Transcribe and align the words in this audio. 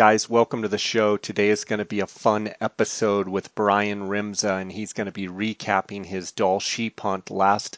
guys, 0.00 0.30
welcome 0.30 0.62
to 0.62 0.68
the 0.68 0.78
show. 0.78 1.18
Today 1.18 1.50
is 1.50 1.66
going 1.66 1.78
to 1.78 1.84
be 1.84 2.00
a 2.00 2.06
fun 2.06 2.54
episode 2.58 3.28
with 3.28 3.54
Brian 3.54 4.08
Rimza, 4.08 4.58
and 4.58 4.72
he's 4.72 4.94
going 4.94 5.04
to 5.04 5.12
be 5.12 5.28
recapping 5.28 6.06
his 6.06 6.32
Dall 6.32 6.58
sheep 6.58 6.98
hunt 7.00 7.30
last 7.30 7.76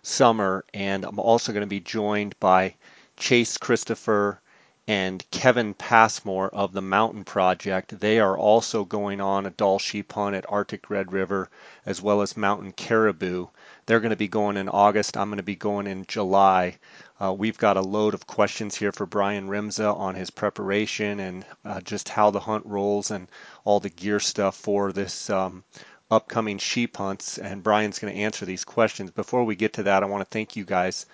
summer. 0.00 0.64
And 0.72 1.04
I'm 1.04 1.18
also 1.18 1.50
going 1.50 1.62
to 1.62 1.66
be 1.66 1.80
joined 1.80 2.38
by 2.38 2.76
Chase 3.16 3.58
Christopher 3.58 4.40
and 4.86 5.28
Kevin 5.32 5.74
Passmore 5.74 6.48
of 6.50 6.74
the 6.74 6.80
Mountain 6.80 7.24
Project. 7.24 7.98
They 7.98 8.20
are 8.20 8.38
also 8.38 8.84
going 8.84 9.20
on 9.20 9.44
a 9.44 9.50
Dall 9.50 9.80
sheep 9.80 10.12
hunt 10.12 10.36
at 10.36 10.48
Arctic 10.48 10.88
Red 10.88 11.12
River 11.12 11.50
as 11.84 12.00
well 12.00 12.22
as 12.22 12.36
Mountain 12.36 12.74
Caribou. 12.74 13.48
They're 13.86 14.00
going 14.00 14.10
to 14.10 14.16
be 14.16 14.28
going 14.28 14.56
in 14.56 14.68
August. 14.68 15.16
I'm 15.16 15.28
going 15.28 15.36
to 15.36 15.42
be 15.42 15.56
going 15.56 15.86
in 15.86 16.06
July. 16.06 16.78
Uh, 17.20 17.32
we've 17.32 17.58
got 17.58 17.76
a 17.76 17.82
load 17.82 18.14
of 18.14 18.26
questions 18.26 18.74
here 18.74 18.92
for 18.92 19.04
Brian 19.04 19.48
Rimza 19.48 19.94
on 19.94 20.14
his 20.14 20.30
preparation 20.30 21.20
and 21.20 21.44
uh, 21.64 21.80
just 21.80 22.08
how 22.08 22.30
the 22.30 22.40
hunt 22.40 22.64
rolls 22.66 23.10
and 23.10 23.28
all 23.64 23.80
the 23.80 23.90
gear 23.90 24.20
stuff 24.20 24.56
for 24.56 24.92
this 24.92 25.28
um, 25.28 25.64
upcoming 26.10 26.58
sheep 26.58 26.96
hunts. 26.96 27.38
And 27.38 27.62
Brian's 27.62 27.98
going 27.98 28.14
to 28.14 28.20
answer 28.20 28.46
these 28.46 28.64
questions. 28.64 29.10
Before 29.10 29.44
we 29.44 29.54
get 29.54 29.74
to 29.74 29.82
that, 29.82 30.02
I 30.02 30.06
want 30.06 30.22
to 30.22 30.30
thank 30.30 30.56
you 30.56 30.64
guys 30.64 31.06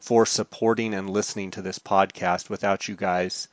for 0.00 0.26
supporting 0.26 0.94
and 0.94 1.10
listening 1.10 1.50
to 1.52 1.62
this 1.62 1.78
podcast. 1.78 2.48
Without 2.48 2.88
you 2.88 2.96
guys, 2.96 3.48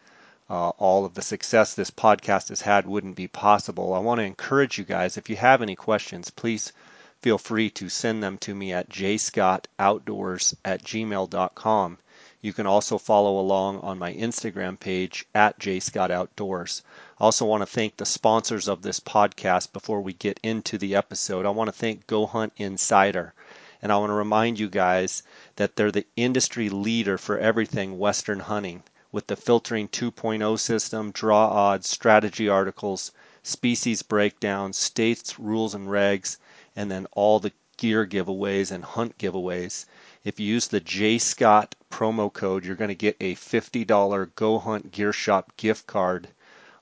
uh, 0.49 0.69
all 0.69 1.05
of 1.05 1.13
the 1.13 1.21
success 1.21 1.73
this 1.73 1.91
podcast 1.91 2.49
has 2.49 2.61
had 2.61 2.85
wouldn't 2.85 3.15
be 3.15 3.27
possible. 3.27 3.93
I 3.93 3.99
want 3.99 4.19
to 4.19 4.25
encourage 4.25 4.77
you 4.77 4.83
guys, 4.83 5.17
if 5.17 5.29
you 5.29 5.35
have 5.37 5.61
any 5.61 5.75
questions, 5.75 6.29
please 6.29 6.73
feel 7.21 7.37
free 7.37 7.69
to 7.69 7.87
send 7.87 8.23
them 8.23 8.37
to 8.39 8.55
me 8.55 8.73
at 8.73 8.89
jscottoutdoors 8.89 10.55
at 10.65 10.83
gmail.com. 10.83 11.97
You 12.41 12.53
can 12.53 12.65
also 12.65 12.97
follow 12.97 13.39
along 13.39 13.81
on 13.81 13.99
my 13.99 14.13
Instagram 14.13 14.79
page 14.79 15.27
at 15.35 15.59
jscottoutdoors. 15.59 16.81
I 17.19 17.25
also 17.25 17.45
want 17.45 17.61
to 17.61 17.67
thank 17.67 17.97
the 17.97 18.05
sponsors 18.07 18.67
of 18.67 18.81
this 18.81 18.99
podcast 18.99 19.71
before 19.71 20.01
we 20.01 20.13
get 20.13 20.39
into 20.41 20.79
the 20.79 20.95
episode. 20.95 21.45
I 21.45 21.49
want 21.49 21.67
to 21.67 21.71
thank 21.71 22.07
Go 22.07 22.25
Hunt 22.25 22.53
Insider. 22.57 23.35
And 23.83 23.91
I 23.91 23.97
want 23.97 24.09
to 24.09 24.15
remind 24.15 24.59
you 24.59 24.69
guys 24.69 25.21
that 25.57 25.75
they're 25.75 25.91
the 25.91 26.07
industry 26.15 26.69
leader 26.69 27.19
for 27.19 27.37
everything 27.37 27.99
Western 27.99 28.39
hunting 28.39 28.81
with 29.11 29.27
the 29.27 29.35
filtering 29.35 29.87
2.0 29.87 30.57
system, 30.57 31.11
draw 31.11 31.47
odds, 31.47 31.87
strategy 31.87 32.49
articles, 32.49 33.11
species 33.43 34.01
breakdowns, 34.01 34.77
states, 34.77 35.37
rules, 35.37 35.75
and 35.75 35.89
regs, 35.89 36.37
and 36.75 36.89
then 36.89 37.07
all 37.11 37.39
the 37.39 37.51
gear 37.77 38.05
giveaways 38.05 38.71
and 38.71 38.83
hunt 38.83 39.17
giveaways. 39.17 39.85
If 40.23 40.39
you 40.39 40.45
use 40.45 40.67
the 40.67 40.79
J 40.79 41.17
Scott 41.17 41.75
promo 41.89 42.31
code, 42.31 42.63
you're 42.63 42.75
going 42.75 42.89
to 42.89 42.95
get 42.95 43.17
a 43.19 43.35
$50 43.35 44.35
Go 44.35 44.59
Hunt 44.59 44.91
Gear 44.91 45.11
Shop 45.11 45.51
gift 45.57 45.87
card 45.87 46.27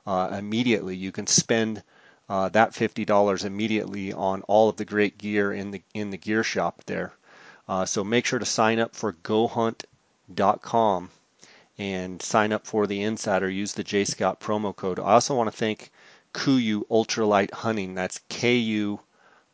uh, 0.06 0.36
immediately. 0.38 0.96
You 0.96 1.12
can 1.12 1.26
spend 1.28 1.84
uh, 2.28 2.50
that 2.50 2.72
$50 2.72 3.46
immediately 3.46 4.14
on 4.14 4.42
all 4.44 4.70
of 4.70 4.76
the 4.76 4.86
great 4.86 5.18
gear 5.18 5.52
in 5.52 5.72
the 5.72 5.81
in 5.94 6.12
the 6.12 6.18
gear 6.18 6.44
shop 6.44 6.84
there. 6.86 7.14
Uh, 7.68 7.86
so 7.86 8.03
make 8.03 8.26
sure 8.26 8.40
to 8.40 8.46
sign 8.46 8.80
up 8.80 8.96
for 8.96 9.14
GoHunt.com 9.14 11.09
and 11.78 12.22
sign 12.22 12.52
up 12.52 12.68
for 12.68 12.86
the 12.88 13.02
Insider. 13.02 13.50
Use 13.50 13.74
the 13.74 13.84
J 13.84 14.03
Scott 14.03 14.40
promo 14.40 14.76
code. 14.76 15.00
I 15.00 15.14
also 15.14 15.36
want 15.36 15.50
to 15.50 15.58
thank 15.58 15.92
KUIU 16.34 16.86
Ultralight 16.90 17.52
Hunting. 17.52 17.96
That's 17.96 18.20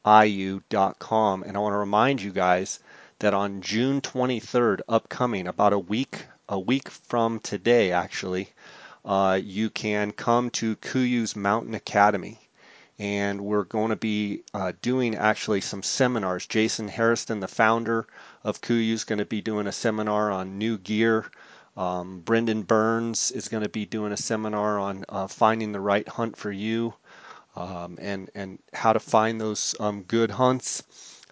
K-U-I-U.com, 0.06 1.42
and 1.42 1.58
I 1.58 1.60
want 1.60 1.74
to 1.74 1.78
remind 1.78 2.22
you 2.22 2.32
guys 2.32 2.78
that 3.18 3.34
on 3.34 3.62
June 3.62 4.02
23rd, 4.02 4.82
upcoming, 4.88 5.48
about 5.48 5.74
a 5.74 5.80
week 5.80 6.28
a 6.48 6.60
week 6.60 6.92
from 6.92 7.40
today, 7.40 7.92
actually, 7.92 8.50
uh, 9.04 9.40
you 9.44 9.72
can 9.72 10.12
come 10.12 10.52
to 10.52 10.76
KUIU's 10.76 11.36
Mountain 11.36 11.74
Academy 11.74 12.38
and 13.00 13.42
we're 13.42 13.64
going 13.64 13.90
to 13.90 13.96
be 13.96 14.44
uh, 14.54 14.74
doing 14.80 15.16
actually 15.16 15.62
some 15.62 15.82
seminars. 15.82 16.46
Jason 16.46 16.88
Harrison, 16.88 17.40
the 17.40 17.48
founder 17.48 18.06
of 18.44 18.62
KUIU, 18.62 18.92
is 18.92 19.06
going 19.06 19.18
to 19.18 19.26
be 19.26 19.42
doing 19.42 19.66
a 19.66 19.72
seminar 19.72 20.30
on 20.30 20.60
new 20.60 20.78
gear. 20.78 21.26
Um, 21.76 22.20
Brendan 22.20 22.62
Burns 22.62 23.32
is 23.32 23.48
going 23.48 23.64
to 23.64 23.70
be 23.70 23.88
doing 23.88 24.12
a 24.12 24.18
seminar 24.18 24.78
on 24.78 25.04
uh, 25.10 25.26
finding 25.26 25.72
the 25.72 25.80
right 25.80 26.08
hunt 26.08 26.38
for 26.38 26.52
you 26.52 26.94
um, 27.56 27.98
and 28.02 28.30
and 28.36 28.60
how 28.74 28.94
to 28.94 29.00
find 29.00 29.40
those 29.40 29.76
um, 29.80 30.04
good 30.04 30.32
hunts. 30.32 30.84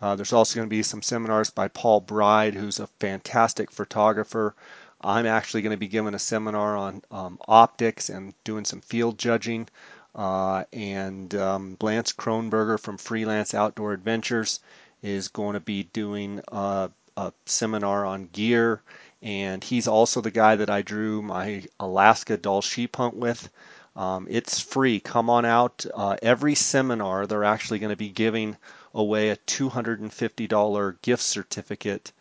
Uh, 0.01 0.15
there's 0.15 0.33
also 0.33 0.55
going 0.55 0.67
to 0.67 0.75
be 0.75 0.83
some 0.83 1.01
seminars 1.01 1.49
by 1.49 1.67
Paul 1.67 2.01
Bride, 2.01 2.55
who's 2.55 2.79
a 2.79 2.87
fantastic 2.99 3.71
photographer. 3.71 4.53
I'm 5.01 5.25
actually 5.25 5.61
going 5.61 5.71
to 5.71 5.77
be 5.77 5.87
giving 5.87 6.13
a 6.13 6.19
seminar 6.19 6.77
on 6.77 7.03
um, 7.11 7.37
optics 7.47 8.09
and 8.09 8.33
doing 8.43 8.65
some 8.65 8.81
field 8.81 9.17
judging. 9.17 9.67
Uh, 10.15 10.63
and 10.71 11.33
um, 11.35 11.77
Lance 11.81 12.13
Kronberger 12.13 12.79
from 12.79 12.97
Freelance 12.97 13.53
Outdoor 13.53 13.93
Adventures 13.93 14.59
is 15.01 15.27
going 15.27 15.53
to 15.55 15.59
be 15.59 15.83
doing 15.83 16.41
a, 16.49 16.89
a 17.17 17.33
seminar 17.45 18.05
on 18.05 18.29
gear. 18.31 18.81
And 19.21 19.63
he's 19.63 19.87
also 19.87 20.21
the 20.21 20.31
guy 20.31 20.55
that 20.55 20.69
I 20.69 20.81
drew 20.81 21.21
my 21.21 21.63
Alaska 21.79 22.37
Dall 22.37 22.61
sheep 22.61 22.95
hunt 22.95 23.15
with. 23.15 23.49
Um, 23.95 24.27
it's 24.29 24.59
free. 24.59 24.99
Come 24.99 25.29
on 25.29 25.45
out. 25.45 25.85
Uh, 25.93 26.17
every 26.21 26.55
seminar, 26.55 27.27
they're 27.27 27.43
actually 27.43 27.79
going 27.79 27.91
to 27.91 27.95
be 27.95 28.09
giving 28.09 28.57
away 28.93 29.29
a 29.29 29.37
$250 29.37 31.01
gift 31.01 31.23
certificate 31.23 32.11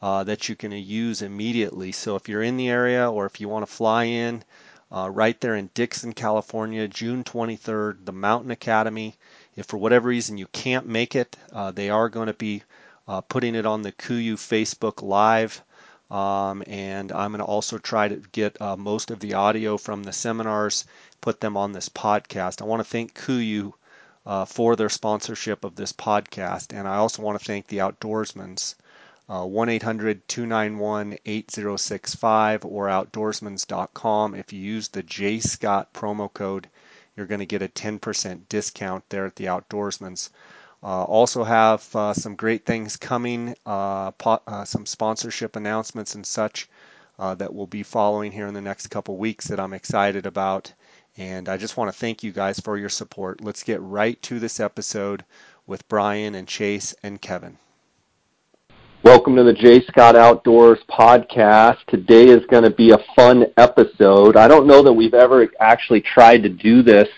uh, 0.00 0.24
that 0.24 0.48
you 0.48 0.56
can 0.56 0.72
use 0.72 1.22
immediately. 1.22 1.92
So 1.92 2.16
if 2.16 2.28
you're 2.28 2.42
in 2.42 2.56
the 2.56 2.68
area 2.68 3.10
or 3.10 3.26
if 3.26 3.40
you 3.40 3.48
want 3.48 3.66
to 3.66 3.72
fly 3.72 4.04
in, 4.04 4.44
uh, 4.92 5.08
right 5.08 5.40
there 5.40 5.54
in 5.56 5.70
Dixon, 5.72 6.12
California, 6.12 6.86
June 6.86 7.24
23rd, 7.24 8.04
the 8.04 8.12
Mountain 8.12 8.50
Academy. 8.50 9.16
If 9.56 9.66
for 9.66 9.78
whatever 9.78 10.08
reason 10.08 10.36
you 10.36 10.46
can't 10.48 10.86
make 10.86 11.16
it, 11.16 11.36
uh, 11.50 11.70
they 11.70 11.88
are 11.88 12.10
going 12.10 12.26
to 12.26 12.34
be 12.34 12.62
uh, 13.08 13.22
putting 13.22 13.54
it 13.54 13.64
on 13.64 13.82
the 13.82 13.92
KUIU 13.92 14.34
Facebook 14.34 15.02
Live. 15.02 15.62
Um, 16.10 16.62
and 16.66 17.10
I'm 17.10 17.30
going 17.30 17.38
to 17.38 17.44
also 17.44 17.78
try 17.78 18.08
to 18.08 18.16
get 18.32 18.60
uh, 18.60 18.76
most 18.76 19.10
of 19.10 19.20
the 19.20 19.32
audio 19.32 19.78
from 19.78 20.02
the 20.02 20.12
seminars, 20.12 20.84
put 21.22 21.40
them 21.40 21.56
on 21.56 21.72
this 21.72 21.88
podcast. 21.88 22.60
I 22.60 22.66
want 22.66 22.80
to 22.80 22.84
thank 22.84 23.14
KUIU 23.14 23.72
uh, 24.26 24.44
for 24.44 24.76
their 24.76 24.90
sponsorship 24.90 25.64
of 25.64 25.76
this 25.76 25.94
podcast, 25.94 26.78
and 26.78 26.86
I 26.86 26.96
also 26.96 27.22
want 27.22 27.38
to 27.38 27.44
thank 27.44 27.68
the 27.68 27.78
Outdoorsmans 27.78 28.74
uh, 29.28 29.46
1 29.46 29.68
800 29.70 30.28
291 30.28 31.16
8065 31.24 32.64
or 32.66 32.88
outdoorsmans.com. 32.88 34.34
If 34.34 34.52
you 34.52 34.60
use 34.60 34.88
the 34.88 35.02
J 35.02 35.40
Scott 35.40 35.94
promo 35.94 36.30
code, 36.30 36.68
you're 37.16 37.26
going 37.26 37.40
to 37.40 37.46
get 37.46 37.62
a 37.62 37.68
10% 37.68 38.48
discount 38.48 39.08
there 39.08 39.24
at 39.24 39.36
the 39.36 39.46
Outdoorsmans. 39.46 40.28
Uh, 40.82 41.04
also 41.04 41.44
have 41.44 41.94
uh, 41.94 42.12
some 42.12 42.34
great 42.34 42.66
things 42.66 42.96
coming, 42.96 43.54
uh, 43.64 44.10
uh, 44.26 44.64
some 44.64 44.84
sponsorship 44.84 45.54
announcements 45.54 46.14
and 46.14 46.26
such 46.26 46.68
uh, 47.18 47.34
that 47.36 47.54
will 47.54 47.68
be 47.68 47.84
following 47.84 48.32
here 48.32 48.48
in 48.48 48.54
the 48.54 48.60
next 48.60 48.88
couple 48.88 49.16
weeks 49.16 49.46
that 49.46 49.60
I'm 49.60 49.72
excited 49.72 50.26
about. 50.26 50.72
And 51.18 51.50
I 51.50 51.58
just 51.58 51.76
want 51.76 51.92
to 51.92 51.98
thank 51.98 52.22
you 52.22 52.32
guys 52.32 52.58
for 52.58 52.78
your 52.78 52.88
support. 52.88 53.42
Let's 53.42 53.62
get 53.62 53.82
right 53.82 54.20
to 54.22 54.38
this 54.38 54.58
episode 54.58 55.24
with 55.66 55.86
Brian 55.86 56.34
and 56.34 56.48
Chase 56.48 56.94
and 57.02 57.20
Kevin. 57.20 57.58
Welcome 59.04 59.36
to 59.36 59.42
the 59.42 59.52
J 59.52 59.84
Scott 59.84 60.16
Outdoors 60.16 60.78
podcast. 60.88 61.84
Today 61.88 62.28
is 62.28 62.46
going 62.46 62.62
to 62.62 62.70
be 62.70 62.92
a 62.92 63.04
fun 63.14 63.44
episode. 63.58 64.36
I 64.36 64.48
don't 64.48 64.66
know 64.66 64.82
that 64.82 64.92
we've 64.92 65.12
ever 65.12 65.48
actually 65.60 66.00
tried 66.00 66.44
to 66.44 66.48
do 66.48 66.82
this, 66.82 67.08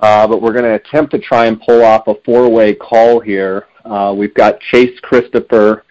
uh, 0.00 0.26
but 0.26 0.42
we're 0.42 0.52
going 0.52 0.64
to 0.64 0.74
attempt 0.74 1.12
to 1.12 1.18
try 1.18 1.46
and 1.46 1.58
pull 1.58 1.82
off 1.82 2.08
a 2.08 2.16
four-way 2.22 2.74
call 2.74 3.20
here. 3.20 3.66
Uh, 3.86 4.14
we've 4.14 4.34
got 4.34 4.60
Chase 4.60 5.00
Christopher 5.00 5.84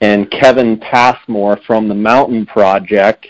and 0.00 0.30
Kevin 0.30 0.78
Passmore 0.78 1.58
from 1.66 1.88
the 1.88 1.94
Mountain 1.94 2.46
Project, 2.46 3.26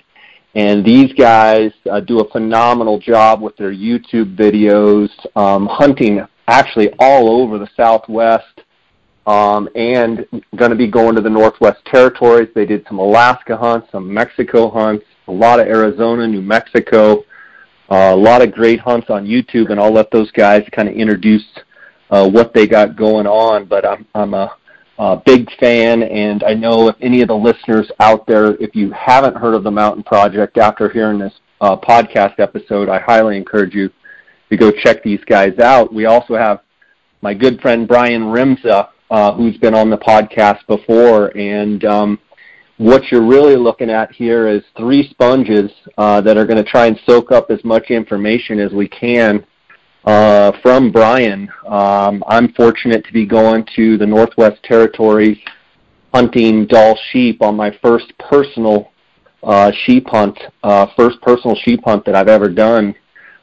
and 0.54 0.84
these 0.84 1.12
guys 1.14 1.72
uh, 1.90 2.00
do 2.00 2.20
a 2.20 2.30
phenomenal 2.30 2.98
job 2.98 3.40
with 3.40 3.56
their 3.56 3.72
YouTube 3.72 4.37
videos, 4.37 5.08
um, 5.37 5.66
hunting 5.66 6.20
actually 6.49 6.90
all 6.99 7.43
over 7.43 7.58
the 7.58 7.69
Southwest 7.76 8.62
um, 9.26 9.69
and 9.75 10.26
going 10.56 10.70
to 10.70 10.76
be 10.76 10.88
going 10.88 11.14
to 11.14 11.20
the 11.20 11.31
Northwest 11.31 11.84
Territories. 11.87 12.49
They 12.54 12.66
did 12.66 12.84
some 12.88 12.99
Alaska 12.99 13.56
hunts, 13.56 13.88
some 13.93 14.12
Mexico 14.12 14.69
hunts, 14.69 15.04
a 15.28 15.32
lot 15.32 15.60
of 15.60 15.66
Arizona, 15.69 16.26
New 16.26 16.43
Mexico, 16.43 17.25
uh, 17.90 18.12
a 18.12 18.16
lot 18.16 18.43
of 18.43 18.52
great 18.52 18.81
hunts 18.81 19.10
on 19.10 19.26
YouTube, 19.26 19.70
and 19.70 19.78
I'll 19.78 19.93
let 19.93 20.10
those 20.10 20.31
guys 20.32 20.66
kind 20.72 20.88
of 20.88 20.94
introduce 20.94 21.44
uh, 22.10 22.28
what 22.28 22.52
they 22.52 22.66
got 22.66 22.96
going 22.96 23.26
on. 23.26 23.66
But 23.66 23.87
I'm, 23.87 24.06
I'm 24.14 24.34
a, 24.34 24.56
a 24.98 25.16
big 25.16 25.48
fan, 25.58 26.02
and 26.02 26.44
I 26.44 26.54
know 26.54 26.88
if 26.88 26.96
any 27.00 27.22
of 27.22 27.28
the 27.28 27.36
listeners 27.36 27.90
out 28.00 28.26
there, 28.26 28.54
if 28.56 28.74
you 28.74 28.90
haven't 28.92 29.36
heard 29.36 29.54
of 29.54 29.64
the 29.64 29.70
Mountain 29.70 30.04
Project 30.04 30.58
after 30.58 30.88
hearing 30.88 31.18
this 31.18 31.32
uh, 31.60 31.76
podcast 31.76 32.38
episode, 32.38 32.88
I 32.88 32.98
highly 32.98 33.36
encourage 33.36 33.74
you 33.74 33.90
to 34.50 34.56
go 34.56 34.70
check 34.70 35.02
these 35.02 35.22
guys 35.24 35.58
out. 35.58 35.92
We 35.92 36.06
also 36.06 36.34
have 36.34 36.60
my 37.22 37.34
good 37.34 37.60
friend 37.60 37.88
Brian 37.88 38.22
Rimza 38.22 38.88
uh, 39.10 39.34
who's 39.34 39.56
been 39.58 39.74
on 39.74 39.90
the 39.90 39.98
podcast 39.98 40.66
before, 40.66 41.36
and 41.36 41.84
um, 41.84 42.18
what 42.78 43.10
you're 43.10 43.26
really 43.26 43.56
looking 43.56 43.90
at 43.90 44.10
here 44.12 44.48
is 44.48 44.62
three 44.76 45.08
sponges 45.10 45.70
uh, 45.98 46.20
that 46.22 46.36
are 46.36 46.46
going 46.46 46.62
to 46.62 46.68
try 46.68 46.86
and 46.86 46.98
soak 47.06 47.30
up 47.30 47.50
as 47.50 47.62
much 47.64 47.90
information 47.90 48.58
as 48.58 48.72
we 48.72 48.88
can 48.88 49.44
uh, 50.04 50.52
from 50.62 50.90
Brian. 50.90 51.50
Um, 51.66 52.22
I'm 52.26 52.52
fortunate 52.54 53.04
to 53.06 53.12
be 53.12 53.26
going 53.26 53.66
to 53.76 53.96
the 53.96 54.06
Northwest 54.06 54.62
Territories 54.62 55.38
hunting 56.12 56.66
Dall 56.66 56.99
sheep 57.10 57.43
on 57.43 57.56
my 57.56 57.76
first 57.82 58.12
personal 58.19 58.93
uh, 59.43 59.72
sheep 59.84 60.06
hunt, 60.08 60.38
uh, 60.62 60.87
first 60.96 61.20
personal 61.22 61.56
sheep 61.56 61.81
hunt 61.84 62.04
that 62.04 62.14
I've 62.14 62.28
ever 62.28 62.49
done 62.49 62.94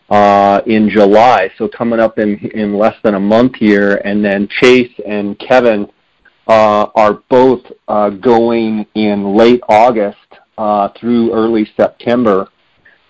uh, 0.09 0.61
in 0.65 0.89
July. 0.89 1.51
So 1.57 1.67
coming 1.67 1.99
up 1.99 2.19
in 2.19 2.37
in 2.53 2.77
less 2.77 2.95
than 3.03 3.15
a 3.15 3.19
month 3.19 3.55
here, 3.55 4.01
and 4.05 4.23
then 4.23 4.47
Chase 4.47 4.91
and 5.05 5.37
Kevin 5.39 5.89
uh, 6.47 6.87
are 6.95 7.21
both 7.29 7.61
uh, 7.87 8.09
going 8.09 8.85
in 8.95 9.35
late 9.35 9.61
August 9.69 10.17
uh, 10.57 10.89
through 10.99 11.33
early 11.33 11.69
September, 11.77 12.49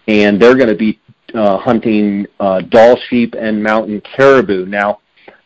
and 0.07 0.41
they're 0.41 0.55
going 0.55 0.69
to 0.69 0.75
be 0.75 0.98
uh, 1.33 1.57
hunting 1.57 2.25
uh, 2.39 2.61
Dall 2.61 2.97
sheep 3.09 3.35
and 3.37 3.61
mountain 3.61 4.01
caribou. 4.15 4.65
Now, 4.65 4.99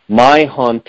my 0.08 0.46
hunt 0.46 0.88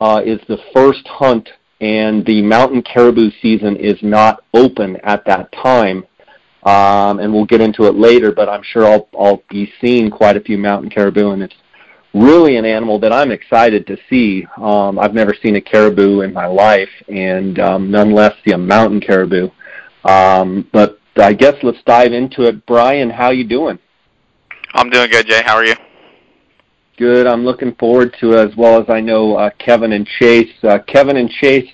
uh, 0.00 0.22
is 0.24 0.40
the 0.48 0.58
first 0.74 1.06
hunt, 1.06 1.48
and 1.80 2.24
the 2.26 2.42
mountain 2.42 2.82
caribou 2.82 3.30
season 3.40 3.76
is 3.76 3.98
not 4.02 4.42
open 4.54 4.96
at 5.04 5.24
that 5.26 5.50
time. 5.52 6.04
Um, 6.64 7.20
and 7.20 7.32
we'll 7.32 7.46
get 7.46 7.60
into 7.60 7.84
it 7.84 7.94
later, 7.94 8.32
but 8.32 8.48
I'm 8.48 8.62
sure 8.62 8.84
I'll, 8.84 9.08
I'll 9.18 9.42
be 9.48 9.72
seeing 9.80 10.10
quite 10.10 10.36
a 10.36 10.40
few 10.40 10.58
mountain 10.58 10.90
caribou, 10.90 11.30
and 11.30 11.42
it's 11.42 11.54
really 12.14 12.56
an 12.56 12.64
animal 12.64 12.98
that 12.98 13.12
I'm 13.12 13.30
excited 13.30 13.86
to 13.86 13.96
see. 14.10 14.46
Um, 14.56 14.98
I've 14.98 15.14
never 15.14 15.34
seen 15.40 15.56
a 15.56 15.60
caribou 15.60 16.22
in 16.22 16.32
my 16.32 16.46
life, 16.46 16.90
and 17.08 17.58
um, 17.60 17.90
none 17.90 18.12
less 18.12 18.34
see 18.44 18.52
a 18.52 18.58
mountain 18.58 19.00
caribou. 19.00 19.50
Um, 20.04 20.68
but 20.72 20.98
I 21.16 21.32
guess 21.32 21.54
let's 21.62 21.82
dive 21.84 22.12
into 22.12 22.42
it. 22.42 22.66
Brian, 22.66 23.10
how 23.10 23.30
you 23.30 23.44
doing? 23.44 23.78
I'm 24.74 24.90
doing 24.90 25.10
good, 25.10 25.26
Jay. 25.26 25.42
How 25.44 25.56
are 25.56 25.64
you? 25.64 25.74
Good. 26.96 27.26
I'm 27.26 27.44
looking 27.44 27.74
forward 27.76 28.14
to 28.20 28.32
it, 28.32 28.50
as 28.50 28.56
well 28.56 28.80
as 28.80 28.88
I 28.88 29.00
know 29.00 29.36
uh, 29.36 29.50
Kevin 29.58 29.92
and 29.92 30.06
Chase. 30.06 30.52
Uh, 30.62 30.78
Kevin 30.86 31.16
and 31.16 31.30
Chase, 31.30 31.70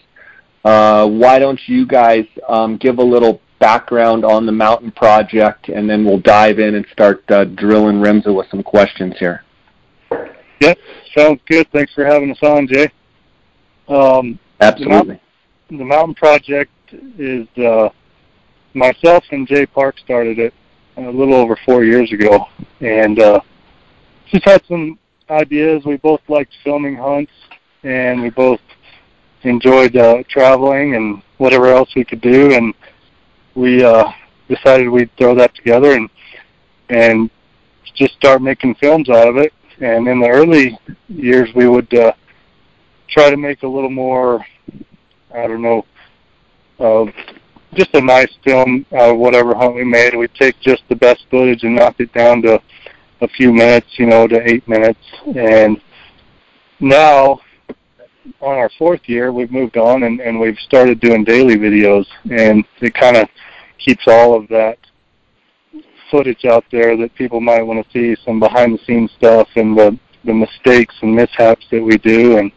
uh, 0.64 1.08
why 1.08 1.38
don't 1.38 1.60
you 1.66 1.86
guys 1.86 2.26
um, 2.48 2.76
give 2.76 2.98
a 2.98 3.02
little 3.02 3.40
background 3.58 4.24
on 4.24 4.46
the 4.46 4.52
Mountain 4.52 4.92
Project, 4.92 5.68
and 5.68 5.88
then 5.88 6.04
we'll 6.04 6.20
dive 6.20 6.58
in 6.58 6.74
and 6.76 6.86
start 6.92 7.28
uh, 7.30 7.44
drilling 7.44 7.96
Remza 7.96 8.34
with 8.34 8.46
some 8.50 8.62
questions 8.62 9.14
here. 9.18 9.42
Yep, 10.60 10.78
sounds 11.16 11.40
good. 11.48 11.66
Thanks 11.72 11.92
for 11.94 12.04
having 12.04 12.30
us 12.30 12.38
on, 12.42 12.68
Jay. 12.68 12.92
Um, 13.88 14.38
Absolutely. 14.60 15.20
The 15.68 15.78
Mountain, 15.78 15.78
the 15.78 15.84
Mountain 15.84 16.14
Project 16.14 16.70
is 17.18 17.48
uh, 17.58 17.88
myself 18.72 19.24
and 19.30 19.48
Jay 19.48 19.66
Park 19.66 19.98
started 19.98 20.38
it 20.38 20.54
a 20.96 21.02
little 21.02 21.34
over 21.34 21.58
four 21.64 21.84
years 21.84 22.12
ago, 22.12 22.46
and 22.80 23.18
uh, 23.18 23.40
just 24.30 24.44
had 24.44 24.62
some 24.66 24.98
ideas. 25.30 25.84
We 25.84 25.96
both 25.96 26.20
liked 26.28 26.54
filming 26.62 26.96
hunts, 26.96 27.32
and 27.82 28.22
we 28.22 28.30
both 28.30 28.60
enjoyed 29.42 29.96
uh, 29.96 30.22
traveling 30.28 30.94
and 30.94 31.22
whatever 31.38 31.68
else 31.68 31.90
we 31.94 32.04
could 32.04 32.20
do, 32.20 32.52
and 32.54 32.74
we 33.54 33.84
uh, 33.84 34.04
decided 34.48 34.88
we'd 34.88 35.10
throw 35.16 35.34
that 35.34 35.54
together 35.54 35.92
and 35.92 36.08
and 36.90 37.30
just 37.94 38.14
start 38.14 38.42
making 38.42 38.74
films 38.76 39.08
out 39.08 39.28
of 39.28 39.36
it. 39.36 39.52
And 39.80 40.06
in 40.06 40.20
the 40.20 40.28
early 40.28 40.78
years, 41.08 41.48
we 41.54 41.68
would 41.68 41.92
uh, 41.94 42.12
try 43.08 43.30
to 43.30 43.36
make 43.36 43.62
a 43.62 43.68
little 43.68 43.90
more, 43.90 44.44
I 45.34 45.46
don't 45.46 45.62
know, 45.62 45.86
uh, 46.78 47.10
just 47.74 47.94
a 47.94 48.00
nice 48.00 48.32
film 48.44 48.86
of 48.92 49.16
whatever 49.18 49.54
hunt 49.54 49.74
we 49.74 49.84
made. 49.84 50.14
We'd 50.14 50.34
take 50.34 50.58
just 50.60 50.82
the 50.88 50.96
best 50.96 51.24
footage 51.30 51.62
and 51.62 51.76
knock 51.76 51.96
it 51.98 52.12
down 52.12 52.42
to 52.42 52.60
a 53.20 53.28
few 53.28 53.52
minutes, 53.52 53.86
you 53.96 54.06
know, 54.06 54.26
to 54.26 54.40
eight 54.48 54.66
minutes. 54.68 55.00
And 55.36 55.80
now, 56.80 57.40
on 58.40 58.56
our 58.56 58.70
fourth 58.78 59.02
year, 59.06 59.32
we've 59.32 59.50
moved 59.50 59.76
on 59.76 60.04
and, 60.04 60.20
and 60.20 60.38
we've 60.38 60.58
started 60.58 61.00
doing 61.00 61.24
daily 61.24 61.56
videos, 61.56 62.06
and 62.30 62.64
it 62.80 62.94
kind 62.94 63.16
of 63.16 63.28
keeps 63.78 64.04
all 64.06 64.34
of 64.34 64.48
that 64.48 64.78
footage 66.10 66.44
out 66.44 66.64
there 66.70 66.96
that 66.96 67.14
people 67.14 67.40
might 67.40 67.62
want 67.62 67.84
to 67.84 67.92
see, 67.92 68.20
some 68.24 68.38
behind 68.38 68.78
the 68.78 68.84
scenes 68.84 69.10
stuff 69.16 69.48
and 69.56 69.76
the 69.76 69.98
the 70.24 70.32
mistakes 70.32 70.94
and 71.02 71.14
mishaps 71.14 71.66
that 71.70 71.82
we 71.82 71.98
do, 71.98 72.38
and 72.38 72.50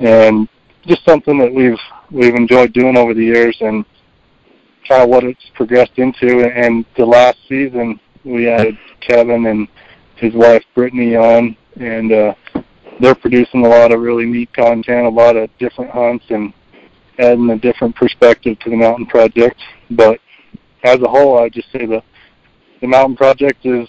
and 0.00 0.48
just 0.86 1.04
something 1.04 1.38
that 1.38 1.52
we've 1.52 1.78
we've 2.10 2.34
enjoyed 2.34 2.72
doing 2.72 2.96
over 2.96 3.14
the 3.14 3.24
years, 3.24 3.56
and 3.60 3.84
kind 4.88 5.02
of 5.02 5.08
what 5.08 5.24
it's 5.24 5.50
progressed 5.54 5.98
into. 5.98 6.44
And 6.44 6.84
the 6.96 7.06
last 7.06 7.38
season, 7.48 8.00
we 8.24 8.48
added 8.48 8.78
Kevin 9.00 9.46
and 9.46 9.68
his 10.16 10.34
wife 10.34 10.64
Brittany 10.74 11.16
on, 11.16 11.56
and 11.76 12.12
uh, 12.12 12.34
they're 13.00 13.14
producing 13.14 13.64
a 13.64 13.68
lot 13.68 13.92
of 13.92 14.00
really 14.00 14.26
neat 14.26 14.52
content, 14.52 15.06
a 15.06 15.10
lot 15.10 15.36
of 15.36 15.50
different 15.58 15.90
hunts, 15.90 16.24
and 16.30 16.52
adding 17.18 17.50
a 17.50 17.58
different 17.58 17.94
perspective 17.96 18.58
to 18.60 18.70
the 18.70 18.76
mountain 18.76 19.06
project. 19.06 19.60
But 19.90 20.20
as 20.84 21.00
a 21.00 21.08
whole, 21.08 21.38
I 21.38 21.48
just 21.48 21.70
say 21.72 21.86
the 21.86 22.02
the 22.80 22.88
mountain 22.88 23.16
project 23.16 23.64
is 23.64 23.88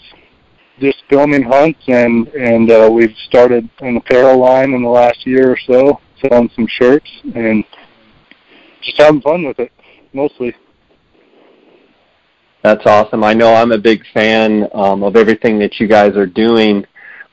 just 0.80 1.03
filming 1.09 1.44
hunts, 1.44 1.81
and 1.88 2.27
and 2.30 2.71
uh, 2.71 2.89
we've 2.92 3.15
started 3.27 3.69
an 3.80 3.97
apparel 3.97 4.39
line 4.39 4.74
in 4.74 4.81
the 4.81 4.89
last 4.89 5.25
year 5.25 5.51
or 5.51 5.57
so, 5.68 6.00
selling 6.21 6.50
some 6.56 6.68
shirts, 6.68 7.09
and 7.36 7.63
just 8.81 8.97
having 8.97 9.21
fun 9.21 9.44
with 9.44 9.59
it 9.59 9.71
mostly. 10.13 10.56
That's 12.65 12.88
awesome. 12.88 13.23
I 13.23 13.35
know 13.35 13.53
I'm 13.53 13.71
a 13.73 13.77
big 13.77 14.03
fan 14.12 14.67
um, 14.73 15.03
of 15.03 15.15
everything 15.15 15.59
that 15.59 15.79
you 15.79 15.88
guys 15.88 16.15
are 16.17 16.25
doing. 16.25 16.83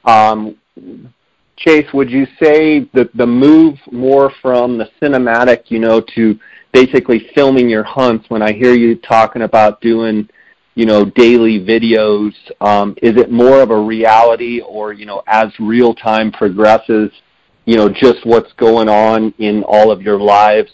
Um, 0.05 0.59
Chase, 1.57 1.87
would 1.95 2.11
you 2.11 2.27
say 2.39 2.81
that 2.93 3.09
the 3.17 3.27
move 3.27 3.79
more 3.91 4.31
from 4.43 4.77
the 4.77 4.91
cinematic, 5.01 5.71
you 5.71 5.79
know, 5.79 6.03
to 6.15 6.39
basically 6.75 7.31
filming 7.35 7.71
your 7.71 7.83
hunts? 7.83 8.29
When 8.29 8.43
I 8.43 8.53
hear 8.53 8.75
you 8.75 8.97
talking 8.97 9.41
about 9.41 9.81
doing, 9.81 10.29
you 10.75 10.85
know, 10.85 11.07
daily 11.07 11.59
videos, 11.59 12.35
um, 12.61 12.95
is 13.01 13.17
it 13.17 13.33
more 13.33 13.63
of 13.63 13.71
a 13.71 13.81
reality, 13.81 14.61
or 14.61 14.93
you 14.93 15.07
know, 15.07 15.23
as 15.29 15.47
real 15.59 15.95
time 15.95 16.31
progresses, 16.31 17.11
you 17.65 17.77
know, 17.77 17.89
just 17.89 18.27
what's 18.27 18.53
going 18.59 18.91
on 18.91 19.33
in 19.39 19.63
all 19.63 19.91
of 19.91 20.03
your 20.03 20.21
lives? 20.21 20.71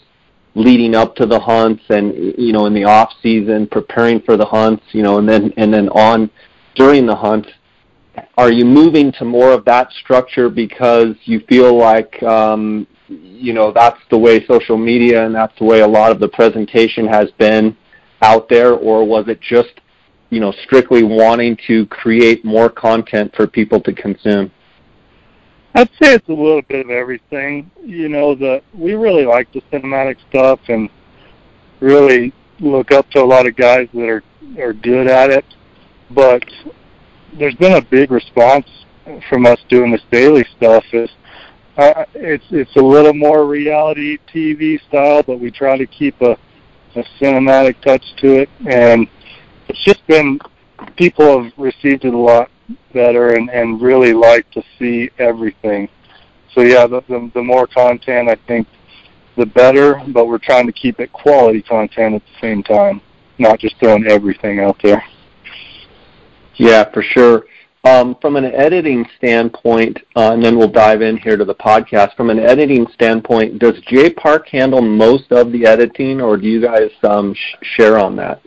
Leading 0.55 0.95
up 0.95 1.15
to 1.15 1.25
the 1.25 1.39
hunts 1.39 1.83
and 1.89 2.13
you 2.37 2.51
know 2.51 2.65
in 2.65 2.73
the 2.73 2.83
off 2.83 3.13
season 3.21 3.67
preparing 3.67 4.19
for 4.21 4.35
the 4.35 4.45
hunts 4.45 4.83
you 4.91 5.03
know 5.03 5.19
and 5.19 5.29
then 5.29 5.53
and 5.57 5.73
then 5.73 5.87
on 5.89 6.29
during 6.75 7.05
the 7.05 7.15
hunt. 7.15 7.45
Are 8.37 8.51
you 8.51 8.65
moving 8.65 9.11
to 9.13 9.25
more 9.25 9.51
of 9.51 9.63
that 9.65 9.91
structure 9.93 10.49
because 10.49 11.15
you 11.23 11.41
feel 11.47 11.77
like 11.77 12.21
um, 12.23 12.87
you 13.07 13.53
know 13.53 13.71
that's 13.71 13.99
the 14.09 14.17
way 14.17 14.45
social 14.47 14.77
media 14.77 15.25
and 15.25 15.35
that's 15.35 15.57
the 15.59 15.65
way 15.65 15.81
a 15.81 15.87
lot 15.87 16.11
of 16.11 16.19
the 16.19 16.27
presentation 16.27 17.07
has 17.07 17.29
been 17.37 17.77
out 18.21 18.49
there? 18.49 18.73
Or 18.73 19.05
was 19.05 19.27
it 19.27 19.39
just 19.41 19.81
you 20.29 20.39
know 20.39 20.53
strictly 20.63 21.03
wanting 21.03 21.57
to 21.67 21.85
create 21.87 22.43
more 22.43 22.69
content 22.69 23.33
for 23.35 23.45
people 23.45 23.79
to 23.81 23.93
consume 23.93 24.51
I'd 25.75 25.89
say 26.01 26.13
it's 26.13 26.27
a 26.29 26.33
little 26.33 26.61
bit 26.63 26.85
of 26.85 26.89
everything. 26.89 27.69
You 27.83 28.09
know, 28.09 28.35
the 28.35 28.61
we 28.73 28.93
really 28.93 29.25
like 29.25 29.51
the 29.53 29.61
cinematic 29.71 30.17
stuff 30.29 30.59
and 30.67 30.89
really 31.79 32.33
look 32.59 32.91
up 32.91 33.09
to 33.11 33.21
a 33.21 33.25
lot 33.25 33.47
of 33.47 33.55
guys 33.55 33.87
that 33.93 34.09
are 34.09 34.23
are 34.59 34.73
good 34.73 35.07
at 35.07 35.29
it. 35.29 35.45
But 36.11 36.43
there's 37.37 37.55
been 37.55 37.73
a 37.73 37.81
big 37.81 38.11
response 38.11 38.67
from 39.29 39.45
us 39.45 39.59
doing 39.69 39.91
this 39.91 40.01
daily 40.11 40.45
stuff. 40.57 40.83
Is 40.91 41.09
uh, 41.77 42.05
it's 42.15 42.45
it's 42.49 42.75
a 42.75 42.81
little 42.81 43.13
more 43.13 43.45
reality 43.45 44.17
TV 44.33 44.79
style, 44.87 45.21
but 45.23 45.39
we 45.39 45.51
try 45.51 45.77
to 45.77 45.85
keep 45.85 46.19
a 46.21 46.37
a 46.95 47.03
cinematic 47.21 47.79
touch 47.81 48.03
to 48.17 48.41
it, 48.41 48.49
and 48.67 49.07
it's 49.67 49.83
just 49.83 50.05
been 50.07 50.39
people 50.97 51.43
have 51.43 51.53
received 51.57 52.05
it 52.05 52.13
a 52.13 52.17
lot 52.17 52.49
better 52.93 53.35
and, 53.35 53.49
and 53.49 53.81
really 53.81 54.13
like 54.13 54.49
to 54.51 54.63
see 54.77 55.09
everything. 55.19 55.89
So 56.53 56.61
yeah, 56.61 56.87
the, 56.87 57.01
the, 57.07 57.31
the 57.33 57.43
more 57.43 57.67
content 57.67 58.29
I 58.29 58.35
think 58.47 58.67
the 59.37 59.45
better, 59.45 60.01
but 60.09 60.27
we're 60.27 60.37
trying 60.37 60.67
to 60.67 60.73
keep 60.73 60.99
it 60.99 61.11
quality 61.13 61.61
content 61.61 62.15
at 62.15 62.21
the 62.21 62.41
same 62.41 62.63
time, 62.63 63.01
not 63.37 63.59
just 63.59 63.77
throwing 63.79 64.07
everything 64.07 64.59
out 64.59 64.79
there. 64.83 65.03
Yeah, 66.55 66.91
for 66.91 67.01
sure. 67.01 67.45
Um, 67.85 68.17
from 68.21 68.35
an 68.35 68.43
editing 68.43 69.07
standpoint, 69.15 69.97
uh, 70.17 70.33
and 70.33 70.43
then 70.43 70.57
we'll 70.57 70.67
dive 70.67 71.01
in 71.01 71.15
here 71.15 71.37
to 71.37 71.45
the 71.45 71.55
podcast. 71.55 72.13
From 72.17 72.29
an 72.29 72.39
editing 72.39 72.85
standpoint, 72.93 73.59
does 73.59 73.79
Jay 73.87 74.09
Park 74.09 74.49
handle 74.49 74.81
most 74.81 75.31
of 75.31 75.53
the 75.53 75.65
editing, 75.65 76.19
or 76.19 76.35
do 76.35 76.45
you 76.45 76.61
guys 76.61 76.89
um, 77.03 77.33
sh- 77.33 77.55
share 77.61 77.97
on 77.97 78.17
that? 78.17 78.41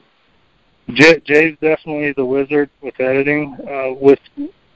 Jay, 0.90 1.20
Jay's 1.24 1.56
definitely 1.60 2.12
the 2.12 2.24
wizard 2.24 2.68
with 2.80 2.98
editing. 3.00 3.56
Uh, 3.68 3.94
with 3.94 4.18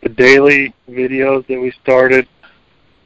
the 0.03 0.09
daily 0.09 0.75
videos 0.89 1.47
that 1.49 1.61
we 1.61 1.73
started, 1.83 2.29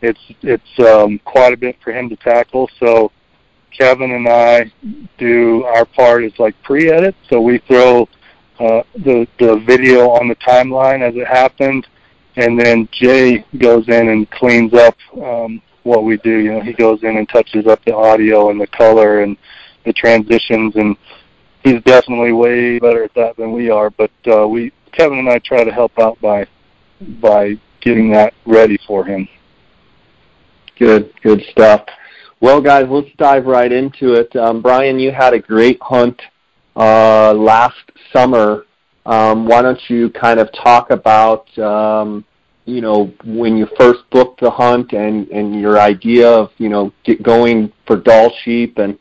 it's 0.03 0.21
it's 0.43 0.79
um, 0.79 1.19
quite 1.25 1.53
a 1.53 1.57
bit 1.57 1.77
for 1.83 1.93
him 1.93 2.09
to 2.09 2.17
tackle. 2.17 2.69
So 2.79 3.11
Kevin 3.77 4.13
and 4.13 4.29
I 4.29 4.73
do 5.19 5.65
our 5.65 5.85
part 5.85 6.25
is 6.25 6.33
like 6.39 6.61
pre-edit, 6.63 7.15
so 7.29 7.41
we 7.41 7.59
throw 7.59 8.03
uh, 8.59 8.83
the 8.95 9.27
the 9.39 9.63
video 9.67 10.11
on 10.11 10.29
the 10.29 10.37
timeline 10.37 11.01
as 11.01 11.17
it 11.17 11.27
happened, 11.27 11.87
and 12.37 12.61
then 12.61 12.89
Jay 12.93 13.45
goes 13.59 13.89
in 13.89 14.09
and 14.09 14.31
cleans 14.31 14.75
up 14.75 14.97
um, 15.23 15.63
what 15.85 16.05
we 16.05 16.19
do. 16.19 16.39
You 16.39 16.53
know, 16.53 16.61
he 16.61 16.73
goes 16.73 17.03
in 17.03 17.17
and 17.17 17.29
touches 17.29 17.67
up 17.67 17.83
the 17.85 17.95
audio 17.95 18.51
and 18.51 18.61
the 18.61 18.67
color 18.67 19.23
and 19.23 19.37
the 19.85 19.93
transitions, 19.93 20.77
and 20.77 20.97
he's 21.63 21.83
definitely 21.83 22.33
way 22.33 22.79
better 22.79 23.05
at 23.05 23.15
that 23.15 23.37
than 23.37 23.53
we 23.53 23.71
are. 23.71 23.91
But 23.91 24.11
uh, 24.27 24.47
we 24.47 24.73
Kevin 24.93 25.19
and 25.19 25.29
I 25.29 25.39
try 25.39 25.65
to 25.65 25.73
help 25.73 25.99
out 25.99 26.21
by 26.21 26.47
by 27.21 27.59
getting 27.81 28.11
that 28.13 28.35
ready 28.47 28.79
for 28.87 29.05
him. 29.05 29.29
Good, 30.79 31.13
good 31.23 31.43
stuff. 31.51 31.85
Well, 32.41 32.61
guys, 32.61 32.87
let's 32.89 33.11
dive 33.19 33.45
right 33.45 33.71
into 33.71 34.15
it. 34.15 34.35
Um, 34.35 34.63
Brian, 34.63 34.99
you 34.99 35.13
had 35.13 35.35
a 35.35 35.39
great 35.39 35.79
hunt 35.83 36.21
uh, 36.75 37.35
last 37.35 37.77
summer. 38.13 38.65
Um, 39.05 39.47
why 39.47 39.61
don't 39.61 39.81
you 39.89 40.09
kind 40.11 40.41
of 40.41 40.51
talk 40.53 40.91
about, 40.91 41.59
um, 41.59 42.25
you 42.65 42.81
know, 42.81 43.13
when 43.25 43.57
you 43.59 43.69
first 43.79 44.01
booked 44.11 44.41
the 44.41 44.51
hunt 44.51 44.93
and, 44.93 45.29
and 45.29 45.61
your 45.61 45.79
idea 45.79 46.29
of, 46.31 46.51
you 46.57 46.71
know, 46.71 46.93
get 47.05 47.23
going 47.23 47.73
for 47.87 47.97
Dall 47.97 48.33
sheep 48.43 48.79
and 48.79 48.99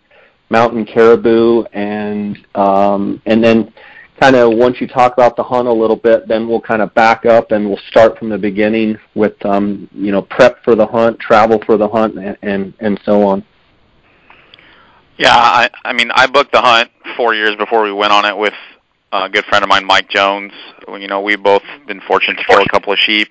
mountain 0.49 0.85
caribou, 0.85 1.63
and 1.73 2.37
um, 2.55 3.21
and 3.25 3.43
then 3.43 3.73
kind 4.19 4.35
of 4.35 4.53
once 4.53 4.81
you 4.81 4.87
talk 4.87 5.13
about 5.13 5.35
the 5.35 5.43
hunt 5.43 5.67
a 5.67 5.73
little 5.73 5.95
bit, 5.95 6.27
then 6.27 6.47
we'll 6.47 6.61
kind 6.61 6.81
of 6.81 6.93
back 6.93 7.25
up 7.25 7.51
and 7.51 7.67
we'll 7.67 7.79
start 7.89 8.17
from 8.17 8.29
the 8.29 8.37
beginning 8.37 8.97
with 9.15 9.33
um, 9.45 9.87
you 9.93 10.11
know 10.11 10.21
prep 10.21 10.63
for 10.63 10.75
the 10.75 10.85
hunt, 10.85 11.19
travel 11.19 11.61
for 11.65 11.77
the 11.77 11.87
hunt, 11.87 12.17
and 12.17 12.37
and, 12.41 12.73
and 12.79 12.99
so 13.05 13.27
on. 13.27 13.43
Yeah, 15.17 15.35
I, 15.35 15.69
I 15.83 15.91
mean, 15.91 16.11
I 16.11 16.27
booked 16.27 16.53
the 16.53 16.61
hunt 16.61 16.89
four 17.17 17.35
years 17.35 17.53
before 17.57 17.83
we 17.83 17.91
went 17.91 18.13
on 18.13 18.23
it 18.23 18.37
with 18.37 18.53
a 19.11 19.27
good 19.29 19.43
friend 19.45 19.63
of 19.63 19.69
mine, 19.69 19.85
Mike 19.85 20.09
Jones. 20.09 20.53
You 20.87 21.07
know, 21.07 21.19
we 21.19 21.35
both 21.35 21.61
been 21.87 21.99
fortunate 22.01 22.37
to 22.37 22.45
kill 22.45 22.61
a 22.61 22.69
couple 22.69 22.93
of 22.93 22.99
sheep, 22.99 23.29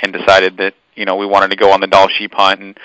and 0.00 0.12
decided 0.12 0.56
that 0.58 0.74
you 0.94 1.04
know 1.04 1.16
we 1.16 1.26
wanted 1.26 1.50
to 1.50 1.56
go 1.56 1.72
on 1.72 1.80
the 1.80 1.86
Dall 1.86 2.08
sheep 2.08 2.32
hunt 2.34 2.60
and 2.60 2.78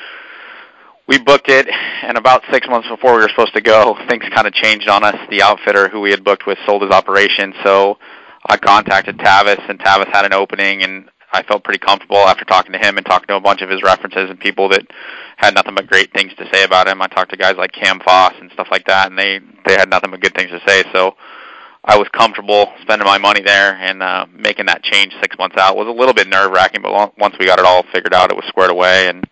we 1.08 1.18
booked 1.18 1.50
it, 1.50 1.68
and 1.70 2.18
about 2.18 2.44
six 2.52 2.68
months 2.68 2.88
before 2.90 3.16
we 3.16 3.22
were 3.22 3.30
supposed 3.30 3.54
to 3.54 3.62
go, 3.62 3.98
things 4.10 4.24
kind 4.34 4.46
of 4.46 4.54
changed 4.54 4.90
on 4.90 5.04
us. 5.04 5.16
The 5.30 5.42
outfitter 5.42 5.88
who 5.88 6.02
we 6.02 6.12
had 6.12 6.24
booked 6.24 6.46
with 6.46 6.58
sold 6.66 6.82
his 6.82 6.92
operation, 6.92 7.54
so 7.64 7.98
I 8.46 8.58
contacted 8.58 9.18
Tavis, 9.18 9.70
and 9.70 9.80
Tavis 9.80 10.12
had 10.12 10.26
an 10.26 10.34
opening, 10.34 10.84
and 10.84 11.10
I 11.32 11.44
felt 11.44 11.64
pretty 11.64 11.80
comfortable 11.80 12.18
after 12.18 12.46
talking 12.46 12.74
to 12.74 12.78
him 12.78 12.98
and 12.98 13.06
talking 13.06 13.28
to 13.28 13.36
a 13.36 13.42
bunch 13.42 13.62
of 13.62 13.70
his 13.70 13.84
references 13.84 14.30
and 14.30 14.40
people 14.40 14.70
that 14.70 14.86
had 15.38 15.56
nothing 15.56 15.76
but 15.76 15.88
great 15.88 16.12
things 16.14 16.34
to 16.38 16.48
say 16.54 16.64
about 16.64 16.88
him. 16.88 17.02
I 17.02 17.08
talked 17.08 17.32
to 17.32 17.38
guys 17.38 17.56
like 17.58 17.72
Cam 17.72 18.00
Foss 18.00 18.34
and 18.40 18.52
stuff 18.52 18.68
like 18.72 18.86
that, 18.88 19.10
and 19.10 19.18
they 19.18 19.40
they 19.66 19.74
had 19.76 19.90
nothing 19.90 20.12
but 20.12 20.22
good 20.22 20.36
things 20.36 20.52
to 20.52 20.62
say. 20.68 20.84
So 20.94 21.16
I 21.84 21.98
was 21.98 22.08
comfortable 22.10 22.74
spending 22.82 23.06
my 23.06 23.18
money 23.18 23.42
there 23.42 23.76
and 23.76 24.04
uh, 24.04 24.26
making 24.34 24.66
that 24.66 24.84
change 24.84 25.14
six 25.22 25.38
months 25.38 25.56
out 25.58 25.78
was 25.78 25.88
a 25.88 25.92
little 25.92 26.14
bit 26.14 26.28
nerve 26.28 26.52
wracking, 26.52 26.82
but 26.82 27.18
once 27.18 27.36
we 27.40 27.46
got 27.46 27.60
it 27.60 27.66
all 27.66 27.84
figured 27.94 28.14
out, 28.14 28.32
it 28.32 28.36
was 28.36 28.46
squared 28.48 28.72
away 28.72 29.08
and 29.08 29.26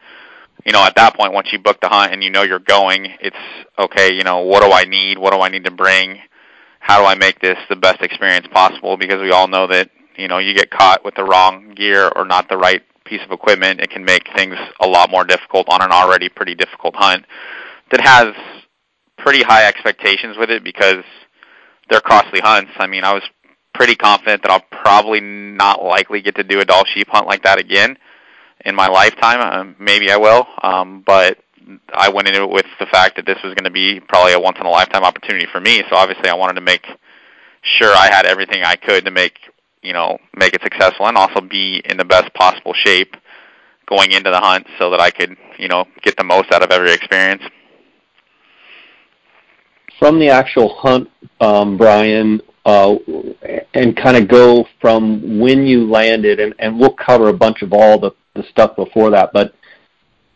you 0.66 0.72
know, 0.72 0.84
at 0.84 0.96
that 0.96 1.16
point, 1.16 1.32
once 1.32 1.50
you 1.52 1.60
book 1.60 1.80
the 1.80 1.88
hunt 1.88 2.12
and 2.12 2.24
you 2.24 2.32
know 2.32 2.42
you're 2.42 2.60
going, 2.60 3.08
it's 3.22 3.38
okay. 3.78 4.14
You 4.14 4.24
know, 4.24 4.40
what 4.40 4.64
do 4.64 4.72
I 4.72 4.84
need? 4.84 5.18
What 5.20 5.32
do 5.32 5.40
I 5.40 5.50
need 5.50 5.66
to 5.66 5.72
bring? 5.72 6.20
How 6.80 7.00
do 7.00 7.06
I 7.06 7.16
make 7.16 7.40
this 7.40 7.58
the 7.70 7.76
best 7.76 8.02
experience 8.02 8.48
possible? 8.52 8.98
Because 8.98 9.22
we 9.22 9.32
all 9.32 9.48
know 9.48 9.68
that 9.68 9.92
you 10.18 10.28
know 10.28 10.40
you 10.40 10.56
get 10.56 10.72
caught 10.72 11.06
with 11.06 11.16
the 11.16 11.24
wrong 11.24 11.74
gear 11.76 12.12
or 12.16 12.26
not 12.26 12.50
the 12.50 12.58
right 12.58 12.82
piece 13.06 13.22
of 13.24 13.32
equipment, 13.32 13.80
it 13.80 13.92
can 13.92 14.04
make 14.04 14.28
things 14.36 14.56
a 14.82 14.88
lot 14.88 15.12
more 15.12 15.24
difficult 15.24 15.68
on 15.70 15.84
an 15.84 15.92
already 15.92 16.28
pretty 16.28 16.56
difficult 16.56 16.96
hunt 16.96 17.24
that 17.92 18.02
has 18.02 18.34
pretty 19.20 19.44
high 19.44 19.68
expectations 19.68 20.36
with 20.38 20.50
it 20.50 20.64
because 20.64 21.04
they're 21.90 22.02
costly 22.02 22.40
hunts. 22.40 22.72
I 22.78 22.88
mean, 22.88 23.04
I 23.04 23.14
was 23.14 23.22
pretty 23.76 23.96
confident 23.96 24.42
that 24.42 24.50
I'll 24.50 24.66
probably 24.82 25.22
not 25.22 25.84
likely 25.84 26.22
get 26.22 26.36
to 26.38 26.44
do 26.44 26.60
a 26.60 26.66
Dall 26.66 26.86
sheep 26.86 27.08
hunt 27.10 27.28
like 27.28 27.44
that 27.44 27.60
again 27.60 27.98
in 28.66 28.76
my 28.76 28.88
lifetime. 28.88 29.40
Um, 29.42 29.76
maybe 29.80 30.12
I 30.12 30.18
will, 30.18 30.46
um, 30.62 31.04
but 31.06 31.40
I 31.94 32.10
went 32.10 32.28
into 32.28 32.44
it 32.44 32.50
with 32.50 32.66
the 32.80 32.86
fact 32.88 33.16
that 33.16 33.26
this 33.26 33.38
was 33.44 33.54
going 33.54 33.66
to 33.66 33.72
be 33.72 34.00
probably 34.00 34.34
a 34.34 34.40
once 34.40 34.58
in 34.60 34.66
a 34.66 34.70
lifetime 34.70 35.04
opportunity 35.04 35.48
for 35.52 35.60
me. 35.60 35.84
So 35.90 35.96
obviously, 35.96 36.30
I 36.30 36.36
wanted 36.36 36.56
to 36.56 36.62
make 36.62 36.86
sure 37.62 37.94
I 37.94 38.08
had 38.12 38.26
everything 38.26 38.64
I 38.64 38.76
could 38.76 39.06
to 39.06 39.12
make 39.12 39.40
you 39.82 39.94
know 39.94 40.18
make 40.36 40.54
it 40.54 40.62
successful 40.62 41.08
and 41.08 41.18
also 41.18 41.42
be 41.42 41.82
in 41.86 41.98
the 41.98 42.06
best 42.06 42.34
possible 42.34 42.74
shape 42.74 43.16
going 43.88 44.12
into 44.12 44.32
the 44.32 44.40
hunt 44.40 44.66
so 44.80 44.90
that 44.90 45.00
I 45.00 45.12
could 45.12 45.36
you 45.58 45.68
know 45.68 45.86
get 46.02 46.18
the 46.18 46.24
most 46.24 46.52
out 46.52 46.64
of 46.64 46.72
every 46.72 46.92
experience. 46.92 47.44
From 49.98 50.20
the 50.20 50.30
actual 50.30 50.76
hunt, 50.76 51.10
um, 51.40 51.78
Brian, 51.78 52.42
uh, 52.66 52.96
and 53.74 53.96
kind 53.96 54.18
of 54.18 54.28
go 54.28 54.68
from 54.82 55.40
when 55.40 55.66
you 55.66 55.90
landed, 55.90 56.42
and, 56.42 56.54
and 56.60 56.78
we'll 56.78 56.94
cover 56.94 57.30
a 57.30 57.34
bunch 57.34 57.62
of 57.62 57.72
all 57.72 57.98
the 57.98 58.12
the 58.36 58.44
stuff 58.52 58.76
before 58.76 59.10
that. 59.12 59.32
But 59.34 59.56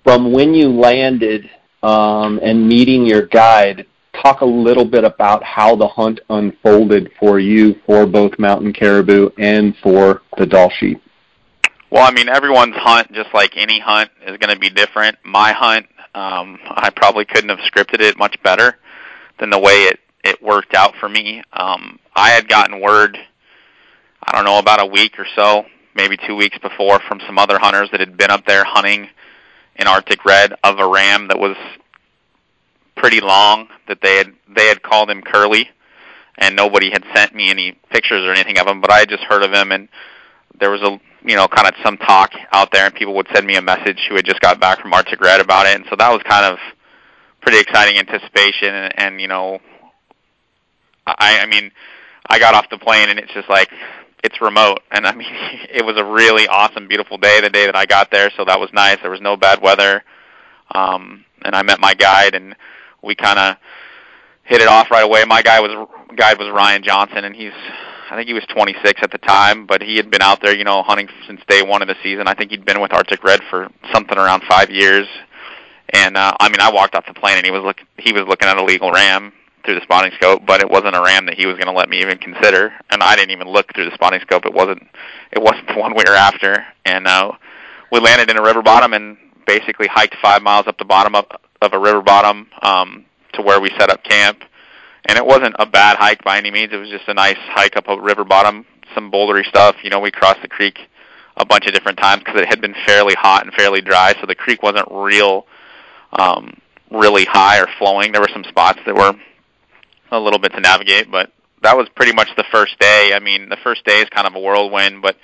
from 0.04 0.32
when 0.32 0.54
you 0.54 0.70
landed 0.70 1.50
um, 1.84 2.40
and 2.42 2.68
meeting 2.68 3.06
your 3.06 3.28
guide, 3.28 3.86
talk 4.24 4.42
a 4.42 4.46
little 4.46 4.86
bit 4.86 5.04
about 5.04 5.44
how 5.44 5.76
the 5.76 5.88
hunt 5.88 6.20
unfolded 6.30 7.12
for 7.20 7.40
you 7.40 7.76
for 7.86 8.06
both 8.06 8.38
mountain 8.40 8.74
caribou 8.74 9.30
and 9.38 9.76
for 9.84 10.24
the 10.38 10.46
Dall 10.46 10.72
sheep. 10.80 11.02
Well, 11.92 12.06
I 12.06 12.12
mean, 12.12 12.30
everyone's 12.30 12.76
hunt, 12.76 13.12
just 13.14 13.34
like 13.34 13.56
any 13.56 13.80
hunt, 13.80 14.12
is 14.26 14.38
going 14.38 14.54
to 14.54 14.60
be 14.60 14.70
different. 14.70 15.18
My 15.24 15.52
hunt, 15.52 15.88
um, 16.14 16.60
I 16.66 16.90
probably 16.96 17.26
couldn't 17.26 17.50
have 17.50 17.60
scripted 17.60 18.02
it 18.02 18.18
much 18.18 18.36
better 18.44 18.78
than 19.40 19.50
the 19.50 19.60
way 19.60 19.84
it 19.84 20.00
it 20.22 20.44
worked 20.44 20.76
out 20.76 20.94
for 21.00 21.08
me. 21.08 21.42
Um, 21.54 21.98
I 22.14 22.32
had 22.32 22.50
gotten 22.50 22.82
word, 22.82 23.18
I 24.22 24.34
don't 24.34 24.44
know, 24.44 24.60
about 24.60 24.82
a 24.82 24.86
week 24.86 25.18
or 25.18 25.26
so 25.34 25.66
maybe 26.00 26.16
two 26.26 26.36
weeks 26.36 26.58
before 26.60 27.00
from 27.10 27.20
some 27.28 27.38
other 27.38 27.60
hunters 27.60 27.90
that 27.92 28.00
had 28.00 28.16
been 28.16 28.32
up 28.32 28.46
there 28.46 28.64
hunting 28.64 29.10
in 29.76 29.86
Arctic 29.86 30.24
red 30.24 30.54
of 30.64 30.80
a 30.80 30.88
ram 30.88 31.28
that 31.28 31.38
was 31.38 31.58
pretty 32.96 33.20
long 33.20 33.68
that 33.90 34.00
they 34.02 34.16
had 34.16 34.34
they 34.56 34.68
had 34.68 34.82
called 34.82 35.10
him 35.10 35.22
Curly 35.22 35.70
and 36.38 36.56
nobody 36.56 36.90
had 36.90 37.04
sent 37.14 37.36
me 37.36 37.50
any 37.50 37.74
pictures 37.90 38.24
or 38.24 38.32
anything 38.32 38.58
of 38.60 38.68
him 38.68 38.80
but 38.80 38.92
I 38.92 39.00
had 39.00 39.10
just 39.10 39.24
heard 39.24 39.44
of 39.44 39.52
him 39.52 39.74
and 39.74 39.90
there 40.58 40.72
was 40.72 40.82
a 40.82 41.00
you 41.28 41.36
know 41.36 41.50
kind 41.50 41.68
of 41.68 41.74
some 41.84 41.98
talk 41.98 42.32
out 42.54 42.72
there 42.72 42.86
and 42.86 42.96
people 42.96 43.14
would 43.16 43.28
send 43.34 43.46
me 43.46 43.56
a 43.58 43.62
message 43.62 44.00
who 44.08 44.16
had 44.16 44.26
just 44.26 44.40
got 44.40 44.58
back 44.58 44.82
from 44.82 44.94
Arctic 44.94 45.20
red 45.20 45.42
about 45.42 45.66
it 45.66 45.76
and 45.76 45.86
so 45.90 45.98
that 45.98 46.10
was 46.12 46.22
kind 46.24 46.46
of 46.46 46.58
pretty 47.42 47.60
exciting 47.60 47.98
anticipation 47.98 48.74
and, 48.74 48.94
and 48.98 49.22
you 49.22 49.28
know 49.28 49.60
I 51.06 51.42
I 51.42 51.46
mean 51.46 51.72
I 52.26 52.40
got 52.40 52.56
off 52.56 52.70
the 52.70 52.78
plane 52.78 53.10
and 53.10 53.20
it's 53.20 53.34
just 53.34 53.50
like 53.50 53.70
it's 54.24 54.42
remote. 54.42 54.80
And 54.92 55.06
I 55.06 55.14
mean 55.14 55.28
it 55.70 55.86
was 55.86 55.98
a 55.98 56.04
really 56.04 56.48
awesome 56.48 56.88
beautiful 56.88 57.18
day 57.18 57.42
the 57.42 57.50
day 57.50 57.66
that 57.66 57.76
I 57.76 57.86
got 57.86 58.12
there 58.12 58.32
so 58.36 58.46
that 58.46 58.60
was 58.60 58.70
nice. 58.74 58.98
There 59.02 59.12
was 59.12 59.22
no 59.22 59.38
bad 59.38 59.62
weather. 59.62 60.04
Um 60.74 61.26
and 61.42 61.56
I 61.56 61.64
met 61.64 61.80
my 61.80 61.94
guide 61.94 62.36
and 62.36 62.56
we 63.02 63.16
kind 63.16 63.40
of 63.40 63.56
hit 64.44 64.62
it 64.62 64.68
off 64.68 64.92
right 64.92 65.04
away. 65.04 65.24
My 65.26 65.42
guy 65.42 65.60
was 65.60 65.88
guide 66.16 66.40
was 66.40 66.50
Ryan 66.50 66.84
Johnson 66.84 67.24
and 67.24 67.36
he's 67.36 67.54
I 68.12 68.16
think 68.16 68.28
he 68.28 68.34
was 68.34 68.44
26 68.50 69.02
at 69.04 69.12
the 69.12 69.20
time 69.20 69.66
but 69.66 69.82
he 69.82 69.98
had 69.98 70.10
been 70.10 70.22
out 70.22 70.42
there 70.42 70.56
you 70.56 70.64
know 70.64 70.84
hunting 70.84 71.10
since 71.28 71.42
day 71.48 71.62
1 71.62 71.82
of 71.82 71.88
the 71.88 71.96
season. 72.04 72.28
I 72.28 72.34
think 72.34 72.52
he'd 72.52 72.66
been 72.66 72.82
with 72.82 72.94
Arctic 72.94 73.24
Red 73.24 73.42
for 73.50 73.70
something 73.94 74.18
around 74.18 74.44
5 74.50 74.70
years. 74.70 75.08
And 75.90 76.18
uh 76.18 76.34
I 76.40 76.50
mean 76.50 76.62
I 76.62 76.72
walked 76.72 76.96
off 76.96 77.06
the 77.06 77.14
plane 77.14 77.38
and 77.38 77.46
he 77.46 77.52
was 77.52 77.64
look 77.64 77.78
he 77.98 78.12
was 78.12 78.24
looking 78.28 78.48
at 78.48 78.58
a 78.58 78.64
legal 78.64 78.92
ram 78.92 79.34
through 79.64 79.76
the 79.76 79.82
spotting 79.82 80.12
scope, 80.16 80.46
but 80.46 80.62
it 80.62 80.70
wasn't 80.70 80.96
a 80.96 81.02
ram 81.02 81.26
that 81.26 81.36
he 81.36 81.46
was 81.46 81.56
going 81.56 81.68
to 81.68 81.74
let 81.74 81.90
me 81.90 82.02
even 82.02 82.18
consider. 82.18 82.74
And 82.90 83.04
I 83.04 83.16
didn't 83.16 83.32
even 83.32 83.48
look 83.48 83.74
through 83.74 83.86
the 83.86 83.94
spotting 83.94 84.20
scope. 84.22 84.46
It 84.46 84.54
wasn't 84.54 84.84
it 85.32 85.42
wasn't 85.42 85.68
the 85.68 85.74
one 85.78 85.94
we 85.96 86.04
were 86.08 86.16
after. 86.16 86.66
And 86.86 87.08
uh, 87.08 87.32
we 87.92 88.00
landed 88.00 88.30
in 88.30 88.38
a 88.38 88.42
river 88.42 88.62
bottom 88.62 88.94
and 88.94 89.18
basically 89.46 89.88
hiked 89.88 90.16
five 90.22 90.42
miles 90.42 90.68
up 90.68 90.78
the 90.78 90.86
bottom 90.86 91.16
of, 91.16 91.26
of 91.62 91.74
a 91.74 91.80
river 91.80 92.02
bottom 92.02 92.48
um, 92.62 93.06
to 93.34 93.42
where 93.42 93.60
we 93.60 93.70
set 93.78 93.90
up 93.90 94.04
camp. 94.04 94.44
And 95.08 95.18
it 95.18 95.26
wasn't 95.26 95.56
a 95.58 95.66
bad 95.66 95.98
hike 95.98 96.24
by 96.24 96.38
any 96.38 96.52
means. 96.52 96.72
It 96.72 96.78
was 96.78 96.90
just 96.90 97.08
a 97.08 97.14
nice 97.14 97.38
hike 97.40 97.76
up 97.76 97.88
a 97.88 98.00
river 98.00 98.24
bottom, 98.24 98.66
some 98.94 99.12
bouldery 99.12 99.46
stuff. 99.46 99.76
You 99.84 99.90
know, 99.90 100.00
we 100.00 100.12
crossed 100.12 100.42
the 100.42 100.48
creek 100.48 100.78
a 101.38 101.46
bunch 101.46 101.66
of 101.66 101.74
different 101.74 101.98
times 101.98 102.22
because 102.24 102.42
it 102.42 102.48
had 102.48 102.62
been 102.62 102.76
fairly 102.86 103.16
hot 103.16 103.44
and 103.44 103.54
fairly 103.54 103.82
dry, 103.82 104.14
so 104.20 104.28
the 104.28 104.36
creek 104.36 104.62
wasn't 104.62 104.86
real, 104.92 105.48
um, 106.14 106.56
really 106.92 107.26
high 107.26 107.60
or 107.60 107.68
flowing. 107.80 108.12
There 108.12 108.22
were 108.22 108.30
some 108.34 108.44
spots 108.44 108.80
that 108.86 108.94
were 108.94 109.14
a 110.12 110.20
little 110.20 110.40
bit 110.40 110.54
to 110.54 110.60
navigate, 110.60 111.12
but 111.12 111.32
that 111.62 111.78
was 111.78 111.88
pretty 111.96 112.14
much 112.14 112.30
the 112.38 112.46
first 112.52 112.80
day. 112.80 113.12
I 113.14 113.20
mean, 113.20 113.50
the 113.50 113.58
first 113.64 113.86
day 113.86 114.00
is 114.00 114.10
kind 114.10 114.28
of 114.28 114.36
a 114.36 114.40
whirlwind, 114.40 115.02
but 115.02 115.18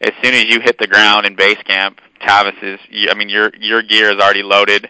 as 0.00 0.12
soon 0.22 0.34
as 0.34 0.44
you 0.44 0.60
hit 0.60 0.78
the 0.78 0.86
ground 0.86 1.26
in 1.26 1.34
base 1.34 1.60
camp, 1.64 2.00
Tavis 2.20 2.62
is 2.62 2.80
I 3.10 3.14
mean, 3.14 3.28
your 3.28 3.50
your 3.58 3.82
gear 3.82 4.10
is 4.10 4.20
already 4.20 4.42
loaded 4.42 4.88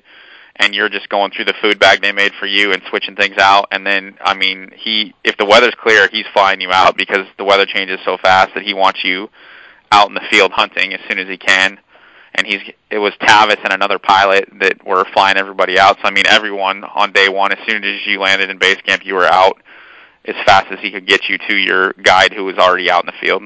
and 0.56 0.74
you're 0.74 0.88
just 0.88 1.08
going 1.08 1.30
through 1.30 1.46
the 1.46 1.54
food 1.62 1.78
bag 1.78 2.02
they 2.02 2.12
made 2.12 2.32
for 2.38 2.46
you 2.46 2.72
and 2.72 2.82
switching 2.90 3.16
things 3.16 3.38
out 3.38 3.68
and 3.72 3.86
then 3.86 4.16
I 4.20 4.34
mean, 4.34 4.70
he 4.76 5.14
if 5.24 5.36
the 5.36 5.46
weather's 5.46 5.74
clear, 5.80 6.08
he's 6.12 6.26
flying 6.32 6.60
you 6.60 6.70
out 6.72 6.96
because 6.96 7.26
the 7.38 7.44
weather 7.44 7.66
changes 7.66 7.98
so 8.04 8.18
fast 8.18 8.50
that 8.54 8.64
he 8.64 8.74
wants 8.74 9.04
you 9.04 9.30
out 9.92 10.08
in 10.08 10.14
the 10.14 10.22
field 10.30 10.52
hunting 10.52 10.92
as 10.92 11.00
soon 11.08 11.18
as 11.18 11.28
he 11.28 11.36
can 11.36 11.78
and 12.40 12.46
he's 12.46 12.74
it 12.90 12.98
was 12.98 13.12
Tavis 13.20 13.62
and 13.62 13.72
another 13.72 13.98
pilot 13.98 14.48
that 14.60 14.84
were 14.84 15.04
flying 15.12 15.36
everybody 15.36 15.78
out. 15.78 15.96
So 15.96 16.04
I 16.04 16.10
mean, 16.10 16.26
everyone 16.26 16.84
on 16.84 17.12
day 17.12 17.28
one, 17.28 17.52
as 17.52 17.58
soon 17.66 17.84
as 17.84 18.06
you 18.06 18.18
landed 18.18 18.50
in 18.50 18.58
base 18.58 18.80
camp, 18.82 19.04
you 19.04 19.14
were 19.14 19.26
out 19.26 19.60
as 20.24 20.34
fast 20.44 20.66
as 20.70 20.78
he 20.80 20.90
could 20.90 21.06
get 21.06 21.28
you 21.28 21.38
to 21.38 21.56
your 21.56 21.92
guide 22.02 22.32
who 22.32 22.44
was 22.44 22.56
already 22.58 22.90
out 22.90 23.04
in 23.04 23.06
the 23.06 23.26
field. 23.26 23.42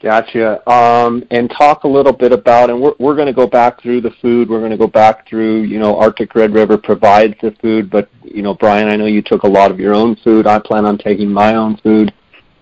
Gotcha. 0.00 0.68
Um, 0.70 1.24
and 1.32 1.50
talk 1.50 1.82
a 1.82 1.88
little 1.88 2.12
bit 2.12 2.32
about, 2.32 2.70
and 2.70 2.80
we're, 2.80 2.94
we're 3.00 3.16
going 3.16 3.26
to 3.26 3.32
go 3.32 3.48
back 3.48 3.82
through 3.82 4.00
the 4.00 4.12
food. 4.22 4.48
We're 4.48 4.60
going 4.60 4.70
to 4.70 4.76
go 4.76 4.86
back 4.86 5.28
through, 5.28 5.62
you 5.62 5.80
know, 5.80 5.98
Arctic 5.98 6.36
Red 6.36 6.54
River 6.54 6.78
provides 6.78 7.34
the 7.42 7.50
food, 7.60 7.90
but, 7.90 8.08
you 8.22 8.42
know, 8.42 8.54
Brian, 8.54 8.88
I 8.88 8.94
know 8.94 9.06
you 9.06 9.22
took 9.22 9.42
a 9.42 9.48
lot 9.48 9.72
of 9.72 9.80
your 9.80 9.96
own 9.96 10.14
food. 10.22 10.46
I 10.46 10.60
plan 10.60 10.84
on 10.84 10.98
taking 10.98 11.32
my 11.32 11.56
own 11.56 11.78
food, 11.78 12.14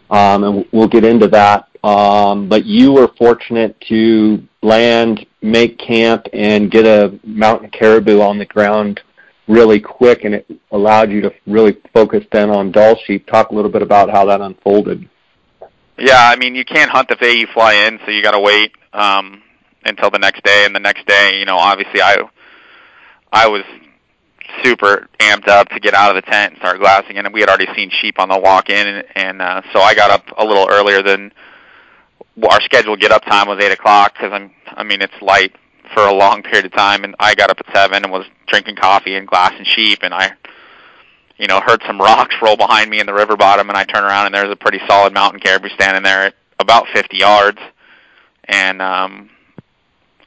um, 0.08 0.44
and 0.44 0.66
we'll 0.72 0.88
get 0.88 1.04
into 1.04 1.28
that. 1.28 1.68
Um, 1.86 2.48
but 2.48 2.66
you 2.66 2.90
were 2.90 3.06
fortunate 3.16 3.80
to 3.82 4.42
land, 4.60 5.24
make 5.40 5.78
camp, 5.78 6.26
and 6.32 6.68
get 6.68 6.84
a 6.84 7.16
mountain 7.22 7.70
caribou 7.70 8.20
on 8.20 8.38
the 8.38 8.44
ground 8.44 9.00
really 9.46 9.78
quick, 9.78 10.24
and 10.24 10.34
it 10.34 10.50
allowed 10.72 11.12
you 11.12 11.20
to 11.20 11.32
really 11.46 11.76
focus 11.94 12.24
then 12.32 12.50
on 12.50 12.72
Dall 12.72 12.98
sheep. 13.06 13.24
Talk 13.28 13.50
a 13.50 13.54
little 13.54 13.70
bit 13.70 13.82
about 13.82 14.10
how 14.10 14.24
that 14.24 14.40
unfolded. 14.40 15.08
Yeah, 15.96 16.28
I 16.28 16.34
mean, 16.34 16.56
you 16.56 16.64
can't 16.64 16.90
hunt 16.90 17.08
the 17.08 17.14
day 17.14 17.34
you 17.34 17.46
fly 17.54 17.74
in, 17.74 18.00
so 18.04 18.10
you 18.10 18.20
got 18.20 18.32
to 18.32 18.40
wait 18.40 18.72
um, 18.92 19.40
until 19.84 20.10
the 20.10 20.18
next 20.18 20.42
day. 20.42 20.64
And 20.66 20.74
the 20.74 20.80
next 20.80 21.06
day, 21.06 21.38
you 21.38 21.44
know, 21.44 21.56
obviously, 21.56 22.02
I 22.02 22.16
I 23.32 23.46
was 23.46 23.62
super 24.64 25.08
amped 25.20 25.46
up 25.46 25.68
to 25.68 25.78
get 25.78 25.94
out 25.94 26.16
of 26.16 26.16
the 26.16 26.28
tent 26.28 26.54
and 26.54 26.58
start 26.58 26.80
glassing, 26.80 27.16
and 27.16 27.32
we 27.32 27.38
had 27.38 27.48
already 27.48 27.68
seen 27.76 27.92
sheep 28.02 28.18
on 28.18 28.28
the 28.28 28.40
walk 28.40 28.70
in, 28.70 28.88
and, 28.88 29.04
and 29.14 29.40
uh, 29.40 29.62
so 29.72 29.80
I 29.80 29.94
got 29.94 30.10
up 30.10 30.24
a 30.36 30.44
little 30.44 30.68
earlier 30.68 31.00
than 31.00 31.30
our 32.42 32.60
scheduled 32.62 33.00
get 33.00 33.12
up 33.12 33.24
time 33.24 33.48
was 33.48 33.62
eight 33.62 33.72
o'clock 33.72 34.14
because 34.14 34.32
I'm 34.32 34.52
I 34.66 34.82
mean 34.82 35.02
it's 35.02 35.14
light 35.20 35.54
for 35.94 36.06
a 36.06 36.12
long 36.12 36.42
period 36.44 36.66
of 36.66 36.72
time, 36.72 37.04
and 37.04 37.14
I 37.18 37.34
got 37.34 37.50
up 37.50 37.58
at 37.58 37.74
seven 37.74 38.04
and 38.04 38.12
was 38.12 38.26
drinking 38.46 38.76
coffee 38.76 39.16
and 39.16 39.26
glassing 39.26 39.64
sheep, 39.64 40.00
and 40.02 40.12
I 40.12 40.32
you 41.38 41.46
know, 41.46 41.60
heard 41.60 41.82
some 41.86 42.00
rocks 42.00 42.34
roll 42.42 42.56
behind 42.56 42.90
me 42.90 43.00
in 43.00 43.06
the 43.06 43.14
river 43.14 43.36
bottom, 43.36 43.68
and 43.68 43.76
I 43.76 43.84
turn 43.84 44.04
around 44.04 44.26
and 44.26 44.34
there's 44.34 44.50
a 44.50 44.56
pretty 44.56 44.80
solid 44.86 45.12
mountain 45.12 45.40
caribou 45.40 45.68
standing 45.70 46.02
there 46.02 46.26
at 46.26 46.34
about 46.58 46.86
50 46.94 47.16
yards, 47.16 47.58
and 48.44 48.80
um, 48.80 49.30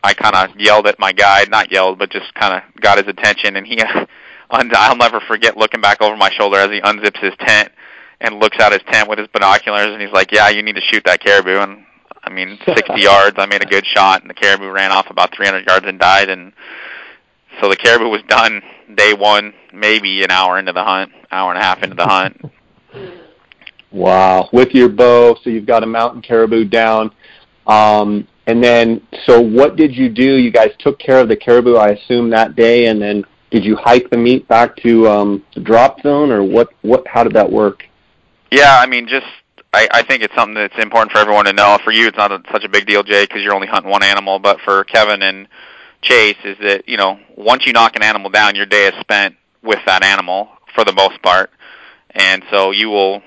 I 0.03 0.13
kind 0.13 0.35
of 0.35 0.59
yelled 0.59 0.87
at 0.87 0.99
my 0.99 1.11
guide, 1.11 1.49
not 1.49 1.71
yelled, 1.71 1.99
but 1.99 2.11
just 2.11 2.33
kind 2.35 2.53
of 2.53 2.81
got 2.81 2.97
his 2.97 3.07
attention, 3.07 3.55
and 3.55 3.65
he, 3.65 3.79
I'll 4.51 4.95
never 4.95 5.19
forget 5.21 5.57
looking 5.57 5.81
back 5.81 6.01
over 6.01 6.15
my 6.15 6.29
shoulder 6.31 6.57
as 6.57 6.69
he 6.69 6.81
unzips 6.81 7.19
his 7.19 7.33
tent 7.39 7.71
and 8.21 8.39
looks 8.39 8.59
out 8.59 8.73
his 8.73 8.81
tent 8.91 9.09
with 9.09 9.19
his 9.19 9.27
binoculars, 9.29 9.87
and 9.87 10.01
he's 10.01 10.11
like, 10.11 10.31
"Yeah, 10.31 10.49
you 10.49 10.61
need 10.61 10.75
to 10.75 10.81
shoot 10.81 11.03
that 11.05 11.23
caribou." 11.23 11.59
And 11.59 11.85
I 12.29 12.31
mean, 12.31 12.59
60 12.63 13.01
yards, 13.01 13.37
I 13.39 13.47
made 13.47 13.63
a 13.63 13.65
good 13.65 13.85
shot, 13.87 14.21
and 14.21 14.29
the 14.29 14.35
caribou 14.35 14.69
ran 14.69 14.91
off 14.91 15.09
about 15.09 15.35
300 15.35 15.65
yards 15.65 15.87
and 15.87 15.99
died, 15.99 16.29
and 16.29 16.53
so 17.59 17.69
the 17.69 17.75
caribou 17.75 18.07
was 18.07 18.21
done 18.27 18.61
day 18.95 19.13
one, 19.13 19.51
maybe 19.73 20.23
an 20.23 20.29
hour 20.29 20.59
into 20.59 20.71
the 20.71 20.83
hunt, 20.83 21.11
hour 21.31 21.51
and 21.51 21.59
a 21.59 21.63
half 21.63 21.81
into 21.83 21.95
the 21.95 22.05
hunt. 22.05 22.41
Wow, 23.91 24.49
with 24.53 24.75
your 24.75 24.87
bow, 24.87 25.35
so 25.43 25.49
you've 25.49 25.65
got 25.65 25.81
a 25.81 25.87
mountain 25.87 26.21
caribou 26.21 26.63
down. 26.63 27.09
Um, 27.65 28.27
and 28.45 28.63
then, 28.63 29.01
so 29.25 29.41
what 29.41 29.77
did 29.77 29.95
you 29.95 30.09
do? 30.09 30.35
You 30.35 30.51
guys 30.51 30.69
took 30.77 30.99
care 30.99 31.19
of 31.19 31.27
the 31.27 31.35
caribou, 31.35 31.75
I 31.75 31.93
assume, 31.93 32.29
that 32.29 32.55
day, 32.55 32.85
and 32.85 33.01
then 33.01 33.23
did 33.49 33.65
you 33.65 33.75
hike 33.75 34.11
the 34.11 34.17
meat 34.17 34.47
back 34.47 34.75
to 34.83 35.07
um, 35.07 35.43
the 35.55 35.61
drop 35.61 36.01
zone, 36.01 36.29
or 36.29 36.43
what? 36.43 36.69
What? 36.83 37.07
How 37.07 37.23
did 37.23 37.33
that 37.33 37.51
work? 37.51 37.83
Yeah, 38.51 38.77
I 38.79 38.85
mean, 38.85 39.07
just 39.07 39.25
I, 39.73 39.87
I 39.91 40.03
think 40.03 40.23
it's 40.23 40.33
something 40.35 40.55
that's 40.55 40.77
important 40.77 41.11
for 41.11 41.19
everyone 41.19 41.45
to 41.45 41.53
know. 41.53 41.77
For 41.83 41.91
you, 41.91 42.07
it's 42.07 42.17
not 42.17 42.31
a, 42.31 42.41
such 42.51 42.63
a 42.63 42.69
big 42.69 42.87
deal, 42.87 43.03
Jay, 43.03 43.23
because 43.23 43.41
you're 43.43 43.53
only 43.53 43.67
hunting 43.67 43.91
one 43.91 44.03
animal. 44.03 44.39
But 44.39 44.59
for 44.61 44.83
Kevin 44.85 45.21
and 45.21 45.47
chase 46.01 46.37
is 46.43 46.57
that 46.61 46.87
you 46.87 46.97
know 46.97 47.19
once 47.35 47.65
you 47.65 47.73
knock 47.73 47.95
an 47.95 48.03
animal 48.03 48.29
down, 48.29 48.55
your 48.55 48.65
day 48.65 48.87
is 48.87 48.93
spent 48.99 49.35
with 49.61 49.79
that 49.85 50.03
animal 50.03 50.49
for 50.73 50.83
the 50.85 50.93
most 50.93 51.21
part, 51.21 51.51
and 52.11 52.43
so 52.49 52.71
you 52.71 52.89
will 52.89 53.21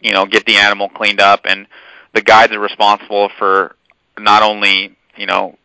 you 0.00 0.12
know 0.12 0.26
get 0.26 0.44
the 0.46 0.56
animal 0.56 0.88
cleaned 0.88 1.20
up, 1.20 1.42
and 1.44 1.66
the 2.14 2.22
guides 2.22 2.52
are 2.52 2.60
responsible 2.60 3.30
for 3.38 3.76
not 4.18 4.42
only 4.42 4.96
you 5.16 5.26
know 5.26 5.56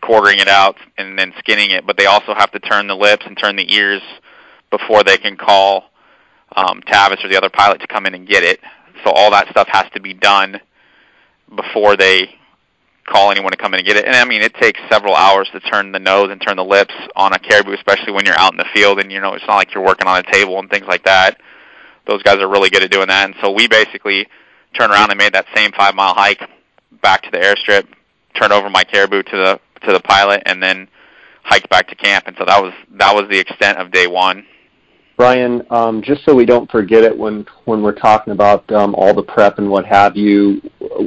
quartering 0.00 0.38
it 0.38 0.48
out 0.48 0.76
and 0.96 1.18
then 1.18 1.32
skinning 1.38 1.70
it, 1.70 1.86
but 1.86 1.96
they 1.96 2.06
also 2.06 2.34
have 2.34 2.50
to 2.50 2.58
turn 2.58 2.86
the 2.88 2.96
lips 2.96 3.24
and 3.26 3.36
turn 3.36 3.56
the 3.56 3.74
ears 3.74 4.02
before 4.70 5.04
they 5.04 5.18
can 5.18 5.36
call 5.36 5.84
um, 6.56 6.80
Tavis 6.86 7.24
or 7.24 7.28
the 7.28 7.36
other 7.36 7.50
pilot 7.50 7.80
to 7.80 7.86
come 7.86 8.06
in 8.06 8.14
and 8.14 8.26
get 8.26 8.42
it. 8.42 8.60
So 9.04 9.10
all 9.10 9.30
that 9.30 9.48
stuff 9.50 9.68
has 9.68 9.90
to 9.94 10.00
be 10.00 10.14
done 10.14 10.60
before 11.54 11.96
they 11.96 12.34
call 13.08 13.30
anyone 13.30 13.50
to 13.52 13.56
come 13.56 13.72
in 13.74 13.80
and 13.80 13.86
get 13.86 13.96
it. 13.96 14.04
And 14.04 14.14
I 14.14 14.24
mean, 14.24 14.42
it 14.42 14.54
takes 14.54 14.80
several 14.90 15.14
hours 15.14 15.48
to 15.52 15.60
turn 15.60 15.92
the 15.92 15.98
nose 15.98 16.30
and 16.30 16.40
turn 16.40 16.56
the 16.56 16.64
lips 16.64 16.94
on 17.16 17.32
a 17.32 17.38
caribou, 17.38 17.72
especially 17.72 18.12
when 18.12 18.26
you're 18.26 18.38
out 18.38 18.52
in 18.52 18.58
the 18.58 18.66
field 18.74 19.00
and 19.00 19.10
you 19.10 19.20
know 19.20 19.34
it's 19.34 19.46
not 19.46 19.56
like 19.56 19.74
you're 19.74 19.84
working 19.84 20.06
on 20.06 20.18
a 20.18 20.30
table 20.30 20.58
and 20.58 20.70
things 20.70 20.86
like 20.86 21.04
that. 21.04 21.40
Those 22.06 22.22
guys 22.22 22.36
are 22.36 22.48
really 22.48 22.70
good 22.70 22.82
at 22.82 22.90
doing 22.90 23.08
that. 23.08 23.24
And 23.24 23.34
so 23.42 23.50
we 23.50 23.66
basically 23.68 24.26
turned 24.74 24.92
around 24.92 25.10
and 25.10 25.18
made 25.18 25.32
that 25.34 25.46
same 25.54 25.72
five 25.72 25.94
mile 25.94 26.14
hike 26.14 26.42
back 27.02 27.22
to 27.22 27.30
the 27.30 27.38
airstrip, 27.38 27.86
turned 28.34 28.52
over 28.52 28.68
my 28.70 28.84
caribou 28.84 29.22
to 29.22 29.36
the 29.36 29.60
to 29.86 29.92
the 29.92 30.00
pilot, 30.00 30.42
and 30.46 30.62
then 30.62 30.88
hiked 31.42 31.70
back 31.70 31.88
to 31.88 31.94
camp. 31.94 32.24
And 32.26 32.36
so 32.38 32.44
that 32.44 32.62
was 32.62 32.72
that 32.92 33.14
was 33.14 33.28
the 33.30 33.38
extent 33.38 33.78
of 33.78 33.90
day 33.90 34.06
one. 34.06 34.46
Brian, 35.18 35.66
um, 35.70 36.00
just 36.00 36.24
so 36.24 36.32
we 36.32 36.46
don't 36.46 36.70
forget 36.70 37.02
it 37.02 37.18
when 37.18 37.44
when 37.64 37.82
we're 37.82 37.90
talking 37.90 38.32
about 38.32 38.70
um, 38.70 38.94
all 38.94 39.12
the 39.12 39.22
prep 39.22 39.58
and 39.58 39.68
what 39.68 39.84
have 39.84 40.16
you, 40.16 40.62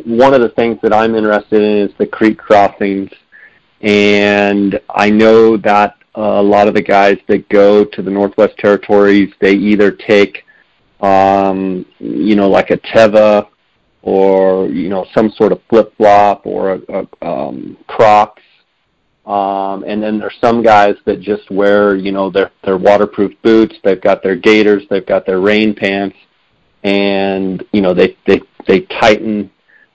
one 0.05 0.33
of 0.33 0.41
the 0.41 0.49
things 0.49 0.77
that 0.83 0.93
I'm 0.93 1.15
interested 1.15 1.61
in 1.61 1.77
is 1.87 1.91
the 1.97 2.05
creek 2.05 2.37
crossings, 2.37 3.09
and 3.79 4.77
I 4.89 5.09
know 5.09 5.55
that 5.55 5.95
a 6.15 6.43
lot 6.43 6.67
of 6.67 6.73
the 6.73 6.81
guys 6.81 7.19
that 7.29 7.47
go 7.47 7.85
to 7.85 8.01
the 8.01 8.11
Northwest 8.11 8.57
Territories, 8.57 9.31
they 9.39 9.53
either 9.53 9.91
take, 9.91 10.43
um, 10.99 11.85
you 11.99 12.35
know, 12.35 12.49
like 12.49 12.69
a 12.69 12.77
Teva 12.79 13.47
or 14.01 14.67
you 14.67 14.89
know 14.89 15.05
some 15.15 15.31
sort 15.37 15.53
of 15.53 15.61
flip 15.69 15.95
flop 15.95 16.45
or 16.45 16.73
a, 16.73 16.81
a 16.89 17.25
um, 17.25 17.77
Crocs 17.87 18.43
um, 19.25 19.83
and 19.85 20.01
then 20.01 20.17
there's 20.17 20.37
some 20.41 20.63
guys 20.63 20.95
that 21.05 21.21
just 21.21 21.49
wear, 21.51 21.95
you 21.95 22.11
know, 22.11 22.31
their 22.31 22.51
their 22.63 22.77
waterproof 22.77 23.33
boots. 23.43 23.75
They've 23.83 24.01
got 24.01 24.23
their 24.23 24.35
gaiters. 24.35 24.83
They've 24.89 25.05
got 25.05 25.25
their 25.25 25.39
rain 25.39 25.75
pants, 25.75 26.17
and 26.83 27.63
you 27.71 27.81
know 27.81 27.93
they 27.93 28.17
they 28.25 28.41
they 28.67 28.81
tighten, 28.81 29.51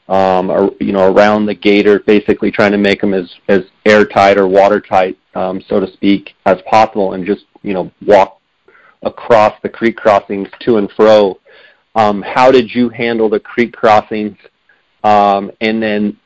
um, 0.08 0.50
or, 0.50 0.70
you 0.80 0.92
know, 0.92 1.12
around 1.12 1.46
the 1.46 1.54
gaiter, 1.54 2.00
basically 2.00 2.50
trying 2.52 2.72
to 2.72 2.78
make 2.78 3.00
them 3.00 3.14
as 3.14 3.32
as 3.48 3.62
airtight 3.84 4.38
or 4.38 4.46
watertight, 4.46 5.18
um, 5.34 5.60
so 5.68 5.80
to 5.80 5.92
speak, 5.92 6.34
as 6.46 6.58
possible, 6.70 7.14
and 7.14 7.26
just 7.26 7.46
you 7.62 7.74
know 7.74 7.90
walk 8.06 8.40
across 9.02 9.54
the 9.62 9.68
creek 9.68 9.96
crossings 9.96 10.48
to 10.60 10.76
and 10.76 10.90
fro. 10.92 11.38
Um, 11.96 12.22
how 12.22 12.52
did 12.52 12.72
you 12.72 12.90
handle 12.90 13.28
the 13.28 13.40
creek 13.40 13.72
crossings? 13.72 14.36
Um, 15.02 15.50
and 15.60 15.82
then 15.82 16.16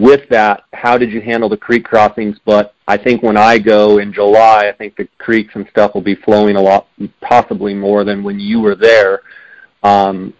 with 0.00 0.28
that, 0.30 0.64
how 0.72 0.98
did 0.98 1.10
you 1.10 1.20
handle 1.20 1.48
the 1.48 1.56
creek 1.56 1.84
crossings? 1.84 2.36
But 2.44 2.74
I 2.86 2.96
think 2.96 3.22
when 3.22 3.36
I 3.36 3.58
go 3.58 3.98
in 3.98 4.12
July, 4.12 4.68
I 4.68 4.72
think 4.72 4.96
the 4.96 5.08
creeks 5.18 5.54
and 5.54 5.66
stuff 5.70 5.94
will 5.94 6.02
be 6.02 6.14
flowing 6.14 6.56
a 6.56 6.60
lot, 6.60 6.86
possibly 7.20 7.74
more 7.74 8.04
than 8.04 8.22
when 8.22 8.38
you 8.38 8.60
were 8.60 8.74
there. 8.74 9.22
Um, 9.82 10.34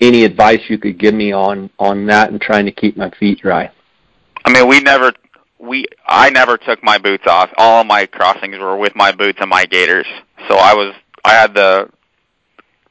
any 0.00 0.24
advice 0.24 0.60
you 0.68 0.78
could 0.78 0.98
give 0.98 1.14
me 1.14 1.32
on 1.32 1.70
on 1.78 2.06
that 2.06 2.30
and 2.30 2.40
trying 2.40 2.66
to 2.66 2.72
keep 2.72 2.96
my 2.96 3.10
feet 3.18 3.40
dry? 3.40 3.70
I 4.44 4.50
mean, 4.50 4.68
we 4.68 4.80
never, 4.80 5.12
we, 5.58 5.86
I 6.06 6.30
never 6.30 6.56
took 6.56 6.82
my 6.82 6.98
boots 6.98 7.24
off. 7.26 7.50
All 7.56 7.80
of 7.80 7.86
my 7.86 8.06
crossings 8.06 8.58
were 8.58 8.76
with 8.76 8.94
my 8.94 9.12
boots 9.12 9.38
and 9.40 9.50
my 9.50 9.64
gaiters. 9.64 10.06
So 10.48 10.56
I 10.56 10.74
was, 10.74 10.94
I 11.24 11.32
had 11.32 11.54
the 11.54 11.88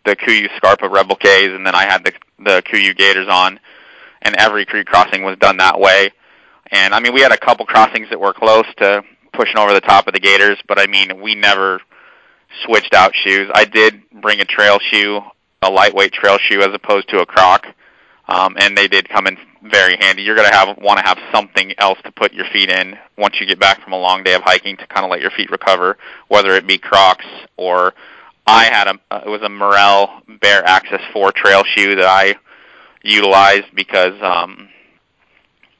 the 0.06 0.16
Kuiu 0.16 0.48
Scarpa 0.58 0.88
Rebel 0.90 1.16
K's, 1.16 1.52
and 1.52 1.66
then 1.66 1.76
I 1.76 1.86
had 1.86 2.06
the 2.06 2.14
the 2.40 2.62
Kuiu 2.64 2.96
gaiters 2.96 3.28
on 3.30 3.60
and 4.22 4.36
every 4.38 4.66
creek 4.66 4.88
crossing 4.88 5.24
was 5.24 5.38
done 5.38 5.58
that 5.58 5.80
way. 5.80 6.12
And 6.72 6.94
I 6.94 7.00
mean, 7.00 7.14
we 7.14 7.22
had 7.22 7.32
a 7.32 7.38
couple 7.38 7.66
crossings 7.66 8.10
that 8.10 8.20
were 8.20 8.34
close 8.34 8.66
to 8.78 9.04
pushing 9.34 9.58
over 9.58 9.74
the 9.74 9.82
top 9.82 10.08
of 10.08 10.14
the 10.14 10.20
gaiters, 10.20 10.58
but 10.68 10.80
I 10.80 10.88
mean, 10.88 11.22
we 11.22 11.36
never 11.36 11.82
switched 12.64 12.94
out 12.94 13.14
shoes. 13.14 13.50
I 13.54 13.66
did 13.66 14.02
bring 14.22 14.40
a 14.40 14.46
trail 14.46 14.80
shoe, 14.80 15.22
a 15.62 15.70
lightweight 15.70 16.14
trail 16.14 16.38
shoe, 16.38 16.62
as 16.62 16.74
opposed 16.74 17.10
to 17.10 17.20
a 17.20 17.26
croc, 17.26 17.68
um, 18.28 18.56
and 18.60 18.78
they 18.78 18.88
did 18.88 19.10
come 19.10 19.28
in 19.28 19.38
very 19.64 19.98
handy. 20.00 20.24
You're 20.24 20.36
going 20.36 20.50
to 20.50 20.56
have 20.56 20.78
want 20.78 21.00
to 21.00 21.06
have 21.06 21.18
something 21.32 21.74
else 21.78 22.00
to 22.04 22.12
put 22.12 22.34
your 22.34 22.46
feet 22.54 22.70
in 22.70 22.98
once 23.18 23.40
you 23.40 23.46
get 23.46 23.60
back 23.60 23.82
from 23.84 23.94
a 23.94 23.98
long 23.98 24.24
day 24.24 24.34
of 24.34 24.42
hiking 24.44 24.78
to 24.78 24.88
kind 24.88 25.04
of 25.06 25.12
let 25.12 25.22
your 25.22 25.32
feet 25.32 25.52
recover, 25.52 25.98
whether 26.28 26.56
it 26.56 26.68
be 26.68 26.78
Crocs 26.78 27.26
or 27.58 27.94
I 28.48 28.66
had 28.66 28.88
a 28.88 29.00
it 29.26 29.30
was 29.30 29.42
a 29.42 29.50
Merrell 29.50 30.22
Bare 30.40 30.64
Access 30.66 31.02
4 31.14 31.32
trail 31.32 31.64
shoe 31.64 31.96
that 31.96 32.06
I 32.06 32.36
utilized 33.06 33.68
because 33.74 34.20
um, 34.22 34.70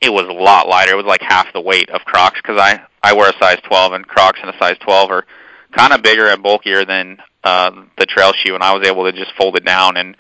it 0.02 0.12
was 0.12 0.24
a 0.24 0.34
lot 0.34 0.68
lighter. 0.68 0.94
It 0.94 0.98
was 0.98 1.06
like 1.06 1.22
half 1.22 1.52
the 1.54 1.62
weight 1.62 1.90
of 1.90 2.02
Crocs 2.02 2.40
because 2.42 2.60
I 2.60 2.82
I 3.04 3.14
wear 3.14 3.30
a 3.30 3.38
size 3.40 3.60
12 3.68 3.94
and 3.94 4.08
Crocs 4.08 4.40
in 4.42 4.50
a 4.50 4.58
size 4.58 4.78
12 4.80 5.12
are 5.12 5.26
kind 5.72 5.94
of 5.94 6.02
bigger 6.02 6.28
and 6.28 6.42
bulkier 6.42 6.86
than 6.86 7.18
uh, 7.44 7.72
the 7.98 8.06
trail 8.06 8.32
shoe, 8.34 8.56
and 8.56 8.64
I 8.64 8.74
was 8.76 8.88
able 8.88 9.04
to 9.06 9.12
just 9.12 9.34
fold 9.38 9.58
it 9.58 9.66
down 9.66 9.98
and 9.98 10.16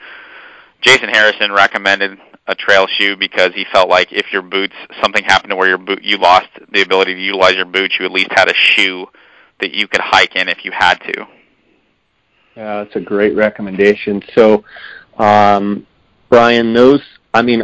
Jason 0.82 1.10
Harrison 1.10 1.52
recommended 1.52 2.20
a 2.48 2.54
trail 2.54 2.86
shoe 2.88 3.18
because 3.18 3.52
he 3.56 3.66
felt 3.74 3.90
like 3.90 4.12
if 4.12 4.32
your 4.32 4.44
boots 4.44 4.76
something 5.02 5.24
happened 5.24 5.50
to 5.50 5.56
where 5.56 5.68
your 5.68 5.80
boot 5.80 6.04
you 6.04 6.18
lost 6.18 6.48
the 6.72 6.84
ability 6.84 7.16
to 7.16 7.20
utilize 7.20 7.56
your 7.56 7.66
boots, 7.66 7.98
you 8.00 8.06
at 8.06 8.12
least 8.12 8.30
had 8.32 8.50
a 8.50 8.54
shoe 8.54 9.08
that 9.62 9.74
you 9.74 9.88
could 9.88 10.02
hike 10.02 10.36
in 10.36 10.48
if 10.48 10.64
you 10.64 10.72
had 10.72 10.96
to. 10.96 11.28
Yeah, 12.56 12.84
that's 12.84 12.96
a 12.96 13.00
great 13.00 13.36
recommendation. 13.36 14.22
So, 14.36 14.64
um, 15.18 15.88
Brian, 16.30 16.74
those 16.74 17.02
I 17.34 17.42
mean, 17.42 17.64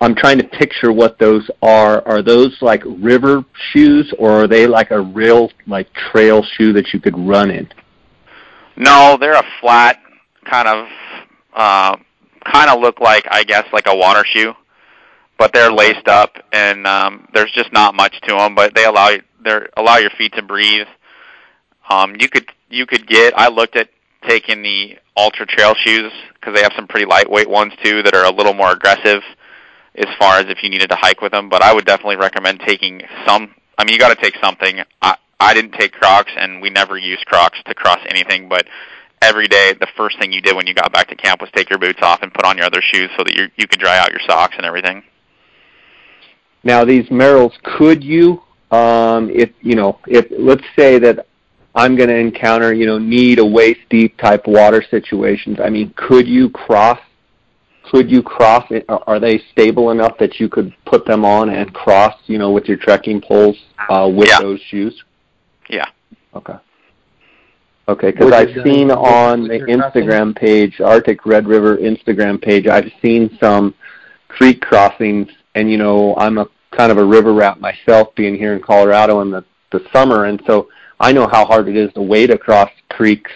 I'm 0.00 0.14
trying 0.14 0.38
to 0.38 0.44
picture 0.44 0.92
what 0.92 1.18
those 1.18 1.50
are. 1.60 2.06
Are 2.06 2.22
those 2.22 2.56
like 2.62 2.82
river 2.86 3.44
shoes, 3.72 4.12
or 4.18 4.30
are 4.30 4.46
they 4.46 4.66
like 4.66 4.90
a 4.92 5.00
real 5.00 5.50
like 5.66 5.92
trail 5.92 6.42
shoe 6.56 6.72
that 6.72 6.92
you 6.94 7.00
could 7.00 7.18
run 7.18 7.50
in? 7.50 7.68
No, 8.76 9.18
they're 9.20 9.34
a 9.34 9.44
flat 9.60 9.98
kind 10.44 10.68
of 10.68 10.86
uh, 11.52 11.96
kind 12.44 12.70
of 12.70 12.80
look 12.80 13.00
like 13.00 13.26
I 13.30 13.44
guess 13.44 13.66
like 13.72 13.86
a 13.86 13.96
water 13.96 14.24
shoe, 14.24 14.54
but 15.36 15.52
they're 15.52 15.72
laced 15.72 16.08
up 16.08 16.32
and 16.52 16.86
um, 16.86 17.28
there's 17.34 17.52
just 17.52 17.72
not 17.72 17.94
much 17.94 18.18
to 18.22 18.34
them. 18.36 18.54
But 18.54 18.74
they 18.74 18.84
allow 18.84 19.10
they 19.44 19.58
allow 19.76 19.98
your 19.98 20.10
feet 20.10 20.32
to 20.34 20.42
breathe. 20.42 20.86
Um, 21.90 22.14
you 22.18 22.28
could 22.28 22.46
you 22.70 22.86
could 22.86 23.06
get. 23.06 23.36
I 23.36 23.48
looked 23.48 23.76
at 23.76 23.90
taking 24.26 24.62
the 24.62 24.96
ultra 25.16 25.46
trail 25.46 25.74
shoes 25.74 26.12
because 26.34 26.54
they 26.54 26.62
have 26.62 26.72
some 26.74 26.86
pretty 26.86 27.06
lightweight 27.06 27.48
ones 27.48 27.72
too 27.82 28.02
that 28.02 28.14
are 28.14 28.24
a 28.24 28.30
little 28.30 28.54
more 28.54 28.72
aggressive 28.72 29.22
as 29.94 30.06
far 30.18 30.38
as 30.38 30.46
if 30.48 30.62
you 30.62 30.70
needed 30.70 30.88
to 30.90 30.96
hike 30.96 31.20
with 31.20 31.32
them. 31.32 31.48
But 31.48 31.62
I 31.62 31.72
would 31.72 31.84
definitely 31.84 32.16
recommend 32.16 32.60
taking 32.60 33.02
some. 33.26 33.54
I 33.76 33.84
mean, 33.84 33.94
you 33.94 33.98
got 33.98 34.16
to 34.16 34.22
take 34.22 34.34
something. 34.42 34.80
I 35.02 35.16
I 35.38 35.54
didn't 35.54 35.72
take 35.72 35.92
Crocs, 35.92 36.32
and 36.36 36.60
we 36.60 36.70
never 36.70 36.98
used 36.98 37.24
Crocs 37.26 37.58
to 37.64 37.74
cross 37.74 37.98
anything. 38.08 38.48
But 38.48 38.66
every 39.22 39.48
day, 39.48 39.74
the 39.78 39.88
first 39.96 40.18
thing 40.18 40.32
you 40.32 40.40
did 40.40 40.54
when 40.54 40.66
you 40.66 40.74
got 40.74 40.92
back 40.92 41.08
to 41.08 41.16
camp 41.16 41.40
was 41.40 41.50
take 41.54 41.70
your 41.70 41.78
boots 41.78 42.00
off 42.02 42.22
and 42.22 42.32
put 42.32 42.44
on 42.44 42.56
your 42.56 42.66
other 42.66 42.82
shoes 42.82 43.10
so 43.16 43.24
that 43.24 43.34
you 43.34 43.48
you 43.56 43.66
could 43.66 43.80
dry 43.80 43.98
out 43.98 44.10
your 44.10 44.20
socks 44.26 44.54
and 44.56 44.66
everything. 44.66 45.02
Now, 46.62 46.84
these 46.84 47.06
Merrells, 47.08 47.54
could 47.62 48.04
you, 48.04 48.42
um, 48.70 49.30
if 49.30 49.50
you 49.62 49.74
know, 49.74 49.98
if 50.06 50.26
let's 50.30 50.64
say 50.76 50.98
that 50.98 51.26
I'm 51.74 51.96
going 51.96 52.08
to 52.08 52.16
encounter, 52.16 52.72
you 52.74 52.86
know, 52.86 52.98
need 52.98 53.38
a 53.38 53.44
waist 53.46 53.80
deep 53.90 54.16
type 54.18 54.46
water 54.46 54.82
situations. 54.90 55.58
I 55.62 55.70
mean, 55.70 55.92
could 55.96 56.26
you 56.26 56.50
cross? 56.50 56.98
Could 57.90 58.10
you 58.10 58.22
cross 58.22 58.64
it? 58.70 58.84
Are 58.88 59.18
they 59.20 59.40
stable 59.52 59.90
enough 59.90 60.18
that 60.18 60.38
you 60.40 60.48
could 60.48 60.74
put 60.84 61.04
them 61.06 61.24
on 61.24 61.48
and 61.50 61.72
cross, 61.72 62.14
you 62.26 62.38
know, 62.38 62.50
with 62.50 62.66
your 62.66 62.76
trekking 62.76 63.20
poles 63.20 63.56
uh, 63.88 64.10
with 64.12 64.28
Yeah. 64.28 64.40
those 64.40 64.60
shoes? 64.68 65.02
Yeah. 65.68 65.86
Okay. 66.34 66.54
Okay, 67.88 68.12
because 68.12 68.32
I've 68.32 68.52
seen 68.64 68.88
with 68.88 68.98
on 68.98 69.48
the 69.48 69.58
your 69.58 69.66
crossing? 69.78 70.02
Instagram 70.04 70.36
page, 70.36 70.80
Arctic 70.80 71.26
Red 71.26 71.48
River 71.48 71.76
Instagram 71.76 72.40
page, 72.40 72.68
I've 72.68 72.90
seen 73.02 73.36
some 73.42 73.74
creek 74.28 74.60
crossings, 74.60 75.28
and 75.56 75.68
you 75.68 75.76
know, 75.76 76.14
I'm 76.16 76.38
a 76.38 76.46
kind 76.70 76.92
of 76.92 76.98
a 76.98 77.04
river 77.04 77.32
rat 77.32 77.60
myself, 77.60 78.14
being 78.14 78.36
here 78.36 78.54
in 78.54 78.62
Colorado 78.62 79.20
in 79.22 79.30
the 79.30 79.44
the 79.72 79.84
summer, 79.92 80.26
and 80.26 80.40
so 80.46 80.68
I 81.00 81.12
know 81.12 81.26
how 81.26 81.44
hard 81.46 81.68
it 81.68 81.76
is 81.76 81.92
to 81.94 82.02
wade 82.02 82.30
across 82.30 82.70
creeks 82.90 83.30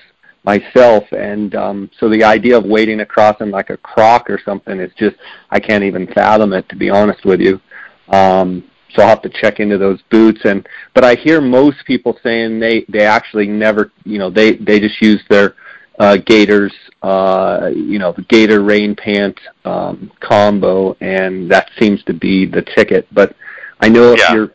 myself, 0.45 1.05
and 1.13 1.55
um, 1.55 1.91
so 1.99 2.09
the 2.11 2.23
idea 2.23 2.57
of 2.59 2.65
wading 2.65 3.01
across 3.01 3.41
in 3.41 3.51
like 3.51 3.71
a 3.71 3.79
croc 3.79 4.29
or 4.29 4.39
something 4.45 4.79
is 4.79 4.93
just 4.99 5.17
I 5.51 5.59
can't 5.59 5.83
even 5.83 6.07
fathom 6.13 6.53
it 6.53 6.69
to 6.69 6.77
be 6.77 6.91
honest 6.91 7.25
with 7.25 7.41
you. 7.41 7.61
Um, 8.09 8.65
so 8.95 9.03
I'll 9.03 9.09
have 9.09 9.23
to 9.23 9.29
check 9.31 9.59
into 9.59 9.79
those 9.79 10.01
boots 10.11 10.43
and 10.45 10.69
but 10.95 11.05
I 11.05 11.15
hear 11.17 11.41
most 11.41 11.79
people 11.87 12.19
saying 12.23 12.61
they 12.61 12.85
they 12.89 13.05
actually 13.05 13.49
never 13.49 13.91
you 14.05 14.19
know 14.19 14.31
they 14.31 14.57
they 14.57 14.79
just 14.79 15.01
use 15.03 15.21
their 15.31 15.57
uh, 15.99 16.19
gaiters 16.19 16.73
uh, 17.03 17.71
you 17.75 17.99
know 17.99 18.13
the 18.13 18.23
gaiter 18.23 18.63
rain 18.63 18.95
pant 18.95 19.39
um, 19.65 20.13
combo 20.21 20.97
and 21.01 21.51
that 21.51 21.71
seems 21.81 22.03
to 22.05 22.13
be 22.13 22.45
the 22.47 22.63
ticket. 22.63 23.09
But 23.13 23.35
I 23.81 23.89
know 23.89 24.13
if 24.13 24.19
Yeah. 24.21 24.35
you're 24.35 24.51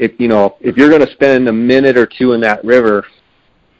if 0.00 0.18
you 0.18 0.28
know 0.28 0.56
if 0.60 0.76
you're 0.76 0.88
going 0.88 1.06
to 1.06 1.12
spend 1.12 1.46
a 1.46 1.52
minute 1.52 1.96
or 1.96 2.06
two 2.06 2.32
in 2.32 2.40
that 2.40 2.64
river, 2.64 3.04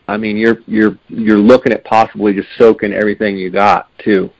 I 0.06 0.18
mean 0.18 0.36
you're 0.36 0.58
you're 0.66 0.98
you're 1.08 1.38
looking 1.38 1.72
at 1.72 1.82
possibly 1.84 2.34
just 2.34 2.48
soaking 2.58 2.92
everything 2.92 3.38
you 3.38 3.50
got 3.50 3.88
too. 3.98 4.30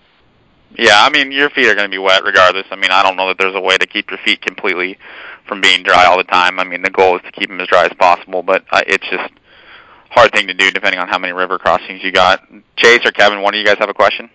Yeah, 0.78 1.02
I 1.02 1.10
mean 1.10 1.32
your 1.32 1.48
feet 1.50 1.66
are 1.66 1.74
going 1.74 1.90
to 1.90 1.90
be 1.90 1.98
wet 1.98 2.22
regardless. 2.22 2.66
I 2.70 2.76
mean 2.76 2.90
I 2.90 3.02
don't 3.02 3.16
know 3.16 3.28
that 3.28 3.38
there's 3.38 3.56
a 3.56 3.60
way 3.60 3.78
to 3.78 3.86
keep 3.86 4.10
your 4.10 4.20
feet 4.24 4.42
completely 4.42 4.98
from 5.48 5.62
being 5.62 5.82
dry 5.82 6.04
all 6.04 6.18
the 6.18 6.24
time. 6.24 6.60
I 6.60 6.64
mean 6.64 6.82
the 6.82 6.90
goal 6.90 7.16
is 7.16 7.22
to 7.22 7.32
keep 7.32 7.48
them 7.48 7.60
as 7.60 7.68
dry 7.68 7.86
as 7.86 7.92
possible, 7.98 8.42
but 8.42 8.62
uh, 8.70 8.82
it's 8.86 9.08
just 9.08 9.32
hard 10.10 10.32
thing 10.32 10.46
to 10.48 10.54
do 10.54 10.70
depending 10.70 11.00
on 11.00 11.08
how 11.08 11.18
many 11.18 11.32
river 11.32 11.58
crossings 11.58 12.04
you 12.04 12.12
got. 12.12 12.42
Chase 12.76 13.00
or 13.06 13.10
Kevin, 13.10 13.40
one 13.40 13.54
of 13.54 13.58
you 13.58 13.64
guys 13.64 13.76
have 13.78 13.88
a 13.88 13.94
question? 13.94 14.28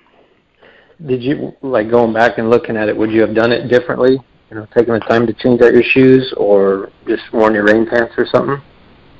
Did 1.06 1.22
you 1.22 1.54
like 1.62 1.92
going 1.92 2.14
back 2.14 2.40
and 2.40 2.50
looking 2.50 2.76
at 2.76 2.90
it? 2.90 2.98
Would 2.98 3.12
you 3.12 3.22
have 3.22 3.36
done 3.36 3.52
it 3.52 3.68
differently? 3.68 4.18
You 4.50 4.58
know, 4.58 4.68
taking 4.76 4.94
the 4.94 5.00
time 5.00 5.26
to 5.28 5.34
change 5.34 5.62
out 5.62 5.74
your 5.74 5.84
shoes, 5.84 6.34
or 6.38 6.92
just 7.08 7.24
worn 7.34 7.54
your 7.54 7.66
rain 7.66 7.88
pants 7.88 8.14
or 8.18 8.28
something? 8.28 8.62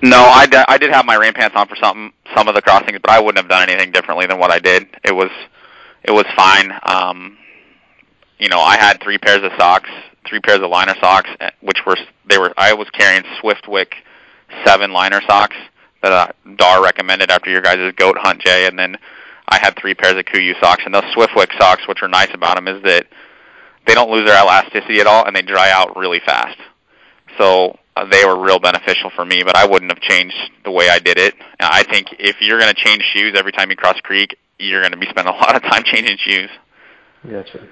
No, 0.02 0.20
I, 0.24 0.46
d- 0.46 0.64
I 0.68 0.78
did 0.78 0.92
have 0.92 1.06
my 1.06 1.16
rain 1.16 1.34
pants 1.34 1.56
on 1.56 1.68
for 1.68 1.76
some 1.78 2.14
some 2.36 2.48
of 2.48 2.54
the 2.54 2.62
crossings, 2.62 3.00
but 3.02 3.10
I 3.10 3.20
wouldn't 3.20 3.38
have 3.38 3.50
done 3.50 3.68
anything 3.70 3.92
differently 3.92 4.28
than 4.28 4.38
what 4.38 4.52
I 4.52 4.60
did. 4.60 4.88
It 5.04 5.16
was 5.16 5.32
it 6.04 6.12
was 6.12 6.26
fine. 6.36 6.72
Um, 6.84 7.38
you 8.38 8.50
know, 8.50 8.60
I 8.60 8.78
had 8.78 9.02
three 9.02 9.18
pairs 9.18 9.42
of 9.44 9.52
socks, 9.58 9.90
three 10.28 10.40
pairs 10.40 10.60
of 10.60 10.70
liner 10.70 10.96
socks, 11.00 11.30
eh, 11.40 11.50
which 11.62 11.80
were 11.88 11.98
they 12.30 12.38
were 12.38 12.54
I 12.58 12.74
was 12.74 12.90
carrying 12.92 13.24
Swiftwick 13.42 13.94
seven 14.64 14.92
liner 14.94 15.22
socks 15.28 15.56
that 16.04 16.12
uh, 16.12 16.28
Dar 16.56 16.84
recommended 16.84 17.32
after 17.32 17.50
your 17.50 17.62
guys' 17.62 17.94
goat 17.96 18.18
hunt, 18.20 18.42
Jay, 18.42 18.68
and 18.68 18.78
then 18.78 18.98
I 19.48 19.58
had 19.58 19.76
three 19.76 19.96
pairs 19.96 20.16
of 20.16 20.26
KUIU 20.26 20.60
socks. 20.60 20.84
And 20.86 20.94
those 20.94 21.04
Swiftwick 21.16 21.58
socks, 21.58 21.88
which 21.88 22.04
are 22.04 22.08
nice 22.08 22.34
about 22.34 22.56
them, 22.56 22.68
is 22.68 22.84
that 22.84 23.08
they 23.86 23.94
don't 23.94 24.10
lose 24.10 24.26
their 24.26 24.42
elasticity 24.42 25.00
at 25.00 25.08
all, 25.08 25.26
and 25.26 25.36
they 25.36 25.42
dry 25.42 25.72
out 25.72 25.96
really 25.96 26.20
fast. 26.26 26.58
So 27.38 27.78
uh, 27.96 28.06
they 28.10 28.26
were 28.26 28.40
real 28.40 28.60
beneficial 28.60 29.10
for 29.16 29.26
me, 29.26 29.44
but 29.44 29.56
I 29.56 29.66
wouldn't 29.66 29.92
have 29.92 30.02
changed 30.02 30.36
the 30.64 30.72
way 30.72 30.90
I 30.90 31.00
did 31.00 31.18
it. 31.18 31.36
I 31.60 31.84
think 31.84 32.08
if 32.20 32.38
you're 32.42 32.60
going 32.60 32.74
to 32.74 32.82
change 32.82 33.04
shoes 33.14 33.34
every 33.38 33.52
time 33.52 33.70
you 33.70 33.76
cross 33.76 34.00
creek, 34.02 34.38
you're 34.60 34.82
going 34.82 34.94
to 34.94 34.98
be 34.98 35.08
spending 35.10 35.34
a 35.34 35.38
lot 35.38 35.56
of 35.56 35.62
time 35.64 35.84
changing 35.84 36.18
shoes. 36.18 36.50
Gotcha. 37.30 37.68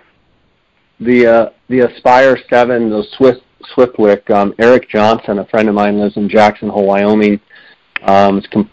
the 1.00 1.28
uh, 1.28 1.50
the 1.70 1.82
Aspire 1.82 2.38
Seven, 2.50 2.90
those 2.90 3.10
Swift 3.18 3.42
Swiftwick. 3.76 4.30
Um, 4.32 4.54
Eric 4.60 4.90
Johnson, 4.90 5.40
a 5.40 5.46
friend 5.46 5.70
of 5.70 5.76
mine, 5.76 6.00
lives 6.00 6.18
in 6.18 6.30
Jackson 6.30 6.70
Hole, 6.70 6.88
Wyoming. 6.88 7.40
Um, 8.04 8.42
has 8.42 8.48
com- 8.48 8.70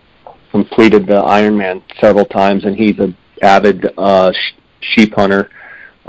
completed 0.50 1.07
the 1.07 1.22
Ironman 1.22 1.83
several 2.00 2.24
times, 2.24 2.64
and 2.64 2.74
he's 2.74 2.98
a 2.98 3.14
avid 3.42 3.87
uh, 3.96 4.33
sh- 4.33 4.55
sheep 4.81 5.14
hunter. 5.14 5.50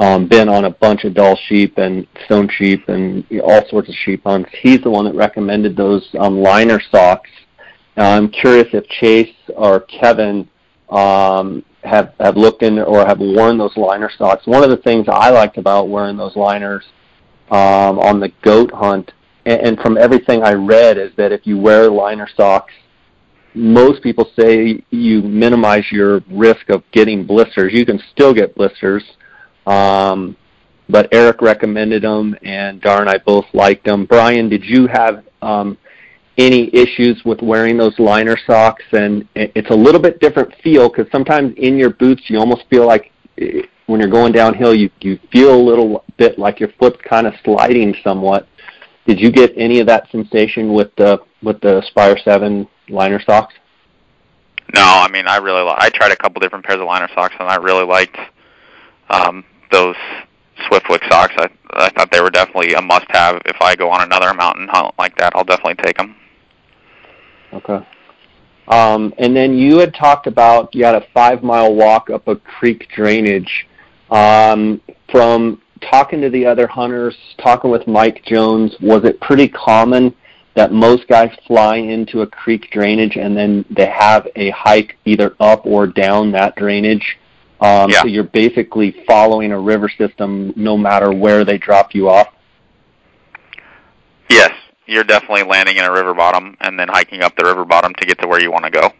Um, 0.02 0.28
been 0.28 0.50
on 0.50 0.66
a 0.66 0.72
bunch 0.72 1.04
of 1.04 1.14
Dall 1.14 1.38
sheep 1.48 1.78
and 1.78 2.08
stone 2.26 2.50
sheep 2.50 2.90
and 2.90 3.24
all 3.44 3.64
sorts 3.70 3.88
of 3.88 3.94
sheep 4.04 4.24
hunts. 4.24 4.50
He's 4.60 4.82
the 4.82 4.90
one 4.90 5.06
that 5.06 5.14
recommended 5.14 5.78
those 5.78 6.10
um, 6.18 6.40
liner 6.40 6.82
socks. 6.90 7.30
Now, 7.96 8.18
I'm 8.18 8.28
curious 8.30 8.68
if 8.74 8.84
Chase 8.88 9.36
or 9.56 9.82
Kevin 9.82 10.50
um, 10.90 11.64
have 11.84 12.16
have 12.20 12.36
looked 12.36 12.64
in 12.64 12.80
or 12.80 13.06
have 13.06 13.20
worn 13.20 13.60
those 13.60 13.78
liner 13.78 14.10
socks. 14.18 14.48
One 14.48 14.64
of 14.64 14.72
the 14.72 14.78
things 14.78 15.06
I 15.08 15.30
liked 15.30 15.60
about 15.60 15.90
wearing 15.90 16.18
those 16.18 16.36
liners 16.36 16.84
um, 17.52 18.00
on 18.00 18.20
the 18.20 18.32
goat 18.42 18.72
hunt, 18.72 19.12
and, 19.46 19.62
and 19.62 19.80
from 19.82 20.00
everything 20.00 20.42
I 20.42 20.54
read, 20.54 20.98
is 20.98 21.12
that 21.18 21.32
if 21.32 21.46
you 21.46 21.60
wear 21.60 21.92
liner 21.92 22.28
socks, 22.36 22.74
most 23.54 24.02
people 24.02 24.32
say 24.40 24.84
you 24.90 25.22
minimize 25.22 25.92
your 25.92 26.24
risk 26.32 26.72
of 26.72 26.82
getting 26.92 27.24
blisters. 27.24 27.72
You 27.72 27.86
can 27.86 28.02
still 28.12 28.34
get 28.34 28.56
blisters, 28.56 29.04
um, 29.65 30.36
but 30.89 31.08
Eric 31.13 31.41
recommended 31.41 32.04
them, 32.04 32.36
and 32.43 32.82
Dar 32.82 33.02
and 33.02 33.10
I 33.10 33.17
both 33.19 33.45
liked 33.54 33.86
them. 33.86 34.06
Brian, 34.06 34.50
did 34.50 34.63
you 34.65 34.88
have 34.88 35.24
um, 35.41 35.78
any 36.38 36.74
issues 36.76 37.21
with 37.24 37.41
wearing 37.41 37.78
those 37.78 37.97
liner 38.00 38.38
socks? 38.45 38.84
And 38.91 39.28
it- 39.36 39.52
it's 39.56 39.69
a 39.69 39.76
little 39.76 40.02
bit 40.02 40.19
different 40.19 40.54
feel 40.63 40.89
because 40.89 41.10
sometimes 41.12 41.54
in 41.58 41.78
your 41.78 41.91
boots 41.91 42.24
you 42.30 42.39
almost 42.39 42.63
feel 42.69 42.86
like 42.86 43.12
eh, 43.38 43.62
when 43.88 44.00
you're 44.00 44.10
going 44.10 44.32
downhill 44.32 44.74
you 44.74 44.89
you 45.02 45.19
feel 45.32 45.54
a 45.54 45.62
little 45.62 46.04
bit 46.17 46.38
like 46.39 46.60
your 46.60 46.69
foot's 46.80 47.00
kind 47.08 47.28
of 47.28 47.34
sliding 47.43 47.95
somewhat. 48.04 48.47
Did 49.06 49.19
you 49.19 49.32
get 49.32 49.54
any 49.58 49.80
of 49.80 49.88
that 49.88 50.10
sensation 50.12 50.74
with 50.74 50.93
the 50.95 51.19
with 51.41 51.60
the 51.62 51.80
Aspire 51.80 52.17
Seven 52.24 52.67
liner 52.89 53.21
socks? 53.21 53.54
No, 54.76 54.82
I 54.84 55.10
mean 55.10 55.28
I 55.28 55.38
really 55.38 55.62
li- 55.62 55.76
I 55.78 55.89
tried 55.89 56.12
a 56.12 56.15
couple 56.15 56.39
different 56.39 56.65
pairs 56.65 56.80
of 56.80 56.86
liner 56.88 57.10
socks 57.13 57.36
and 57.39 57.47
I 57.50 57.56
really 57.56 57.86
liked 57.86 58.17
um, 59.10 59.43
those 59.72 59.96
Swiftwick 60.70 61.08
socks. 61.10 61.34
I 61.38 61.50
I 61.74 61.90
thought 61.90 62.12
they 62.12 62.22
were 62.22 62.30
definitely 62.30 62.74
a 62.74 62.82
must-have 62.82 63.42
if 63.46 63.56
I 63.62 63.76
go 63.76 63.90
on 63.90 64.02
another 64.02 64.34
mountain 64.34 64.68
hunt 64.68 64.94
like 65.00 65.18
that. 65.18 65.34
I'll 65.36 65.44
definitely 65.44 65.82
take 65.84 65.98
them. 65.98 66.16
Okay. 67.54 67.86
Um, 68.68 69.14
and 69.18 69.36
then 69.36 69.58
you 69.58 69.80
had 69.80 69.94
talked 69.94 70.28
about 70.28 70.74
you 70.76 70.86
had 70.86 70.96
a 70.96 71.06
five 71.14 71.44
mile 71.44 71.74
walk 71.74 72.10
up 72.10 72.28
a 72.28 72.36
creek 72.36 72.88
drainage. 72.96 73.68
Um, 74.10 74.82
from 75.10 75.62
talking 75.82 76.22
to 76.22 76.30
the 76.30 76.46
other 76.46 76.68
hunters, 76.68 77.16
talking 77.42 77.72
with 77.72 77.88
Mike 77.88 78.24
Jones, 78.26 78.76
was 78.82 79.04
it 79.06 79.20
pretty 79.22 79.48
common 79.48 80.14
that 80.56 80.74
most 80.74 81.08
guys 81.08 81.32
fly 81.48 81.78
into 81.78 82.22
a 82.22 82.28
creek 82.28 82.70
drainage 82.72 83.16
and 83.16 83.36
then 83.36 83.66
they 83.70 83.86
have 83.86 84.28
a 84.36 84.50
hike 84.52 84.98
either 85.06 85.36
up 85.40 85.66
or 85.66 85.88
down 85.88 86.32
that 86.34 86.56
drainage 86.58 87.18
Um, 87.62 87.89
Yeah. 87.91 88.02
So 88.02 88.08
you're 88.08 88.24
basically 88.24 89.04
following 89.08 89.52
a 89.52 89.60
river 89.60 89.88
system 89.88 90.52
no 90.56 90.76
matter 90.78 91.13
where 91.13 91.45
they 91.45 91.58
drop 91.58 91.93
you 91.93 92.10
off. 92.10 92.28
Yes, 94.30 94.52
you're 94.88 95.04
definitely 95.04 95.43
landing 95.43 95.78
in 95.78 95.84
a 95.84 95.91
river 95.91 96.13
bottom 96.13 96.58
and 96.60 96.80
then 96.80 96.88
hiking 96.88 97.21
up 97.21 97.36
the 97.36 97.45
river 97.45 97.65
bottom 97.65 97.93
to 97.95 98.06
get 98.06 98.19
to 98.19 98.28
where 98.28 98.41
you 98.41 98.52
want 98.52 98.65
to 98.65 98.71
go. 98.71 98.91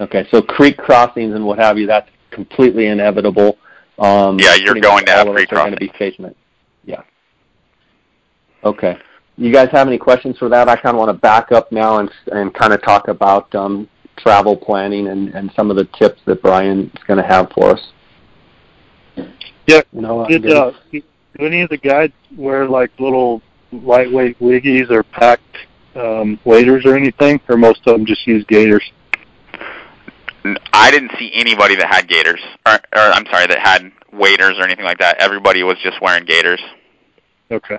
Okay, 0.00 0.26
so 0.30 0.40
creek 0.40 0.78
crossings 0.78 1.34
and 1.34 1.44
what 1.44 1.58
have 1.58 1.76
you, 1.76 1.86
that's 1.86 2.08
completely 2.30 2.86
inevitable. 2.86 3.58
Um, 3.98 4.38
Yeah, 4.38 4.54
you're 4.54 4.74
going 4.80 5.04
to 5.06 5.12
have 5.12 5.26
creek 5.28 5.50
going 5.50 5.72
to 5.72 5.76
be 5.76 5.92
facing 5.98 6.24
it. 6.24 6.36
Yeah. 6.84 7.02
Okay. 8.64 8.96
You 9.36 9.52
guys 9.52 9.68
have 9.72 9.86
any 9.86 9.98
questions 9.98 10.38
for 10.38 10.48
that? 10.48 10.68
I 10.68 10.76
kind 10.76 10.94
of 10.94 10.98
want 10.98 11.10
to 11.10 11.20
back 11.20 11.52
up 11.52 11.72
now 11.72 11.98
and 11.98 12.10
and 12.32 12.52
kind 12.54 12.72
of 12.72 12.82
talk 12.82 13.08
about 13.08 13.54
um, 13.54 13.88
travel 14.22 14.56
planning 14.56 15.08
and, 15.08 15.28
and 15.34 15.50
some 15.54 15.70
of 15.70 15.76
the 15.76 15.84
tips 15.98 16.20
that 16.26 16.42
Brian 16.42 16.90
is 16.94 17.04
going 17.06 17.18
to 17.18 17.26
have 17.26 17.50
for 17.52 17.70
us. 17.70 17.80
No, 19.92 20.24
I'm 20.24 20.30
Did 20.30 20.42
good. 20.42 20.56
uh, 20.56 20.72
do 20.90 21.02
any 21.38 21.62
of 21.62 21.70
the 21.70 21.76
guides 21.76 22.12
wear 22.36 22.66
like 22.66 22.90
little 22.98 23.40
lightweight 23.72 24.38
wiggies 24.40 24.90
or 24.90 25.02
packed 25.02 25.42
um, 25.94 26.38
waders 26.44 26.84
or 26.84 26.96
anything, 26.96 27.40
or 27.48 27.56
most 27.56 27.80
of 27.86 27.92
them 27.92 28.04
just 28.04 28.26
use 28.26 28.44
gaiters? 28.48 28.82
I 30.72 30.90
didn't 30.90 31.12
see 31.18 31.30
anybody 31.34 31.76
that 31.76 31.86
had 31.92 32.08
gaiters, 32.08 32.40
or, 32.66 32.72
or 32.72 33.00
I'm 33.12 33.26
sorry, 33.26 33.46
that 33.46 33.58
had 33.58 33.92
waders 34.12 34.58
or 34.58 34.64
anything 34.64 34.84
like 34.84 34.98
that. 34.98 35.18
Everybody 35.20 35.62
was 35.62 35.76
just 35.82 36.00
wearing 36.00 36.24
gaiters. 36.24 36.60
Okay. 37.50 37.78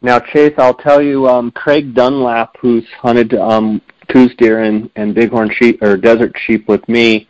Now, 0.00 0.18
Chase, 0.18 0.54
I'll 0.58 0.74
tell 0.74 1.00
you, 1.00 1.28
um, 1.28 1.50
Craig 1.52 1.94
Dunlap, 1.94 2.56
who's 2.58 2.84
hunted 2.98 3.34
um, 3.34 3.80
Coues 4.12 4.34
deer 4.36 4.62
and, 4.62 4.90
and 4.96 5.14
bighorn 5.14 5.50
sheep 5.58 5.82
or 5.82 5.96
desert 5.96 6.32
sheep 6.46 6.68
with 6.68 6.86
me, 6.88 7.28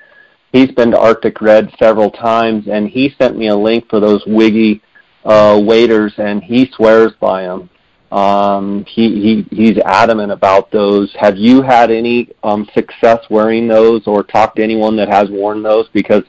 he's 0.53 0.71
been 0.73 0.91
to 0.91 0.99
Arctic 0.99 1.41
Red 1.41 1.73
several 1.79 2.11
times, 2.11 2.67
and 2.69 2.89
he 2.89 3.15
sent 3.19 3.37
me 3.37 3.49
a 3.49 3.57
link 3.57 3.89
for 3.89 4.01
those 4.01 4.23
wiggy 4.27 4.83
uh, 5.25 5.61
waders, 5.63 6.13
and 6.19 6.43
he 6.43 6.71
swears 6.75 7.13
by 7.21 7.43
them. 7.43 7.71
Um, 8.11 8.85
he, 8.87 9.45
he 9.51 9.57
he's 9.57 9.79
adamant 9.79 10.33
about 10.33 10.71
those. 10.71 11.11
Have 11.19 11.39
you 11.39 11.63
had 11.63 11.91
any 11.91 12.29
um, 12.43 12.69
success 12.75 13.21
wearing 13.31 13.67
those, 13.67 14.07
or 14.07 14.23
talked 14.23 14.57
to 14.57 14.63
anyone 14.63 14.97
that 14.97 15.09
has 15.09 15.31
worn 15.31 15.63
those? 15.63 15.89
Because 15.95 16.23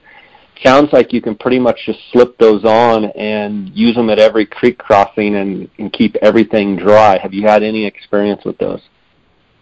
sounds 0.64 0.94
like 0.94 1.12
you 1.12 1.22
can 1.22 1.36
pretty 1.36 1.60
much 1.60 1.78
just 1.86 2.00
slip 2.12 2.38
those 2.38 2.64
on 2.64 3.06
and 3.06 3.70
use 3.76 3.96
them 3.96 4.10
at 4.10 4.20
every 4.20 4.46
creek 4.46 4.78
crossing 4.78 5.36
and, 5.36 5.70
and 5.78 5.92
keep 5.92 6.16
everything 6.18 6.78
dry. 6.78 7.18
Have 7.18 7.34
you 7.34 7.46
had 7.46 7.64
any 7.64 7.86
experience 7.86 8.46
with 8.46 8.58
those? 8.60 8.82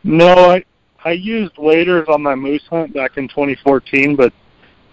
No, 0.03 0.51
I 0.51 0.63
I 1.03 1.11
used 1.11 1.57
waders 1.57 2.07
on 2.09 2.21
my 2.21 2.35
moose 2.35 2.63
hunt 2.69 2.93
back 2.93 3.17
in 3.17 3.27
2014, 3.27 4.15
but 4.15 4.31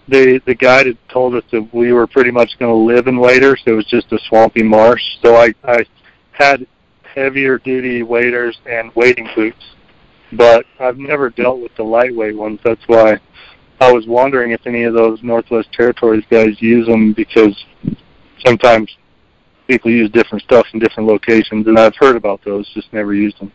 the 0.08 0.40
the 0.46 0.54
guide 0.54 0.86
had 0.86 0.98
told 1.08 1.34
us 1.34 1.44
that 1.52 1.68
we 1.74 1.92
were 1.92 2.06
pretty 2.06 2.30
much 2.30 2.58
going 2.58 2.72
to 2.72 2.94
live 2.94 3.06
in 3.08 3.18
waders. 3.18 3.62
It 3.66 3.72
was 3.72 3.84
just 3.86 4.10
a 4.12 4.18
swampy 4.28 4.62
marsh, 4.62 5.02
so 5.22 5.36
I 5.36 5.54
I 5.64 5.84
had 6.32 6.66
heavier 7.02 7.58
duty 7.58 8.02
waders 8.02 8.58
and 8.66 8.94
wading 8.94 9.28
boots, 9.34 9.62
but 10.32 10.64
I've 10.80 10.98
never 10.98 11.30
dealt 11.30 11.60
with 11.60 11.74
the 11.76 11.82
lightweight 11.82 12.36
ones. 12.36 12.60
That's 12.64 12.82
why 12.86 13.18
I 13.80 13.92
was 13.92 14.06
wondering 14.06 14.52
if 14.52 14.66
any 14.66 14.84
of 14.84 14.94
those 14.94 15.22
Northwest 15.22 15.72
Territories 15.72 16.24
guys 16.30 16.60
use 16.60 16.86
them 16.86 17.12
because 17.12 17.54
sometimes 18.44 18.90
people 19.66 19.90
use 19.90 20.10
different 20.10 20.42
stuff 20.44 20.66
in 20.72 20.80
different 20.80 21.08
locations, 21.08 21.66
and 21.66 21.78
I've 21.78 21.96
heard 21.96 22.16
about 22.16 22.42
those, 22.44 22.66
just 22.72 22.92
never 22.94 23.12
used 23.14 23.38
them. 23.40 23.52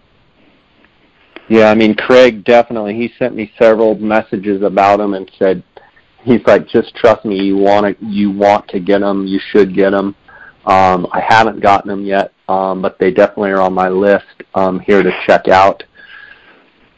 Yeah, 1.50 1.70
I 1.70 1.76
mean 1.76 1.96
Craig 1.96 2.44
definitely. 2.44 2.96
He 2.96 3.12
sent 3.20 3.36
me 3.36 3.52
several 3.60 3.96
messages 3.96 4.62
about 4.62 4.98
them 4.98 5.14
and 5.14 5.30
said 5.38 5.64
he's 6.24 6.42
like, 6.46 6.68
just 6.68 6.96
trust 6.96 7.26
me. 7.26 7.38
You 7.44 7.58
want 7.58 8.00
to 8.00 8.06
you 8.06 8.32
want 8.32 8.68
to 8.70 8.80
get 8.80 9.00
them. 9.00 9.28
You 9.28 9.40
should 9.52 9.76
get 9.76 9.92
them. 9.92 10.16
Um, 10.66 11.08
I 11.12 11.20
haven't 11.20 11.60
gotten 11.60 11.90
them 11.90 12.06
yet, 12.06 12.32
um, 12.48 12.82
but 12.82 12.98
they 12.98 13.12
definitely 13.12 13.52
are 13.52 13.62
on 13.62 13.74
my 13.74 13.90
list 13.90 14.26
um, 14.56 14.80
here 14.80 15.04
to 15.04 15.12
check 15.28 15.50
out. 15.50 15.84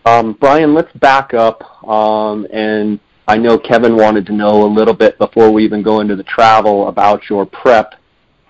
Um, 0.05 0.34
Brian, 0.39 0.75
let's 0.75 0.93
back 0.97 1.34
up. 1.34 1.84
Um, 1.88 2.45
and 2.53 2.99
I 3.27 3.38
know 3.38 3.58
Kevin 3.58 3.95
wanted 3.95 4.27
to 4.27 4.34
know 4.34 4.63
a 4.63 4.71
little 4.71 4.93
bit 4.93 5.17
before 5.17 5.51
we 5.51 5.65
even 5.65 5.81
go 5.81 5.99
into 5.99 6.15
the 6.15 6.23
travel 6.23 6.89
about 6.89 7.27
your 7.27 7.47
prep, 7.47 7.95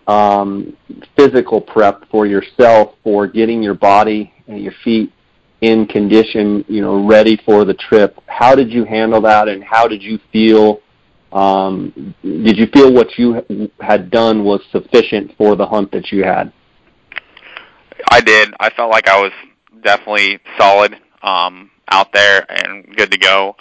um, 0.07 0.75
physical 1.15 1.61
prep 1.61 2.03
for 2.09 2.25
yourself 2.25 2.95
for 3.01 3.25
getting 3.25 3.63
your 3.63 3.73
body 3.73 4.33
and 4.47 4.61
your 4.61 4.73
feet 4.83 5.13
in 5.61 5.85
condition, 5.87 6.65
you 6.67 6.81
know, 6.81 7.05
ready 7.05 7.39
for 7.45 7.65
the 7.65 7.73
trip. 7.73 8.19
How 8.27 8.55
did 8.55 8.71
you 8.71 8.85
handle 8.85 9.21
that, 9.21 9.47
and 9.47 9.63
how 9.63 9.87
did 9.87 10.01
you 10.01 10.19
feel? 10.31 10.81
Um, 11.31 12.15
did 12.21 12.57
you 12.57 12.67
feel 12.67 12.93
what 12.93 13.17
you 13.17 13.69
had 13.79 14.09
done 14.09 14.43
was 14.43 14.61
sufficient 14.71 15.35
for 15.37 15.55
the 15.55 15.65
hunt 15.65 15.91
that 15.91 16.11
you 16.11 16.23
had? 16.23 16.51
I 18.09 18.21
did. 18.21 18.53
I 18.59 18.69
felt 18.69 18.91
like 18.91 19.07
I 19.07 19.19
was 19.19 19.31
definitely 19.83 20.39
solid 20.57 20.95
um, 21.21 21.71
out 21.89 22.13
there 22.13 22.45
and 22.49 22.95
good 22.95 23.11
to 23.11 23.17
go. 23.17 23.55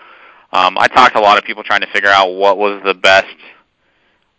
Um, 0.52 0.78
I 0.78 0.87
talked 0.87 1.14
to 1.14 1.20
a 1.20 1.22
lot 1.22 1.38
of 1.38 1.44
people 1.44 1.64
trying 1.64 1.80
to 1.80 1.90
figure 1.92 2.11
out 2.11 2.30
what 2.30 2.59
was 2.59 2.80
the 2.85 2.94
best 2.94 3.35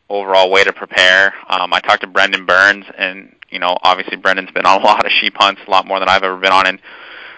overall 0.09 0.49
way 0.49 0.63
to 0.63 0.71
prepare. 0.71 1.33
Um, 1.49 1.73
I 1.73 1.79
talked 1.79 2.01
to 2.01 2.07
Brendan 2.07 2.45
Burns, 2.45 2.85
and 2.97 3.35
you 3.49 3.59
know, 3.59 3.77
obviously 3.83 4.17
Brendan's 4.17 4.51
been 4.51 4.65
on 4.65 4.81
a 4.81 4.85
lot 4.85 5.05
of 5.05 5.11
sheep 5.11 5.33
hunts, 5.35 5.61
a 5.67 5.69
lot 5.69 5.85
more 5.85 5.99
than 5.99 6.07
I've 6.07 6.23
ever 6.23 6.37
been 6.37 6.51
on, 6.51 6.67
and 6.67 6.79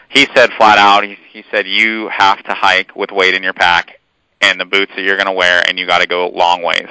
he 0.10 0.28
said 0.36 0.52
flat 0.58 0.78
out, 0.78 1.04
he, 1.04 1.18
he 1.32 1.44
said 1.52 1.68
you 1.68 2.10
have 2.10 2.44
to 2.44 2.54
hike 2.54 2.96
with 2.96 3.12
weight 3.12 3.34
in 3.34 3.44
your 3.44 3.54
pack 3.54 4.00
and 4.42 4.60
the 4.60 4.66
boots 4.66 4.92
that 4.96 5.04
you're 5.04 5.18
going 5.18 5.28
to 5.28 5.34
wear, 5.34 5.64
and 5.68 5.80
you 5.80 5.88
got 5.88 6.00
to 6.00 6.08
go 6.08 6.30
long 6.30 6.62
ways. 6.62 6.90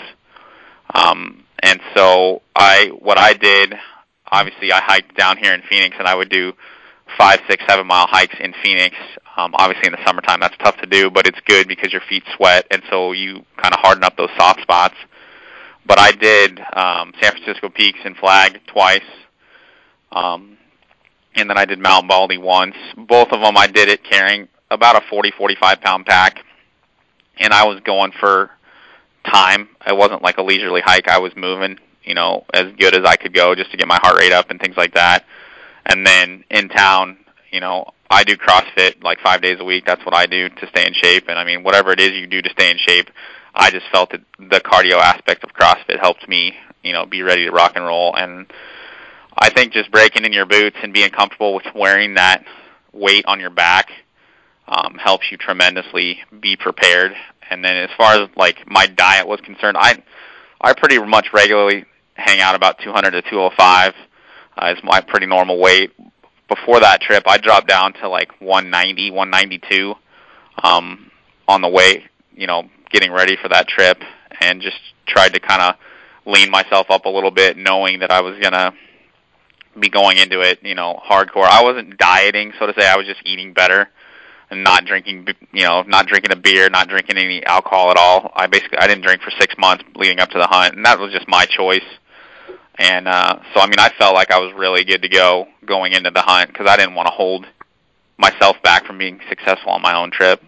Um, 0.92 1.44
and 1.62 1.80
so 1.94 2.42
I, 2.54 2.90
what 2.98 3.18
I 3.18 3.34
did, 3.34 3.74
obviously 4.30 4.72
I 4.72 4.80
hiked 4.80 5.16
down 5.16 5.38
here 5.38 5.54
in 5.54 5.62
Phoenix, 5.68 5.96
and 5.98 6.06
I 6.08 6.14
would 6.14 6.28
do 6.28 6.52
five, 7.16 7.40
six, 7.48 7.64
seven 7.68 7.86
mile 7.86 8.06
hikes 8.08 8.36
in 8.40 8.52
Phoenix. 8.62 8.96
Um, 9.36 9.54
obviously 9.54 9.86
in 9.88 9.92
the 9.92 10.04
summertime 10.06 10.40
that's 10.40 10.56
tough 10.58 10.76
to 10.78 10.86
do, 10.86 11.10
but 11.10 11.26
it's 11.26 11.38
good 11.46 11.68
because 11.68 11.92
your 11.92 12.02
feet 12.08 12.24
sweat, 12.36 12.66
and 12.70 12.82
so 12.90 13.12
you 13.12 13.44
kind 13.56 13.74
of 13.74 13.80
harden 13.80 14.02
up 14.02 14.16
those 14.16 14.30
soft 14.36 14.62
spots. 14.62 14.94
But 15.86 16.00
I 16.00 16.12
did 16.12 16.58
um, 16.58 17.12
San 17.20 17.32
Francisco 17.32 17.68
Peaks 17.68 18.00
and 18.04 18.16
Flag 18.16 18.60
twice, 18.66 19.00
um, 20.10 20.55
and 21.36 21.48
then 21.50 21.58
I 21.58 21.64
did 21.64 21.78
Mount 21.78 22.08
Baldy 22.08 22.38
once. 22.38 22.74
Both 22.96 23.28
of 23.32 23.40
them 23.40 23.56
I 23.56 23.66
did 23.66 23.88
it 23.88 24.02
carrying 24.02 24.48
about 24.70 24.96
a 24.96 25.06
40, 25.08 25.32
45 25.36 25.80
pound 25.80 26.06
pack, 26.06 26.44
and 27.38 27.52
I 27.52 27.66
was 27.66 27.80
going 27.80 28.12
for 28.18 28.50
time. 29.24 29.68
It 29.86 29.96
wasn't 29.96 30.22
like 30.22 30.38
a 30.38 30.42
leisurely 30.42 30.80
hike. 30.80 31.08
I 31.08 31.18
was 31.18 31.32
moving, 31.36 31.78
you 32.04 32.14
know, 32.14 32.44
as 32.52 32.72
good 32.78 32.94
as 32.94 33.04
I 33.04 33.16
could 33.16 33.34
go 33.34 33.54
just 33.54 33.70
to 33.72 33.76
get 33.76 33.86
my 33.86 33.98
heart 34.02 34.18
rate 34.18 34.32
up 34.32 34.50
and 34.50 34.60
things 34.60 34.76
like 34.76 34.94
that. 34.94 35.24
And 35.84 36.06
then 36.06 36.44
in 36.50 36.68
town, 36.68 37.18
you 37.52 37.60
know, 37.60 37.92
I 38.10 38.24
do 38.24 38.36
CrossFit 38.36 39.02
like 39.02 39.20
five 39.20 39.42
days 39.42 39.58
a 39.60 39.64
week. 39.64 39.84
That's 39.86 40.04
what 40.04 40.14
I 40.14 40.26
do 40.26 40.48
to 40.48 40.66
stay 40.68 40.86
in 40.86 40.94
shape. 40.94 41.28
And 41.28 41.38
I 41.38 41.44
mean, 41.44 41.62
whatever 41.62 41.92
it 41.92 42.00
is 42.00 42.12
you 42.12 42.26
do 42.26 42.42
to 42.42 42.50
stay 42.50 42.70
in 42.70 42.78
shape, 42.78 43.10
I 43.54 43.70
just 43.70 43.86
felt 43.90 44.10
that 44.10 44.20
the 44.38 44.60
cardio 44.60 44.98
aspect 44.98 45.44
of 45.44 45.50
CrossFit 45.50 45.98
helped 46.00 46.28
me, 46.28 46.54
you 46.82 46.92
know, 46.92 47.06
be 47.06 47.22
ready 47.22 47.46
to 47.46 47.50
rock 47.50 47.72
and 47.74 47.84
roll. 47.84 48.14
And 48.14 48.46
I 49.36 49.50
think 49.50 49.72
just 49.72 49.90
breaking 49.90 50.24
in 50.24 50.32
your 50.32 50.46
boots 50.46 50.76
and 50.82 50.92
being 50.92 51.10
comfortable 51.10 51.54
with 51.54 51.66
wearing 51.74 52.14
that 52.14 52.44
weight 52.92 53.24
on 53.26 53.38
your 53.38 53.50
back 53.50 53.90
um, 54.66 54.94
helps 54.94 55.30
you 55.30 55.36
tremendously 55.36 56.20
be 56.40 56.56
prepared. 56.56 57.12
And 57.50 57.64
then 57.64 57.76
as 57.76 57.90
far 57.96 58.14
as 58.14 58.28
like 58.36 58.66
my 58.66 58.86
diet 58.86 59.28
was 59.28 59.40
concerned, 59.40 59.76
I 59.78 60.02
I 60.60 60.72
pretty 60.72 60.98
much 60.98 61.28
regularly 61.32 61.84
hang 62.14 62.40
out 62.40 62.54
about 62.54 62.78
200 62.82 63.10
to 63.10 63.22
205 63.22 63.94
uh, 64.56 64.74
is 64.76 64.82
my 64.82 65.00
pretty 65.00 65.26
normal 65.26 65.58
weight. 65.58 65.92
Before 66.48 66.80
that 66.80 67.00
trip, 67.00 67.24
I 67.26 67.38
dropped 67.38 67.68
down 67.68 67.92
to 67.94 68.08
like 68.08 68.40
190, 68.40 69.10
192 69.10 69.94
um, 70.62 71.10
on 71.46 71.60
the 71.60 71.68
way, 71.68 72.04
you 72.34 72.46
know, 72.46 72.68
getting 72.90 73.12
ready 73.12 73.36
for 73.40 73.48
that 73.48 73.68
trip, 73.68 73.98
and 74.40 74.62
just 74.62 74.78
tried 75.06 75.34
to 75.34 75.40
kind 75.40 75.60
of 75.60 75.74
lean 76.24 76.50
myself 76.50 76.86
up 76.88 77.04
a 77.04 77.08
little 77.08 77.30
bit, 77.30 77.56
knowing 77.56 77.98
that 78.00 78.10
I 78.10 78.20
was 78.20 78.38
gonna 78.40 78.72
be 79.78 79.88
going 79.88 80.18
into 80.18 80.40
it, 80.40 80.60
you 80.62 80.74
know, 80.74 81.00
hardcore. 81.04 81.44
I 81.44 81.62
wasn't 81.62 81.98
dieting, 81.98 82.52
so 82.58 82.66
to 82.66 82.74
say. 82.78 82.86
I 82.86 82.96
was 82.96 83.06
just 83.06 83.20
eating 83.24 83.52
better 83.52 83.88
and 84.50 84.62
not 84.62 84.84
drinking, 84.84 85.26
you 85.52 85.64
know, 85.64 85.82
not 85.82 86.06
drinking 86.06 86.32
a 86.32 86.36
beer, 86.36 86.68
not 86.70 86.88
drinking 86.88 87.16
any 87.16 87.44
alcohol 87.44 87.90
at 87.90 87.96
all. 87.96 88.32
I 88.34 88.46
basically 88.46 88.78
I 88.78 88.86
didn't 88.86 89.04
drink 89.04 89.22
for 89.22 89.32
six 89.38 89.54
months 89.58 89.84
leading 89.94 90.20
up 90.20 90.30
to 90.30 90.38
the 90.38 90.46
hunt, 90.46 90.76
and 90.76 90.84
that 90.86 90.98
was 90.98 91.12
just 91.12 91.28
my 91.28 91.44
choice. 91.46 91.84
And 92.78 93.08
uh, 93.08 93.38
so, 93.54 93.60
I 93.60 93.66
mean, 93.66 93.78
I 93.78 93.90
felt 93.98 94.14
like 94.14 94.30
I 94.30 94.38
was 94.38 94.52
really 94.54 94.84
good 94.84 95.02
to 95.02 95.08
go 95.08 95.46
going 95.64 95.92
into 95.92 96.10
the 96.10 96.20
hunt 96.20 96.48
because 96.48 96.66
I 96.68 96.76
didn't 96.76 96.94
want 96.94 97.06
to 97.06 97.12
hold 97.12 97.46
myself 98.18 98.56
back 98.62 98.86
from 98.86 98.98
being 98.98 99.20
successful 99.28 99.72
on 99.72 99.82
my 99.82 99.96
own 99.96 100.10
trip. 100.10 100.42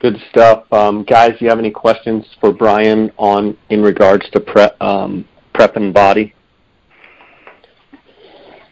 Good 0.00 0.22
stuff, 0.30 0.70
um, 0.72 1.04
guys. 1.04 1.30
Do 1.38 1.44
you 1.44 1.48
have 1.48 1.58
any 1.58 1.70
questions 1.70 2.26
for 2.40 2.52
Brian 2.52 3.10
on 3.16 3.56
in 3.70 3.82
regards 3.82 4.28
to 4.30 4.40
prep, 4.40 4.80
um, 4.80 5.26
prep 5.56 5.76
and 5.76 5.92
body? 5.92 6.34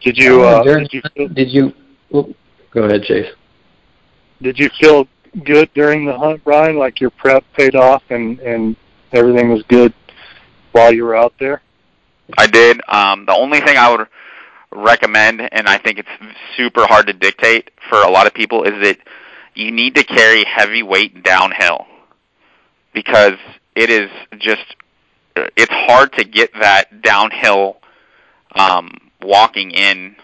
Did 0.01 0.17
you 0.17 0.43
uh, 0.43 0.63
did 0.63 0.93
you 0.93 1.01
feel, 1.15 1.27
Did 1.29 1.49
you? 1.49 1.73
Well, 2.11 2.29
go 2.71 2.83
ahead, 2.83 3.03
Chase. 3.03 3.33
did 4.41 4.59
you 4.59 4.69
feel 4.79 5.07
good 5.43 5.69
during 5.73 6.05
the 6.05 6.17
hunt, 6.17 6.43
Brian? 6.43 6.77
Like 6.77 7.01
your 7.01 7.09
prep 7.09 7.43
paid 7.57 7.75
off 7.75 8.03
and 8.09 8.39
and 8.39 8.75
everything 9.11 9.49
was 9.49 9.63
good 9.63 9.93
while 10.73 10.93
you 10.93 11.03
were 11.03 11.15
out 11.15 11.33
there? 11.39 11.61
I 12.37 12.47
did. 12.47 12.81
Um, 12.87 13.25
the 13.25 13.33
only 13.33 13.61
thing 13.61 13.77
I 13.77 13.89
would 13.89 14.07
recommend, 14.71 15.41
and 15.51 15.67
I 15.67 15.77
think 15.77 15.99
it's 15.99 16.09
super 16.55 16.85
hard 16.85 17.07
to 17.07 17.13
dictate 17.13 17.71
for 17.89 18.01
a 18.01 18.09
lot 18.09 18.27
of 18.27 18.33
people, 18.33 18.63
is 18.63 18.73
that 18.83 18.97
you 19.55 19.71
need 19.71 19.95
to 19.95 20.03
carry 20.03 20.43
heavy 20.43 20.83
weight 20.83 21.23
downhill 21.23 21.85
because 22.93 23.37
it 23.75 23.89
is 23.89 24.09
just 24.39 24.75
it's 25.35 25.71
hard 25.71 26.13
to 26.13 26.23
get 26.23 26.51
that 26.59 27.01
downhill 27.01 27.77
um, 28.53 28.91
walking 29.21 29.71
in 29.71 30.15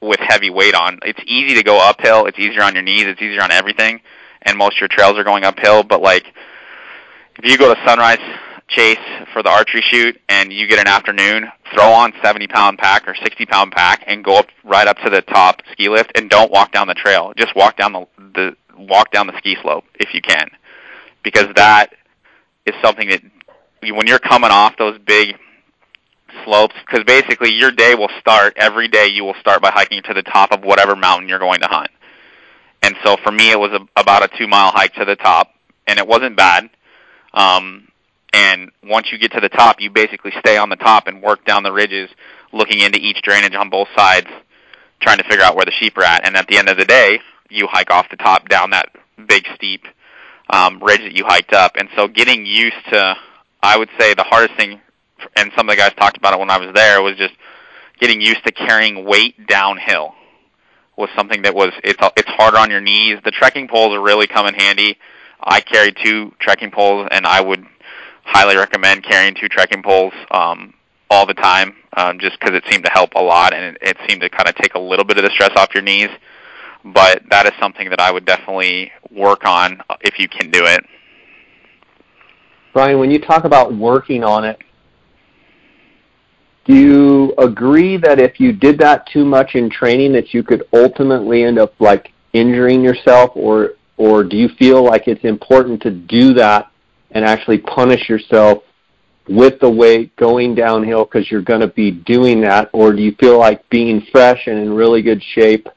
with 0.00 0.20
heavy 0.20 0.50
weight 0.50 0.74
on. 0.74 0.98
It's 1.02 1.20
easy 1.26 1.54
to 1.54 1.62
go 1.62 1.78
uphill. 1.78 2.26
It's 2.26 2.38
easier 2.38 2.62
on 2.62 2.74
your 2.74 2.82
knees. 2.82 3.04
It's 3.04 3.22
easier 3.22 3.42
on 3.42 3.50
everything, 3.50 4.00
and 4.42 4.58
most 4.58 4.76
of 4.76 4.80
your 4.80 4.88
trails 4.88 5.16
are 5.16 5.24
going 5.24 5.44
uphill. 5.44 5.82
But 5.82 6.02
like, 6.02 6.26
if 7.38 7.44
you 7.44 7.56
go 7.56 7.72
to 7.72 7.80
Sunrise 7.86 8.18
Chase 8.68 8.98
for 9.32 9.42
the 9.42 9.50
archery 9.50 9.82
shoot 9.82 10.20
and 10.28 10.52
you 10.52 10.66
get 10.66 10.78
an 10.78 10.88
afternoon, 10.88 11.50
throw 11.74 11.92
on 11.92 12.12
70 12.22 12.46
pound 12.48 12.78
pack 12.78 13.06
or 13.06 13.14
60 13.14 13.46
pound 13.46 13.72
pack 13.72 14.04
and 14.06 14.24
go 14.24 14.38
up 14.38 14.46
right 14.64 14.88
up 14.88 14.98
to 14.98 15.10
the 15.10 15.22
top 15.22 15.62
ski 15.72 15.88
lift 15.88 16.12
and 16.16 16.30
don't 16.30 16.50
walk 16.50 16.72
down 16.72 16.88
the 16.88 16.94
trail. 16.94 17.32
Just 17.36 17.54
walk 17.54 17.76
down 17.76 17.92
the 17.92 18.06
the 18.18 18.56
walk 18.76 19.12
down 19.12 19.26
the 19.26 19.36
ski 19.38 19.56
slope 19.62 19.84
if 19.94 20.14
you 20.14 20.20
can, 20.20 20.50
because 21.22 21.46
that 21.56 21.92
is 22.66 22.74
something 22.82 23.08
that 23.08 23.22
when 23.92 24.06
you're 24.06 24.18
coming 24.18 24.50
off 24.50 24.76
those 24.78 24.98
big 24.98 25.36
slopes, 26.44 26.74
because 26.86 27.04
basically 27.04 27.52
your 27.52 27.70
day 27.70 27.94
will 27.94 28.10
start 28.20 28.54
every 28.56 28.88
day. 28.88 29.06
You 29.06 29.24
will 29.24 29.36
start 29.40 29.62
by 29.62 29.70
hiking 29.70 30.02
to 30.02 30.14
the 30.14 30.22
top 30.22 30.52
of 30.52 30.62
whatever 30.62 30.96
mountain 30.96 31.28
you're 31.28 31.38
going 31.38 31.60
to 31.60 31.68
hunt. 31.68 31.90
And 32.82 32.96
so 33.04 33.16
for 33.22 33.32
me, 33.32 33.50
it 33.50 33.58
was 33.58 33.72
a, 33.72 34.00
about 34.00 34.24
a 34.24 34.36
two 34.36 34.46
mile 34.46 34.70
hike 34.70 34.94
to 34.94 35.04
the 35.04 35.16
top, 35.16 35.50
and 35.86 35.98
it 35.98 36.06
wasn't 36.06 36.36
bad. 36.36 36.68
Um, 37.32 37.88
and 38.32 38.70
once 38.82 39.12
you 39.12 39.18
get 39.18 39.32
to 39.32 39.40
the 39.40 39.48
top, 39.48 39.80
you 39.80 39.90
basically 39.90 40.32
stay 40.40 40.56
on 40.56 40.68
the 40.68 40.76
top 40.76 41.06
and 41.06 41.22
work 41.22 41.44
down 41.44 41.62
the 41.62 41.72
ridges, 41.72 42.10
looking 42.52 42.80
into 42.80 42.98
each 42.98 43.22
drainage 43.22 43.54
on 43.54 43.70
both 43.70 43.88
sides, 43.96 44.26
trying 45.00 45.18
to 45.18 45.24
figure 45.24 45.44
out 45.44 45.56
where 45.56 45.64
the 45.64 45.72
sheep 45.72 45.96
are 45.96 46.04
at. 46.04 46.26
And 46.26 46.36
at 46.36 46.46
the 46.48 46.58
end 46.58 46.68
of 46.68 46.76
the 46.76 46.84
day, 46.84 47.20
you 47.48 47.66
hike 47.70 47.90
off 47.90 48.06
the 48.10 48.16
top 48.16 48.48
down 48.48 48.70
that 48.70 48.88
big 49.28 49.46
steep 49.54 49.84
um, 50.50 50.82
ridge 50.82 51.00
that 51.00 51.16
you 51.16 51.24
hiked 51.24 51.52
up. 51.52 51.76
And 51.76 51.88
so 51.96 52.08
getting 52.08 52.44
used 52.44 52.76
to, 52.90 53.16
I 53.64 53.78
would 53.78 53.88
say 53.98 54.14
the 54.14 54.24
hardest 54.24 54.56
thing, 54.58 54.80
and 55.36 55.50
some 55.56 55.68
of 55.68 55.72
the 55.72 55.76
guys 55.76 55.92
talked 55.94 56.18
about 56.18 56.34
it 56.34 56.38
when 56.38 56.50
I 56.50 56.58
was 56.58 56.74
there, 56.74 57.02
was 57.02 57.16
just 57.16 57.34
getting 57.98 58.20
used 58.20 58.44
to 58.44 58.52
carrying 58.52 59.04
weight 59.04 59.46
downhill 59.46 60.14
was 60.96 61.08
something 61.16 61.42
that 61.42 61.54
was 61.54 61.72
it's 61.82 61.98
it's 62.16 62.28
harder 62.28 62.58
on 62.58 62.70
your 62.70 62.80
knees. 62.80 63.18
The 63.24 63.30
trekking 63.30 63.66
poles 63.66 63.94
are 63.94 64.02
really 64.02 64.26
come 64.26 64.46
in 64.46 64.54
handy. 64.54 64.96
I 65.42 65.60
carried 65.60 65.96
two 66.02 66.32
trekking 66.38 66.70
poles, 66.70 67.08
and 67.10 67.26
I 67.26 67.40
would 67.40 67.64
highly 68.24 68.56
recommend 68.56 69.02
carrying 69.02 69.34
two 69.34 69.48
trekking 69.48 69.82
poles 69.82 70.12
um, 70.30 70.74
all 71.10 71.26
the 71.26 71.34
time, 71.34 71.74
um, 71.96 72.18
just 72.18 72.38
because 72.38 72.54
it 72.54 72.64
seemed 72.70 72.84
to 72.84 72.90
help 72.90 73.14
a 73.14 73.22
lot, 73.22 73.54
and 73.54 73.76
it, 73.76 73.82
it 73.82 73.96
seemed 74.08 74.20
to 74.22 74.28
kind 74.28 74.48
of 74.48 74.54
take 74.56 74.74
a 74.74 74.78
little 74.78 75.04
bit 75.04 75.18
of 75.18 75.24
the 75.24 75.30
stress 75.30 75.52
off 75.56 75.74
your 75.74 75.82
knees 75.82 76.10
but 76.84 77.22
that 77.30 77.46
is 77.46 77.52
something 77.58 77.88
that 77.90 78.00
I 78.00 78.12
would 78.12 78.26
definitely 78.26 78.92
work 79.10 79.46
on 79.46 79.80
if 80.02 80.18
you 80.18 80.28
can 80.28 80.50
do 80.50 80.66
it. 80.66 80.84
Brian, 82.74 82.98
when 82.98 83.10
you 83.10 83.18
talk 83.18 83.44
about 83.44 83.72
working 83.72 84.22
on 84.22 84.44
it, 84.44 84.58
do 86.66 86.74
you 86.74 87.34
agree 87.38 87.96
that 87.96 88.20
if 88.20 88.38
you 88.38 88.52
did 88.52 88.78
that 88.80 89.06
too 89.06 89.24
much 89.24 89.54
in 89.54 89.70
training 89.70 90.12
that 90.12 90.34
you 90.34 90.42
could 90.42 90.64
ultimately 90.72 91.44
end 91.44 91.58
up 91.58 91.72
like 91.80 92.12
injuring 92.32 92.82
yourself 92.82 93.30
or 93.34 93.74
or 93.96 94.24
do 94.24 94.36
you 94.36 94.48
feel 94.58 94.82
like 94.82 95.06
it's 95.06 95.24
important 95.24 95.80
to 95.82 95.90
do 95.90 96.34
that 96.34 96.70
and 97.12 97.24
actually 97.24 97.58
punish 97.58 98.08
yourself 98.08 98.64
with 99.28 99.60
the 99.60 99.70
weight 99.70 100.14
going 100.16 100.54
downhill 100.54 101.04
because 101.04 101.30
you're 101.30 101.42
going 101.42 101.60
to 101.60 101.68
be 101.68 101.92
doing 101.92 102.40
that 102.40 102.68
or 102.72 102.92
do 102.92 103.02
you 103.02 103.14
feel 103.20 103.38
like 103.38 103.66
being 103.70 104.04
fresh 104.10 104.46
and 104.46 104.58
in 104.58 104.72
really 104.72 105.00
good 105.00 105.22
shape 105.22 105.68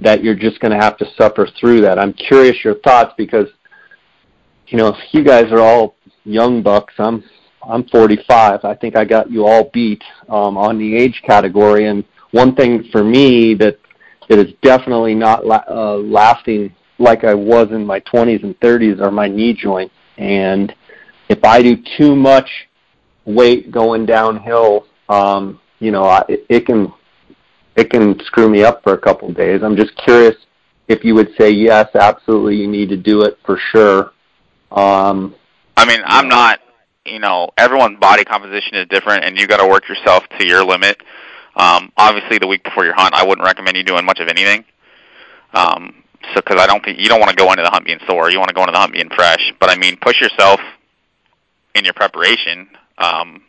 that 0.00 0.22
you're 0.22 0.34
just 0.34 0.60
going 0.60 0.72
to 0.72 0.78
have 0.78 0.96
to 0.98 1.06
suffer 1.16 1.48
through 1.58 1.80
that. 1.82 1.98
I'm 1.98 2.12
curious 2.12 2.56
your 2.64 2.76
thoughts 2.76 3.12
because 3.16 3.48
you 4.68 4.78
know 4.78 4.96
you 5.12 5.24
guys 5.24 5.50
are 5.50 5.60
all 5.60 5.96
young 6.28 6.62
bucks. 6.62 6.94
I'm 6.98 7.24
I'm 7.68 7.84
45. 7.88 8.64
I 8.64 8.74
think 8.74 8.96
I 8.96 9.04
got 9.04 9.30
you 9.30 9.46
all 9.46 9.70
beat 9.72 10.02
um, 10.28 10.56
on 10.56 10.78
the 10.78 10.96
age 10.96 11.22
category. 11.26 11.86
And 11.86 12.04
one 12.30 12.54
thing 12.54 12.84
for 12.92 13.02
me 13.02 13.54
that 13.54 13.78
that 14.28 14.38
is 14.38 14.52
definitely 14.62 15.14
not 15.14 15.46
la- 15.46 15.64
uh, 15.68 15.96
lasting 15.96 16.74
like 16.98 17.24
I 17.24 17.34
was 17.34 17.68
in 17.70 17.84
my 17.84 18.00
20s 18.00 18.42
and 18.42 18.58
30s 18.60 19.00
are 19.00 19.10
my 19.10 19.28
knee 19.28 19.54
joints. 19.54 19.94
And 20.18 20.74
if 21.28 21.42
I 21.44 21.62
do 21.62 21.76
too 21.96 22.14
much 22.14 22.48
weight 23.24 23.70
going 23.70 24.04
downhill, 24.04 24.86
um, 25.08 25.60
you 25.78 25.90
know, 25.90 26.04
I, 26.04 26.24
it, 26.28 26.46
it 26.48 26.66
can 26.66 26.92
it 27.76 27.90
can 27.90 28.18
screw 28.24 28.48
me 28.48 28.64
up 28.64 28.82
for 28.82 28.94
a 28.94 28.98
couple 28.98 29.28
of 29.28 29.36
days. 29.36 29.62
I'm 29.62 29.76
just 29.76 29.96
curious 29.96 30.34
if 30.88 31.04
you 31.04 31.14
would 31.14 31.30
say 31.38 31.50
yes, 31.50 31.88
absolutely, 31.94 32.56
you 32.56 32.66
need 32.66 32.88
to 32.88 32.96
do 32.96 33.22
it 33.22 33.38
for 33.46 33.58
sure. 33.70 34.12
Um, 34.72 35.34
I 35.78 35.84
mean, 35.84 36.00
I'm 36.04 36.28
not. 36.28 36.60
You 37.06 37.20
know, 37.20 37.50
everyone's 37.56 37.98
body 37.98 38.24
composition 38.24 38.74
is 38.74 38.86
different, 38.88 39.24
and 39.24 39.38
you 39.38 39.46
got 39.46 39.58
to 39.58 39.66
work 39.66 39.88
yourself 39.88 40.24
to 40.38 40.46
your 40.46 40.62
limit. 40.64 41.00
Um, 41.56 41.90
obviously, 41.96 42.38
the 42.38 42.46
week 42.46 42.64
before 42.64 42.84
your 42.84 42.94
hunt, 42.94 43.14
I 43.14 43.24
wouldn't 43.24 43.46
recommend 43.46 43.76
you 43.76 43.84
doing 43.84 44.04
much 44.04 44.18
of 44.18 44.28
anything. 44.28 44.64
Um, 45.54 46.02
so, 46.34 46.42
because 46.42 46.60
I 46.60 46.66
don't 46.66 46.84
think 46.84 46.98
you 47.00 47.08
don't 47.08 47.20
want 47.20 47.30
to 47.30 47.36
go 47.36 47.50
into 47.50 47.62
the 47.62 47.70
hunt 47.70 47.86
being 47.86 48.00
sore. 48.06 48.30
You 48.30 48.38
want 48.38 48.48
to 48.48 48.54
go 48.54 48.62
into 48.62 48.72
the 48.72 48.78
hunt 48.78 48.92
being 48.92 49.08
fresh. 49.08 49.54
But 49.58 49.70
I 49.70 49.76
mean, 49.76 49.96
push 49.96 50.20
yourself 50.20 50.60
in 51.74 51.84
your 51.84 51.94
preparation 51.94 52.68
um, 52.98 53.42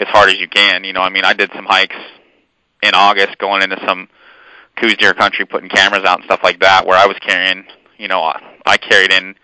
as 0.00 0.08
hard 0.08 0.30
as 0.30 0.38
you 0.40 0.48
can. 0.48 0.84
You 0.84 0.94
know, 0.94 1.02
I 1.02 1.10
mean, 1.10 1.24
I 1.24 1.34
did 1.34 1.50
some 1.54 1.66
hikes 1.66 1.96
in 2.82 2.94
August 2.94 3.38
going 3.38 3.62
into 3.62 3.78
some 3.86 4.08
Coues 4.76 4.96
deer 4.96 5.12
country, 5.12 5.44
putting 5.44 5.68
cameras 5.68 6.04
out 6.04 6.18
and 6.18 6.24
stuff 6.24 6.40
like 6.42 6.60
that, 6.60 6.86
where 6.86 6.96
I 6.98 7.06
was 7.06 7.16
carrying, 7.20 7.64
you 7.98 8.08
know, 8.08 8.32
I 8.64 8.78
carried 8.78 9.12
in 9.12 9.34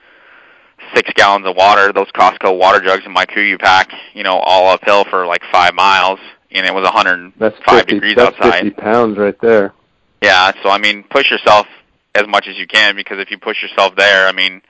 six 0.94 1.10
gallons 1.14 1.46
of 1.46 1.56
water, 1.56 1.92
those 1.92 2.10
Costco 2.12 2.58
water 2.58 2.80
jugs 2.80 3.04
in 3.04 3.12
my 3.12 3.26
KUIU 3.26 3.58
pack, 3.58 3.90
you 4.14 4.22
know, 4.22 4.38
all 4.38 4.68
uphill 4.68 5.04
for 5.04 5.26
like 5.26 5.42
five 5.52 5.74
miles, 5.74 6.18
and 6.50 6.66
it 6.66 6.74
was 6.74 6.84
105 6.84 7.38
that's 7.38 7.56
50, 7.70 7.94
degrees 7.94 8.16
that's 8.16 8.36
outside. 8.36 8.64
50 8.64 8.70
pounds 8.70 9.18
right 9.18 9.38
there. 9.40 9.74
Yeah, 10.22 10.52
so 10.62 10.70
I 10.70 10.78
mean, 10.78 11.04
push 11.04 11.30
yourself 11.30 11.66
as 12.14 12.26
much 12.26 12.48
as 12.48 12.56
you 12.58 12.66
can 12.66 12.96
because 12.96 13.18
if 13.18 13.30
you 13.30 13.38
push 13.38 13.62
yourself 13.62 13.94
there, 13.96 14.26
I 14.26 14.32
mean, 14.32 14.62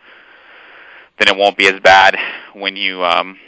then 1.19 1.29
it 1.29 1.37
won't 1.37 1.57
be 1.57 1.67
as 1.67 1.81
bad 1.81 2.17
when 2.53 2.77
you 2.77 3.03
um 3.05 3.39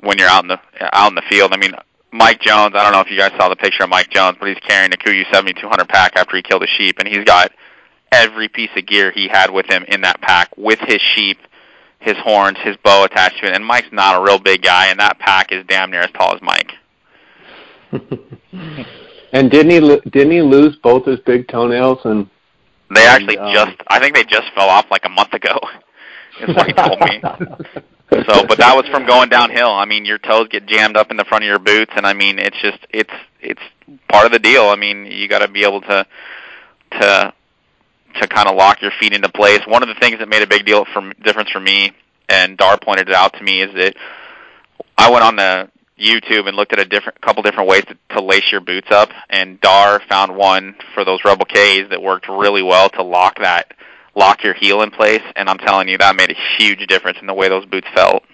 when 0.00 0.18
you're 0.18 0.28
out 0.28 0.44
in 0.44 0.48
the 0.48 0.58
out 0.92 1.10
in 1.10 1.14
the 1.14 1.22
field. 1.28 1.52
I 1.52 1.56
mean, 1.56 1.72
Mike 2.12 2.40
Jones. 2.40 2.74
I 2.74 2.82
don't 2.82 2.92
know 2.92 3.00
if 3.00 3.10
you 3.10 3.18
guys 3.18 3.32
saw 3.38 3.48
the 3.48 3.56
picture 3.56 3.84
of 3.84 3.90
Mike 3.90 4.10
Jones, 4.10 4.36
but 4.40 4.48
he's 4.48 4.58
carrying 4.58 4.92
a 4.92 4.96
KUIU 4.96 5.24
7200 5.32 5.88
pack 5.88 6.12
after 6.16 6.36
he 6.36 6.42
killed 6.42 6.62
a 6.62 6.66
sheep, 6.66 6.98
and 6.98 7.08
he's 7.08 7.24
got 7.24 7.52
every 8.12 8.48
piece 8.48 8.70
of 8.76 8.86
gear 8.86 9.12
he 9.12 9.28
had 9.28 9.50
with 9.50 9.66
him 9.66 9.84
in 9.88 10.00
that 10.00 10.20
pack 10.20 10.56
with 10.56 10.80
his 10.80 11.00
sheep, 11.14 11.38
his 12.00 12.16
horns, 12.18 12.58
his 12.62 12.76
bow 12.78 13.04
attached 13.04 13.38
to 13.40 13.46
it. 13.46 13.54
And 13.54 13.64
Mike's 13.64 13.92
not 13.92 14.20
a 14.20 14.24
real 14.24 14.38
big 14.38 14.62
guy, 14.62 14.86
and 14.86 14.98
that 15.00 15.18
pack 15.18 15.52
is 15.52 15.64
damn 15.68 15.90
near 15.90 16.00
as 16.00 16.10
tall 16.12 16.34
as 16.34 16.42
Mike. 16.42 16.72
and 19.32 19.50
didn't 19.50 19.70
he 19.70 20.10
didn't 20.10 20.30
he 20.32 20.42
lose 20.42 20.76
both 20.82 21.06
his 21.06 21.20
big 21.20 21.48
toenails 21.48 21.98
and? 22.04 22.28
They 22.92 23.06
actually 23.06 23.38
um, 23.38 23.54
just 23.54 23.76
I 23.86 24.00
think 24.00 24.16
they 24.16 24.24
just 24.24 24.52
fell 24.54 24.68
off 24.68 24.86
like 24.90 25.04
a 25.04 25.08
month 25.08 25.32
ago. 25.32 25.60
Is 26.40 26.54
what 26.56 26.66
he 26.66 26.72
told 26.72 27.00
me. 27.00 27.22
So, 28.10 28.44
but 28.44 28.58
that 28.58 28.74
was 28.74 28.86
from 28.90 29.06
going 29.06 29.28
downhill. 29.28 29.70
I 29.70 29.84
mean, 29.84 30.04
your 30.04 30.18
toes 30.18 30.48
get 30.50 30.66
jammed 30.66 30.96
up 30.96 31.12
in 31.12 31.16
the 31.16 31.24
front 31.24 31.44
of 31.44 31.48
your 31.48 31.60
boots, 31.60 31.92
and 31.94 32.04
I 32.04 32.12
mean, 32.12 32.40
it's 32.40 32.60
just 32.60 32.78
it's 32.90 33.12
it's 33.40 33.60
part 34.08 34.26
of 34.26 34.32
the 34.32 34.40
deal. 34.40 34.64
I 34.64 34.74
mean, 34.74 35.06
you 35.06 35.28
got 35.28 35.40
to 35.40 35.48
be 35.48 35.62
able 35.62 35.80
to 35.82 36.04
to 37.00 37.32
to 38.20 38.28
kind 38.28 38.48
of 38.48 38.56
lock 38.56 38.82
your 38.82 38.92
feet 38.98 39.12
into 39.12 39.28
place. 39.28 39.60
One 39.66 39.82
of 39.82 39.88
the 39.88 39.94
things 40.00 40.18
that 40.18 40.28
made 40.28 40.42
a 40.42 40.46
big 40.46 40.64
deal 40.66 40.84
for 40.92 41.12
difference 41.22 41.50
for 41.50 41.60
me, 41.60 41.92
and 42.28 42.56
Dar 42.56 42.78
pointed 42.78 43.08
it 43.08 43.14
out 43.14 43.34
to 43.34 43.42
me, 43.42 43.62
is 43.62 43.74
that 43.74 43.94
I 44.96 45.10
went 45.10 45.24
on 45.24 45.36
the 45.36 45.70
YouTube 45.98 46.48
and 46.48 46.56
looked 46.56 46.72
at 46.72 46.80
a 46.80 46.84
different 46.84 47.20
couple 47.20 47.42
different 47.42 47.68
ways 47.68 47.84
to, 47.84 47.96
to 48.16 48.22
lace 48.22 48.44
your 48.50 48.60
boots 48.60 48.88
up, 48.90 49.10
and 49.28 49.60
Dar 49.60 50.00
found 50.08 50.36
one 50.36 50.74
for 50.94 51.04
those 51.04 51.20
Rebel 51.24 51.44
K's 51.44 51.88
that 51.90 52.02
worked 52.02 52.28
really 52.28 52.62
well 52.62 52.88
to 52.90 53.02
lock 53.02 53.38
that 53.40 53.74
lock 54.16 54.42
your 54.42 54.54
heel 54.54 54.82
in 54.82 54.90
place, 54.90 55.22
and 55.36 55.48
I'm 55.48 55.58
telling 55.58 55.88
you 55.88 55.98
that 55.98 56.16
made 56.16 56.30
a 56.30 56.36
huge 56.58 56.86
difference 56.86 57.18
in 57.20 57.26
the 57.26 57.34
way 57.34 57.48
those 57.48 57.64
boots 57.66 57.86
felt. 57.94 58.24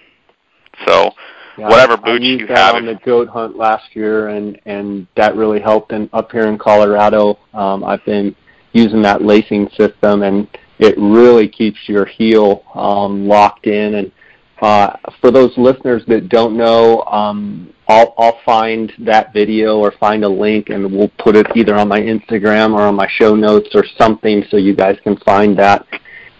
So 0.87 1.13
yeah, 1.59 1.69
whatever 1.69 1.97
boots 1.97 2.23
I 2.23 2.25
used 2.25 2.41
you 2.43 2.47
that 2.49 2.57
have, 2.57 2.75
on 2.77 2.87
the 2.87 2.95
goat 3.05 3.29
hunt 3.29 3.57
last 3.57 3.95
year, 3.95 4.29
and 4.29 4.61
and 4.67 5.07
that 5.17 5.37
really 5.37 5.61
helped. 5.61 5.93
And 5.93 6.09
up 6.13 6.33
here 6.33 6.47
in 6.47 6.59
Colorado, 6.59 7.39
um, 7.55 7.85
I've 7.85 8.05
been 8.05 8.35
using 8.77 9.03
that 9.03 9.23
lacing 9.23 9.69
system, 9.77 10.23
and 10.23 10.47
it 10.79 10.95
really 10.99 11.49
keeps 11.49 11.79
your 11.87 12.05
heel 12.05 12.65
um, 12.75 13.27
locked 13.27 13.67
in. 13.67 13.95
And 13.95 14.13
uh, 14.61 14.97
for 15.21 15.31
those 15.31 15.53
listeners 15.57 16.03
that 16.09 16.29
don't 16.29 16.57
know, 16.57 17.03
um, 17.05 17.73
I'll, 17.89 18.15
I'll 18.19 18.41
find 18.45 18.93
that 19.01 19.33
video 19.33 19.79
or 19.79 19.93
find 19.93 20.25
a 20.25 20.29
link 20.29 20.71
and 20.71 20.91
we'll 20.93 21.13
put 21.19 21.37
it 21.37 21.47
either 21.55 21.77
on 21.77 21.89
my 21.89 22.01
Instagram 22.01 22.75
or 22.75 22.83
on 22.83 22.97
my 22.97 23.09
show 23.09 23.35
notes 23.37 23.69
or 23.75 23.85
something 23.97 24.45
so 24.51 24.57
you 24.57 24.75
guys 24.75 24.99
can 25.05 25.17
find 25.19 25.57
that. 25.59 25.87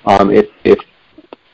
Um, 0.05 0.31
if 0.31 0.47
if 0.65 0.79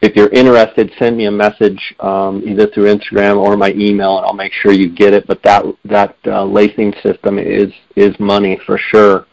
if 0.02 0.16
you're 0.16 0.30
interested, 0.30 0.90
send 0.98 1.16
me 1.16 1.26
a 1.26 1.30
message 1.30 1.94
um, 2.00 2.42
either 2.44 2.66
through 2.66 2.92
Instagram 2.94 3.36
or 3.36 3.56
my 3.56 3.70
email, 3.70 4.16
and 4.18 4.26
I'll 4.26 4.34
make 4.34 4.52
sure 4.52 4.72
you 4.72 4.90
get 4.90 5.14
it. 5.14 5.26
But 5.28 5.42
that 5.44 5.64
that 5.84 6.16
uh, 6.26 6.44
lacing 6.44 6.92
system 7.02 7.38
is 7.38 7.72
is 7.94 8.18
money 8.18 8.60
for 8.66 8.78
sure. 8.78 9.26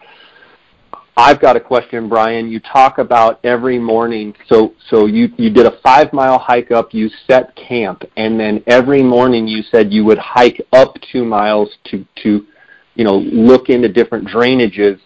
I've 1.20 1.42
got 1.42 1.58
a 1.58 1.60
question, 1.60 2.08
Brian. 2.08 2.50
You 2.50 2.62
talk 2.62 2.98
about 2.98 3.42
every 3.44 3.78
morning. 3.78 4.34
So 4.48 4.74
so 4.90 5.06
you 5.06 5.28
you 5.36 5.50
did 5.50 5.66
a 5.66 5.78
five 5.84 6.14
mile 6.14 6.40
hike 6.40 6.72
up. 6.72 6.94
You 6.94 7.10
set 7.28 7.54
camp, 7.58 8.04
and 8.16 8.40
then 8.40 8.64
every 8.68 9.04
morning 9.04 9.46
you 9.46 9.62
said 9.70 9.92
you 9.92 10.06
would 10.06 10.18
hike 10.18 10.66
up 10.72 10.96
two 11.12 11.26
miles 11.26 11.72
to 11.92 12.06
to 12.24 12.48
you 12.96 13.04
know 13.04 13.18
look 13.18 13.68
into 13.68 13.90
different 13.90 14.30
drainages. 14.30 14.98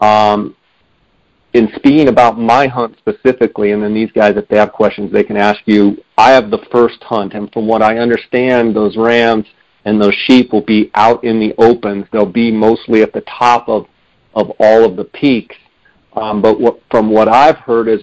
Um, 0.00 0.56
in 1.52 1.68
speaking 1.76 2.08
about 2.08 2.40
my 2.40 2.66
hunt 2.66 2.96
specifically, 2.98 3.70
and 3.70 3.80
then 3.80 3.94
these 3.94 4.10
guys, 4.10 4.36
if 4.36 4.48
they 4.48 4.56
have 4.56 4.72
questions, 4.72 5.12
they 5.12 5.22
can 5.22 5.36
ask 5.36 5.60
you. 5.66 5.96
I 6.18 6.32
have 6.32 6.50
the 6.50 6.66
first 6.72 7.00
hunt, 7.04 7.34
and 7.34 7.52
from 7.52 7.68
what 7.68 7.82
I 7.82 7.98
understand, 7.98 8.74
those 8.74 8.96
rams 8.96 9.46
and 9.84 10.02
those 10.02 10.14
sheep 10.26 10.52
will 10.52 10.64
be 10.64 10.90
out 10.96 11.22
in 11.22 11.38
the 11.38 11.54
opens. 11.56 12.06
They'll 12.10 12.26
be 12.26 12.50
mostly 12.50 13.02
at 13.02 13.12
the 13.12 13.22
top 13.38 13.68
of 13.68 13.86
of 14.36 14.52
all 14.60 14.84
of 14.84 14.94
the 14.96 15.04
peaks. 15.04 15.56
Um, 16.12 16.40
but 16.40 16.60
what, 16.60 16.80
from 16.90 17.10
what 17.10 17.28
I've 17.28 17.56
heard 17.56 17.88
is 17.88 18.00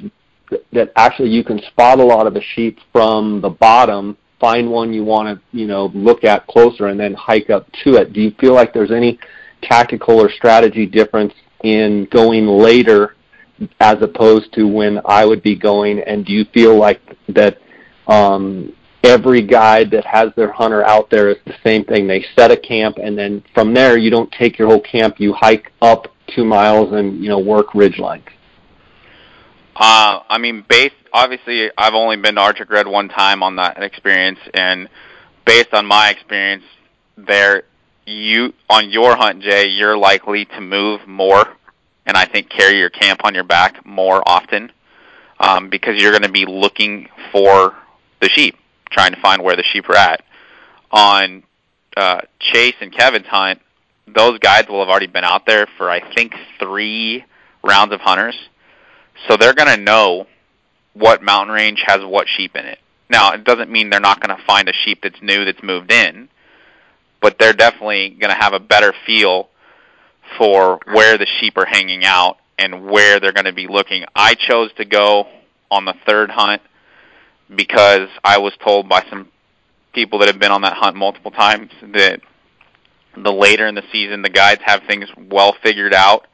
that 0.74 0.92
actually 0.96 1.30
you 1.30 1.44
can 1.44 1.62
spot 1.68 2.00
a 2.00 2.04
lot 2.04 2.28
of 2.28 2.34
the 2.34 2.42
sheep 2.42 2.80
from 2.92 3.40
the 3.40 3.50
bottom, 3.50 4.18
find 4.40 4.70
one 4.70 4.94
you 4.94 5.04
want 5.04 5.40
to 5.40 5.58
you 5.58 5.66
know 5.66 5.90
look 5.94 6.24
at 6.24 6.46
closer, 6.48 6.88
and 6.88 7.00
then 7.00 7.14
hike 7.14 7.50
up 7.50 7.68
to 7.84 7.96
it. 7.96 8.12
Do 8.12 8.22
you 8.22 8.32
feel 8.40 8.54
like 8.54 8.74
there's 8.74 8.92
any 8.92 9.18
tactical 9.62 10.20
or 10.20 10.30
strategy 10.30 10.86
difference 10.86 11.34
in 11.64 12.08
going 12.12 12.46
later 12.48 13.16
as 13.80 14.02
opposed 14.02 14.52
to 14.54 14.68
when 14.68 15.00
I 15.06 15.26
would 15.26 15.42
be 15.42 15.56
going? 15.56 16.00
And 16.00 16.26
do 16.26 16.34
you 16.34 16.46
feel 16.54 16.78
like 16.78 17.02
that 17.30 17.60
um, 18.08 18.74
every 19.04 19.42
guide 19.42 19.90
that 19.92 20.06
has 20.06 20.30
their 20.36 20.52
hunter 20.52 20.84
out 20.84 21.10
there 21.10 21.30
is 21.30 21.38
the 21.46 21.56
same 21.64 21.84
thing? 21.86 22.08
They 22.08 22.26
set 22.36 22.52
a 22.52 22.58
camp, 22.58 22.98
and 23.02 23.18
then 23.18 23.44
from 23.54 23.74
there 23.74 23.98
you 23.98 24.12
don't 24.12 24.32
take 24.32 24.60
your 24.60 24.68
whole 24.68 24.82
camp. 24.82 25.20
You 25.20 25.34
hike 25.34 25.72
up 25.82 26.12
two 26.36 26.46
miles 26.46 26.94
and 26.94 27.24
you 27.24 27.30
know 27.30 27.40
work 27.40 27.74
ridge 27.74 27.98
lines? 27.98 28.26
Uh, 29.76 30.20
I 30.30 30.38
mean, 30.38 30.64
based 30.68 30.96
obviously, 31.12 31.70
I've 31.78 31.94
only 31.94 32.18
been 32.18 32.36
to 32.36 32.42
Arctic 32.42 32.70
Red 32.70 32.88
one 32.88 33.10
time 33.10 33.44
on 33.44 33.56
that 33.58 33.82
experience, 33.82 34.40
and 34.54 34.90
based 35.46 35.74
on 35.74 35.86
my 35.86 36.10
experience, 36.10 36.64
there 37.18 37.64
you 38.06 38.54
on 38.70 38.90
your 38.90 39.16
hunt, 39.16 39.42
Jay, 39.42 39.68
you're 39.68 39.98
likely 39.98 40.46
to 40.46 40.62
move 40.62 41.08
more, 41.08 41.46
and 42.06 42.18
I 42.18 42.26
think 42.26 42.50
carry 42.50 42.78
your 42.78 42.90
camp 42.90 43.22
on 43.24 43.34
your 43.34 43.44
back 43.44 43.86
more 43.86 44.22
often, 44.28 44.72
um, 45.40 45.70
because 45.70 46.02
you're 46.02 46.12
going 46.12 46.24
to 46.24 46.32
be 46.32 46.46
looking 46.46 47.08
for 47.32 47.76
the 48.22 48.30
sheep, 48.30 48.58
trying 48.92 49.14
to 49.14 49.22
find 49.22 49.42
where 49.44 49.56
the 49.56 49.64
sheep 49.64 49.90
are 49.90 49.96
at. 49.96 50.24
On 50.92 51.44
uh, 51.98 52.22
Chase 52.40 52.76
and 52.82 52.92
Kevin's 52.92 53.26
hunt, 53.26 53.60
those 54.08 54.39
guides 54.39 54.68
will 54.70 54.80
have 54.80 54.89
already 54.89 55.08
been 55.08 55.24
out 55.24 55.45
there 55.45 55.68
for 55.78 55.89
I 55.89 56.14
think 56.14 56.34
three 56.60 57.24
rounds 57.64 57.93
of 57.93 58.01
hunters, 58.01 58.36
so 59.28 59.38
they're 59.38 59.54
going 59.54 59.76
to 59.76 59.82
know 59.82 60.28
what 60.93 61.22
mountain 61.22 61.54
range 61.54 61.84
has 61.86 62.01
what 62.04 62.28
sheep 62.28 62.56
in 62.56 62.66
it. 62.66 62.80
Now, 63.10 63.34
it 63.34 63.43
doesn't 63.43 63.70
mean 63.70 63.89
they're 63.89 63.99
not 63.99 64.20
going 64.26 64.36
to 64.36 64.43
find 64.45 64.68
a 64.70 64.74
sheep 64.74 64.99
that's 65.04 65.22
new 65.22 65.45
that's 65.45 65.62
moved 65.62 65.91
in, 65.91 66.30
but 67.22 67.38
they're 67.39 67.54
definitely 67.54 68.10
going 68.10 68.32
to 68.32 68.38
have 68.39 68.54
a 68.54 68.60
better 68.60 68.93
feel 69.06 69.49
for 70.38 70.80
where 70.86 71.18
the 71.18 71.28
sheep 71.39 71.58
are 71.58 71.66
hanging 71.66 72.04
out 72.04 72.38
and 72.58 72.86
where 72.86 73.20
they're 73.20 73.32
going 73.32 73.45
to 73.45 73.54
be 73.54 73.68
looking. 73.68 74.06
I 74.16 74.36
chose 74.36 74.72
to 74.78 74.86
go 74.86 75.28
on 75.70 75.86
the 75.86 75.93
third 76.06 76.30
hunt 76.30 76.62
because 77.54 78.10
I 78.24 78.39
was 78.39 78.54
told 78.64 78.89
by 78.89 79.06
some 79.10 79.28
people 79.93 80.20
that 80.20 80.28
have 80.28 80.39
been 80.39 80.51
on 80.51 80.62
that 80.62 80.74
hunt 80.74 80.95
multiple 80.95 81.32
times 81.32 81.72
that 81.93 82.22
the 83.16 83.32
later 83.32 83.68
in 83.68 83.76
the 83.76 83.84
season, 83.91 84.22
the 84.22 84.30
guides 84.30 84.61
have 84.66 84.84
things 84.84 85.07
well 85.18 85.55
figured 85.64 85.93
out, 85.93 86.28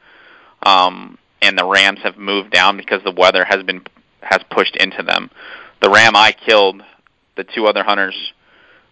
um, 0.62 1.18
and 1.42 1.58
the 1.58 1.64
rams 1.64 2.00
have 2.02 2.16
moved 2.16 2.50
down 2.50 2.76
because 2.76 3.02
the 3.04 3.12
weather 3.12 3.44
has 3.44 3.62
been 3.62 3.82
has 4.22 4.40
pushed 4.50 4.76
into 4.76 5.02
them. 5.02 5.30
The 5.80 5.90
ram 5.90 6.14
I 6.14 6.32
killed, 6.32 6.82
the 7.36 7.44
two 7.44 7.66
other 7.66 7.82
hunters 7.82 8.32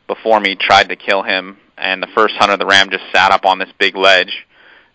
before 0.07 0.41
me 0.41 0.55
tried 0.55 0.89
to 0.89 0.97
kill 0.97 1.23
him, 1.23 1.59
and 1.77 2.03
the 2.03 2.09
first 2.09 2.35
hunter, 2.37 2.57
the 2.57 2.67
ram, 2.67 2.91
just 2.91 3.05
sat 3.13 3.31
up 3.31 3.45
on 3.45 3.59
this 3.59 3.69
big 3.79 3.97
ledge, 3.97 4.47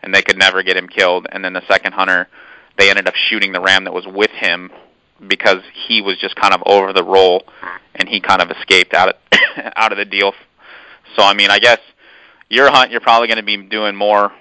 and 0.02 0.14
they 0.14 0.22
could 0.22 0.38
never 0.38 0.64
get 0.64 0.76
him 0.76 0.88
killed. 0.88 1.28
And 1.32 1.46
then 1.46 1.54
the 1.54 1.66
second 1.68 1.94
hunter, 1.94 2.28
they 2.78 2.90
ended 2.90 3.08
up 3.08 3.16
shooting 3.16 3.52
the 3.52 3.62
ram 3.62 3.84
that 3.86 3.94
was 3.94 4.08
with 4.08 4.32
him 4.32 4.72
because 5.28 5.60
he 5.88 6.02
was 6.02 6.18
just 6.18 6.36
kind 6.36 6.54
of 6.54 6.64
over 6.66 6.94
the 6.94 7.04
roll, 7.04 7.44
and 7.96 8.10
he 8.10 8.20
kind 8.20 8.42
of 8.42 8.52
escaped 8.52 8.94
out 8.94 9.10
of 9.10 9.16
out 9.76 9.92
of 9.92 9.98
the 9.98 10.06
deal. 10.06 10.34
So 11.16 11.24
I 11.24 11.34
mean, 11.34 11.52
I 11.52 11.60
guess 11.60 11.80
your 12.54 12.70
hunt, 12.70 12.92
you're 12.92 13.02
probably 13.02 13.28
going 13.28 13.38
to 13.38 13.44
be 13.44 13.58
doing 13.58 13.96
more 13.96 14.32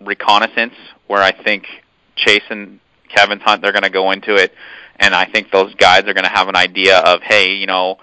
reconnaissance, 0.00 0.74
where 1.06 1.22
I 1.22 1.32
think 1.32 1.66
Chase 2.14 2.42
and 2.50 2.78
Kevin's 3.08 3.42
hunt, 3.42 3.62
they're 3.62 3.72
going 3.72 3.84
to 3.84 3.90
go 3.90 4.10
into 4.10 4.34
it, 4.34 4.52
and 4.96 5.14
I 5.14 5.24
think 5.24 5.50
those 5.50 5.74
guys 5.74 6.02
are 6.02 6.12
going 6.12 6.24
to 6.24 6.30
have 6.30 6.48
an 6.48 6.56
idea 6.56 6.98
of, 6.98 7.22
hey, 7.22 7.54
you 7.54 7.66
know, 7.66 7.96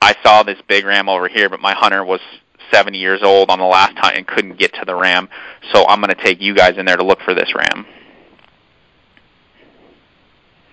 I 0.00 0.14
saw 0.22 0.44
this 0.44 0.58
big 0.68 0.84
ram 0.84 1.08
over 1.08 1.28
here, 1.28 1.48
but 1.48 1.60
my 1.60 1.74
hunter 1.74 2.04
was 2.04 2.20
70 2.72 2.98
years 2.98 3.20
old 3.22 3.50
on 3.50 3.58
the 3.58 3.64
last 3.64 3.98
hunt 3.98 4.16
and 4.16 4.26
couldn't 4.26 4.58
get 4.58 4.72
to 4.74 4.84
the 4.86 4.94
ram, 4.94 5.28
so 5.72 5.86
I'm 5.88 6.00
going 6.00 6.14
to 6.14 6.22
take 6.22 6.40
you 6.40 6.54
guys 6.54 6.78
in 6.78 6.86
there 6.86 6.96
to 6.96 7.04
look 7.04 7.20
for 7.22 7.34
this 7.34 7.52
ram. 7.54 7.86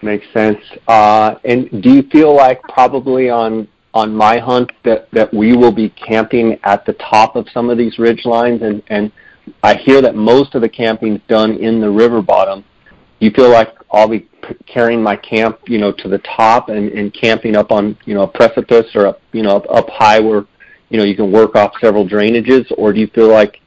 Makes 0.04 0.28
sense. 0.32 0.62
Uh, 0.88 1.36
and 1.44 1.82
do 1.82 1.92
you 1.92 2.04
feel 2.04 2.36
like 2.36 2.62
probably 2.62 3.32
on 3.32 3.68
on 3.98 4.16
my 4.16 4.38
hunt 4.38 4.72
that, 4.84 5.10
that 5.12 5.34
we 5.34 5.56
will 5.56 5.72
be 5.72 5.90
camping 5.90 6.60
at 6.64 6.86
the 6.86 6.94
top 6.94 7.36
of 7.36 7.48
some 7.54 7.70
of 7.70 7.78
these 7.78 7.98
ridge 7.98 8.26
lines 8.26 8.62
and, 8.62 8.84
and 8.88 9.12
I 9.64 9.76
hear 9.76 10.02
that 10.02 10.16
most 10.16 10.56
of 10.56 10.62
the 10.62 10.70
camping 10.70 11.16
is 11.16 11.22
done 11.28 11.58
in 11.58 11.80
the 11.80 11.90
river 11.90 12.22
bottom. 12.22 12.64
You 13.20 13.32
feel 13.32 13.50
like 13.50 13.74
I'll 13.92 14.08
be 14.08 14.28
carrying 14.66 15.02
my 15.02 15.16
camp, 15.16 15.60
you 15.68 15.78
know, 15.78 15.92
to 15.92 16.08
the 16.08 16.20
top 16.20 16.70
and, 16.70 16.92
and 16.92 17.14
camping 17.14 17.56
up 17.56 17.72
on, 17.72 17.98
you 18.06 18.14
know, 18.14 18.24
a 18.24 18.28
precipice 18.28 18.88
or 18.96 19.08
up, 19.08 19.22
you 19.32 19.44
know, 19.44 19.58
up, 19.58 19.66
up 19.70 19.90
high 19.90 20.20
where, 20.20 20.46
you 20.90 20.98
know, 20.98 21.04
you 21.04 21.16
can 21.16 21.32
work 21.32 21.56
off 21.56 21.74
several 21.82 22.08
drainages, 22.08 22.66
or 22.78 22.94
do 22.94 23.00
you 23.00 23.08
feel 23.08 23.28
like, 23.28 23.60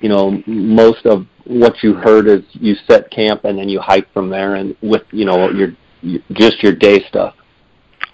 you 0.00 0.08
know, 0.08 0.42
most 0.46 1.04
of 1.06 1.26
what 1.44 1.82
you 1.82 1.94
heard 1.94 2.28
is 2.28 2.42
you 2.52 2.74
set 2.86 3.10
camp 3.10 3.44
and 3.44 3.58
then 3.58 3.68
you 3.68 3.80
hike 3.80 4.10
from 4.12 4.30
there 4.30 4.54
and 4.54 4.76
with, 4.80 5.02
you 5.10 5.24
know, 5.24 5.50
your 5.50 5.74
just 6.32 6.62
your 6.62 6.72
day 6.72 7.04
stuff? 7.08 7.34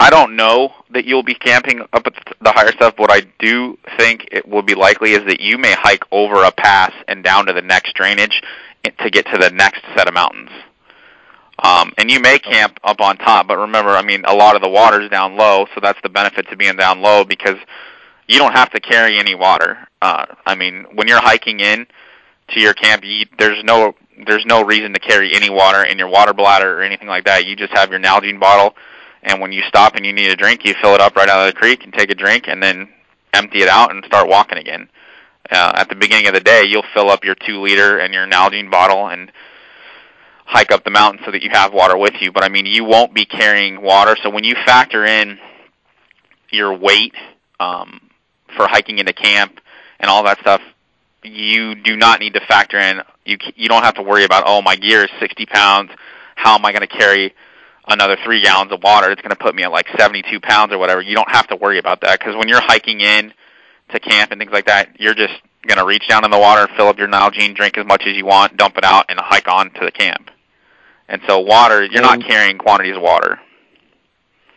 I 0.00 0.10
don't 0.10 0.36
know 0.36 0.72
that 0.90 1.04
you'll 1.04 1.24
be 1.24 1.34
camping 1.34 1.80
up 1.92 2.06
at 2.06 2.14
the 2.40 2.52
higher 2.52 2.72
stuff. 2.72 2.94
What 2.98 3.10
I 3.10 3.22
do 3.38 3.76
think 3.96 4.28
it 4.30 4.46
will 4.46 4.62
be 4.62 4.74
likely 4.74 5.12
is 5.12 5.24
that 5.26 5.40
you 5.40 5.58
may 5.58 5.72
hike 5.72 6.04
over 6.12 6.44
a 6.44 6.52
pass 6.52 6.92
and 7.08 7.24
down 7.24 7.46
to 7.46 7.52
the 7.52 7.62
next 7.62 7.94
drainage 7.94 8.42
to 8.84 9.10
get 9.10 9.26
to 9.26 9.38
the 9.38 9.50
next 9.50 9.82
set 9.96 10.06
of 10.06 10.14
mountains. 10.14 10.50
Um, 11.60 11.92
and 11.98 12.08
you 12.08 12.20
may 12.20 12.38
camp 12.38 12.78
up 12.84 13.00
on 13.00 13.16
top, 13.16 13.48
but 13.48 13.58
remember, 13.58 13.90
I 13.90 14.02
mean, 14.02 14.24
a 14.24 14.34
lot 14.34 14.54
of 14.54 14.62
the 14.62 14.68
water's 14.68 15.10
down 15.10 15.36
low, 15.36 15.66
so 15.74 15.80
that's 15.82 15.98
the 16.02 16.08
benefit 16.08 16.48
to 16.50 16.56
being 16.56 16.76
down 16.76 17.02
low 17.02 17.24
because 17.24 17.56
you 18.28 18.38
don't 18.38 18.52
have 18.52 18.70
to 18.70 18.80
carry 18.80 19.18
any 19.18 19.34
water. 19.34 19.88
Uh, 20.00 20.26
I 20.46 20.54
mean, 20.54 20.86
when 20.94 21.08
you're 21.08 21.20
hiking 21.20 21.58
in 21.58 21.88
to 22.50 22.60
your 22.60 22.74
camp, 22.74 23.02
you, 23.04 23.26
there's 23.38 23.64
no 23.64 23.94
there's 24.26 24.44
no 24.46 24.64
reason 24.64 24.92
to 24.92 25.00
carry 25.00 25.34
any 25.34 25.48
water 25.48 25.84
in 25.84 25.96
your 25.96 26.08
water 26.08 26.32
bladder 26.32 26.78
or 26.78 26.82
anything 26.82 27.06
like 27.06 27.24
that. 27.24 27.46
You 27.46 27.54
just 27.54 27.72
have 27.72 27.90
your 27.90 28.00
Nalgene 28.00 28.40
bottle 28.40 28.74
and 29.22 29.40
when 29.40 29.52
you 29.52 29.62
stop 29.62 29.96
and 29.96 30.06
you 30.06 30.12
need 30.12 30.30
a 30.30 30.36
drink, 30.36 30.64
you 30.64 30.74
fill 30.80 30.94
it 30.94 31.00
up 31.00 31.16
right 31.16 31.28
out 31.28 31.46
of 31.46 31.54
the 31.54 31.58
creek 31.58 31.84
and 31.84 31.92
take 31.92 32.10
a 32.10 32.14
drink, 32.14 32.44
and 32.46 32.62
then 32.62 32.88
empty 33.32 33.62
it 33.62 33.68
out 33.68 33.90
and 33.94 34.04
start 34.04 34.28
walking 34.28 34.58
again. 34.58 34.88
Uh, 35.50 35.72
at 35.76 35.88
the 35.88 35.94
beginning 35.94 36.26
of 36.26 36.34
the 36.34 36.40
day, 36.40 36.64
you'll 36.64 36.84
fill 36.94 37.10
up 37.10 37.24
your 37.24 37.34
two 37.34 37.60
liter 37.60 37.98
and 37.98 38.12
your 38.12 38.26
Nalgene 38.26 38.70
bottle 38.70 39.08
and 39.08 39.32
hike 40.44 40.72
up 40.72 40.84
the 40.84 40.90
mountain 40.90 41.22
so 41.24 41.30
that 41.30 41.42
you 41.42 41.50
have 41.50 41.72
water 41.72 41.96
with 41.96 42.14
you. 42.20 42.32
But 42.32 42.44
I 42.44 42.48
mean, 42.48 42.66
you 42.66 42.84
won't 42.84 43.14
be 43.14 43.24
carrying 43.24 43.80
water. 43.80 44.16
So 44.22 44.30
when 44.30 44.44
you 44.44 44.54
factor 44.66 45.04
in 45.04 45.38
your 46.50 46.74
weight 46.74 47.14
um, 47.60 48.00
for 48.56 48.66
hiking 48.66 48.98
into 48.98 49.12
camp 49.12 49.60
and 50.00 50.10
all 50.10 50.22
that 50.24 50.40
stuff, 50.40 50.60
you 51.22 51.74
do 51.74 51.96
not 51.96 52.20
need 52.20 52.34
to 52.34 52.40
factor 52.46 52.78
in. 52.78 53.02
You 53.24 53.38
you 53.56 53.68
don't 53.68 53.82
have 53.82 53.94
to 53.94 54.02
worry 54.02 54.24
about 54.24 54.44
oh 54.46 54.62
my 54.62 54.76
gear 54.76 55.04
is 55.04 55.10
60 55.20 55.46
pounds. 55.46 55.90
How 56.36 56.54
am 56.54 56.64
I 56.64 56.72
going 56.72 56.86
to 56.86 56.86
carry 56.86 57.34
another 57.92 58.16
three 58.24 58.42
gallons 58.42 58.72
of 58.72 58.82
water, 58.82 59.10
it's 59.10 59.22
going 59.22 59.30
to 59.30 59.36
put 59.36 59.54
me 59.54 59.62
at 59.62 59.72
like 59.72 59.86
72 59.96 60.40
pounds 60.40 60.72
or 60.72 60.78
whatever. 60.78 61.00
You 61.00 61.14
don't 61.14 61.30
have 61.30 61.46
to 61.48 61.56
worry 61.56 61.78
about 61.78 62.00
that 62.02 62.18
because 62.18 62.36
when 62.36 62.48
you're 62.48 62.60
hiking 62.60 63.00
in 63.00 63.32
to 63.90 64.00
camp 64.00 64.30
and 64.30 64.40
things 64.40 64.52
like 64.52 64.66
that, 64.66 65.00
you're 65.00 65.14
just 65.14 65.34
going 65.66 65.78
to 65.78 65.84
reach 65.84 66.08
down 66.08 66.24
in 66.24 66.30
the 66.30 66.38
water, 66.38 66.68
fill 66.76 66.88
up 66.88 66.98
your 66.98 67.08
Nalgene, 67.08 67.54
drink 67.54 67.78
as 67.78 67.86
much 67.86 68.02
as 68.06 68.14
you 68.16 68.26
want, 68.26 68.56
dump 68.56 68.76
it 68.76 68.84
out, 68.84 69.06
and 69.08 69.18
hike 69.18 69.48
on 69.48 69.70
to 69.74 69.80
the 69.84 69.90
camp. 69.90 70.30
And 71.08 71.20
so 71.26 71.40
water, 71.40 71.84
you're 71.84 72.02
not 72.02 72.22
carrying 72.22 72.58
quantities 72.58 72.96
of 72.96 73.02
water. 73.02 73.38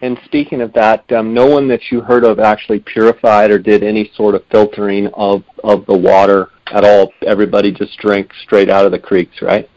And 0.01 0.19
speaking 0.25 0.61
of 0.61 0.73
that, 0.73 1.09
um, 1.11 1.33
no 1.33 1.45
one 1.45 1.67
that 1.67 1.91
you 1.91 2.01
heard 2.01 2.25
of 2.25 2.39
actually 2.39 2.79
purified 2.79 3.51
or 3.51 3.59
did 3.59 3.83
any 3.83 4.11
sort 4.15 4.35
of 4.35 4.43
filtering 4.51 5.07
of, 5.13 5.43
of 5.63 5.85
the 5.85 5.95
water 5.95 6.49
at 6.67 6.83
all. 6.83 7.13
Everybody 7.21 7.71
just 7.71 7.97
drank 7.99 8.31
straight 8.43 8.69
out 8.69 8.85
of 8.85 8.91
the 8.91 8.99
creeks, 8.99 9.41
right? 9.41 9.69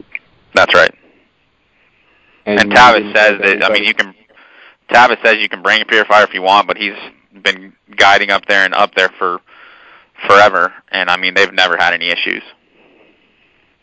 That's 0.55 0.73
right. 0.73 0.93
And, 2.45 2.59
and 2.59 2.71
Tavis 2.71 3.15
says 3.15 3.39
that 3.41 3.63
I 3.63 3.73
mean 3.73 3.83
you 3.83 3.93
can 3.93 4.13
Tavis 4.89 5.23
says 5.23 5.37
you 5.39 5.49
can 5.49 5.61
bring 5.61 5.81
a 5.81 5.85
purifier 5.85 6.23
if 6.23 6.33
you 6.33 6.41
want, 6.41 6.67
but 6.67 6.77
he's 6.77 6.93
been 7.43 7.73
guiding 7.95 8.29
up 8.29 8.45
there 8.45 8.65
and 8.65 8.73
up 8.73 8.93
there 8.95 9.09
for 9.17 9.39
forever, 10.27 10.73
and 10.89 11.09
I 11.09 11.17
mean 11.17 11.33
they've 11.33 11.53
never 11.53 11.75
had 11.77 11.93
any 11.93 12.09
issues. 12.09 12.43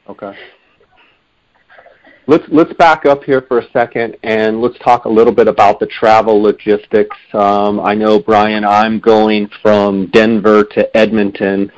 Okay. 0.08 0.36
Let's 2.28 2.44
let's 2.48 2.72
back 2.74 3.04
up 3.04 3.24
here 3.24 3.42
for 3.42 3.58
a 3.58 3.70
second 3.72 4.16
and 4.22 4.60
let's 4.60 4.78
talk 4.78 5.06
a 5.06 5.08
little 5.08 5.32
bit 5.32 5.48
about 5.48 5.80
the 5.80 5.86
travel 5.86 6.40
logistics. 6.40 7.16
Um, 7.32 7.80
I 7.80 7.94
know 7.94 8.20
Brian, 8.20 8.64
I'm 8.64 9.00
going 9.00 9.50
from 9.60 10.06
Denver 10.10 10.62
to 10.62 10.96
Edmonton. 10.96 11.72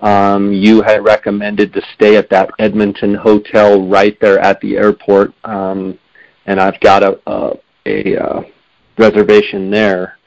Um, 0.00 0.52
you 0.52 0.82
had 0.82 1.04
recommended 1.04 1.72
to 1.74 1.82
stay 1.94 2.16
at 2.16 2.28
that 2.30 2.50
Edmonton 2.58 3.14
hotel 3.14 3.88
right 3.88 4.18
there 4.20 4.40
at 4.40 4.60
the 4.60 4.76
airport, 4.76 5.32
um, 5.44 5.98
and 6.46 6.60
I've 6.60 6.80
got 6.80 7.02
a 7.02 7.20
a, 7.26 7.52
a 7.86 8.16
uh, 8.16 8.42
reservation 8.98 9.70
there. 9.70 10.18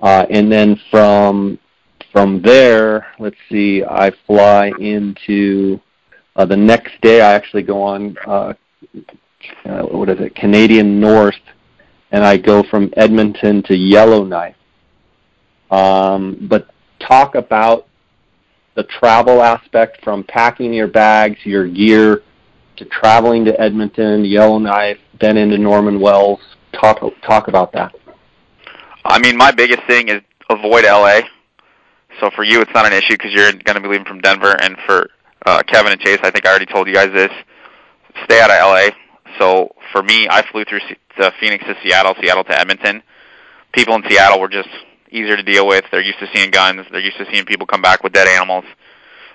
Uh, 0.00 0.26
and 0.30 0.50
then 0.50 0.80
from 0.90 1.58
from 2.12 2.40
there, 2.42 3.06
let's 3.18 3.36
see, 3.50 3.84
I 3.84 4.10
fly 4.26 4.72
into 4.80 5.80
uh, 6.36 6.44
the 6.44 6.56
next 6.56 7.00
day. 7.02 7.20
I 7.20 7.34
actually 7.34 7.62
go 7.62 7.82
on 7.82 8.16
what 9.64 10.08
is 10.08 10.20
it, 10.20 10.34
Canadian 10.34 11.00
North, 11.00 11.34
and 12.10 12.24
I 12.24 12.36
go 12.36 12.62
from 12.62 12.92
Edmonton 12.96 13.62
to 13.64 13.76
Yellowknife. 13.76 14.56
Um, 15.70 16.46
but 16.48 16.68
talk 17.00 17.34
about 17.34 17.86
the 18.76 18.84
travel 18.84 19.42
aspect 19.42 20.02
from 20.04 20.22
packing 20.24 20.72
your 20.72 20.86
bags, 20.86 21.38
your 21.44 21.66
gear, 21.66 22.22
to 22.76 22.84
traveling 22.84 23.44
to 23.46 23.60
Edmonton, 23.60 24.24
Yellowknife, 24.24 24.98
then 25.20 25.36
into 25.36 25.58
Norman 25.58 26.00
Wells. 26.00 26.40
Talk 26.72 27.00
talk 27.22 27.48
about 27.48 27.72
that. 27.72 27.94
I 29.04 29.18
mean, 29.18 29.36
my 29.36 29.52
biggest 29.52 29.82
thing 29.86 30.08
is 30.08 30.22
avoid 30.50 30.84
LA. 30.84 31.20
So 32.20 32.30
for 32.30 32.44
you, 32.44 32.60
it's 32.60 32.72
not 32.72 32.86
an 32.86 32.92
issue 32.92 33.14
because 33.14 33.32
you're 33.32 33.52
going 33.52 33.76
to 33.76 33.80
be 33.80 33.88
leaving 33.88 34.06
from 34.06 34.20
Denver, 34.20 34.56
and 34.60 34.76
for 34.86 35.10
uh, 35.44 35.62
Kevin 35.66 35.92
and 35.92 36.00
Chase, 36.00 36.18
I 36.22 36.30
think 36.30 36.46
I 36.46 36.50
already 36.50 36.66
told 36.66 36.88
you 36.88 36.94
guys 36.94 37.12
this. 37.12 37.30
Stay 38.24 38.40
out 38.40 38.50
of 38.50 38.56
LA. 38.58 38.96
So 39.38 39.74
for 39.92 40.02
me, 40.02 40.26
I 40.28 40.42
flew 40.50 40.64
through 40.64 40.80
to 41.20 41.32
Phoenix 41.40 41.64
to 41.64 41.76
Seattle, 41.82 42.14
Seattle 42.20 42.44
to 42.44 42.58
Edmonton. 42.58 43.02
People 43.72 43.94
in 43.96 44.02
Seattle 44.08 44.40
were 44.40 44.48
just 44.48 44.68
easier 45.10 45.36
to 45.36 45.42
deal 45.42 45.66
with. 45.66 45.84
They're 45.90 46.00
used 46.00 46.18
to 46.20 46.28
seeing 46.34 46.50
guns. 46.50 46.86
They're 46.90 47.00
used 47.00 47.18
to 47.18 47.26
seeing 47.30 47.44
people 47.44 47.66
come 47.66 47.82
back 47.82 48.02
with 48.02 48.12
dead 48.12 48.28
animals. 48.28 48.64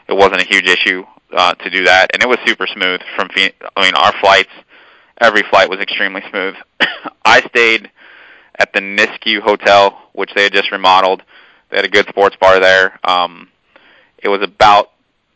It 0.08 0.14
wasn't 0.14 0.42
a 0.42 0.46
huge 0.46 0.68
issue 0.68 1.04
uh, 1.32 1.54
to 1.54 1.70
do 1.70 1.86
that, 1.86 2.10
and 2.14 2.22
it 2.22 2.28
was 2.28 2.38
super 2.46 2.68
smooth 2.68 3.02
from 3.16 3.30
Phoenix. 3.30 3.56
I 3.76 3.86
mean, 3.86 3.96
our 3.96 4.14
flights, 4.20 4.52
every 5.22 5.44
flight 5.50 5.70
was 5.70 5.80
extremely 5.80 6.22
smooth. 6.30 6.56
I 7.26 7.42
stayed 7.42 7.90
at 8.56 8.74
the 8.74 8.80
Nisku 8.80 9.42
Hotel, 9.42 9.98
which 10.14 10.32
they 10.36 10.44
had 10.44 10.54
just 10.54 10.72
remodeled. 10.72 11.24
They 11.70 11.78
had 11.78 11.86
a 11.86 11.90
good 11.90 12.08
sports 12.08 12.36
bar 12.40 12.60
there. 12.60 13.00
Um, 13.04 13.50
it 14.18 14.28
was 14.28 14.42
about 14.42 14.92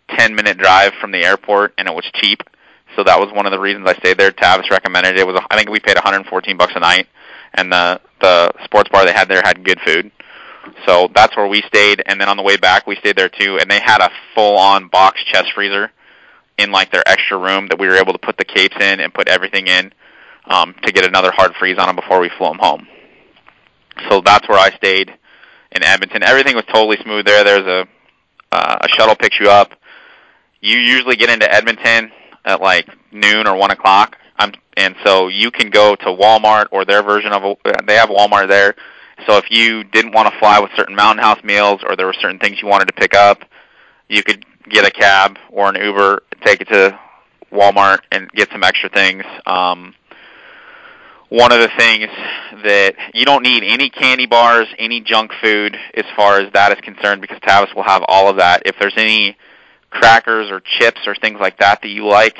10 0.09 0.35
minute 0.35 0.57
drive 0.57 0.93
from 0.99 1.11
the 1.11 1.23
airport, 1.23 1.73
and 1.77 1.87
it 1.87 1.93
was 1.93 2.05
cheap. 2.15 2.41
So 2.95 3.03
that 3.03 3.19
was 3.19 3.31
one 3.33 3.45
of 3.45 3.51
the 3.51 3.59
reasons 3.59 3.87
I 3.87 3.93
stayed 3.95 4.17
there. 4.17 4.31
Tavis 4.31 4.69
recommended 4.69 5.15
it. 5.15 5.19
it 5.19 5.27
was 5.27 5.39
I 5.49 5.57
think 5.57 5.69
we 5.69 5.79
paid 5.79 5.95
114 5.95 6.57
bucks 6.57 6.73
a 6.75 6.79
night, 6.79 7.07
and 7.53 7.71
the 7.71 7.99
the 8.21 8.51
sports 8.63 8.89
bar 8.89 9.05
they 9.05 9.13
had 9.13 9.27
there 9.27 9.41
had 9.43 9.63
good 9.63 9.79
food. 9.85 10.11
So 10.87 11.09
that's 11.13 11.35
where 11.35 11.47
we 11.47 11.61
stayed, 11.63 12.01
and 12.05 12.19
then 12.19 12.29
on 12.29 12.37
the 12.37 12.43
way 12.43 12.57
back 12.57 12.87
we 12.87 12.95
stayed 12.95 13.17
there 13.17 13.29
too. 13.29 13.57
And 13.59 13.69
they 13.69 13.79
had 13.79 14.01
a 14.01 14.09
full-on 14.33 14.87
box 14.87 15.23
chest 15.23 15.51
freezer 15.53 15.91
in 16.57 16.71
like 16.71 16.91
their 16.91 17.03
extra 17.07 17.37
room 17.37 17.67
that 17.67 17.79
we 17.79 17.87
were 17.87 17.95
able 17.95 18.13
to 18.13 18.19
put 18.19 18.37
the 18.37 18.45
capes 18.45 18.75
in 18.75 18.99
and 18.99 19.13
put 19.13 19.27
everything 19.27 19.67
in 19.67 19.93
um, 20.45 20.73
to 20.83 20.91
get 20.91 21.05
another 21.05 21.31
hard 21.31 21.53
freeze 21.55 21.77
on 21.77 21.87
them 21.87 21.95
before 21.95 22.19
we 22.19 22.29
flew 22.37 22.47
them 22.47 22.59
home. 22.59 22.87
So 24.09 24.21
that's 24.21 24.47
where 24.47 24.59
I 24.59 24.71
stayed 24.71 25.09
in 25.71 25.83
Edmonton. 25.83 26.23
Everything 26.23 26.55
was 26.55 26.65
totally 26.65 26.97
smooth 27.03 27.25
there. 27.25 27.43
There's 27.43 27.67
a 27.67 27.87
uh, 28.51 28.77
a 28.81 28.87
shuttle 28.89 29.15
picks 29.15 29.39
you 29.39 29.49
up. 29.49 29.73
You 30.61 30.77
usually 30.77 31.15
get 31.15 31.29
into 31.29 31.51
Edmonton 31.51 32.11
at 32.45 32.61
like 32.61 32.87
noon 33.11 33.47
or 33.47 33.55
one 33.57 33.71
o'clock. 33.71 34.17
I'm, 34.37 34.53
and 34.77 34.95
so 35.03 35.27
you 35.27 35.51
can 35.51 35.69
go 35.69 35.95
to 35.95 36.05
Walmart 36.05 36.67
or 36.71 36.85
their 36.85 37.03
version 37.03 37.31
of 37.31 37.43
a, 37.43 37.55
they 37.85 37.95
have 37.95 38.09
Walmart 38.09 38.47
there. 38.47 38.75
So 39.27 39.37
if 39.37 39.45
you 39.49 39.83
didn't 39.83 40.13
want 40.13 40.31
to 40.31 40.39
fly 40.39 40.59
with 40.59 40.71
certain 40.75 40.95
Mountain 40.95 41.23
House 41.23 41.43
meals 41.43 41.81
or 41.87 41.95
there 41.95 42.05
were 42.05 42.15
certain 42.19 42.39
things 42.39 42.61
you 42.61 42.67
wanted 42.67 42.87
to 42.87 42.93
pick 42.93 43.13
up, 43.13 43.43
you 44.09 44.23
could 44.23 44.45
get 44.69 44.85
a 44.85 44.91
cab 44.91 45.37
or 45.49 45.69
an 45.69 45.81
Uber, 45.81 46.23
take 46.43 46.61
it 46.61 46.67
to 46.69 46.99
Walmart 47.51 47.99
and 48.11 48.29
get 48.31 48.49
some 48.51 48.63
extra 48.63 48.89
things. 48.89 49.23
Um, 49.45 49.95
one 51.29 51.51
of 51.51 51.59
the 51.59 51.71
things 51.77 52.09
that 52.63 52.95
you 53.13 53.25
don't 53.25 53.43
need 53.43 53.63
any 53.63 53.89
candy 53.89 54.25
bars, 54.25 54.67
any 54.77 55.01
junk 55.01 55.31
food 55.41 55.75
as 55.95 56.05
far 56.15 56.39
as 56.39 56.51
that 56.53 56.71
is 56.71 56.79
concerned 56.81 57.21
because 57.21 57.39
Tavis 57.39 57.75
will 57.75 57.83
have 57.83 58.03
all 58.07 58.29
of 58.29 58.37
that. 58.37 58.63
If 58.65 58.75
there's 58.79 58.93
any 58.97 59.35
crackers 59.89 60.51
or 60.51 60.61
chips 60.61 61.01
or 61.07 61.15
things 61.15 61.39
like 61.39 61.57
that 61.59 61.81
that 61.81 61.87
you 61.89 62.05
like, 62.05 62.37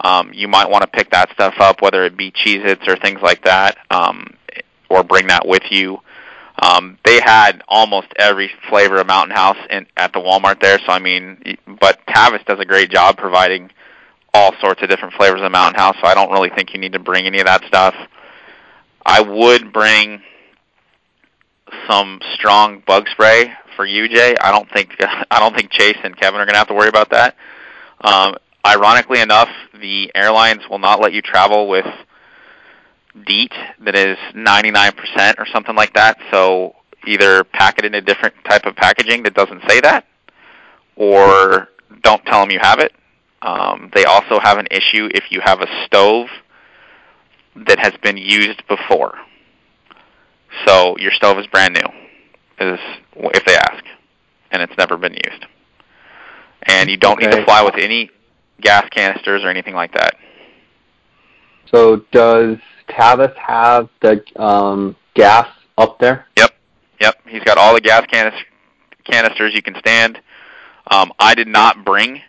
um, 0.00 0.30
you 0.32 0.46
might 0.46 0.70
want 0.70 0.82
to 0.82 0.88
pick 0.88 1.10
that 1.10 1.30
stuff 1.32 1.54
up, 1.58 1.82
whether 1.82 2.04
it 2.04 2.16
be 2.16 2.30
Cheez-Its 2.30 2.86
or 2.86 2.96
things 2.96 3.20
like 3.22 3.44
that, 3.44 3.78
um, 3.90 4.34
or 4.88 5.02
bring 5.02 5.26
that 5.28 5.46
with 5.46 5.64
you. 5.70 5.98
Um, 6.60 6.98
they 7.04 7.20
had 7.20 7.62
almost 7.68 8.08
every 8.16 8.50
flavor 8.68 8.96
of 8.96 9.06
Mountain 9.06 9.36
House 9.36 9.58
in, 9.70 9.86
at 9.96 10.12
the 10.12 10.18
Walmart 10.18 10.60
there, 10.60 10.78
so 10.78 10.92
I 10.92 10.98
mean, 10.98 11.56
but 11.80 12.04
Tavis 12.06 12.44
does 12.46 12.58
a 12.58 12.64
great 12.64 12.90
job 12.90 13.16
providing 13.16 13.70
all 14.34 14.52
sorts 14.60 14.82
of 14.82 14.88
different 14.88 15.14
flavors 15.14 15.40
of 15.40 15.52
Mountain 15.52 15.78
House, 15.78 15.96
so 16.00 16.06
I 16.06 16.14
don't 16.14 16.32
really 16.32 16.50
think 16.50 16.74
you 16.74 16.80
need 16.80 16.94
to 16.94 16.98
bring 16.98 17.26
any 17.26 17.38
of 17.38 17.46
that 17.46 17.64
stuff. 17.64 17.94
I 19.06 19.20
would 19.20 19.72
bring 19.72 20.20
some 21.88 22.20
strong 22.34 22.82
bug 22.86 23.08
spray 23.10 23.52
for 23.76 23.86
you, 23.86 24.08
Jay. 24.08 24.34
I 24.40 24.50
don't 24.50 24.70
think 24.72 24.96
I 25.30 25.38
don't 25.38 25.54
think 25.54 25.70
Chase 25.70 25.96
and 26.02 26.16
Kevin 26.16 26.40
are 26.40 26.44
going 26.44 26.54
to 26.54 26.58
have 26.58 26.68
to 26.68 26.74
worry 26.74 26.88
about 26.88 27.10
that. 27.10 27.36
Um, 28.00 28.36
ironically 28.66 29.20
enough, 29.20 29.48
the 29.80 30.10
airlines 30.14 30.62
will 30.68 30.78
not 30.78 31.00
let 31.00 31.12
you 31.12 31.22
travel 31.22 31.68
with 31.68 31.86
DEET 33.24 33.52
that 33.80 33.96
is 33.96 34.16
99% 34.34 35.38
or 35.38 35.46
something 35.46 35.76
like 35.76 35.94
that. 35.94 36.18
So 36.30 36.76
either 37.06 37.44
pack 37.44 37.78
it 37.78 37.84
in 37.84 37.94
a 37.94 38.00
different 38.00 38.34
type 38.44 38.66
of 38.66 38.76
packaging 38.76 39.22
that 39.24 39.34
doesn't 39.34 39.62
say 39.68 39.80
that, 39.80 40.06
or 40.96 41.68
don't 42.02 42.24
tell 42.26 42.40
them 42.40 42.50
you 42.50 42.58
have 42.60 42.80
it. 42.80 42.92
Um, 43.42 43.90
they 43.94 44.04
also 44.04 44.40
have 44.40 44.58
an 44.58 44.66
issue 44.70 45.08
if 45.14 45.30
you 45.30 45.40
have 45.40 45.60
a 45.60 45.84
stove 45.86 46.28
that 47.66 47.78
has 47.78 47.92
been 48.02 48.16
used 48.16 48.62
before. 48.68 49.14
So 50.66 50.96
your 50.98 51.12
stove 51.12 51.38
is 51.38 51.46
brand 51.46 51.74
new 51.74 51.88
is 52.60 52.80
if 53.16 53.44
they 53.44 53.54
ask, 53.54 53.84
and 54.50 54.62
it's 54.62 54.76
never 54.76 54.96
been 54.96 55.14
used. 55.14 55.46
And 56.62 56.90
you 56.90 56.96
don't 56.96 57.18
okay. 57.18 57.26
need 57.26 57.36
to 57.36 57.44
fly 57.44 57.62
with 57.62 57.76
any 57.76 58.10
gas 58.60 58.88
canisters 58.90 59.44
or 59.44 59.48
anything 59.48 59.74
like 59.74 59.92
that. 59.92 60.16
So 61.70 62.02
does 62.10 62.56
Tavis 62.88 63.34
have 63.36 63.88
the 64.00 64.22
um, 64.40 64.96
gas 65.14 65.48
up 65.76 65.98
there? 65.98 66.26
Yep, 66.36 66.54
yep. 67.00 67.14
He's 67.26 67.42
got 67.44 67.58
all 67.58 67.74
the 67.74 67.80
gas 67.80 68.06
canis- 68.06 68.44
canisters 69.04 69.54
you 69.54 69.62
can 69.62 69.76
stand. 69.78 70.20
Um, 70.90 71.12
I 71.18 71.34
did 71.34 71.48
not 71.48 71.84
bring 71.84 72.22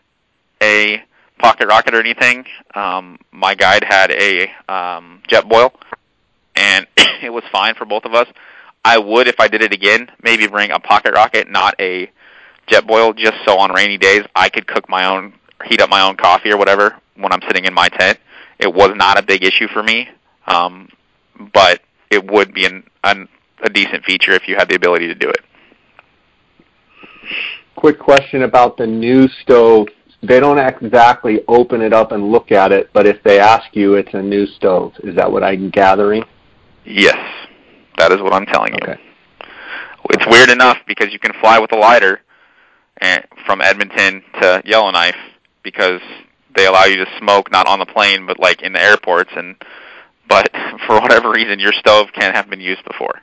a 0.62 1.01
pocket 1.39 1.68
rocket 1.68 1.95
or 1.95 1.99
anything. 1.99 2.45
Um, 2.76 3.18
my 3.32 3.55
guide 3.55 3.84
had 3.84 4.12
a 4.12 4.43
um, 4.72 5.22
Jetboil, 5.30 5.72
and 6.55 6.86
it 6.97 7.32
was 7.32 7.43
fine 7.51 7.76
for 7.76 7.86
both 7.86 8.05
of 8.05 8.14
us. 8.14 8.28
I 8.84 8.97
would, 8.97 9.28
if 9.28 9.39
I 9.39 9.47
did 9.47 9.62
it 9.62 9.74
again, 9.74 10.10
maybe 10.22 10.47
bring 10.47 10.72
a 10.72 10.80
pocket 10.80 11.14
rocket, 11.14 11.49
not 11.49 11.76
a 11.80 12.10
jet 12.68 12.86
Jetboil, 12.86 13.18
just 13.18 13.38
so 13.45 13.57
on 13.57 13.74
rainy 13.74 13.97
days 13.97 14.24
I 14.36 14.49
could 14.49 14.68
cook 14.68 14.88
my 14.89 15.05
own, 15.05 15.34
heat 15.66 15.82
up 15.82 15.89
my 15.89 16.01
own 16.01 16.16
coffee 16.16 16.51
or 16.51 16.57
whatever 16.57 16.95
when 17.16 17.32
I'm 17.34 17.41
sitting 17.47 17.66
in 17.66 17.74
my 17.74 17.89
tent. 17.89 18.20
It 18.60 18.74
was 18.74 18.91
not 18.95 19.18
a 19.18 19.24
big 19.24 19.43
issue 19.43 19.68
for 19.68 19.82
me, 19.82 20.10
um, 20.49 20.89
but 21.53 21.81
it 22.11 22.29
would 22.29 22.53
be 22.53 22.65
an, 22.65 22.83
an, 23.03 23.27
a 23.63 23.69
decent 23.69 24.03
feature 24.05 24.31
if 24.31 24.47
you 24.47 24.55
had 24.55 24.69
the 24.69 24.75
ability 24.75 25.07
to 25.07 25.15
do 25.15 25.29
it. 25.29 25.41
Quick 27.75 27.99
question 27.99 28.43
about 28.43 28.77
the 28.77 28.87
new 28.87 29.27
stove. 29.41 29.87
They 30.21 30.39
don't 30.39 30.59
exactly 30.59 31.41
open 31.47 31.81
it 31.81 31.93
up 31.93 32.11
and 32.11 32.31
look 32.31 32.51
at 32.51 32.71
it, 32.71 32.89
but 32.91 33.07
if 33.07 33.23
they 33.23 33.39
ask 33.39 33.73
you, 33.73 33.93
it's 33.93 34.13
a 34.13 34.21
new 34.21 34.45
stove. 34.47 34.93
Is 35.03 35.15
that 35.15 35.31
what 35.31 35.43
I'm 35.43 35.69
gathering? 35.69 36.23
Yes. 36.83 37.17
That 37.97 38.11
is 38.11 38.21
what 38.21 38.33
I'm 38.33 38.45
telling 38.45 38.73
you. 38.73 38.79
Okay. 38.83 39.01
It's 40.11 40.25
weird 40.27 40.49
enough 40.49 40.77
because 40.87 41.13
you 41.13 41.19
can 41.19 41.31
fly 41.39 41.59
with 41.59 41.71
a 41.71 41.77
lighter 41.77 42.21
and, 42.99 43.25
from 43.45 43.61
Edmonton 43.61 44.23
to 44.41 44.61
Yellowknife 44.65 45.15
because 45.63 46.01
they 46.55 46.65
allow 46.65 46.85
you 46.85 46.97
to 46.97 47.05
smoke 47.19 47.51
not 47.51 47.67
on 47.67 47.79
the 47.79 47.85
plane 47.85 48.25
but 48.25 48.39
like 48.39 48.61
in 48.61 48.73
the 48.73 48.81
airports 48.81 49.29
and 49.35 49.55
but 50.30 50.49
for 50.88 51.01
whatever 51.01 51.32
reason 51.32 51.59
your 51.59 51.73
stove 51.73 52.07
can't 52.13 52.36
have 52.36 52.49
been 52.49 52.61
used 52.61 52.84
before. 52.86 53.21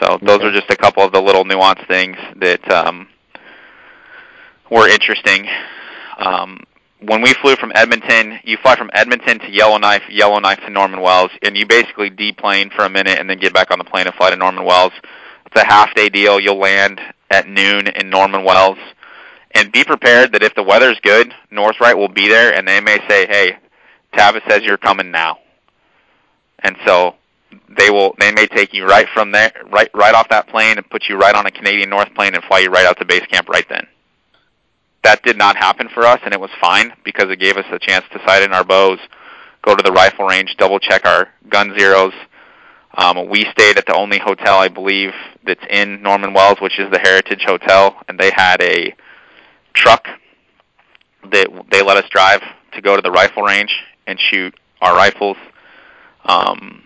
So 0.00 0.18
those 0.22 0.38
okay. 0.38 0.46
are 0.46 0.52
just 0.52 0.70
a 0.70 0.76
couple 0.76 1.02
of 1.02 1.12
the 1.12 1.20
little 1.20 1.44
nuanced 1.44 1.86
things 1.88 2.16
that 2.36 2.70
um, 2.70 3.08
were 4.70 4.88
interesting. 4.88 5.48
Um, 6.18 6.60
when 7.00 7.22
we 7.22 7.32
flew 7.34 7.56
from 7.56 7.72
Edmonton, 7.74 8.38
you 8.44 8.58
fly 8.58 8.76
from 8.76 8.90
Edmonton 8.92 9.38
to 9.40 9.50
Yellowknife, 9.50 10.02
Yellowknife 10.10 10.60
to 10.60 10.70
Norman 10.70 11.00
Wells, 11.00 11.30
and 11.42 11.56
you 11.56 11.66
basically 11.66 12.10
deplane 12.10 12.70
for 12.70 12.84
a 12.84 12.90
minute 12.90 13.18
and 13.18 13.28
then 13.28 13.38
get 13.38 13.54
back 13.54 13.70
on 13.70 13.78
the 13.78 13.84
plane 13.84 14.06
and 14.06 14.14
fly 14.14 14.30
to 14.30 14.36
Norman 14.36 14.64
Wells. 14.64 14.92
It's 15.46 15.60
a 15.60 15.64
half 15.64 15.94
day 15.94 16.08
deal. 16.08 16.38
You'll 16.38 16.58
land 16.58 17.00
at 17.30 17.48
noon 17.48 17.88
in 17.88 18.10
Norman 18.10 18.44
Wells. 18.44 18.78
And 19.52 19.72
be 19.72 19.82
prepared 19.82 20.32
that 20.32 20.42
if 20.42 20.54
the 20.54 20.62
weather's 20.62 21.00
good, 21.00 21.34
North-Wright 21.50 21.96
will 21.96 22.08
be 22.08 22.28
there 22.28 22.54
and 22.54 22.68
they 22.68 22.80
may 22.80 22.98
say, 23.08 23.26
Hey, 23.26 23.58
Tavis 24.14 24.48
says 24.48 24.62
you're 24.62 24.76
coming 24.76 25.10
now. 25.10 25.38
And 26.62 26.76
so 26.86 27.14
they 27.78 27.90
will 27.90 28.14
they 28.18 28.32
may 28.32 28.46
take 28.46 28.72
you 28.72 28.84
right 28.86 29.06
from 29.12 29.32
there 29.32 29.52
right 29.70 29.90
right 29.94 30.14
off 30.14 30.28
that 30.28 30.48
plane 30.48 30.76
and 30.76 30.88
put 30.90 31.08
you 31.08 31.16
right 31.16 31.34
on 31.34 31.46
a 31.46 31.50
Canadian 31.50 31.90
North 31.90 32.12
plane 32.14 32.34
and 32.34 32.44
fly 32.44 32.60
you 32.60 32.68
right 32.68 32.86
out 32.86 32.98
to 32.98 33.04
base 33.04 33.24
camp 33.26 33.48
right 33.48 33.66
then. 33.68 33.86
That 35.02 35.22
did 35.22 35.38
not 35.38 35.56
happen 35.56 35.88
for 35.92 36.04
us 36.04 36.20
and 36.24 36.34
it 36.34 36.40
was 36.40 36.50
fine 36.60 36.92
because 37.04 37.30
it 37.30 37.40
gave 37.40 37.56
us 37.56 37.64
a 37.72 37.78
chance 37.78 38.04
to 38.12 38.20
sight 38.26 38.42
in 38.42 38.52
our 38.52 38.64
bows, 38.64 38.98
go 39.62 39.74
to 39.74 39.82
the 39.82 39.92
rifle 39.92 40.26
range, 40.26 40.54
double 40.58 40.78
check 40.78 41.04
our 41.06 41.28
gun 41.48 41.74
zeros. 41.78 42.12
Um, 42.96 43.28
we 43.28 43.46
stayed 43.52 43.78
at 43.78 43.86
the 43.86 43.94
only 43.94 44.18
hotel 44.18 44.58
I 44.58 44.68
believe 44.68 45.12
that's 45.46 45.64
in 45.70 46.02
Norman 46.02 46.34
Wells, 46.34 46.58
which 46.60 46.78
is 46.78 46.90
the 46.90 46.98
Heritage 46.98 47.44
Hotel, 47.46 47.96
and 48.08 48.18
they 48.18 48.32
had 48.34 48.60
a 48.60 48.92
truck 49.74 50.08
that 51.30 51.48
they 51.70 51.82
let 51.82 51.96
us 51.96 52.10
drive 52.10 52.42
to 52.72 52.82
go 52.82 52.96
to 52.96 53.02
the 53.02 53.10
rifle 53.10 53.44
range 53.44 53.74
and 54.08 54.18
shoot 54.18 54.54
our 54.80 54.94
rifles. 54.94 55.36
Um, 56.24 56.84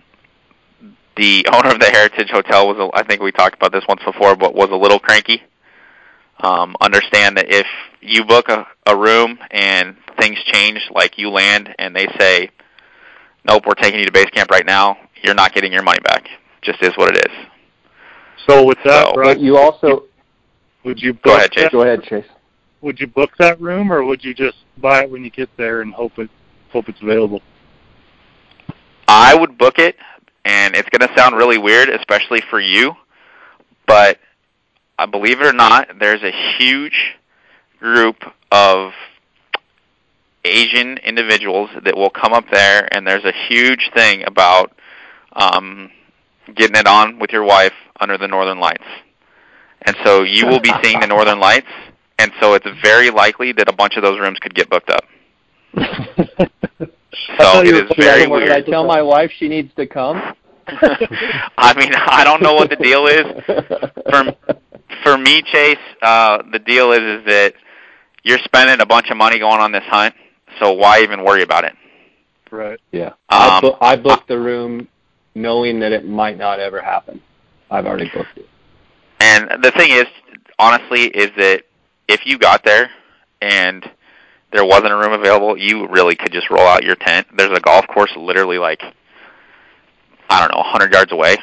the 1.16 1.46
owner 1.52 1.70
of 1.70 1.80
the 1.80 1.86
Heritage 1.90 2.30
Hotel 2.30 2.66
was, 2.66 2.76
a, 2.78 2.96
I 2.96 3.04
think 3.04 3.22
we 3.22 3.30
talked 3.32 3.56
about 3.56 3.72
this 3.72 3.84
once 3.88 4.02
before, 4.04 4.34
but 4.36 4.54
was 4.54 4.70
a 4.70 4.76
little 4.76 4.98
cranky. 4.98 5.42
Um, 6.40 6.74
understand 6.80 7.36
that 7.36 7.46
if 7.48 7.66
you 8.00 8.24
book 8.24 8.48
a, 8.48 8.66
a 8.86 8.96
room 8.96 9.38
and 9.50 9.96
things 10.18 10.38
change, 10.44 10.80
like 10.90 11.16
you 11.16 11.30
land 11.30 11.72
and 11.78 11.94
they 11.94 12.08
say, 12.18 12.50
"Nope, 13.46 13.64
we're 13.66 13.74
taking 13.74 14.00
you 14.00 14.06
to 14.06 14.12
base 14.12 14.28
camp 14.30 14.50
right 14.50 14.66
now," 14.66 14.98
you're 15.22 15.34
not 15.34 15.54
getting 15.54 15.72
your 15.72 15.84
money 15.84 16.00
back. 16.00 16.28
Just 16.62 16.82
is 16.82 16.90
what 16.96 17.16
it 17.16 17.24
is. 17.30 17.46
So 18.48 18.64
with 18.64 18.78
that, 18.84 19.06
So- 19.06 19.12
Brian, 19.14 19.36
But 19.36 19.40
you 19.42 19.56
also 19.56 20.04
would 20.82 21.00
you 21.00 21.12
book 21.14 21.22
Go 21.22 21.36
ahead, 21.36 21.52
Chase. 21.52 21.64
that, 21.64 21.72
go 21.72 21.82
ahead, 21.82 22.02
Chase. 22.02 22.26
would 22.80 23.00
you 23.00 23.06
book 23.06 23.30
that 23.38 23.60
room 23.60 23.92
or 23.92 24.04
would 24.04 24.22
you 24.24 24.34
just 24.34 24.58
buy 24.78 25.04
it 25.04 25.10
when 25.10 25.24
you 25.24 25.30
get 25.30 25.48
there 25.56 25.80
and 25.82 25.94
hope 25.94 26.18
it 26.18 26.28
hope 26.72 26.88
it's 26.88 27.00
available? 27.00 27.40
I 29.06 29.34
would 29.34 29.58
book 29.58 29.78
it, 29.78 29.96
and 30.44 30.74
it's 30.74 30.88
going 30.90 31.08
to 31.08 31.18
sound 31.18 31.36
really 31.36 31.58
weird, 31.58 31.88
especially 31.88 32.42
for 32.50 32.60
you, 32.60 32.92
but 33.86 34.18
I 34.98 35.06
believe 35.06 35.40
it 35.40 35.46
or 35.46 35.52
not, 35.52 35.88
there's 35.98 36.22
a 36.22 36.32
huge 36.58 37.16
group 37.80 38.16
of 38.50 38.92
Asian 40.44 40.98
individuals 40.98 41.70
that 41.84 41.96
will 41.96 42.10
come 42.10 42.32
up 42.32 42.44
there, 42.50 42.88
and 42.94 43.06
there's 43.06 43.24
a 43.24 43.32
huge 43.48 43.90
thing 43.94 44.24
about 44.26 44.72
um, 45.32 45.90
getting 46.54 46.76
it 46.76 46.86
on 46.86 47.18
with 47.18 47.30
your 47.30 47.44
wife 47.44 47.72
under 47.98 48.18
the 48.18 48.28
Northern 48.28 48.60
Lights. 48.60 48.84
And 49.82 49.96
so 50.04 50.22
you 50.22 50.46
will 50.46 50.60
be 50.60 50.72
seeing 50.82 51.00
the 51.00 51.06
Northern 51.06 51.40
Lights, 51.40 51.68
and 52.18 52.30
so 52.40 52.54
it's 52.54 52.66
very 52.82 53.10
likely 53.10 53.52
that 53.52 53.68
a 53.68 53.72
bunch 53.72 53.96
of 53.96 54.02
those 54.02 54.18
rooms 54.20 54.38
could 54.38 54.54
get 54.54 54.70
booked 54.70 54.90
up. 54.90 55.04
So 57.38 57.44
thought 57.44 57.66
you 57.66 57.76
it 57.76 57.88
were 58.28 58.40
is 58.40 58.48
Should 58.48 58.52
I 58.52 58.60
tell 58.60 58.84
my 58.84 59.02
wife 59.02 59.30
she 59.36 59.48
needs 59.48 59.72
to 59.74 59.86
come? 59.86 60.34
I 60.66 61.74
mean, 61.76 61.92
I 61.94 62.24
don't 62.24 62.42
know 62.42 62.54
what 62.54 62.70
the 62.70 62.76
deal 62.76 63.06
is. 63.06 63.24
For 64.10 64.34
for 65.02 65.18
me, 65.18 65.42
Chase, 65.42 65.76
uh, 66.02 66.42
the 66.52 66.58
deal 66.58 66.92
is 66.92 67.00
is 67.00 67.26
that 67.26 67.54
you're 68.22 68.38
spending 68.44 68.80
a 68.80 68.86
bunch 68.86 69.10
of 69.10 69.16
money 69.16 69.38
going 69.38 69.60
on 69.60 69.72
this 69.72 69.84
hunt, 69.84 70.14
so 70.60 70.72
why 70.72 71.02
even 71.02 71.22
worry 71.24 71.42
about 71.42 71.64
it? 71.64 71.74
Right. 72.50 72.80
Yeah, 72.92 73.12
I, 73.28 73.56
Um, 73.56 73.60
bu- 73.60 73.76
I 73.80 73.96
booked 73.96 74.28
the 74.28 74.38
room 74.38 74.88
knowing 75.34 75.80
that 75.80 75.92
it 75.92 76.06
might 76.06 76.38
not 76.38 76.60
ever 76.60 76.80
happen. 76.80 77.20
I've 77.70 77.86
already 77.86 78.08
booked 78.08 78.38
it. 78.38 78.48
And 79.20 79.62
the 79.62 79.72
thing 79.72 79.90
is, 79.90 80.06
honestly, 80.58 81.06
is 81.08 81.30
that 81.36 81.62
if 82.08 82.24
you 82.24 82.38
got 82.38 82.64
there 82.64 82.90
and 83.42 83.88
there 84.54 84.64
wasn't 84.64 84.92
a 84.92 84.96
room 84.96 85.12
available, 85.12 85.58
you 85.58 85.88
really 85.88 86.14
could 86.14 86.32
just 86.32 86.48
roll 86.48 86.66
out 86.66 86.84
your 86.84 86.94
tent. 86.94 87.26
There's 87.36 87.56
a 87.56 87.60
golf 87.60 87.86
course 87.88 88.12
literally 88.16 88.58
like 88.58 88.80
I 90.30 90.40
don't 90.40 90.52
know, 90.52 90.62
100 90.62 90.92
yards 90.92 91.12
away, 91.12 91.36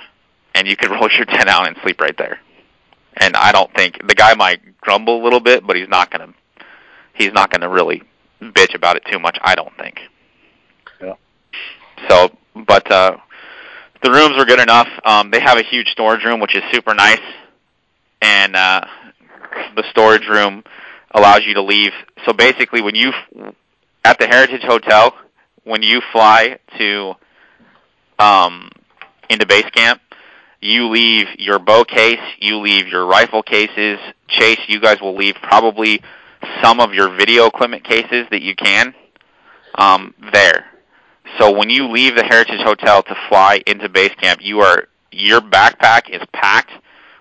and 0.56 0.68
you 0.68 0.76
could 0.76 0.90
roll 0.92 1.10
your 1.12 1.26
tent 1.26 1.50
out 1.50 1.68
and 1.68 1.76
sleep 1.84 2.00
right 2.00 2.18
there. 2.18 2.40
And 3.18 3.36
I 3.36 3.52
don't 3.52 3.72
think 3.76 4.08
the 4.08 4.16
guy 4.16 4.34
might 4.36 4.80
grumble 4.80 5.22
a 5.22 5.24
little 5.24 5.42
bit, 5.42 5.68
but 5.68 5.76
he's 5.76 5.90
not 5.90 6.10
gonna 6.10 6.34
he's 7.14 7.34
not 7.34 7.52
gonna 7.52 7.68
really 7.68 8.02
bitch 8.42 8.74
about 8.74 8.96
it 8.96 9.04
too 9.12 9.20
much. 9.20 9.38
I 9.42 9.56
don't 9.56 9.76
think. 9.78 10.00
Yeah. 11.02 11.16
So, 12.08 12.30
but 12.66 12.90
uh, 12.90 13.18
the 14.02 14.12
rooms 14.12 14.38
were 14.38 14.46
good 14.46 14.62
enough. 14.62 14.88
Um, 15.04 15.30
they 15.30 15.42
have 15.42 15.58
a 15.58 15.64
huge 15.64 15.90
storage 15.90 16.24
room, 16.24 16.40
which 16.40 16.56
is 16.56 16.64
super 16.72 16.94
nice, 16.94 17.20
and 18.22 18.56
uh, 18.56 18.86
the 19.76 19.84
storage 19.90 20.28
room 20.30 20.64
allows 21.14 21.42
you 21.46 21.54
to 21.56 21.62
leave. 21.62 21.92
So 22.26 22.34
basically, 22.34 22.82
when 22.82 22.96
you 22.96 23.12
at 24.04 24.20
the 24.20 24.28
Heritage 24.28 24.64
Hotel, 24.64 25.14
when 25.64 25.84
you 25.84 26.02
fly 26.12 26.60
to 26.78 27.14
um, 28.20 28.70
into 29.30 29.46
base 29.46 29.70
camp, 29.74 30.02
you 30.60 30.90
leave 30.90 31.28
your 31.40 31.60
bow 31.60 31.84
case, 31.84 32.20
you 32.40 32.60
leave 32.60 32.88
your 32.88 33.06
rifle 33.06 33.42
cases. 33.42 33.98
Chase, 34.28 34.60
you 34.68 34.80
guys 34.80 35.02
will 35.02 35.16
leave 35.16 35.36
probably 35.42 36.02
some 36.64 36.80
of 36.80 36.94
your 36.94 37.16
video 37.16 37.48
equipment 37.48 37.84
cases 37.84 38.28
that 38.32 38.42
you 38.42 38.56
can 38.56 38.94
um, 39.76 40.14
there. 40.32 40.66
So 41.40 41.56
when 41.56 41.70
you 41.70 41.88
leave 41.88 42.16
the 42.16 42.24
Heritage 42.24 42.62
Hotel 42.62 43.04
to 43.04 43.16
fly 43.30 43.62
into 43.66 43.90
base 43.90 44.14
camp, 44.16 44.42
you 44.44 44.62
are 44.62 44.88
your 45.12 45.42
backpack 45.42 46.10
is 46.10 46.22
packed 46.34 46.72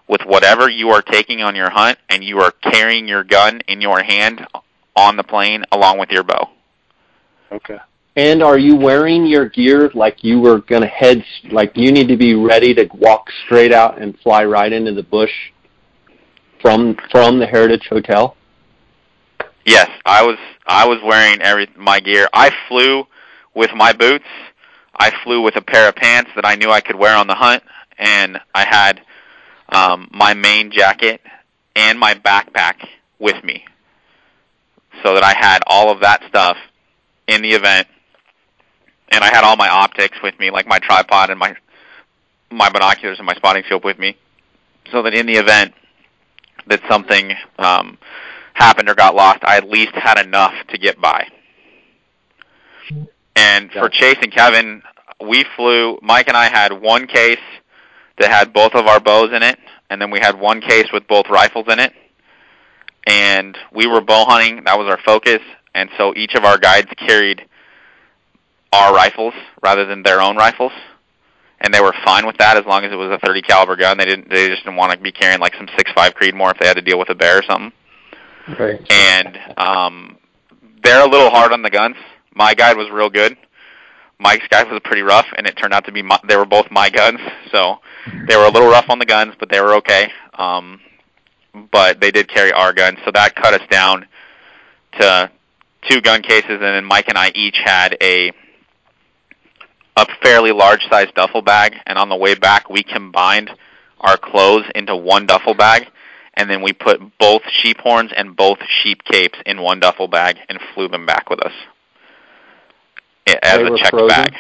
with 0.09 0.23
whatever 0.23 0.69
you 0.69 0.91
are 0.91 1.03
taking 1.03 1.41
on 1.41 1.55
your 1.55 1.71
hunt, 1.71 1.99
and 2.09 2.23
you 2.25 2.41
are 2.41 2.51
carrying 2.51 3.07
your 3.07 3.25
gun 3.25 3.61
in 3.69 3.81
your 3.81 4.03
hand 4.03 4.45
on 4.97 5.17
the 5.17 5.25
plane 5.25 5.65
along 5.73 5.99
with 5.99 6.11
your 6.11 6.23
bow. 6.23 6.51
Okay. 7.53 7.79
And 8.17 8.43
are 8.43 8.59
you 8.59 8.77
wearing 8.77 9.25
your 9.25 9.49
gear 9.49 9.91
like 9.95 10.23
you 10.25 10.41
were 10.41 10.61
going 10.61 10.83
to 10.83 10.89
head, 10.89 11.25
like 11.51 11.73
you 11.77 11.93
need 11.93 12.09
to 12.09 12.17
be 12.17 12.35
ready 12.35 12.75
to 12.75 12.89
walk 12.95 13.29
straight 13.45 13.73
out 13.73 14.01
and 14.01 14.19
fly 14.21 14.45
right 14.45 14.73
into 14.73 14.93
the 14.93 15.03
bush 15.03 15.33
from 16.61 16.97
from 17.11 17.39
the 17.39 17.47
Heritage 17.47 17.87
Hotel? 17.89 18.37
Yes, 19.65 19.89
I 20.05 20.25
was 20.25 20.39
I 20.67 20.87
was 20.87 20.99
wearing 21.05 21.41
every 21.41 21.69
my 21.77 22.01
gear. 22.01 22.29
I 22.33 22.51
flew 22.69 23.07
with 23.55 23.71
my 23.75 23.93
boots. 23.93 24.27
I 24.99 25.13
flew 25.23 25.41
with 25.43 25.57
a 25.57 25.63
pair 25.63 25.89
of 25.89 25.95
pants 25.95 26.31
that 26.35 26.45
I 26.45 26.57
knew 26.57 26.71
I 26.71 26.81
could 26.81 26.97
wear 26.97 27.17
on 27.17 27.27
the 27.27 27.35
hunt, 27.35 27.63
and 27.97 28.39
I 28.55 28.67
had 28.69 29.01
um, 29.71 30.09
my 30.13 30.35
main 30.35 30.71
jacket 30.71 31.21
and 31.77 31.99
my 31.99 32.15
backpack 32.15 32.87
with 33.19 33.43
me, 33.45 33.65
so 35.03 35.15
that 35.15 35.23
I 35.23 35.35
had 35.37 35.61
all 35.67 35.91
of 35.91 36.01
that 36.01 36.23
stuff 36.29 36.57
in 37.27 37.43
the 37.43 37.51
event. 37.51 37.87
And 39.13 39.25
I 39.25 39.29
had 39.29 39.45
all 39.45 39.57
my 39.57 39.69
optics 39.69 40.19
with 40.23 40.39
me, 40.39 40.51
like 40.51 40.67
my 40.67 40.79
tripod 40.79 41.31
and 41.31 41.39
my 41.39 41.57
my 42.53 42.69
binoculars 42.69 43.19
and 43.19 43.27
my 43.27 43.35
spotting 43.35 43.63
scope 43.67 43.85
with 43.85 43.99
me, 43.99 44.17
so 44.91 45.03
that 45.03 45.15
in 45.15 45.27
the 45.27 45.35
event 45.35 45.73
that 46.67 46.81
something 46.89 47.33
um, 47.59 47.97
happened 48.55 48.89
or 48.89 48.95
got 48.95 49.15
lost, 49.15 49.39
I 49.43 49.57
at 49.57 49.69
least 49.69 49.93
had 49.95 50.19
enough 50.19 50.55
to 50.69 50.79
get 50.79 51.01
by. 51.01 51.29
And 53.37 53.71
for 53.71 53.89
Chase 53.89 54.19
and 54.21 54.33
Kevin, 54.33 54.83
we 55.21 55.45
flew. 55.57 55.99
Mike 56.03 56.29
and 56.29 56.37
I 56.37 56.49
had 56.49 56.73
one 56.73 57.07
case 57.07 57.39
that 58.19 58.31
had 58.31 58.53
both 58.53 58.75
of 58.75 58.87
our 58.87 59.01
bows 59.01 59.33
in 59.33 59.43
it, 59.43 59.59
and 59.89 60.01
then 60.01 60.11
we 60.11 60.19
had 60.19 60.39
one 60.39 60.61
case 60.61 60.87
with 60.93 61.07
both 61.09 61.29
rifles 61.29 61.67
in 61.69 61.79
it. 61.79 61.93
And 63.07 63.57
we 63.73 63.87
were 63.87 64.01
bow 64.01 64.25
hunting; 64.27 64.65
that 64.65 64.79
was 64.79 64.89
our 64.89 64.99
focus. 65.05 65.41
And 65.75 65.89
so 65.97 66.13
each 66.17 66.35
of 66.35 66.45
our 66.45 66.59
guides 66.59 66.89
carried 66.97 67.47
our 68.73 68.95
rifles 68.95 69.35
rather 69.63 69.85
than 69.85 70.03
their 70.03 70.21
own 70.21 70.37
rifles, 70.37 70.73
and 71.61 71.73
they 71.73 71.81
were 71.81 71.95
fine 72.05 72.27
with 72.27 72.37
that 72.39 72.57
as 72.57 72.65
long 72.67 72.85
as 72.85 72.93
it 72.93 72.97
was 72.97 73.11
a 73.11 73.19
30 73.25 73.43
caliber 73.43 73.77
gun. 73.77 73.99
They 73.99 74.05
didn't. 74.05 74.31
They 74.31 74.49
just 74.49 74.65
didn't 74.65 74.77
want 74.77 74.93
to 74.93 74.99
be 74.99 75.13
carrying 75.13 75.41
like 75.41 75.55
some 75.57 75.69
six 75.77 75.91
6.5 75.93 76.13
Creedmoor 76.15 76.53
if 76.53 76.59
they 76.59 76.67
had 76.67 76.77
to 76.77 76.83
deal 76.83 76.99
with 76.99 77.09
a 77.11 77.15
bear 77.15 77.39
or 77.39 77.43
something 77.43 77.73
Right. 78.59 78.81
and 78.91 79.39
um, 79.59 80.17
they're 80.83 81.05
a 81.05 81.09
little 81.09 81.31
hard 81.31 81.53
on 81.53 81.63
the 81.63 81.71
guns. 81.71 81.97
My 82.35 82.55
guide 82.55 82.77
was 82.77 82.91
real 82.91 83.11
good. 83.11 83.37
Mike's 84.19 84.47
guide 84.49 84.71
was 84.71 84.81
pretty 84.85 85.03
rough, 85.03 85.27
and 85.37 85.47
it 85.47 85.53
turned 85.57 85.73
out 85.73 85.85
to 85.87 85.93
be 85.93 86.03
my, 86.03 86.19
they 86.29 86.37
were 86.37 86.45
both 86.47 86.67
my 86.71 86.91
guns, 86.91 87.21
so 87.53 87.77
they 88.29 88.37
were 88.37 88.45
a 88.45 88.51
little 88.51 88.69
rough 88.69 88.87
on 88.89 88.99
the 88.99 89.07
guns, 89.07 89.35
but 89.39 89.51
they 89.51 89.61
were 89.61 89.75
okay. 89.77 90.11
Um, 90.35 90.81
but 91.73 92.01
they 92.01 92.11
did 92.11 92.29
carry 92.29 92.53
our 92.53 92.73
guns, 92.73 92.99
so 93.05 93.11
that 93.13 93.35
cut 93.35 93.55
us 93.55 93.67
down 93.71 94.07
to 94.99 95.31
two 95.89 96.01
gun 96.01 96.23
cases, 96.23 96.51
and 96.51 96.63
then 96.63 96.85
Mike 96.85 97.09
and 97.09 97.19
I 97.19 97.31
each 97.35 97.57
had 97.65 97.97
a 98.03 98.33
a 99.97 100.07
fairly 100.23 100.53
large 100.53 100.83
sized 100.89 101.15
duffel 101.15 101.43
bag, 101.43 101.75
and 101.87 101.99
on 101.99 102.09
the 102.09 102.17
way 102.17 102.35
back 102.35 102.71
we 102.71 102.83
combined 102.83 103.51
our 104.01 104.17
clothes 104.17 104.65
into 104.75 104.97
one 104.97 105.27
duffel 105.27 105.55
bag 105.55 105.89
and 106.41 106.49
then 106.49 106.63
we 106.63 106.73
put 106.73 107.01
both 107.19 107.43
sheep 107.63 107.79
horns 107.81 108.11
and 108.17 108.35
both 108.35 108.59
sheep 108.83 109.05
capes 109.05 109.39
in 109.45 109.61
one 109.61 109.79
duffel 109.79 110.09
bag 110.09 110.39
and 110.49 110.59
flew 110.75 110.89
them 110.89 111.05
back 111.05 111.29
with 111.29 111.39
us. 111.45 111.53
As 113.43 113.59
They 113.59 113.65
a 113.65 113.77
checked 113.77 113.91
frozen? 113.91 114.09
bag. 114.09 114.35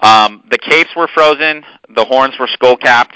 Um, 0.00 0.42
the 0.50 0.56
capes 0.58 0.90
were 0.96 1.08
frozen, 1.08 1.64
the 1.94 2.04
horns 2.04 2.34
were 2.38 2.48
skull 2.48 2.76
capped, 2.76 3.14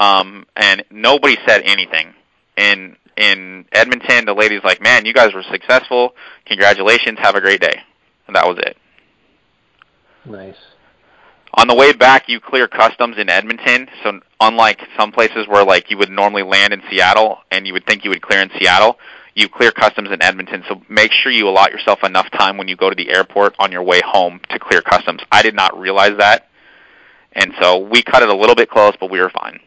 um, 0.00 0.46
and 0.56 0.82
nobody 0.90 1.36
said 1.46 1.62
anything. 1.64 2.14
In 2.56 2.96
in 3.16 3.66
Edmonton, 3.72 4.24
the 4.24 4.34
lady's 4.34 4.64
like, 4.64 4.80
"Man, 4.80 5.04
you 5.04 5.12
guys 5.12 5.34
were 5.34 5.44
successful. 5.52 6.14
Congratulations. 6.46 7.18
Have 7.20 7.36
a 7.36 7.40
great 7.40 7.60
day." 7.60 7.76
And 8.26 8.34
that 8.34 8.46
was 8.46 8.58
it. 8.58 8.76
Nice. 10.24 10.56
On 11.54 11.66
the 11.66 11.74
way 11.74 11.92
back, 11.92 12.28
you 12.28 12.40
clear 12.40 12.68
customs 12.68 13.18
in 13.18 13.28
Edmonton. 13.28 13.88
So 14.02 14.20
unlike 14.40 14.80
some 14.98 15.12
places 15.12 15.46
where 15.48 15.64
like 15.64 15.90
you 15.90 15.98
would 15.98 16.10
normally 16.10 16.44
land 16.44 16.72
in 16.72 16.80
Seattle 16.88 17.38
and 17.50 17.66
you 17.66 17.72
would 17.72 17.84
think 17.86 18.04
you 18.04 18.10
would 18.10 18.22
clear 18.22 18.40
in 18.40 18.50
Seattle, 18.58 18.98
you 19.34 19.48
clear 19.48 19.72
customs 19.72 20.10
in 20.12 20.22
Edmonton. 20.22 20.62
So 20.68 20.80
make 20.88 21.12
sure 21.12 21.32
you 21.32 21.48
allot 21.48 21.72
yourself 21.72 22.04
enough 22.04 22.30
time 22.30 22.56
when 22.56 22.68
you 22.68 22.76
go 22.76 22.88
to 22.88 22.94
the 22.94 23.10
airport 23.10 23.56
on 23.58 23.72
your 23.72 23.82
way 23.82 24.00
home 24.04 24.40
to 24.50 24.58
clear 24.58 24.80
customs. 24.80 25.22
I 25.32 25.42
did 25.42 25.54
not 25.54 25.78
realize 25.78 26.16
that. 26.18 26.48
And 27.32 27.52
so 27.60 27.78
we 27.78 28.02
cut 28.02 28.22
it 28.22 28.28
a 28.28 28.36
little 28.36 28.54
bit 28.54 28.70
close, 28.70 28.92
but 29.00 29.10
we 29.10 29.20
were 29.20 29.30
fine. 29.30 29.60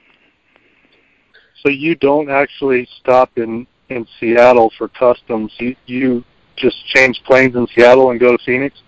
So 1.64 1.70
you 1.70 1.95
don't 1.95 2.30
actually 2.30 2.88
stop 2.99 3.32
in 3.38 3.66
in 3.89 4.05
Seattle 4.20 4.72
for 4.78 4.89
customs. 4.89 5.51
You 5.57 5.76
you 5.86 6.24
just 6.57 6.86
change 6.88 7.22
planes 7.26 7.55
in 7.55 7.66
Seattle 7.74 8.11
and 8.11 8.20
go 8.20 8.36
to 8.36 8.43
Phoenix. 8.43 8.82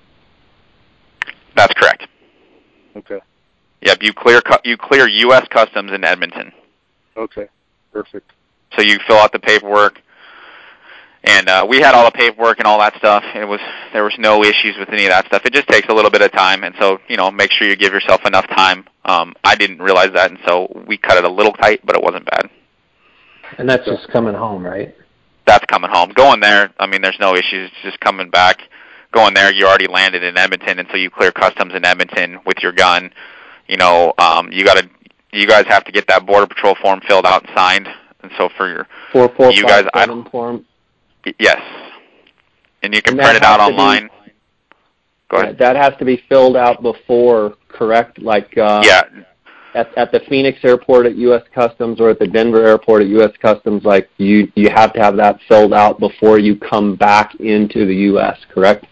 That's 1.55 1.73
correct. 1.73 2.07
Okay. 2.97 3.19
Yep, 3.81 4.03
you 4.03 4.13
clear 4.13 4.41
you 4.65 4.77
clear 4.77 5.07
U.S. 5.07 5.47
customs 5.49 5.91
in 5.93 6.03
Edmonton. 6.03 6.51
Okay. 7.15 7.47
Perfect. 7.93 8.31
So 8.75 8.81
you 8.81 8.99
fill 9.07 9.17
out 9.17 9.31
the 9.31 9.39
paperwork, 9.39 10.01
and 11.23 11.47
uh, 11.47 11.65
we 11.69 11.79
had 11.79 11.95
all 11.95 12.03
the 12.03 12.11
paperwork 12.11 12.57
and 12.59 12.67
all 12.67 12.79
that 12.79 12.97
stuff. 12.97 13.23
It 13.35 13.45
was 13.45 13.61
there 13.93 14.03
was 14.03 14.15
no 14.19 14.43
issues 14.43 14.75
with 14.77 14.89
any 14.89 15.05
of 15.05 15.11
that 15.11 15.27
stuff. 15.27 15.43
It 15.45 15.53
just 15.53 15.69
takes 15.69 15.87
a 15.87 15.93
little 15.93 16.11
bit 16.11 16.21
of 16.21 16.33
time, 16.33 16.65
and 16.65 16.75
so 16.77 16.99
you 17.07 17.15
know 17.15 17.31
make 17.31 17.51
sure 17.51 17.69
you 17.69 17.77
give 17.77 17.93
yourself 17.93 18.25
enough 18.25 18.47
time. 18.49 18.85
Um, 19.05 19.33
I 19.45 19.55
didn't 19.55 19.81
realize 19.81 20.11
that, 20.13 20.29
and 20.29 20.39
so 20.45 20.67
we 20.85 20.97
cut 20.97 21.17
it 21.17 21.23
a 21.23 21.29
little 21.29 21.53
tight, 21.53 21.79
but 21.85 21.95
it 21.95 22.03
wasn't 22.03 22.25
bad. 22.25 22.49
And 23.57 23.69
that's 23.69 23.85
just 23.85 24.07
coming 24.09 24.33
home, 24.35 24.63
right? 24.65 24.95
That's 25.45 25.65
coming 25.65 25.89
home. 25.91 26.11
Going 26.15 26.39
there, 26.39 26.71
I 26.79 26.87
mean, 26.87 27.01
there's 27.01 27.19
no 27.19 27.35
issues. 27.35 27.69
It's 27.71 27.81
just 27.83 27.99
coming 27.99 28.29
back. 28.29 28.61
Going 29.11 29.33
there, 29.33 29.53
you 29.53 29.65
already 29.67 29.87
landed 29.87 30.23
in 30.23 30.37
Edmonton, 30.37 30.79
and 30.79 30.87
so 30.91 30.97
you 30.97 31.09
clear 31.09 31.31
customs 31.31 31.73
in 31.73 31.85
Edmonton 31.85 32.39
with 32.45 32.57
your 32.61 32.71
gun. 32.71 33.11
You 33.67 33.77
know, 33.77 34.13
um, 34.17 34.51
you 34.51 34.65
got 34.65 34.77
to, 34.77 34.89
you 35.31 35.47
guys 35.47 35.65
have 35.67 35.83
to 35.85 35.91
get 35.91 36.07
that 36.07 36.25
border 36.25 36.47
patrol 36.47 36.75
form 36.81 36.99
filled 37.07 37.25
out 37.25 37.45
and 37.47 37.51
signed. 37.55 37.87
And 38.23 38.31
so 38.37 38.49
for 38.57 38.67
your 38.67 38.87
Four 39.11 39.29
four 39.37 39.51
You 39.51 39.63
guys- 39.63 39.85
I 39.93 40.01
seven 40.05 40.25
form. 40.25 40.65
yes, 41.39 41.61
and 42.81 42.93
you 42.93 43.01
can 43.01 43.13
And 43.13 43.21
print 43.21 43.37
it 43.37 43.43
out 43.43 43.57
to 43.57 43.67
be- 43.67 43.73
online. 43.79 44.09
Go 45.29 45.37
ahead. 45.37 45.57
That 45.59 45.75
has 45.75 45.93
to 45.99 46.05
be 46.05 46.17
filled 46.29 46.55
out 46.57 46.81
before, 46.83 47.55
correct? 47.67 48.19
Like 48.21 48.57
uh, 48.57 48.81
yeah, 48.83 49.03
at 49.75 49.95
at 49.97 50.11
the 50.11 50.21
Phoenix 50.29 50.59
airport 50.63 51.05
at 51.05 51.15
U.S. 51.15 51.43
Customs 51.53 51.99
or 51.99 52.09
at 52.09 52.19
the 52.19 52.27
Denver 52.27 52.65
airport 52.65 53.03
at 53.03 53.07
U.S. 53.09 53.31
Customs, 53.41 53.83
like 53.83 54.09
you 54.17 54.51
you 54.55 54.69
have 54.69 54.93
to 54.93 54.99
have 54.99 55.17
that 55.17 55.39
filled 55.47 55.73
out 55.73 55.99
before 55.99 56.39
you 56.39 56.55
come 56.55 56.95
back 56.95 57.35
into 57.35 57.85
the 57.85 57.95
U.S. 57.95 58.39
Correct? 58.49 58.85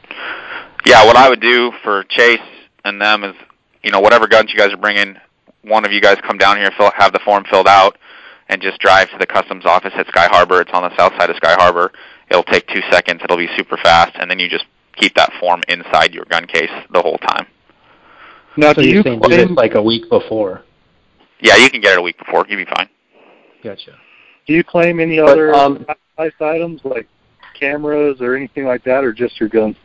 Yeah, 0.86 1.06
what 1.06 1.16
I 1.16 1.30
would 1.30 1.42
do 1.42 1.72
for 1.84 2.04
Chase 2.10 2.40
and 2.84 3.02
them 3.02 3.24
is, 3.24 3.36
you 3.84 3.92
know, 3.92 4.02
whatever 4.02 4.28
guns 4.28 4.52
you 4.52 4.60
guys 4.60 4.74
are 4.74 4.78
bringing, 4.78 5.16
one 5.62 5.86
of 5.86 5.94
you 5.94 6.02
guys 6.02 6.18
come 6.28 6.38
down 6.38 6.58
here, 6.58 6.70
fill, 6.78 6.92
have 6.98 7.14
the 7.14 7.22
form 7.24 7.46
filled 7.50 7.68
out, 7.68 7.98
and 8.50 8.62
just 8.62 8.80
drive 8.80 9.10
to 9.12 9.18
the 9.18 9.26
customs 9.26 9.66
office 9.66 9.94
at 9.96 10.08
Sky 10.08 10.28
Harbor. 10.30 10.60
It's 10.60 10.72
on 10.74 10.84
the 10.84 10.96
south 10.98 11.14
side 11.18 11.30
of 11.30 11.38
Sky 11.38 11.54
Harbor. 11.58 11.92
It'll 12.30 12.44
take 12.44 12.68
two 12.68 12.82
seconds. 12.92 13.22
It'll 13.24 13.38
be 13.38 13.50
super 13.56 13.78
fast, 13.78 14.18
and 14.20 14.30
then 14.30 14.40
you 14.40 14.50
just 14.50 14.66
keep 14.98 15.16
that 15.16 15.32
form 15.40 15.62
inside 15.70 16.14
your 16.14 16.26
gun 16.26 16.46
case 16.46 16.70
the 16.92 17.02
whole 17.02 17.18
time. 17.18 17.48
Now, 18.58 18.74
So 18.74 18.82
do 18.82 18.88
you're 18.88 18.98
you 18.98 19.04
saying 19.04 19.20
do 19.22 19.30
this 19.30 19.46
claim 19.46 19.56
like 19.56 19.76
a 19.76 19.82
week 19.82 20.10
before? 20.10 20.64
Yeah, 21.44 21.58
you 21.58 21.70
can 21.70 21.82
get 21.82 21.92
it 21.94 22.00
a 22.00 22.02
week 22.02 22.18
before. 22.18 22.46
You'll 22.48 22.66
be 22.66 22.72
fine. 22.74 22.88
Gotcha. 23.64 23.98
do 24.48 24.54
you 24.54 24.64
claim 24.64 25.00
any 25.00 25.18
But, 25.20 25.30
other 25.30 25.54
um, 25.54 25.86
ice 26.18 26.32
items 26.40 26.82
like 26.84 27.08
cameras 27.60 28.20
or 28.22 28.36
anything 28.36 28.66
like 28.66 28.84
that, 28.86 29.04
or 29.04 29.14
just 29.14 29.40
your 29.40 29.50
guns? 29.50 29.76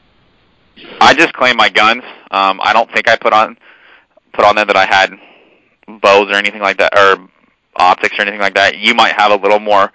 I 1.01 1.13
just 1.15 1.33
claim 1.35 1.57
my 1.57 1.69
guns. 1.69 2.05
Um, 2.31 2.61
I 2.63 2.73
don't 2.73 2.91
think 2.93 3.09
I 3.09 3.17
put 3.17 3.33
on 3.33 3.59
put 4.33 4.45
on 4.45 4.55
there 4.55 4.67
that 4.67 4.77
I 4.77 4.87
had 4.87 5.11
bows 6.01 6.29
or 6.31 6.35
anything 6.37 6.61
like 6.63 6.79
that, 6.79 6.97
or 6.97 7.29
optics 7.77 8.17
or 8.19 8.23
anything 8.23 8.41
like 8.41 8.55
that. 8.55 8.79
You 8.79 8.95
might 8.95 9.15
have 9.17 9.33
a 9.33 9.37
little 9.37 9.59
more 9.59 9.93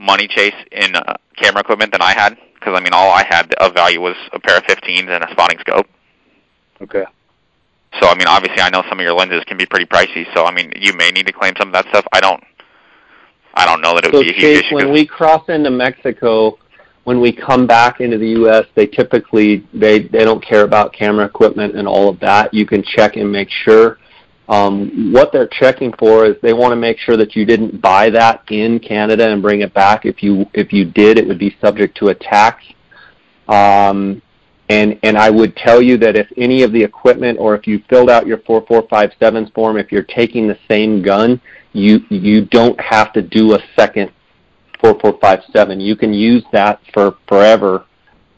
money 0.00 0.26
chase 0.26 0.54
in 0.72 0.96
uh, 0.96 1.14
camera 1.36 1.60
equipment 1.60 1.92
than 1.92 2.02
I 2.02 2.12
had, 2.12 2.36
because 2.54 2.76
I 2.76 2.80
mean, 2.82 2.92
all 2.92 3.10
I 3.10 3.24
had 3.28 3.54
of 3.54 3.74
value 3.74 4.00
was 4.00 4.16
a 4.32 4.40
pair 4.40 4.56
of 4.58 4.64
15s 4.64 5.08
and 5.08 5.22
a 5.22 5.30
spotting 5.30 5.58
scope. 5.60 5.86
Okay. 6.82 7.04
So 8.00 8.08
I 8.08 8.14
mean, 8.14 8.26
obviously, 8.28 8.62
I 8.62 8.70
know 8.70 8.82
some 8.88 8.98
of 8.98 9.04
your 9.04 9.14
lenses 9.14 9.42
can 9.44 9.56
be 9.56 9.66
pretty 9.66 9.86
pricey. 9.86 10.26
So 10.34 10.44
I 10.44 10.52
mean, 10.52 10.72
you 10.76 10.92
may 10.94 11.10
need 11.10 11.26
to 11.26 11.32
claim 11.32 11.54
some 11.58 11.68
of 11.68 11.74
that 11.74 11.86
stuff. 11.88 12.04
I 12.12 12.20
don't. 12.20 12.42
I 13.54 13.64
don't 13.64 13.80
know 13.80 13.94
that 13.94 14.04
it 14.04 14.12
would 14.12 14.18
So 14.18 14.22
be 14.24 14.30
a 14.30 14.32
huge 14.34 14.64
issue. 14.66 14.74
When 14.74 14.92
we 14.92 15.06
cross 15.06 15.48
into 15.48 15.70
Mexico, 15.70 16.58
when 17.04 17.20
we 17.20 17.32
come 17.32 17.66
back 17.66 18.00
into 18.00 18.18
the 18.18 18.28
U.S., 18.30 18.66
they 18.74 18.86
typically 18.86 19.66
they 19.72 20.00
they 20.00 20.24
don't 20.24 20.44
care 20.44 20.62
about 20.62 20.92
camera 20.92 21.24
equipment 21.24 21.76
and 21.76 21.88
all 21.88 22.08
of 22.08 22.20
that. 22.20 22.52
You 22.52 22.66
can 22.66 22.82
check 22.82 23.16
and 23.16 23.30
make 23.30 23.48
sure. 23.48 23.98
Um, 24.48 25.12
what 25.12 25.32
they're 25.32 25.48
checking 25.48 25.92
for 25.94 26.24
is 26.24 26.36
they 26.40 26.52
want 26.52 26.70
to 26.70 26.76
make 26.76 26.98
sure 26.98 27.16
that 27.16 27.34
you 27.34 27.44
didn't 27.44 27.80
buy 27.80 28.10
that 28.10 28.44
in 28.48 28.78
Canada 28.78 29.28
and 29.28 29.42
bring 29.42 29.62
it 29.62 29.74
back. 29.74 30.04
If 30.04 30.22
you 30.22 30.46
if 30.52 30.72
you 30.72 30.84
did, 30.84 31.18
it 31.18 31.26
would 31.26 31.38
be 31.38 31.56
subject 31.60 31.96
to 31.98 32.08
a 32.08 32.14
tax. 32.14 32.64
Um, 33.48 34.22
and 34.68 34.98
and 35.02 35.16
I 35.16 35.30
would 35.30 35.56
tell 35.56 35.80
you 35.80 35.96
that 35.98 36.16
if 36.16 36.26
any 36.36 36.62
of 36.62 36.72
the 36.72 36.82
equipment 36.82 37.38
or 37.38 37.54
if 37.54 37.66
you 37.66 37.82
filled 37.88 38.10
out 38.10 38.26
your 38.26 38.38
4457 38.38 39.50
form, 39.52 39.76
if 39.76 39.92
you're 39.92 40.02
taking 40.02 40.48
the 40.48 40.58
same 40.68 41.02
gun, 41.02 41.40
you 41.72 42.00
you 42.08 42.44
don't 42.46 42.78
have 42.80 43.12
to 43.12 43.22
do 43.22 43.54
a 43.54 43.58
second 43.76 44.10
4457. 44.80 45.80
You 45.80 45.96
can 45.96 46.12
use 46.12 46.44
that 46.52 46.80
for 46.92 47.16
forever. 47.28 47.84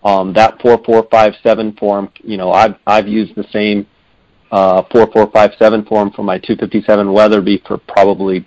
Um, 0.05 0.33
that 0.35 0.61
4457 0.63 1.77
form, 1.77 2.11
you 2.23 2.37
know, 2.37 2.53
I've 2.53 2.77
I've 2.87 3.09
used 3.09 3.35
the 3.35 3.47
same 3.53 3.87
uh, 4.51 4.83
4457 4.91 5.85
form 5.87 6.11
for 6.13 6.23
my 6.23 6.39
257 6.39 7.13
Weatherby 7.13 7.63
for 7.67 7.79
probably 7.79 8.47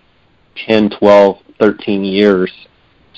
10, 0.67 0.91
12, 0.99 1.38
13 1.59 2.03
years. 2.03 2.51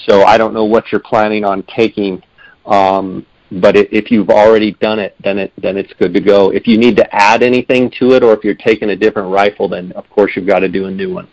So 0.06 0.24
I 0.24 0.38
don't 0.38 0.54
know 0.54 0.66
what 0.66 0.92
you're 0.92 1.02
planning 1.02 1.46
on 1.46 1.64
taking, 1.64 2.22
um, 2.66 3.26
but 3.62 3.78
i 3.78 3.88
if 3.92 4.12
you've 4.12 4.30
already 4.30 4.72
done 4.74 5.00
it, 5.00 5.16
then 5.24 5.38
it 5.38 5.54
then 5.62 5.78
it's 5.78 5.94
good 5.94 6.14
to 6.14 6.22
go. 6.22 6.52
If 6.52 6.68
you 6.68 6.78
need 6.78 6.96
to 6.98 7.16
add 7.16 7.44
anything 7.44 7.92
to 8.00 8.14
it, 8.14 8.24
or 8.24 8.34
if 8.34 8.44
you're 8.44 8.56
taking 8.56 8.90
a 8.90 8.96
different 8.96 9.32
rifle, 9.32 9.68
then 9.68 9.92
of 9.94 10.10
course 10.10 10.32
you've 10.36 10.48
got 10.48 10.60
to 10.60 10.70
do 10.70 10.86
a 10.86 10.92
new 10.92 11.14
one. 11.14 11.28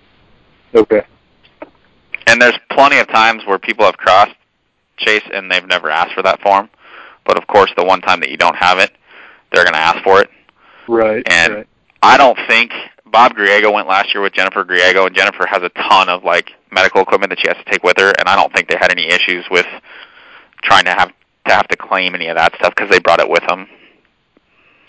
Okay. 0.75 1.03
And 2.27 2.41
there's 2.41 2.59
plenty 2.71 2.99
of 2.99 3.09
times 3.09 3.43
where 3.47 3.59
people 3.59 3.85
have 3.85 3.97
crossed 3.97 4.37
Chase 4.99 5.25
and 5.33 5.51
they've 5.51 5.66
never 5.66 5.91
asked 5.91 6.14
for 6.14 6.23
that 6.23 6.41
form. 6.43 6.71
But 7.27 7.39
of 7.39 7.47
course, 7.47 7.73
the 7.77 7.85
one 7.85 8.01
time 8.01 8.21
that 8.21 8.31
you 8.31 8.37
don't 8.37 8.57
have 8.57 8.79
it, 8.79 8.93
they're 9.53 9.64
going 9.64 9.75
to 9.75 9.81
ask 9.81 10.03
for 10.05 10.21
it. 10.21 10.31
Right. 10.89 11.23
And 11.29 11.55
right. 11.55 11.68
I 12.03 12.16
don't 12.16 12.39
think 12.49 12.73
Bob 13.07 13.33
Griego 13.35 13.73
went 13.73 13.89
last 13.89 14.14
year 14.14 14.23
with 14.23 14.33
Jennifer 14.33 14.64
Griego, 14.64 15.07
and 15.07 15.14
Jennifer 15.14 15.47
has 15.47 15.62
a 15.62 15.71
ton 15.71 16.09
of 16.09 16.25
like 16.25 16.51
medical 16.71 17.03
equipment 17.03 17.31
that 17.31 17.41
she 17.41 17.49
has 17.49 17.57
to 17.57 17.71
take 17.71 17.83
with 17.83 17.97
her, 17.99 18.12
and 18.18 18.29
I 18.29 18.37
don't 18.37 18.53
think 18.55 18.68
they 18.68 18.77
had 18.81 18.93
any 18.93 19.09
issues 19.09 19.45
with 19.51 19.66
trying 20.62 20.85
to 20.85 20.93
have 20.93 21.11
to 21.51 21.57
have 21.57 21.68
to 21.68 21.76
claim 21.76 22.14
any 22.14 22.28
of 22.28 22.36
that 22.36 22.55
stuff 22.57 22.74
because 22.74 22.90
they 22.90 22.98
brought 22.98 23.20
it 23.20 23.28
with 23.28 23.46
them. 23.46 23.66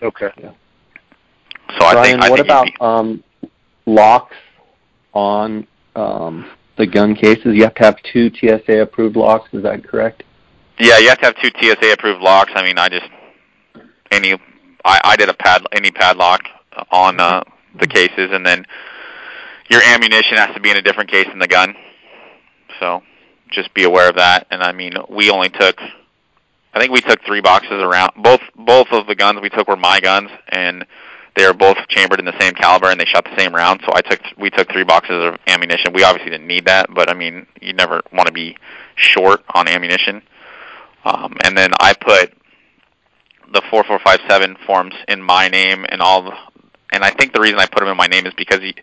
Okay. 0.02 0.32
So 0.38 1.86
I 1.86 1.94
Brian, 1.94 2.20
think 2.20 2.24
I 2.24 2.30
what 2.30 2.40
about 2.40 2.66
be, 2.66 2.76
um, 2.82 3.24
locks 3.86 4.36
on 5.14 5.68
um, 5.96 6.50
the 6.78 6.88
gun 6.88 7.16
cases? 7.16 7.56
You 7.56 7.64
have 7.64 7.76
to 7.76 7.84
have 7.84 7.98
two 8.12 8.32
TSA 8.34 8.82
approved 8.82 9.16
locks. 9.16 9.50
Is 9.54 9.64
that 9.64 9.84
correct? 9.84 10.24
yeah, 10.80 10.98
you 10.98 11.10
have 11.10 11.20
to 11.20 11.26
have 11.26 11.36
two 11.36 11.52
TSA 11.60 11.94
approved 11.94 12.22
locks. 12.22 12.52
I 12.56 12.64
mean, 12.64 12.78
I 12.78 12.90
just 12.90 13.10
any 14.12 14.34
I, 14.84 15.02
I 15.04 15.16
did 15.16 15.30
a 15.30 15.34
pad 15.34 15.64
any 15.72 15.92
padlock 15.92 16.42
on 16.92 17.20
uh, 17.20 17.44
the 17.80 17.88
cases, 17.88 18.30
and 18.32 18.46
then 18.46 18.66
your 19.70 19.82
ammunition 19.84 20.38
has 20.38 20.54
to 20.56 20.60
be 20.60 20.70
in 20.70 20.78
a 20.78 20.82
different 20.82 21.10
case 21.10 21.28
than 21.28 21.40
the 21.40 21.48
gun. 21.48 21.76
So 22.80 23.04
just 23.52 23.74
be 23.74 23.84
aware 23.84 24.10
of 24.10 24.16
that. 24.16 24.48
And 24.52 24.64
I 24.64 24.72
mean, 24.72 24.94
we 25.10 25.30
only 25.30 25.50
took, 25.50 25.80
I 26.74 26.80
think 26.80 26.92
we 26.92 27.02
took 27.02 27.24
three 27.26 27.42
boxes 27.42 27.82
around. 27.82 28.14
Both 28.18 28.42
both 28.56 28.88
of 28.92 29.08
the 29.08 29.16
guns 29.16 29.40
we 29.42 29.50
took 29.50 29.68
were 29.68 29.76
my 29.76 30.00
guns, 30.00 30.30
and 30.50 30.86
they 31.36 31.46
were 31.46 31.54
both 31.54 31.78
chambered 31.90 32.20
in 32.20 32.26
the 32.26 32.40
same 32.40 32.54
caliber, 32.54 32.90
and 32.90 33.00
they 33.00 33.06
shot 33.06 33.26
the 33.26 33.38
same 33.38 33.54
round. 33.54 33.82
So 33.86 33.92
I 33.94 34.02
took 34.02 34.22
we 34.38 34.50
took 34.50 34.72
three 34.72 34.84
boxes 34.84 35.24
of 35.24 35.40
ammunition. 35.48 35.94
We 35.94 36.04
obviously 36.04 36.32
didn't 36.32 36.48
need 36.48 36.66
that, 36.66 36.94
but 36.94 37.10
I 37.10 37.14
mean, 37.14 37.46
you 37.62 37.74
never 37.74 38.02
want 38.14 38.28
to 38.28 38.34
be 38.34 38.58
short 38.96 39.44
on 39.54 39.68
ammunition. 39.68 40.22
Um, 41.04 41.36
and 41.44 41.58
then 41.58 41.72
I 41.80 41.94
put 41.94 42.34
the 43.54 43.62
4457 43.70 44.58
forms 44.66 44.94
in 45.08 45.22
my 45.22 45.48
name 45.48 45.86
and 45.90 46.02
all 46.02 46.24
the, 46.24 46.32
and 46.94 47.04
I 47.04 47.10
think 47.10 47.34
the 47.34 47.42
reason 47.42 47.60
I 47.60 47.66
put 47.66 47.80
them 47.80 47.90
in 47.90 47.98
my 47.98 48.08
name 48.08 48.26
is 48.26 48.34
because 48.36 48.62
you, 48.62 48.74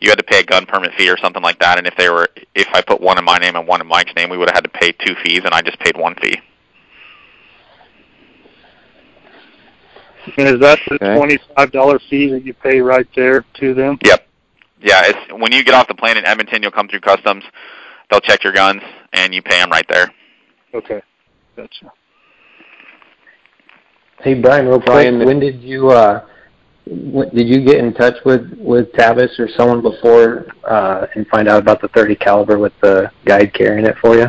you 0.00 0.10
had 0.10 0.18
to 0.18 0.24
pay 0.24 0.40
a 0.40 0.42
gun 0.42 0.66
permit 0.66 0.92
fee 0.98 1.10
or 1.10 1.16
something 1.16 1.42
like 1.42 1.60
that. 1.60 1.78
And 1.78 1.86
if 1.86 1.96
they 1.96 2.10
were, 2.10 2.28
if 2.54 2.68
I 2.74 2.82
put 2.82 3.00
one 3.00 3.18
in 3.18 3.24
my 3.24 3.38
name 3.38 3.56
and 3.56 3.66
one 3.66 3.80
in 3.80 3.86
Mike's 3.86 4.14
name, 4.14 4.30
we 4.30 4.36
would 4.36 4.50
have 4.50 4.56
had 4.56 4.64
to 4.64 4.70
pay 4.70 4.92
two 4.92 5.14
fees, 5.24 5.40
and 5.44 5.54
I 5.54 5.62
just 5.62 5.78
paid 5.78 5.96
one 5.96 6.16
fee. 6.16 6.38
And 10.36 10.48
is 10.48 10.60
that 10.60 10.78
the 10.88 10.94
Okay. 10.96 11.16
twenty-five 11.16 11.72
dollar 11.72 11.98
fee 12.10 12.30
that 12.30 12.44
you 12.44 12.54
pay 12.54 12.80
right 12.80 13.06
there 13.14 13.44
to 13.60 13.74
them? 13.74 13.98
Yep. 14.04 14.26
Yeah, 14.80 15.02
it's 15.06 15.32
when 15.32 15.52
you 15.52 15.64
get 15.64 15.74
off 15.74 15.88
the 15.88 15.94
plane 15.94 16.16
in 16.16 16.24
Edmonton, 16.26 16.62
you'll 16.62 16.72
come 16.72 16.88
through 16.88 17.00
customs. 17.00 17.44
They'll 18.10 18.20
check 18.20 18.44
your 18.44 18.52
guns, 18.52 18.82
and 19.12 19.34
you 19.34 19.42
pay 19.42 19.58
them 19.58 19.70
right 19.70 19.86
there. 19.88 20.12
Okay, 20.74 21.02
gotcha. 21.56 21.92
Hey 24.20 24.34
Brian, 24.34 24.66
real 24.66 24.80
Brian, 24.80 25.16
quick, 25.16 25.26
when 25.26 25.40
did 25.40 25.62
you 25.62 25.90
uh, 25.90 26.26
when, 26.86 27.28
did 27.34 27.48
you 27.48 27.64
get 27.64 27.78
in 27.78 27.94
touch 27.94 28.16
with 28.24 28.52
with 28.58 28.92
Tavis 28.92 29.38
or 29.38 29.48
someone 29.56 29.82
before 29.82 30.46
uh, 30.64 31.06
and 31.14 31.26
find 31.28 31.48
out 31.48 31.60
about 31.60 31.80
the 31.80 31.88
30 31.88 32.16
caliber 32.16 32.58
with 32.58 32.72
the 32.82 33.10
guide 33.24 33.52
carrying 33.54 33.86
it 33.86 33.96
for 34.00 34.16
you? 34.16 34.26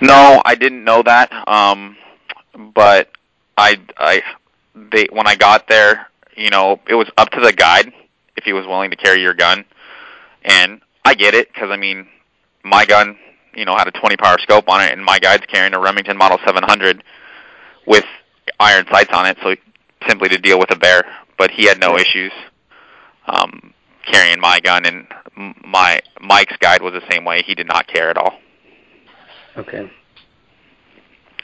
No, 0.00 0.42
I 0.44 0.54
didn't 0.54 0.84
know 0.84 1.02
that. 1.02 1.30
Um, 1.48 1.96
but 2.74 3.10
I, 3.56 3.76
I, 3.96 4.22
they 4.92 5.06
when 5.10 5.26
I 5.26 5.34
got 5.34 5.68
there, 5.68 6.06
you 6.36 6.50
know, 6.50 6.80
it 6.88 6.94
was 6.94 7.08
up 7.16 7.30
to 7.30 7.40
the 7.40 7.52
guide 7.52 7.92
if 8.36 8.44
he 8.44 8.52
was 8.52 8.66
willing 8.66 8.90
to 8.90 8.96
carry 8.96 9.22
your 9.22 9.34
gun, 9.34 9.64
and 10.44 10.80
I 11.04 11.14
get 11.14 11.34
it 11.34 11.52
because 11.52 11.70
I 11.70 11.76
mean, 11.76 12.06
my 12.64 12.84
gun, 12.84 13.16
you 13.54 13.64
know, 13.64 13.76
had 13.76 13.88
a 13.88 13.92
20 13.92 14.16
power 14.16 14.36
scope 14.38 14.68
on 14.68 14.82
it, 14.82 14.92
and 14.92 15.04
my 15.04 15.18
guide's 15.18 15.46
carrying 15.46 15.74
a 15.74 15.80
Remington 15.80 16.16
Model 16.16 16.38
700 16.44 17.02
with 17.86 18.04
iron 18.60 18.86
sights 18.90 19.10
on 19.12 19.26
it, 19.26 19.38
so 19.42 19.54
simply 20.06 20.28
to 20.28 20.38
deal 20.38 20.58
with 20.58 20.70
a 20.70 20.76
bear. 20.76 21.02
But 21.38 21.50
he 21.50 21.64
had 21.64 21.80
no 21.80 21.96
issues 21.96 22.32
um, 23.26 23.72
carrying 24.10 24.40
my 24.40 24.60
gun, 24.60 24.86
and 24.86 25.06
my 25.64 26.00
Mike's 26.20 26.56
guide 26.58 26.82
was 26.82 26.92
the 26.92 27.02
same 27.10 27.24
way. 27.24 27.42
He 27.42 27.54
did 27.54 27.66
not 27.66 27.86
care 27.86 28.10
at 28.10 28.16
all. 28.16 28.38
Okay. 29.56 29.90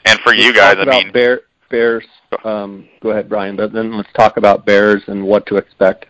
And 0.05 0.19
for 0.19 0.33
you 0.33 0.53
Let's 0.53 0.57
guys, 0.57 0.75
I 0.79 0.85
mean, 0.85 1.11
bear, 1.11 1.41
bears. 1.69 2.05
Um, 2.43 2.87
go 3.01 3.11
ahead, 3.11 3.29
Brian. 3.29 3.55
But 3.55 3.73
then 3.73 3.95
let's 3.95 4.11
talk 4.13 4.37
about 4.37 4.65
bears 4.65 5.03
and 5.07 5.23
what 5.23 5.45
to 5.47 5.57
expect. 5.57 6.05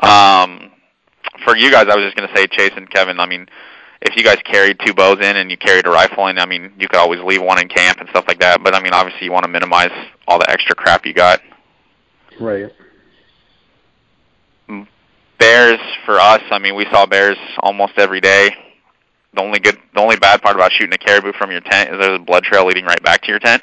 Um, 0.00 0.72
for 1.44 1.56
you 1.56 1.70
guys, 1.70 1.86
I 1.88 1.96
was 1.96 2.04
just 2.04 2.16
going 2.16 2.28
to 2.28 2.36
say, 2.36 2.46
Chase 2.46 2.72
and 2.76 2.90
Kevin. 2.90 3.20
I 3.20 3.26
mean, 3.26 3.46
if 4.02 4.16
you 4.16 4.24
guys 4.24 4.38
carried 4.44 4.78
two 4.84 4.92
bows 4.92 5.18
in 5.18 5.36
and 5.36 5.50
you 5.50 5.56
carried 5.56 5.86
a 5.86 5.90
rifle 5.90 6.26
in, 6.26 6.38
I 6.38 6.46
mean, 6.46 6.72
you 6.78 6.88
could 6.88 6.98
always 6.98 7.20
leave 7.20 7.42
one 7.42 7.60
in 7.60 7.68
camp 7.68 8.00
and 8.00 8.08
stuff 8.10 8.24
like 8.26 8.40
that. 8.40 8.62
But 8.62 8.74
I 8.74 8.82
mean, 8.82 8.92
obviously, 8.92 9.24
you 9.24 9.32
want 9.32 9.44
to 9.44 9.50
minimize 9.50 9.92
all 10.26 10.38
the 10.38 10.50
extra 10.50 10.74
crap 10.74 11.06
you 11.06 11.14
got. 11.14 11.40
Right. 12.40 12.72
Bears 15.38 15.80
for 16.04 16.20
us, 16.20 16.42
I 16.50 16.58
mean, 16.58 16.76
we 16.76 16.86
saw 16.92 17.04
bears 17.06 17.36
almost 17.58 17.94
every 17.96 18.20
day. 18.20 18.54
The 19.34 19.40
only 19.40 19.58
good, 19.60 19.76
the 19.94 20.00
only 20.00 20.16
bad 20.16 20.42
part 20.42 20.54
about 20.54 20.72
shooting 20.72 20.92
a 20.92 20.98
caribou 20.98 21.32
from 21.32 21.50
your 21.50 21.60
tent 21.60 21.90
is 21.90 21.98
there's 21.98 22.20
a 22.20 22.22
blood 22.22 22.44
trail 22.44 22.66
leading 22.66 22.84
right 22.84 23.02
back 23.02 23.22
to 23.22 23.28
your 23.28 23.38
tent. 23.38 23.62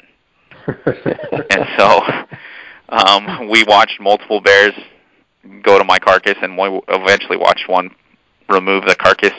and 1.50 1.66
so 1.78 2.00
um, 2.88 3.48
we 3.48 3.64
watched 3.64 4.00
multiple 4.00 4.40
bears 4.40 4.74
go 5.62 5.78
to 5.78 5.84
my 5.84 5.98
carcass, 5.98 6.36
and 6.42 6.56
we 6.56 6.80
eventually 6.88 7.36
watched 7.36 7.68
one 7.68 7.90
remove 8.48 8.84
the 8.84 8.94
carcass 8.94 9.34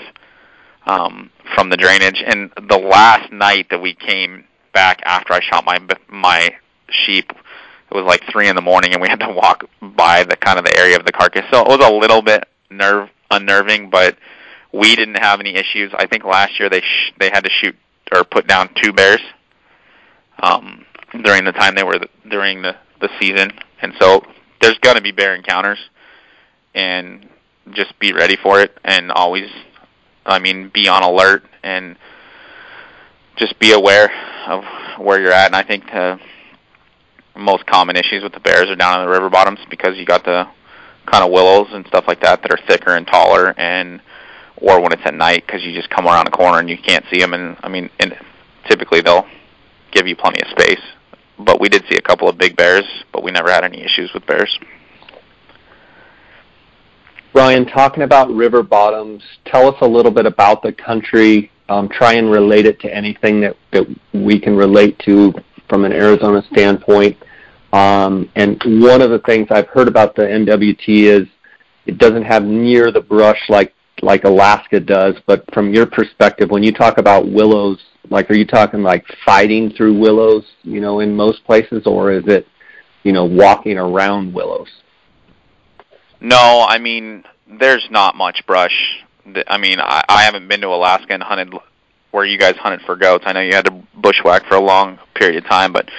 um, 0.85 1.29
from 1.55 1.69
the 1.69 1.77
drainage. 1.77 2.23
And 2.25 2.51
the 2.69 2.77
last 2.77 3.31
night 3.31 3.67
that 3.69 3.81
we 3.81 3.93
came 3.93 4.45
back 4.73 5.01
after 5.05 5.33
I 5.33 5.41
shot 5.41 5.65
my 5.65 5.79
my 6.09 6.55
sheep, 6.89 7.31
it 7.31 7.95
was 7.95 8.05
like 8.05 8.23
three 8.31 8.47
in 8.47 8.55
the 8.55 8.61
morning, 8.61 8.93
and 8.93 9.01
we 9.01 9.09
had 9.09 9.19
to 9.19 9.31
walk 9.31 9.65
by 9.81 10.23
the 10.23 10.35
kind 10.35 10.57
of 10.57 10.65
the 10.65 10.77
area 10.77 10.97
of 10.97 11.05
the 11.05 11.11
carcass. 11.11 11.45
So 11.51 11.61
it 11.61 11.67
was 11.67 11.85
a 11.85 11.91
little 11.91 12.21
bit 12.21 12.45
nerve 12.69 13.09
unnerving, 13.29 13.89
but 13.89 14.17
we 14.73 14.95
didn't 14.95 15.15
have 15.15 15.39
any 15.39 15.55
issues. 15.55 15.91
I 15.93 16.07
think 16.07 16.23
last 16.23 16.59
year 16.59 16.69
they 16.69 16.81
sh- 16.81 17.13
they 17.19 17.29
had 17.29 17.43
to 17.43 17.49
shoot 17.49 17.75
or 18.13 18.23
put 18.23 18.47
down 18.47 18.69
two 18.81 18.91
bears 18.91 19.21
um, 20.41 20.85
during 21.23 21.43
the 21.43 21.51
time 21.51 21.75
they 21.75 21.83
were 21.83 21.99
during 22.29 22.61
the 22.61 22.75
the 22.99 23.09
season, 23.19 23.51
and 23.81 23.93
so 23.99 24.23
there's 24.61 24.77
going 24.79 24.95
to 24.95 25.01
be 25.01 25.11
bear 25.11 25.35
encounters, 25.35 25.79
and 26.73 27.27
just 27.73 27.97
be 27.99 28.13
ready 28.13 28.37
for 28.41 28.59
it, 28.61 28.77
and 28.83 29.11
always, 29.11 29.49
I 30.25 30.39
mean, 30.39 30.69
be 30.73 30.87
on 30.87 31.03
alert 31.03 31.43
and 31.63 31.95
just 33.37 33.57
be 33.59 33.71
aware 33.71 34.11
of 34.47 34.63
where 34.99 35.19
you're 35.19 35.31
at. 35.31 35.47
And 35.47 35.55
I 35.55 35.63
think 35.63 35.85
the 35.85 36.19
most 37.35 37.65
common 37.65 37.95
issues 37.95 38.23
with 38.23 38.33
the 38.33 38.39
bears 38.39 38.69
are 38.69 38.75
down 38.75 38.99
in 38.99 39.05
the 39.05 39.11
river 39.11 39.29
bottoms 39.29 39.59
because 39.69 39.97
you 39.97 40.05
got 40.05 40.23
the 40.23 40.47
kind 41.05 41.23
of 41.23 41.31
willows 41.31 41.67
and 41.71 41.85
stuff 41.87 42.05
like 42.07 42.21
that 42.21 42.41
that 42.41 42.51
are 42.51 42.59
thicker 42.67 42.95
and 42.95 43.07
taller, 43.07 43.53
and 43.57 44.01
or 44.57 44.79
when 44.79 44.91
it's 44.91 45.01
at 45.05 45.15
night 45.15 45.43
because 45.45 45.63
you 45.63 45.73
just 45.73 45.89
come 45.89 46.05
around 46.05 46.27
a 46.27 46.31
corner 46.31 46.59
and 46.59 46.69
you 46.69 46.77
can't 46.77 47.05
see 47.11 47.19
them. 47.19 47.33
And 47.33 47.57
I 47.63 47.69
mean, 47.69 47.89
and 47.99 48.15
typically 48.67 49.01
they'll 49.01 49.25
give 49.91 50.07
you 50.07 50.15
plenty 50.15 50.41
of 50.41 50.49
space. 50.49 50.81
But 51.45 51.59
we 51.59 51.69
did 51.69 51.83
see 51.89 51.97
a 51.97 52.01
couple 52.01 52.29
of 52.29 52.37
big 52.37 52.55
bears, 52.55 52.85
but 53.11 53.23
we 53.23 53.31
never 53.31 53.49
had 53.49 53.63
any 53.63 53.81
issues 53.81 54.11
with 54.13 54.25
bears. 54.25 54.57
Brian, 57.33 57.65
talking 57.65 58.03
about 58.03 58.29
river 58.29 58.61
bottoms, 58.61 59.23
tell 59.45 59.67
us 59.67 59.75
a 59.81 59.87
little 59.87 60.11
bit 60.11 60.25
about 60.25 60.61
the 60.61 60.73
country. 60.73 61.49
Um, 61.69 61.87
try 61.87 62.15
and 62.15 62.29
relate 62.29 62.65
it 62.65 62.81
to 62.81 62.93
anything 62.93 63.39
that, 63.41 63.55
that 63.71 63.87
we 64.13 64.39
can 64.39 64.57
relate 64.57 64.99
to 65.05 65.33
from 65.69 65.85
an 65.85 65.93
Arizona 65.93 66.43
standpoint. 66.51 67.17
Um, 67.71 68.29
and 68.35 68.61
one 68.83 69.01
of 69.01 69.11
the 69.11 69.19
things 69.19 69.47
I've 69.49 69.69
heard 69.69 69.87
about 69.87 70.13
the 70.15 70.23
NWT 70.23 70.87
is 70.87 71.27
it 71.85 71.97
doesn't 71.97 72.23
have 72.23 72.43
near 72.43 72.91
the 72.91 72.99
brush 72.99 73.39
like 73.47 73.73
like 74.01 74.23
Alaska 74.23 74.79
does. 74.79 75.15
But 75.25 75.43
from 75.53 75.73
your 75.73 75.85
perspective, 75.85 76.49
when 76.49 76.63
you 76.63 76.71
talk 76.71 76.97
about 76.97 77.29
willows, 77.29 77.79
like 78.09 78.29
are 78.29 78.35
you 78.35 78.45
talking 78.45 78.83
like 78.83 79.05
fighting 79.25 79.71
through 79.71 79.97
willows, 79.99 80.45
you 80.63 80.81
know, 80.81 80.99
in 80.99 81.15
most 81.15 81.43
places, 81.45 81.83
or 81.85 82.11
is 82.11 82.23
it, 82.27 82.47
you 83.03 83.11
know, 83.11 83.25
walking 83.25 83.77
around 83.77 84.33
willows? 84.33 84.69
No, 86.19 86.65
I 86.67 86.77
mean 86.77 87.23
there's 87.59 87.87
not 87.89 88.15
much 88.15 88.45
brush. 88.45 89.03
I 89.47 89.57
mean 89.57 89.79
I, 89.79 90.03
I 90.07 90.23
haven't 90.23 90.47
been 90.47 90.61
to 90.61 90.67
Alaska 90.67 91.13
and 91.13 91.23
hunted 91.23 91.53
where 92.11 92.25
you 92.25 92.37
guys 92.37 92.55
hunted 92.57 92.81
for 92.85 92.95
goats. 92.95 93.23
I 93.27 93.33
know 93.33 93.41
you 93.41 93.53
had 93.53 93.65
to 93.65 93.83
bushwhack 93.95 94.45
for 94.47 94.55
a 94.55 94.61
long 94.61 94.99
period 95.15 95.43
of 95.43 95.49
time, 95.49 95.73
but 95.73 95.89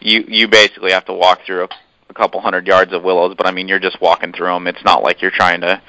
you 0.00 0.24
you 0.26 0.48
basically 0.48 0.92
have 0.92 1.06
to 1.06 1.12
walk 1.12 1.40
through 1.46 1.64
a, 1.64 1.68
a 2.10 2.14
couple 2.14 2.40
hundred 2.40 2.66
yards 2.66 2.92
of 2.92 3.02
willows. 3.02 3.34
But 3.36 3.46
I 3.46 3.50
mean 3.50 3.68
you're 3.68 3.78
just 3.78 4.00
walking 4.00 4.32
through 4.32 4.52
them. 4.52 4.66
It's 4.66 4.84
not 4.84 5.02
like 5.02 5.20
you're 5.22 5.30
trying 5.30 5.60
to 5.62 5.82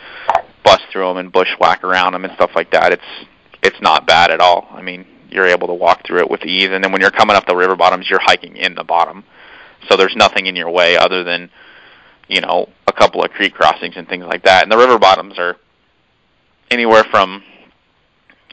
bust 0.63 0.83
through 0.91 1.07
them 1.07 1.17
and 1.17 1.31
bushwhack 1.31 1.83
around 1.83 2.13
them 2.13 2.25
and 2.25 2.33
stuff 2.35 2.51
like 2.55 2.71
that. 2.71 2.93
It's 2.93 3.27
it's 3.61 3.81
not 3.81 4.07
bad 4.07 4.31
at 4.31 4.39
all. 4.39 4.67
I 4.71 4.81
mean 4.81 5.05
you're 5.29 5.47
able 5.47 5.67
to 5.67 5.73
walk 5.73 6.05
through 6.05 6.19
it 6.19 6.29
with 6.29 6.45
ease. 6.45 6.69
And 6.71 6.83
then 6.83 6.91
when 6.91 7.01
you're 7.01 7.09
coming 7.09 7.35
up 7.35 7.47
the 7.47 7.55
river 7.55 7.75
bottoms, 7.75 8.07
you're 8.07 8.19
hiking 8.21 8.55
in 8.55 8.75
the 8.75 8.83
bottom, 8.83 9.23
so 9.89 9.97
there's 9.97 10.15
nothing 10.15 10.45
in 10.45 10.55
your 10.55 10.69
way 10.69 10.95
other 10.95 11.23
than 11.23 11.49
you 12.27 12.41
know, 12.41 12.69
a 12.87 12.91
couple 12.91 13.23
of 13.23 13.31
creek 13.31 13.53
crossings 13.53 13.95
and 13.95 14.07
things 14.07 14.25
like 14.25 14.43
that. 14.43 14.63
And 14.63 14.71
the 14.71 14.77
river 14.77 14.97
bottoms 14.97 15.37
are 15.37 15.57
anywhere 16.71 17.03
from, 17.03 17.43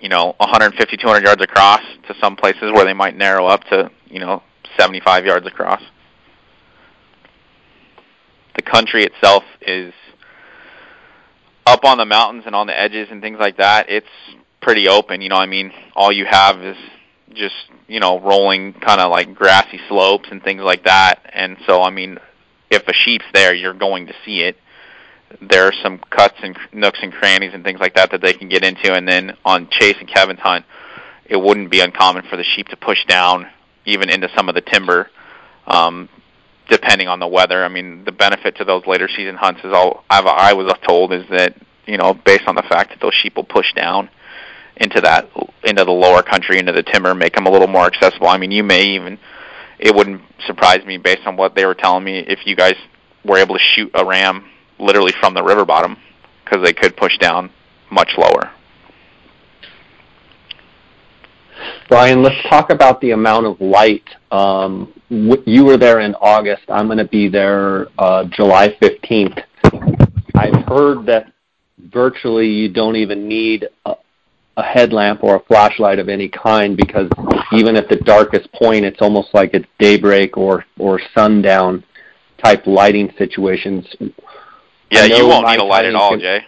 you 0.00 0.08
know, 0.08 0.34
150, 0.38 0.96
200 0.96 1.24
yards 1.24 1.42
across 1.42 1.80
to 2.08 2.14
some 2.20 2.36
places 2.36 2.72
where 2.72 2.84
they 2.84 2.92
might 2.92 3.16
narrow 3.16 3.46
up 3.46 3.64
to, 3.64 3.90
you 4.06 4.18
know, 4.18 4.42
75 4.78 5.24
yards 5.24 5.46
across. 5.46 5.82
The 8.56 8.62
country 8.62 9.04
itself 9.04 9.44
is 9.62 9.92
up 11.70 11.84
on 11.84 11.98
the 11.98 12.04
mountains 12.04 12.44
and 12.46 12.54
on 12.54 12.66
the 12.66 12.78
edges 12.78 13.08
and 13.10 13.22
things 13.22 13.38
like 13.38 13.56
that. 13.58 13.88
It's 13.88 14.06
pretty 14.60 14.88
open, 14.88 15.20
you 15.20 15.28
know, 15.28 15.36
I 15.36 15.46
mean, 15.46 15.72
all 15.94 16.12
you 16.12 16.26
have 16.26 16.62
is 16.62 16.76
just, 17.32 17.54
you 17.86 18.00
know, 18.00 18.20
rolling 18.20 18.72
kind 18.74 19.00
of 19.00 19.10
like 19.10 19.34
grassy 19.34 19.80
slopes 19.88 20.28
and 20.30 20.42
things 20.42 20.62
like 20.62 20.84
that. 20.84 21.20
And 21.32 21.56
so, 21.66 21.80
I 21.80 21.90
mean, 21.90 22.18
if 22.70 22.86
a 22.88 22.92
sheep's 22.92 23.24
there, 23.32 23.54
you're 23.54 23.74
going 23.74 24.08
to 24.08 24.14
see 24.24 24.42
it. 24.42 24.56
There 25.40 25.66
are 25.66 25.72
some 25.82 25.98
cuts 26.10 26.34
and 26.42 26.56
nooks 26.72 26.98
and 27.02 27.12
crannies 27.12 27.52
and 27.54 27.62
things 27.62 27.78
like 27.78 27.94
that 27.94 28.10
that 28.10 28.20
they 28.20 28.32
can 28.32 28.48
get 28.48 28.64
into. 28.64 28.92
And 28.92 29.06
then 29.06 29.36
on 29.44 29.68
Chase 29.70 29.96
and 30.00 30.08
Kevin's 30.08 30.40
hunt, 30.40 30.64
it 31.24 31.36
wouldn't 31.36 31.70
be 31.70 31.80
uncommon 31.80 32.24
for 32.28 32.36
the 32.36 32.42
sheep 32.42 32.68
to 32.68 32.76
push 32.76 33.04
down 33.06 33.46
even 33.84 34.10
into 34.10 34.28
some 34.36 34.48
of 34.48 34.54
the 34.54 34.60
timber, 34.60 35.08
um, 35.66 36.08
depending 36.70 37.08
on 37.08 37.18
the 37.18 37.26
weather. 37.26 37.64
I 37.64 37.68
mean, 37.68 38.04
the 38.04 38.12
benefit 38.12 38.56
to 38.56 38.64
those 38.64 38.86
later 38.86 39.08
season 39.08 39.36
hunts 39.36 39.60
is 39.64 39.72
all 39.72 40.04
I've, 40.08 40.26
I 40.26 40.52
was 40.54 40.72
told 40.86 41.12
is 41.12 41.24
that 41.30 41.54
you 41.86 41.98
know 41.98 42.14
based 42.14 42.46
on 42.46 42.54
the 42.54 42.62
fact 42.62 42.90
that 42.90 43.00
those 43.00 43.14
sheep 43.14 43.36
will 43.36 43.44
push 43.44 43.72
down 43.74 44.08
into 44.76 45.00
that 45.02 45.28
into 45.64 45.84
the 45.84 45.90
lower 45.90 46.22
country 46.22 46.58
into 46.58 46.72
the 46.72 46.82
timber, 46.82 47.14
make 47.14 47.34
them 47.34 47.46
a 47.46 47.50
little 47.50 47.68
more 47.68 47.86
accessible. 47.86 48.28
I 48.28 48.38
mean, 48.38 48.50
you 48.50 48.62
may 48.62 48.84
even 48.94 49.18
it 49.78 49.94
wouldn't 49.94 50.22
surprise 50.46 50.84
me 50.86 50.98
based 50.98 51.26
on 51.26 51.36
what 51.36 51.54
they 51.54 51.66
were 51.66 51.74
telling 51.74 52.04
me 52.04 52.18
if 52.20 52.46
you 52.46 52.54
guys 52.54 52.74
were 53.24 53.38
able 53.38 53.56
to 53.56 53.60
shoot 53.74 53.90
a 53.94 54.04
ram 54.04 54.48
literally 54.78 55.12
from 55.20 55.34
the 55.34 55.42
river 55.42 55.64
bottom 55.64 55.96
because 56.44 56.64
they 56.64 56.72
could 56.72 56.96
push 56.96 57.16
down 57.18 57.50
much 57.90 58.10
lower. 58.16 58.50
Brian, 61.88 62.22
let's 62.22 62.40
talk 62.48 62.70
about 62.70 63.00
the 63.00 63.10
amount 63.10 63.46
of 63.46 63.60
light. 63.60 64.08
Um, 64.30 64.94
you 65.10 65.64
were 65.64 65.76
there 65.76 66.00
in 66.00 66.14
August. 66.14 66.62
I'm 66.68 66.86
going 66.86 66.98
to 66.98 67.04
be 67.04 67.28
there 67.28 67.88
uh, 67.98 68.24
July 68.24 68.76
15th. 68.80 69.42
I've 70.34 70.64
heard 70.66 71.04
that 71.06 71.32
virtually 71.92 72.48
you 72.48 72.68
don't 72.68 72.96
even 72.96 73.26
need 73.26 73.66
a, 73.84 73.96
a 74.56 74.62
headlamp 74.62 75.24
or 75.24 75.36
a 75.36 75.40
flashlight 75.40 75.98
of 75.98 76.08
any 76.08 76.28
kind 76.28 76.76
because 76.76 77.10
even 77.52 77.76
at 77.76 77.88
the 77.88 77.96
darkest 77.96 78.50
point, 78.52 78.84
it's 78.84 79.02
almost 79.02 79.34
like 79.34 79.50
it's 79.52 79.66
daybreak 79.78 80.36
or 80.36 80.64
or 80.78 81.00
sundown 81.14 81.84
type 82.42 82.66
lighting 82.66 83.12
situations. 83.18 83.86
Yeah, 84.90 85.04
you 85.04 85.26
won't 85.26 85.46
need 85.46 85.58
a 85.58 85.64
light 85.64 85.84
at 85.84 85.94
all, 85.94 86.16
Jay. 86.16 86.40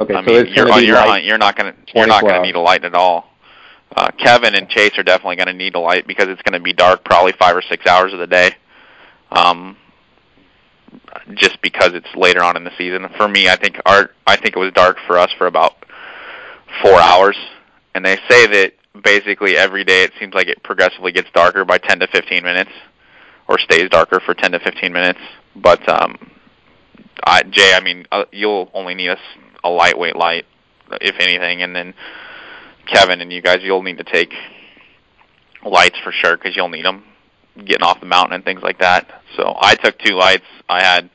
Okay, 0.00 0.14
I 0.14 0.24
so 0.24 0.26
mean, 0.26 0.46
it's 0.46 0.56
you're 0.56 0.66
to 0.66 0.72
on 0.72 0.80
be 0.80 0.86
your 0.86 0.96
light. 0.96 1.24
You're 1.24 1.38
not 1.38 1.56
going 1.56 1.72
to 1.72 1.78
you're 1.94 2.06
not 2.06 2.22
going 2.22 2.34
to 2.34 2.42
need 2.42 2.54
a 2.54 2.60
light 2.60 2.84
at 2.84 2.94
all. 2.94 3.28
Uh, 3.94 4.10
Kevin 4.18 4.54
and 4.54 4.68
Chase 4.68 4.96
are 4.98 5.02
definitely 5.02 5.36
going 5.36 5.48
to 5.48 5.52
need 5.52 5.74
a 5.74 5.78
light 5.78 6.06
because 6.06 6.28
it's 6.28 6.42
going 6.42 6.54
to 6.54 6.60
be 6.60 6.72
dark 6.72 7.04
probably 7.04 7.32
five 7.32 7.56
or 7.56 7.62
six 7.62 7.86
hours 7.86 8.12
of 8.12 8.18
the 8.18 8.26
day. 8.26 8.54
Um, 9.30 9.76
just 11.34 11.60
because 11.62 11.90
it's 11.94 12.08
later 12.16 12.42
on 12.42 12.56
in 12.56 12.64
the 12.64 12.70
season. 12.76 13.06
For 13.16 13.28
me, 13.28 13.48
I 13.48 13.56
think 13.56 13.80
art. 13.86 14.14
I 14.26 14.36
think 14.36 14.56
it 14.56 14.58
was 14.58 14.72
dark 14.72 14.96
for 15.06 15.18
us 15.18 15.30
for 15.38 15.46
about 15.46 15.74
four 16.82 16.98
hours, 17.00 17.36
and 17.94 18.04
they 18.04 18.16
say 18.28 18.46
that 18.46 18.72
basically 19.02 19.56
every 19.56 19.84
day 19.84 20.02
it 20.02 20.12
seems 20.18 20.34
like 20.34 20.48
it 20.48 20.62
progressively 20.62 21.12
gets 21.12 21.28
darker 21.34 21.64
by 21.64 21.78
10 21.78 22.00
to 22.00 22.06
15 22.08 22.42
minutes, 22.42 22.70
or 23.48 23.58
stays 23.58 23.88
darker 23.88 24.20
for 24.20 24.34
10 24.34 24.52
to 24.52 24.60
15 24.60 24.92
minutes. 24.92 25.20
But 25.56 25.86
um, 25.88 26.18
I, 27.24 27.42
Jay, 27.42 27.74
I 27.74 27.80
mean, 27.80 28.06
uh, 28.12 28.24
you'll 28.32 28.70
only 28.74 28.94
need 28.94 29.08
a, 29.08 29.18
a 29.64 29.70
lightweight 29.70 30.16
light, 30.16 30.46
if 31.00 31.16
anything, 31.20 31.62
and 31.62 31.74
then 31.74 31.94
Kevin 32.86 33.20
and 33.20 33.32
you 33.32 33.42
guys, 33.42 33.58
you'll 33.62 33.82
need 33.82 33.98
to 33.98 34.04
take 34.04 34.32
lights 35.64 35.98
for 36.02 36.12
sure 36.12 36.36
because 36.36 36.56
you'll 36.56 36.68
need 36.68 36.84
them 36.84 37.04
getting 37.64 37.82
off 37.82 38.00
the 38.00 38.06
mountain 38.06 38.34
and 38.34 38.44
things 38.44 38.62
like 38.62 38.78
that. 38.78 39.22
So 39.36 39.54
I 39.60 39.74
took 39.74 39.98
two 39.98 40.14
lights. 40.14 40.44
I 40.68 40.82
had 40.82 41.10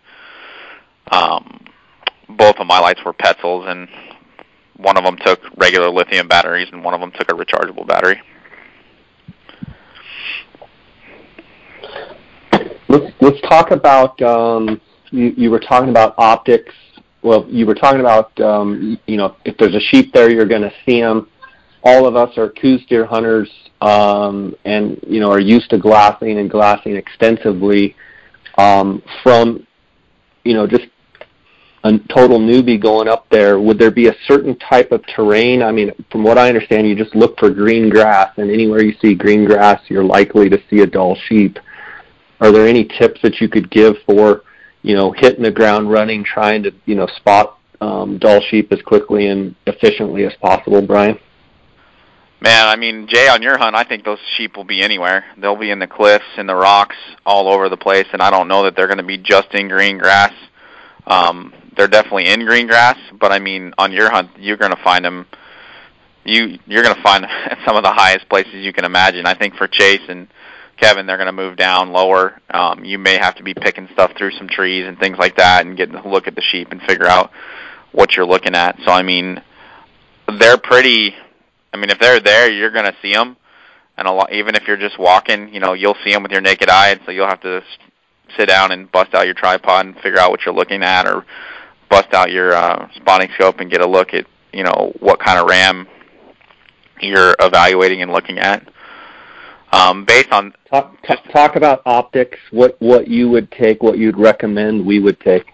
um, 1.11 1.65
both 2.30 2.57
of 2.57 2.68
my 2.68 2.80
lights 2.80 3.01
were 3.05 3.13
Petzls, 3.13 3.68
and 3.68 3.88
one 4.78 4.97
of 4.97 5.03
them 5.03 5.18
took 5.26 5.39
regular 5.57 5.89
lithium 5.89 6.28
batteries, 6.28 6.68
and 6.72 6.84
one 6.84 6.93
of 6.93 6.99
them 6.99 7.11
took 7.11 7.30
a 7.32 7.34
rechargeable 7.34 7.88
battery. 7.88 8.22
Let's 12.89 13.13
let's 13.20 13.41
talk 13.41 13.72
about 13.72 14.22
um, 14.22 14.80
you, 15.11 15.34
you 15.38 15.51
were 15.51 15.59
talking 15.59 15.89
about 15.89 16.15
optics. 16.18 16.74
Well, 17.22 17.45
you 17.49 17.65
were 17.65 17.76
talking 17.76 17.99
about 17.99 18.39
um, 18.39 18.99
you 19.07 19.18
know 19.18 19.36
if 19.45 19.57
there's 19.57 19.76
a 19.76 19.80
sheep 19.80 20.13
there, 20.13 20.32
you're 20.32 20.45
going 20.45 20.61
to 20.61 20.74
see 20.86 21.01
them. 21.01 21.30
All 21.88 22.05
of 22.05 22.17
us 22.17 22.38
are 22.38 22.49
Coues 22.49 22.85
deer 22.89 23.05
hunters, 23.05 23.49
um, 23.79 24.53
and 24.65 24.99
you 25.07 25.21
know 25.21 25.31
are 25.31 25.39
used 25.39 25.69
to 25.69 25.77
glassing 25.77 26.38
and 26.38 26.49
glassing 26.49 26.97
extensively. 26.97 27.95
Um, 28.57 29.01
from 29.23 29.65
you 30.43 30.53
know 30.53 30.67
just 30.67 30.88
a 31.85 31.97
total 32.13 32.39
newbie 32.39 32.81
going 32.81 33.07
up 33.07 33.29
there, 33.29 33.57
would 33.57 33.79
there 33.79 33.91
be 33.91 34.07
a 34.07 34.15
certain 34.27 34.57
type 34.59 34.91
of 34.91 35.01
terrain? 35.07 35.63
I 35.63 35.71
mean, 35.71 35.91
from 36.11 36.25
what 36.25 36.38
I 36.38 36.49
understand, 36.49 36.89
you 36.89 36.93
just 36.93 37.15
look 37.15 37.39
for 37.39 37.49
green 37.49 37.89
grass, 37.89 38.33
and 38.35 38.51
anywhere 38.51 38.83
you 38.83 38.93
see 39.01 39.13
green 39.15 39.45
grass, 39.45 39.79
you're 39.88 40.03
likely 40.03 40.49
to 40.49 40.61
see 40.69 40.81
a 40.81 40.85
Dall 40.85 41.15
sheep. 41.29 41.57
Are 42.41 42.51
there 42.51 42.67
any 42.67 42.83
tips 42.83 43.21
that 43.23 43.39
you 43.39 43.47
could 43.47 43.71
give 43.71 43.95
for, 44.05 44.43
you 44.81 44.93
know, 44.93 45.13
hitting 45.13 45.43
the 45.43 45.51
ground 45.51 45.89
running, 45.89 46.25
trying 46.25 46.63
to, 46.63 46.73
you 46.85 46.95
know, 46.95 47.07
spot 47.15 47.57
um, 47.79 48.17
Dall 48.17 48.41
sheep 48.49 48.73
as 48.73 48.81
quickly 48.81 49.27
and 49.27 49.55
efficiently 49.67 50.25
as 50.25 50.33
possible, 50.41 50.81
Brian? 50.81 51.17
Man, 52.39 52.67
I 52.67 52.75
mean, 52.75 53.07
Jay, 53.07 53.27
on 53.29 53.41
your 53.41 53.57
hunt, 53.57 53.75
I 53.75 53.83
think 53.83 54.05
those 54.05 54.19
sheep 54.35 54.57
will 54.57 54.63
be 54.63 54.83
anywhere. 54.83 55.25
They'll 55.38 55.55
be 55.55 55.71
in 55.71 55.79
the 55.79 55.88
cliffs, 55.88 56.25
in 56.38 56.45
the 56.45 56.55
rocks, 56.55 56.95
all 57.25 57.47
over 57.47 57.67
the 57.67 57.77
place, 57.77 58.05
and 58.13 58.21
I 58.21 58.29
don't 58.29 58.47
know 58.47 58.63
that 58.63 58.75
they're 58.75 58.88
going 58.88 58.99
to 58.99 59.03
be 59.03 59.17
just 59.17 59.53
in 59.55 59.67
green 59.67 59.97
grass. 59.97 60.33
Um, 61.07 61.51
they're 61.75 61.88
definitely 61.88 62.27
in 62.27 62.45
green 62.45 62.67
grass, 62.67 62.97
but 63.19 63.31
I 63.31 63.39
mean, 63.39 63.73
on 63.77 63.91
your 63.91 64.11
hunt, 64.11 64.31
you're 64.38 64.57
going 64.57 64.71
to 64.71 64.83
find 64.83 65.05
them. 65.05 65.25
You 66.25 66.59
you're 66.65 66.83
going 66.83 66.95
to 66.95 67.01
find 67.01 67.25
at 67.25 67.59
some 67.65 67.77
of 67.77 67.83
the 67.83 67.93
highest 67.93 68.27
places 68.29 68.55
you 68.55 68.73
can 68.73 68.85
imagine. 68.85 69.25
I 69.25 69.33
think 69.33 69.55
for 69.55 69.67
Chase 69.67 70.01
and 70.09 70.27
Kevin, 70.75 71.07
they're 71.07 71.17
going 71.17 71.27
to 71.27 71.31
move 71.31 71.55
down 71.55 71.91
lower. 71.91 72.39
Um, 72.49 72.83
you 72.83 72.99
may 72.99 73.17
have 73.17 73.35
to 73.35 73.43
be 73.43 73.53
picking 73.53 73.88
stuff 73.93 74.11
through 74.17 74.31
some 74.31 74.47
trees 74.47 74.85
and 74.85 74.99
things 74.99 75.17
like 75.17 75.38
that, 75.38 75.65
and 75.65 75.77
getting 75.77 75.95
a 75.95 76.07
look 76.07 76.27
at 76.27 76.35
the 76.35 76.41
sheep 76.41 76.71
and 76.71 76.81
figure 76.81 77.07
out 77.07 77.31
what 77.93 78.15
you're 78.15 78.25
looking 78.25 78.53
at. 78.53 78.77
So 78.85 78.91
I 78.91 79.01
mean, 79.03 79.41
they're 80.39 80.57
pretty. 80.57 81.15
I 81.74 81.78
mean, 81.78 81.89
if 81.89 81.99
they're 81.99 82.20
there, 82.20 82.49
you're 82.51 82.72
going 82.72 82.86
to 82.86 82.95
see 83.01 83.13
them, 83.13 83.38
and 83.97 84.07
a 84.07 84.11
lot. 84.11 84.32
Even 84.34 84.55
if 84.55 84.68
you're 84.68 84.78
just 84.78 84.97
walking, 84.99 85.53
you 85.53 85.59
know, 85.59 85.74
you'll 85.74 85.97
see 86.03 86.11
them 86.11 86.24
with 86.24 86.32
your 86.32 86.41
naked 86.41 86.70
eye. 86.70 86.89
And 86.89 87.01
so 87.05 87.11
you'll 87.11 87.28
have 87.28 87.41
to 87.41 87.57
s- 87.57 87.63
sit 88.38 88.47
down 88.47 88.72
and 88.72 88.91
bust 88.91 89.13
out 89.13 89.26
your 89.26 89.36
tripod 89.36 89.86
and 89.86 89.95
figure 89.95 90.20
out 90.20 90.32
what 90.32 90.45
you're 90.45 90.55
looking 90.55 90.84
at, 90.84 91.07
or 91.07 91.26
bust 91.89 92.13
out 92.13 92.32
your 92.32 92.53
uh, 92.53 92.88
spotting 92.95 93.30
scope 93.36 93.59
and 93.59 93.70
get 93.72 93.82
a 93.82 93.88
look 93.88 94.13
at, 94.13 94.26
you 94.53 94.63
know, 94.63 94.93
what 94.99 95.20
kind 95.20 95.39
of 95.39 95.47
ram 95.47 95.88
you're 97.01 97.36
evaluating 97.39 98.01
and 98.01 98.11
looking 98.11 98.39
at. 98.39 98.68
Um, 99.72 100.05
based 100.05 100.32
on 100.32 100.53
Talk, 100.70 101.01
talk, 101.03 101.20
talk 101.32 101.55
about 101.55 101.82
optics. 101.86 102.38
What 102.51 102.76
what 102.80 103.07
you 103.07 103.30
would 103.30 103.49
take, 103.51 103.82
what 103.84 103.97
you'd 103.97 104.18
recommend 104.18 104.86
we 104.86 104.99
would 104.99 105.20
take. 105.20 105.45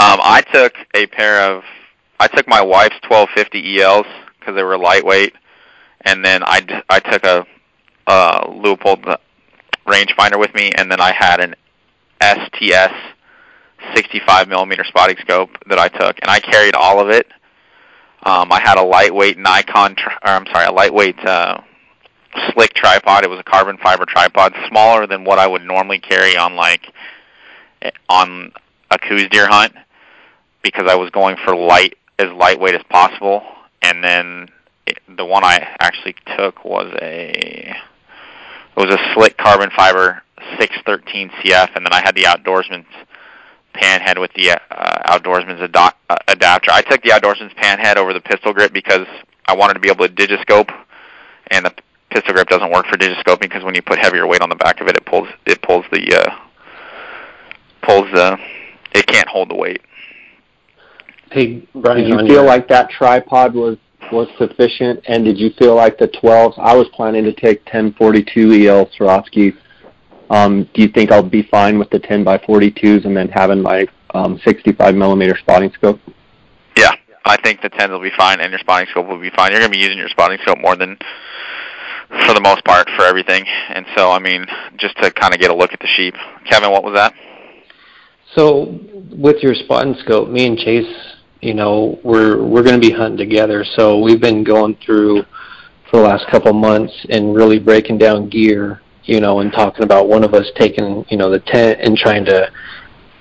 Um, 0.00 0.18
I 0.22 0.42
took 0.52 0.74
a 0.94 1.06
pair 1.06 1.50
of, 1.50 1.62
I 2.18 2.28
took 2.28 2.48
my 2.48 2.62
wife's 2.62 2.96
1250 3.08 3.80
ELs 3.80 4.06
because 4.44 4.56
they 4.56 4.62
were 4.62 4.76
lightweight, 4.76 5.34
and 6.02 6.24
then 6.24 6.42
I, 6.42 6.82
I 6.88 7.00
took 7.00 7.24
a, 7.24 7.46
a 8.06 8.46
Leupold 8.48 9.16
rangefinder 9.86 10.38
with 10.38 10.54
me, 10.54 10.70
and 10.76 10.90
then 10.90 11.00
I 11.00 11.12
had 11.12 11.40
an 11.40 11.54
STS 12.20 12.94
65 13.94 14.48
millimeter 14.48 14.84
spotting 14.84 15.16
scope 15.20 15.50
that 15.68 15.78
I 15.78 15.88
took, 15.88 16.18
and 16.20 16.30
I 16.30 16.40
carried 16.40 16.74
all 16.74 17.00
of 17.00 17.10
it. 17.10 17.26
Um, 18.22 18.50
I 18.52 18.60
had 18.60 18.78
a 18.78 18.82
lightweight 18.82 19.38
Nikon, 19.38 19.96
tri- 19.96 20.18
or 20.24 20.30
I'm 20.30 20.46
sorry, 20.46 20.66
a 20.66 20.72
lightweight 20.72 21.18
uh, 21.24 21.60
Slik 22.48 22.72
tripod. 22.72 23.24
It 23.24 23.30
was 23.30 23.38
a 23.38 23.44
carbon 23.44 23.76
fiber 23.78 24.06
tripod, 24.06 24.54
smaller 24.68 25.06
than 25.06 25.24
what 25.24 25.38
I 25.38 25.46
would 25.46 25.62
normally 25.62 25.98
carry 25.98 26.36
on 26.36 26.56
like 26.56 26.92
on 28.08 28.52
a 28.90 28.98
Coues 28.98 29.28
deer 29.28 29.46
hunt 29.46 29.74
because 30.62 30.86
I 30.88 30.94
was 30.94 31.10
going 31.10 31.36
for 31.44 31.54
light 31.54 31.96
as 32.18 32.32
lightweight 32.32 32.74
as 32.74 32.82
possible. 32.84 33.42
And 33.84 34.02
then 34.02 34.48
it, 34.86 34.98
the 35.14 35.26
one 35.26 35.44
I 35.44 35.76
actually 35.78 36.14
took 36.38 36.64
was 36.64 36.90
a 37.02 37.76
it 38.76 38.80
was 38.80 38.92
a 38.92 38.98
Slik 39.14 39.36
carbon 39.36 39.70
fiber 39.76 40.22
613 40.58 41.28
CF, 41.28 41.76
and 41.76 41.84
then 41.84 41.92
I 41.92 42.00
had 42.02 42.14
the 42.16 42.22
Outdoorsman's 42.22 42.86
panhead 43.74 44.18
with 44.18 44.32
the 44.32 44.52
uh, 44.52 45.12
Outdoorsman's 45.12 45.60
ado- 45.60 45.94
uh, 46.08 46.16
adapter. 46.28 46.70
I 46.72 46.80
took 46.80 47.02
the 47.02 47.10
Outdoorsman's 47.10 47.52
panhead 47.54 47.96
over 47.96 48.14
the 48.14 48.20
pistol 48.20 48.54
grip 48.54 48.72
because 48.72 49.06
I 49.46 49.54
wanted 49.54 49.74
to 49.74 49.80
be 49.80 49.90
able 49.90 50.08
to 50.08 50.12
digiscope, 50.12 50.70
and 51.50 51.66
the 51.66 51.74
pistol 52.10 52.32
grip 52.32 52.48
doesn't 52.48 52.72
work 52.72 52.86
for 52.86 52.96
digiscoping 52.96 53.40
because 53.40 53.64
when 53.64 53.74
you 53.74 53.82
put 53.82 53.98
heavier 53.98 54.26
weight 54.26 54.40
on 54.40 54.48
the 54.48 54.56
back 54.56 54.80
of 54.80 54.88
it, 54.88 54.96
it 54.96 55.04
pulls 55.04 55.28
it 55.44 55.60
pulls 55.60 55.84
the 55.92 56.22
uh, 56.22 56.34
pulls 57.82 58.10
the 58.12 58.38
it 58.94 59.06
can't 59.06 59.28
hold 59.28 59.50
the 59.50 59.56
weight. 59.56 59.82
Hey, 61.30 61.66
Brian, 61.74 61.98
Did 61.98 62.08
you 62.08 62.18
feel 62.18 62.28
your- 62.28 62.44
like 62.44 62.68
that 62.68 62.90
tripod 62.90 63.54
was 63.54 63.76
was 64.12 64.28
sufficient? 64.36 65.00
And 65.06 65.24
did 65.24 65.38
you 65.38 65.50
feel 65.58 65.74
like 65.74 65.96
the 65.98 66.08
12s? 66.08 66.54
I 66.58 66.76
was 66.76 66.86
planning 66.88 67.24
to 67.24 67.32
take 67.32 67.64
1042 67.64 68.52
EL 68.52 68.86
Swarovski. 68.86 69.56
Um, 70.30 70.68
do 70.74 70.82
you 70.82 70.88
think 70.88 71.10
I'll 71.10 71.22
be 71.22 71.42
fine 71.42 71.78
with 71.78 71.88
the 71.90 71.98
10 71.98 72.22
by 72.22 72.36
42s 72.38 73.06
and 73.06 73.16
then 73.16 73.28
having 73.28 73.62
my 73.62 73.86
um, 74.14 74.38
65 74.44 74.94
millimeter 74.94 75.36
spotting 75.38 75.72
scope? 75.72 75.98
Yeah, 76.76 76.92
I 77.24 77.36
think 77.38 77.62
the 77.62 77.70
10s 77.70 77.90
will 77.90 78.00
be 78.00 78.12
fine, 78.16 78.40
and 78.40 78.50
your 78.50 78.58
spotting 78.60 78.88
scope 78.90 79.08
will 79.08 79.18
be 79.18 79.30
fine. 79.30 79.50
You're 79.52 79.60
going 79.60 79.72
to 79.72 79.76
be 79.78 79.82
using 79.82 79.98
your 79.98 80.08
spotting 80.10 80.38
scope 80.42 80.58
more 80.60 80.76
than, 80.76 80.98
for 82.26 82.34
the 82.34 82.40
most 82.40 82.64
part, 82.64 82.88
for 82.96 83.04
everything. 83.04 83.44
And 83.70 83.86
so, 83.96 84.10
I 84.10 84.18
mean, 84.18 84.46
just 84.76 84.96
to 85.02 85.10
kind 85.10 85.34
of 85.34 85.40
get 85.40 85.50
a 85.50 85.54
look 85.54 85.72
at 85.72 85.80
the 85.80 85.88
sheep. 85.96 86.14
Kevin, 86.48 86.70
what 86.70 86.84
was 86.84 86.94
that? 86.94 87.14
So 88.34 88.78
with 89.10 89.42
your 89.42 89.54
spotting 89.54 89.94
scope, 90.00 90.28
me 90.28 90.46
and 90.46 90.58
Chase, 90.58 91.13
you 91.44 91.52
know, 91.52 92.00
we're 92.02 92.42
we're 92.42 92.62
going 92.62 92.80
to 92.80 92.86
be 92.86 92.92
hunting 92.92 93.18
together. 93.18 93.64
So 93.76 94.00
we've 94.00 94.20
been 94.20 94.42
going 94.42 94.76
through 94.84 95.24
for 95.90 95.98
the 95.98 96.02
last 96.02 96.26
couple 96.30 96.52
months 96.54 96.94
and 97.10 97.36
really 97.36 97.58
breaking 97.58 97.98
down 97.98 98.30
gear, 98.30 98.80
you 99.04 99.20
know, 99.20 99.40
and 99.40 99.52
talking 99.52 99.84
about 99.84 100.08
one 100.08 100.24
of 100.24 100.32
us 100.32 100.46
taking, 100.56 101.04
you 101.10 101.18
know, 101.18 101.30
the 101.30 101.40
tent 101.40 101.80
and 101.82 101.98
trying 101.98 102.24
to, 102.24 102.50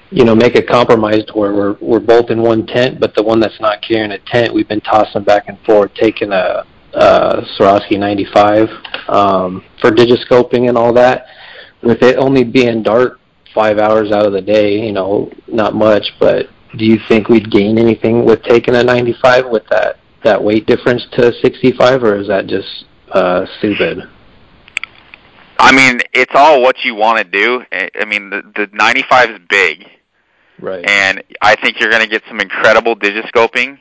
you 0.09 0.23
know, 0.23 0.33
make 0.33 0.55
a 0.55 0.63
compromise 0.63 1.25
to 1.25 1.33
where 1.33 1.53
we're 1.53 1.77
we're 1.81 1.99
both 1.99 2.29
in 2.29 2.41
one 2.41 2.65
tent, 2.65 2.97
but 2.99 3.13
the 3.13 3.21
one 3.21 3.41
that's 3.41 3.59
not 3.59 3.81
carrying 3.81 4.11
a 4.11 4.19
tent, 4.19 4.53
we've 4.53 4.69
been 4.69 4.81
tossing 4.81 5.23
back 5.23 5.49
and 5.49 5.59
forth, 5.65 5.93
taking 5.95 6.31
a, 6.31 6.65
a 6.93 7.41
Swarovski 7.59 7.99
95 7.99 8.69
um, 9.09 9.65
for 9.81 9.91
digiscoping 9.91 10.69
and 10.69 10.77
all 10.77 10.93
that. 10.93 11.25
With 11.81 12.01
it 12.01 12.15
only 12.15 12.45
being 12.45 12.83
dark 12.83 13.19
five 13.53 13.77
hours 13.77 14.13
out 14.13 14.25
of 14.25 14.31
the 14.31 14.41
day, 14.41 14.79
you 14.79 14.93
know, 14.93 15.29
not 15.47 15.75
much, 15.75 16.05
but 16.21 16.47
do 16.77 16.85
you 16.85 16.99
think 17.07 17.29
we'd 17.29 17.51
gain 17.51 17.77
anything 17.77 18.25
with 18.25 18.43
taking 18.43 18.75
a 18.75 18.83
95 18.83 19.49
with 19.49 19.63
that, 19.69 19.99
that 20.23 20.43
weight 20.43 20.65
difference 20.65 21.05
to 21.13 21.31
65, 21.41 22.03
or 22.03 22.15
is 22.17 22.27
that 22.27 22.47
just 22.47 22.85
uh, 23.11 23.45
stupid? 23.59 24.09
I 25.59 25.71
mean, 25.71 26.01
it's 26.13 26.33
all 26.33 26.61
what 26.61 26.77
you 26.83 26.95
want 26.95 27.19
to 27.19 27.23
do. 27.23 27.63
I 27.71 28.05
mean, 28.05 28.29
the 28.29 28.41
the 28.55 28.69
95 28.73 29.29
is 29.29 29.39
big, 29.49 29.87
Right. 30.63 30.87
And 30.89 31.23
I 31.41 31.55
think 31.55 31.79
you're 31.79 31.89
going 31.89 32.03
to 32.03 32.07
get 32.07 32.23
some 32.27 32.39
incredible 32.39 32.95
digiscoping 32.95 33.79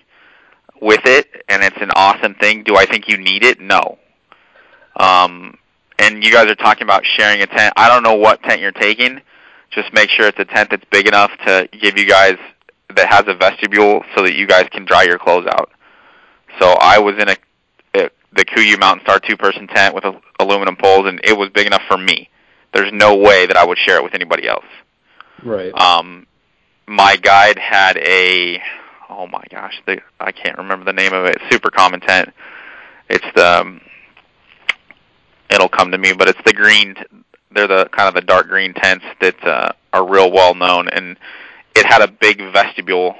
with 0.80 1.03
it, 1.05 1.45
and 1.49 1.62
it's 1.62 1.76
an 1.80 1.90
awesome 1.95 2.34
thing. 2.34 2.64
Do 2.64 2.76
I 2.76 2.86
think 2.86 3.09
you 3.09 3.18
need 3.18 3.45
it? 3.45 3.61
No. 3.61 3.99
Um, 4.97 5.59
and 5.99 6.24
you 6.24 6.32
guys 6.32 6.51
are 6.51 6.57
talking 6.57 6.82
about 6.82 7.05
sharing 7.07 7.40
a 7.40 7.47
tent. 7.47 7.72
I 7.76 7.88
don't 7.88 8.03
know 8.03 8.14
what 8.14 8.43
tent 8.43 8.61
you're 8.61 8.72
taking. 8.72 9.20
Just 9.70 9.93
make 9.93 10.11
sure 10.11 10.26
it's 10.26 10.40
a 10.40 10.45
tent 10.45 10.70
that's 10.70 10.84
big 10.90 11.07
enough 11.07 11.30
to 11.47 11.68
give 11.80 11.97
you 11.97 12.07
guys 12.07 12.36
that 12.97 13.12
has 13.12 13.24
a 13.26 13.34
vestibule 13.34 14.03
so 14.16 14.22
that 14.22 14.34
you 14.34 14.47
guys 14.47 14.68
can 14.70 14.84
dry 14.84 15.03
your 15.05 15.18
clothes 15.18 15.47
out. 15.47 15.70
So 16.61 16.74
I 16.80 16.99
was 16.99 17.14
in 17.18 17.28
a, 17.28 17.36
a 17.95 18.11
the 18.32 18.45
Kuiu 18.45 18.78
Mountain 18.78 19.05
Star 19.05 19.18
two-person 19.20 19.68
tent 19.68 19.95
with 19.95 20.05
a, 20.05 20.20
aluminum 20.38 20.76
poles, 20.76 21.07
and 21.07 21.20
it 21.24 21.36
was 21.36 21.49
big 21.51 21.66
enough 21.66 21.82
for 21.88 21.97
me. 21.97 22.28
There's 22.72 22.93
no 22.93 23.16
way 23.16 23.47
that 23.47 23.57
I 23.57 23.64
would 23.64 23.78
share 23.78 23.97
it 23.97 24.05
with 24.05 24.14
anybody 24.14 24.49
else. 24.49 24.64
Right. 25.43 25.72
Um, 25.74 26.26
my 26.86 27.16
guide 27.16 27.59
had 27.59 27.97
a 27.99 28.61
oh 29.09 29.26
my 29.26 29.45
gosh, 29.51 29.80
the, 29.86 30.01
I 30.20 30.32
can't 30.32 30.59
remember 30.59 30.84
the 30.84 30.93
name 30.93 31.12
of 31.12 31.26
it. 31.26 31.36
Super 31.51 31.70
common 31.70 32.01
tent. 32.01 32.30
It's 33.09 33.26
the 33.34 33.61
um, 33.61 33.80
it'll 35.51 35.68
come 35.68 35.90
to 35.93 35.99
me, 35.99 36.12
but 36.12 36.28
it's 36.28 36.40
the 36.45 36.53
green. 36.53 36.95
They're 37.51 37.68
the 37.68 37.88
kind 37.93 38.09
of 38.09 38.14
the 38.14 38.22
dark 38.22 38.49
green 38.49 38.72
tents 38.72 39.05
that 39.20 39.45
uh, 39.45 39.72
are 39.93 40.09
real 40.09 40.30
well 40.32 40.55
known, 40.55 40.88
and 40.88 41.18
it 41.75 41.87
had 41.87 42.03
a 42.03 42.11
big 42.11 42.39
vestibule 42.53 43.14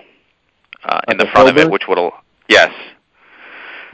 uh, 0.85 1.01
in 1.09 1.17
the 1.17 1.27
front 1.27 1.49
of 1.49 1.57
it, 1.59 1.71
which 1.71 1.87
will 1.89 2.13
yes. 2.49 2.73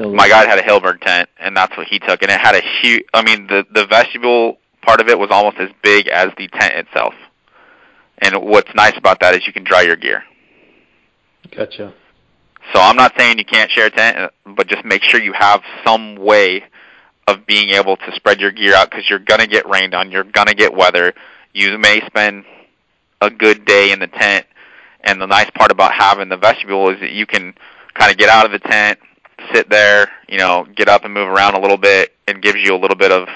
My 0.01 0.29
guy 0.29 0.47
had 0.47 0.61
a 0.61 0.63
Hilleberg 0.63 1.01
tent, 1.01 1.29
and 1.41 1.57
that's 1.57 1.77
what 1.77 1.89
he 1.89 1.99
took, 1.99 2.23
and 2.23 2.31
it 2.31 2.41
had 2.41 2.55
a 2.55 2.61
huge. 2.81 3.03
I 3.13 3.23
mean, 3.23 3.49
the 3.49 3.67
the 3.73 3.85
vestibule 3.87 4.59
part 4.83 5.01
of 5.01 5.09
it 5.09 5.19
was 5.19 5.29
almost 5.31 5.59
as 5.59 5.71
big 5.83 6.07
as 6.07 6.29
the 6.39 6.47
tent 6.49 6.75
itself. 6.75 7.15
And 8.19 8.37
what's 8.43 8.73
nice 8.75 8.97
about 8.97 9.21
that 9.21 9.35
is 9.35 9.47
you 9.47 9.53
can 9.53 9.65
dry 9.65 9.83
your 9.83 9.97
gear. 9.97 10.25
Gotcha. 11.55 11.95
So 12.73 12.81
I'm 12.81 12.97
not 12.97 13.13
saying 13.19 13.39
you 13.39 13.45
can't 13.45 13.71
share 13.71 13.87
a 13.87 13.91
tent, 13.91 14.17
uh, 14.17 14.31
but 14.57 14.69
just 14.69 14.85
make 14.85 15.03
sure 15.03 15.21
you 15.21 15.33
have 15.33 15.63
some 15.85 16.17
way 16.17 16.65
of 17.27 17.47
being 17.47 17.71
able 17.71 17.97
to 17.97 18.13
spread 18.15 18.41
your 18.41 18.51
gear 18.51 18.75
out 18.75 18.91
because 18.91 19.09
you're 19.09 19.19
gonna 19.19 19.47
get 19.47 19.69
rained 19.69 19.95
on, 19.95 20.11
you're 20.11 20.25
gonna 20.25 20.55
get 20.55 20.75
weather. 20.75 21.13
You 21.53 21.79
may 21.79 22.01
spend 22.07 22.45
a 23.21 23.31
good 23.31 23.65
day 23.65 23.93
in 23.93 23.99
the 23.99 24.07
tent, 24.07 24.47
and 25.03 25.21
the 25.21 25.27
nice 25.27 25.51
part 25.51 25.71
about 25.71 25.93
having 25.93 26.29
the 26.29 26.37
vestibule 26.37 26.91
is 26.91 27.01
that 27.01 27.13
you 27.13 27.27
can 27.27 27.55
kind 27.95 28.11
of 28.11 28.19
get 28.19 28.29
out 28.29 28.47
of 28.47 28.53
the 28.53 28.59
tent, 28.59 28.99
sit 29.53 29.69
there, 29.69 30.11
you 30.29 30.39
know, 30.39 30.67
get 30.77 30.89
up 30.89 31.05
and 31.05 31.13
move 31.13 31.29
around 31.29 31.55
a 31.55 31.61
little 31.61 31.77
bit, 31.77 32.15
and 32.27 32.43
gives 32.43 32.59
you 32.59 32.75
a 32.75 32.79
little 32.79 32.97
bit 32.97 33.13
of 33.13 33.29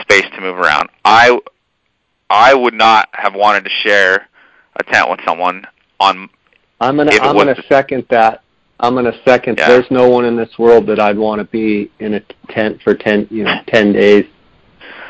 space 0.00 0.24
to 0.34 0.40
move 0.40 0.56
around. 0.56 0.88
I 1.04 1.38
I 2.30 2.54
would 2.54 2.74
not 2.74 3.08
have 3.12 3.34
wanted 3.34 3.64
to 3.64 3.70
share 3.70 4.28
a 4.76 4.84
tent 4.84 5.10
with 5.10 5.20
someone 5.24 5.66
on 6.00 6.28
I'm 6.80 6.96
gonna 6.96 7.12
I'm 7.12 7.36
gonna 7.36 7.54
the- 7.54 7.64
second 7.68 8.06
that. 8.10 8.42
I'm 8.80 8.94
gonna 8.94 9.18
second. 9.24 9.58
Yeah. 9.58 9.68
There's 9.68 9.90
no 9.90 10.08
one 10.08 10.24
in 10.24 10.36
this 10.36 10.58
world 10.58 10.86
that 10.88 10.98
I'd 10.98 11.16
want 11.16 11.38
to 11.38 11.44
be 11.44 11.92
in 12.00 12.14
a 12.14 12.20
tent 12.48 12.82
for 12.82 12.94
ten 12.94 13.28
you 13.30 13.44
know 13.44 13.60
ten 13.68 13.92
days. 13.92 14.26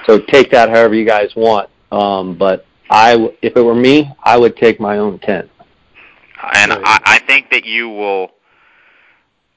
So 0.06 0.20
take 0.20 0.50
that 0.50 0.68
however 0.68 0.94
you 0.94 1.06
guys 1.06 1.34
want. 1.34 1.70
Um, 1.90 2.36
but 2.36 2.66
I, 2.90 3.12
w- 3.12 3.34
if 3.42 3.56
it 3.56 3.62
were 3.62 3.74
me, 3.74 4.10
I 4.22 4.36
would 4.36 4.56
take 4.56 4.80
my 4.80 4.98
own 4.98 5.18
tent. 5.18 5.50
and 6.54 6.70
Right. 6.72 6.82
I, 6.84 7.00
I 7.04 7.18
think 7.20 7.50
that 7.50 7.64
you 7.64 7.88
will. 7.88 8.30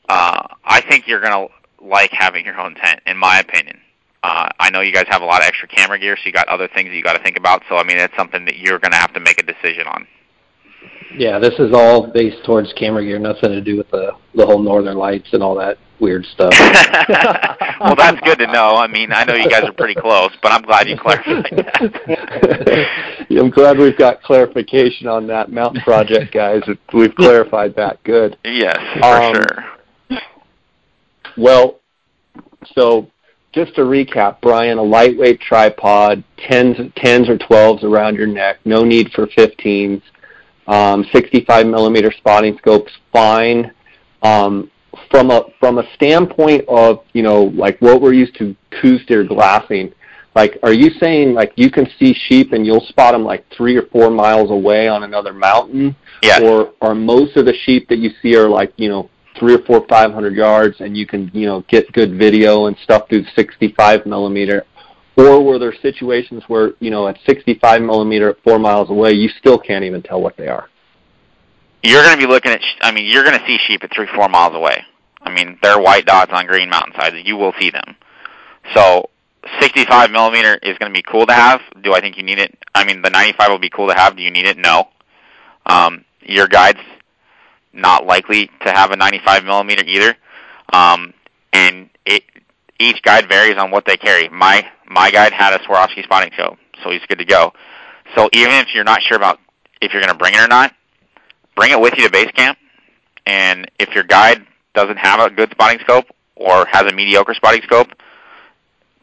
Uh, 0.10 0.48
I 0.64 0.82
think 0.82 1.08
you're 1.08 1.20
gonna 1.20 1.48
like 1.82 2.12
having 2.12 2.46
your 2.46 2.60
own 2.60 2.76
tent, 2.76 3.02
in 3.06 3.18
my 3.18 3.40
opinion. 3.40 3.80
Uh, 4.24 4.50
I 4.60 4.70
know 4.70 4.82
you 4.82 4.94
guys 4.94 5.06
have 5.10 5.22
a 5.22 5.26
lot 5.26 5.42
of 5.42 5.48
extra 5.48 5.68
camera 5.68 6.00
gear, 6.00 6.16
so 6.18 6.24
you 6.26 6.32
got 6.32 6.48
other 6.48 6.68
things 6.68 6.90
that 6.90 6.96
you 6.96 7.04
got 7.04 7.14
to 7.14 7.24
think 7.24 7.38
about. 7.38 7.64
So 7.70 7.76
I 7.78 7.84
mean, 7.84 7.98
it's 7.98 8.16
something 8.16 8.46
that 8.46 8.58
you're 8.58 8.80
gonna 8.80 8.96
have 8.96 9.14
to 9.14 9.20
make 9.20 9.40
a 9.42 9.46
decision 9.46 9.88
on. 9.88 10.08
Yeah, 11.16 11.40
this 11.40 11.54
is 11.60 11.72
all 11.74 12.08
based 12.08 12.44
towards 12.46 12.72
camera 12.74 13.04
gear, 13.04 13.20
nothing 13.20 13.52
to 13.52 13.62
do 13.62 13.78
with 13.78 13.90
the 13.92 14.12
the 14.36 14.46
whole 14.46 14.60
northern 14.62 14.98
lights 14.98 15.30
and 15.34 15.42
all 15.42 15.56
that 15.56 15.78
weird 16.00 16.26
stuff. 16.26 16.54
well, 17.80 17.96
that's 17.96 18.20
good 18.22 18.40
to 18.40 18.48
know. 18.48 18.76
I 18.76 18.88
mean, 18.88 19.12
I 19.12 19.24
know 19.24 19.34
you 19.34 19.50
guys 19.50 19.64
are 19.64 19.72
pretty 19.74 19.96
close, 19.96 20.32
but 20.44 20.52
I'm 20.52 20.62
glad 20.62 20.88
you 20.88 20.98
clarified 20.98 21.44
that. 21.56 23.26
Yeah, 23.30 23.42
I'm 23.42 23.50
glad 23.50 23.78
we've 23.78 23.98
got 23.98 24.22
clarification 24.22 25.08
on 25.08 25.28
that 25.28 25.52
mountain 25.52 25.82
project, 25.82 26.34
guys. 26.34 26.62
We've 26.94 27.16
clarified 27.16 27.76
that. 27.76 28.04
Good. 28.04 28.38
Yes, 28.44 28.78
for 29.00 29.06
Um, 29.06 29.34
sure. 29.34 30.20
Well, 31.38 31.80
so 32.74 33.10
just 33.54 33.76
to 33.76 33.82
recap, 33.82 34.42
Brian, 34.42 34.78
a 34.78 34.84
lightweight 34.84 35.40
tripod, 35.42 36.24
tens, 36.38 36.78
tens 36.96 37.30
or 37.30 37.38
twelves 37.38 37.84
around 37.84 38.16
your 38.16 38.28
neck. 38.28 38.60
No 38.66 38.84
need 38.84 39.12
for 39.14 39.26
15s. 39.28 40.02
Um, 40.68 41.06
65 41.14 41.66
millimeter 41.66 42.12
spotting 42.12 42.58
scopes, 42.58 42.92
fine. 43.14 43.72
Um, 44.22 44.70
from 45.12 45.32
a 45.32 45.44
from 45.60 45.78
a 45.78 45.84
standpoint 45.94 46.66
of 46.68 47.04
you 47.14 47.24
know 47.24 47.44
like 47.44 47.80
what 47.82 48.02
we're 48.02 48.14
used 48.14 48.36
to 48.36 48.56
deer 49.08 49.24
glassing, 49.24 49.94
like 50.36 50.58
are 50.64 50.74
you 50.74 50.90
saying 51.00 51.34
like 51.34 51.52
you 51.56 51.72
can 51.72 51.88
see 51.98 52.14
sheep 52.14 52.54
and 52.54 52.66
you'll 52.66 52.86
spot 52.86 53.14
them 53.14 53.24
like 53.24 53.46
three 53.56 53.76
or 53.76 53.84
four 53.88 54.10
miles 54.10 54.52
away 54.52 54.88
on 54.88 55.04
another 55.04 55.34
mountain? 55.34 55.96
Yes. 56.22 56.42
or 56.42 56.74
are 56.82 56.96
most 56.96 57.38
of 57.38 57.46
the 57.46 57.54
sheep 57.54 57.88
that 57.90 58.00
you 58.00 58.12
see 58.22 58.36
are 58.36 58.50
like 58.50 58.74
you 58.78 58.90
know 58.90 59.10
three 59.40 59.54
or 59.54 59.60
four 59.60 59.86
five 59.88 60.12
hundred 60.12 60.36
yards 60.36 60.80
and 60.80 60.98
you 60.98 61.06
can 61.06 61.30
you 61.34 61.46
know 61.46 61.64
get 61.68 61.92
good 61.94 62.18
video 62.18 62.66
and 62.66 62.78
stuff 62.84 63.08
through 63.08 63.24
65 63.36 64.06
millimeter 64.06 64.66
or 65.18 65.44
were 65.44 65.60
there 65.60 65.74
situations 65.82 66.44
where 66.48 66.72
you 66.80 66.90
know 66.90 67.08
at 67.08 67.18
65 67.26 67.82
millimeter 67.82 68.30
at 68.30 68.42
four 68.44 68.60
miles 68.60 68.90
away 68.90 69.12
you 69.12 69.30
still 69.30 69.58
can't 69.58 69.84
even 69.84 70.02
tell 70.02 70.22
what 70.22 70.38
they 70.38 70.48
are 70.48 70.70
you're 71.84 72.04
going 72.04 72.20
to 72.20 72.26
be 72.26 72.32
looking 72.32 72.52
at. 72.52 72.62
I 72.82 72.92
mean, 72.92 73.06
you're 73.06 73.24
going 73.24 73.40
to 73.40 73.46
see 73.46 73.58
sheep 73.66 73.84
at 73.84 73.94
three, 73.94 74.08
four 74.14 74.28
miles 74.30 74.56
away. 74.56 74.84
I 75.22 75.34
mean, 75.34 75.58
they're 75.62 75.80
white 75.80 76.06
dots 76.06 76.32
on 76.34 76.46
green 76.46 76.70
mountainsides. 76.70 77.16
You 77.26 77.38
will 77.38 77.54
see 77.60 77.70
them. 77.70 77.96
So, 78.74 79.10
65 79.62 80.12
millimeter 80.12 80.56
is 80.56 80.78
going 80.78 80.92
to 80.92 80.98
be 80.98 81.04
cool 81.04 81.26
to 81.26 81.34
have. 81.34 81.62
Do 81.82 81.94
I 81.94 82.02
think 82.02 82.18
you 82.18 82.24
need 82.24 82.40
it? 82.40 82.58
I 82.76 82.84
mean, 82.84 83.02
the 83.02 83.10
95 83.10 83.50
will 83.50 83.60
be 83.60 83.70
cool 83.70 83.88
to 83.88 83.94
have. 83.94 84.18
Do 84.18 84.24
you 84.24 84.32
need 84.32 84.46
it? 84.46 84.58
No. 84.58 84.90
Um, 85.66 86.04
your 86.22 86.48
guide's 86.48 86.80
not 87.72 88.06
likely 88.06 88.50
to 88.66 88.72
have 88.72 88.92
a 88.92 88.98
95 88.98 89.46
millimeter 89.46 89.84
either. 89.86 90.16
Um, 90.74 91.14
and 91.54 91.90
it 92.06 92.24
each 92.80 93.02
guide 93.02 93.30
varies 93.30 93.58
on 93.58 93.72
what 93.72 93.86
they 93.86 93.98
carry. 93.98 94.30
My 94.30 94.68
my 94.90 95.12
guide 95.12 95.34
had 95.34 95.54
a 95.54 95.60
Swarovski 95.60 96.04
spotting 96.04 96.32
scope, 96.34 96.58
so 96.84 96.92
he's 96.92 97.02
good 97.08 97.20
to 97.20 97.26
go. 97.26 97.54
So 98.16 98.30
even 98.34 98.54
if 98.56 98.74
you're 98.74 98.84
not 98.84 99.02
sure 99.02 99.18
about 99.18 99.40
if 99.82 99.94
you're 99.94 100.02
going 100.02 100.14
to 100.14 100.18
bring 100.18 100.34
it 100.34 100.40
or 100.40 100.48
not, 100.48 100.74
bring 101.56 101.72
it 101.72 101.80
with 101.80 101.94
you 101.98 102.06
to 102.06 102.12
base 102.12 102.32
camp. 102.32 102.58
And 103.26 103.70
if 103.80 103.94
your 103.94 104.04
guide 104.04 104.46
doesn't 104.74 104.98
have 104.98 105.20
a 105.20 105.30
good 105.30 105.52
spotting 105.52 105.80
scope 105.80 106.06
or 106.36 106.66
has 106.68 106.84
a 106.84 106.94
mediocre 106.94 107.34
spotting 107.34 107.62
scope, 107.64 107.90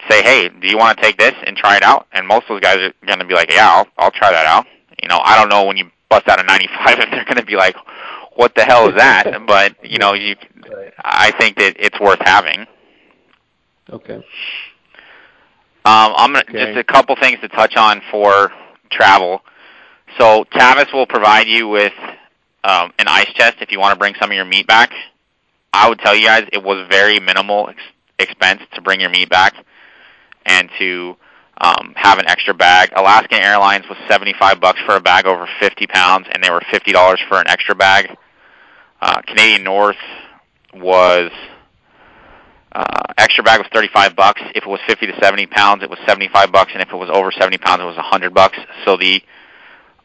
say, 0.08 0.22
hey, 0.22 0.48
do 0.48 0.68
you 0.68 0.78
want 0.78 0.96
to 0.96 1.02
take 1.02 1.18
this 1.18 1.34
and 1.46 1.56
try 1.56 1.76
it 1.76 1.82
out? 1.82 2.06
And 2.12 2.26
most 2.26 2.44
of 2.44 2.48
those 2.48 2.60
guys 2.60 2.78
are 2.78 2.92
going 3.06 3.18
to 3.18 3.26
be 3.26 3.34
like, 3.34 3.50
yeah, 3.52 3.68
I'll, 3.68 3.86
I'll 3.98 4.10
try 4.10 4.32
that 4.32 4.46
out. 4.46 4.66
You 5.02 5.08
know, 5.08 5.18
I 5.22 5.38
don't 5.38 5.48
know 5.48 5.64
when 5.64 5.76
you 5.76 5.90
bust 6.08 6.28
out 6.28 6.40
a 6.40 6.44
95 6.44 6.98
if 6.98 7.10
they're 7.10 7.24
going 7.24 7.36
to 7.36 7.44
be 7.44 7.56
like, 7.56 7.76
what 8.36 8.54
the 8.54 8.64
hell 8.64 8.88
is 8.88 8.96
that? 8.96 9.32
But, 9.46 9.76
you 9.84 9.98
know, 9.98 10.14
you, 10.14 10.36
I 10.98 11.32
think 11.32 11.56
that 11.58 11.76
it's 11.78 11.98
worth 12.00 12.20
having. 12.20 12.66
Okay. 13.90 14.14
Um, 14.14 14.22
I'm 14.22 14.22
gonna 14.22 14.24
Okay. 14.24 14.24
Just 16.46 16.78
a 16.78 16.84
couple 16.84 17.16
things 17.20 17.40
to 17.40 17.48
touch 17.48 17.76
on 17.76 18.00
for 18.10 18.52
travel. 18.90 19.40
So 20.18 20.44
Tavis 20.44 20.92
will 20.92 21.06
provide 21.06 21.46
you 21.46 21.68
with 21.68 21.92
um, 22.62 22.92
an 22.98 23.06
ice 23.08 23.30
chest 23.34 23.56
if 23.60 23.70
you 23.70 23.80
want 23.80 23.92
to 23.92 23.98
bring 23.98 24.14
some 24.20 24.30
of 24.30 24.36
your 24.36 24.44
meat 24.44 24.66
back. 24.66 24.90
I 25.72 25.88
would 25.88 25.98
tell 25.98 26.14
you 26.14 26.26
guys 26.26 26.48
it 26.52 26.62
was 26.62 26.86
very 26.88 27.18
minimal 27.18 27.68
ex- 27.68 27.80
expense 28.18 28.62
to 28.74 28.80
bring 28.80 29.00
your 29.00 29.10
meat 29.10 29.28
back 29.28 29.54
and 30.46 30.70
to 30.78 31.16
um, 31.58 31.92
have 31.96 32.18
an 32.18 32.28
extra 32.28 32.54
bag. 32.54 32.90
Alaskan 32.96 33.40
Airlines 33.40 33.84
was 33.88 33.98
75 34.08 34.60
bucks 34.60 34.80
for 34.86 34.96
a 34.96 35.00
bag 35.00 35.26
over 35.26 35.48
50 35.60 35.86
pounds, 35.88 36.26
and 36.32 36.42
they 36.42 36.50
were 36.50 36.60
$50 36.60 37.16
for 37.28 37.38
an 37.38 37.48
extra 37.48 37.74
bag. 37.74 38.16
Uh, 39.00 39.20
Canadian 39.22 39.64
North 39.64 39.96
was 40.74 41.30
uh, 42.74 43.02
extra 43.18 43.44
bag 43.44 43.58
was 43.60 43.68
35 43.72 44.16
bucks. 44.16 44.42
If 44.54 44.64
it 44.64 44.68
was 44.68 44.80
50 44.86 45.06
to 45.06 45.12
70 45.22 45.46
pounds, 45.46 45.82
it 45.82 45.90
was 45.90 45.98
75 46.06 46.50
bucks, 46.50 46.72
and 46.72 46.82
if 46.82 46.88
it 46.92 46.96
was 46.96 47.08
over 47.12 47.30
70 47.30 47.58
pounds, 47.58 47.82
it 47.82 47.86
was 47.86 47.96
100 47.96 48.34
bucks. 48.34 48.58
So 48.84 48.96
the 48.96 49.22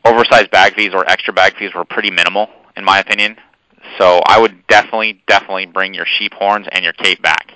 oversized 0.06 0.52
bag 0.52 0.76
fees 0.76 0.91
or 0.94 1.10
extra 1.10 1.34
bag 1.34 1.58
fees 1.58 1.74
were 1.74 1.86
pretty 1.86 2.12
minimal, 2.12 2.48
in 2.78 2.86
my 2.86 3.00
opinion. 3.00 3.38
So 3.98 4.22
I 4.26 4.40
would 4.40 4.68
definitely, 4.68 5.22
definitely 5.28 5.66
bring 5.66 5.94
your 5.94 6.06
sheep 6.06 6.34
horns 6.34 6.68
and 6.72 6.84
your 6.84 6.94
cape 6.94 7.22
back 7.22 7.54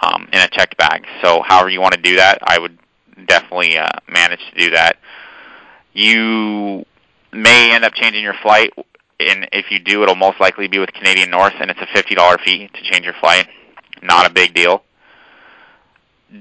um, 0.00 0.28
in 0.32 0.40
a 0.40 0.48
checked 0.48 0.76
bag. 0.76 1.06
So 1.22 1.42
however 1.44 1.70
you 1.70 1.80
want 1.80 1.94
to 1.94 2.00
do 2.00 2.16
that, 2.16 2.38
I 2.42 2.58
would 2.58 2.78
definitely 3.26 3.76
uh, 3.78 3.88
manage 4.08 4.40
to 4.52 4.58
do 4.58 4.70
that. 4.70 4.98
You 5.92 6.84
may 7.32 7.72
end 7.72 7.84
up 7.84 7.94
changing 7.94 8.22
your 8.22 8.34
flight, 8.42 8.72
and 9.18 9.48
if 9.52 9.70
you 9.70 9.80
do, 9.80 10.02
it'll 10.02 10.14
most 10.14 10.40
likely 10.40 10.68
be 10.68 10.78
with 10.78 10.92
Canadian 10.92 11.30
North, 11.30 11.54
and 11.58 11.70
it's 11.70 11.80
a 11.80 11.86
$50 11.86 12.40
fee 12.44 12.68
to 12.68 12.82
change 12.92 13.04
your 13.04 13.14
flight. 13.20 13.48
Not 14.04 14.30
a 14.30 14.32
big 14.32 14.54
deal. 14.54 14.84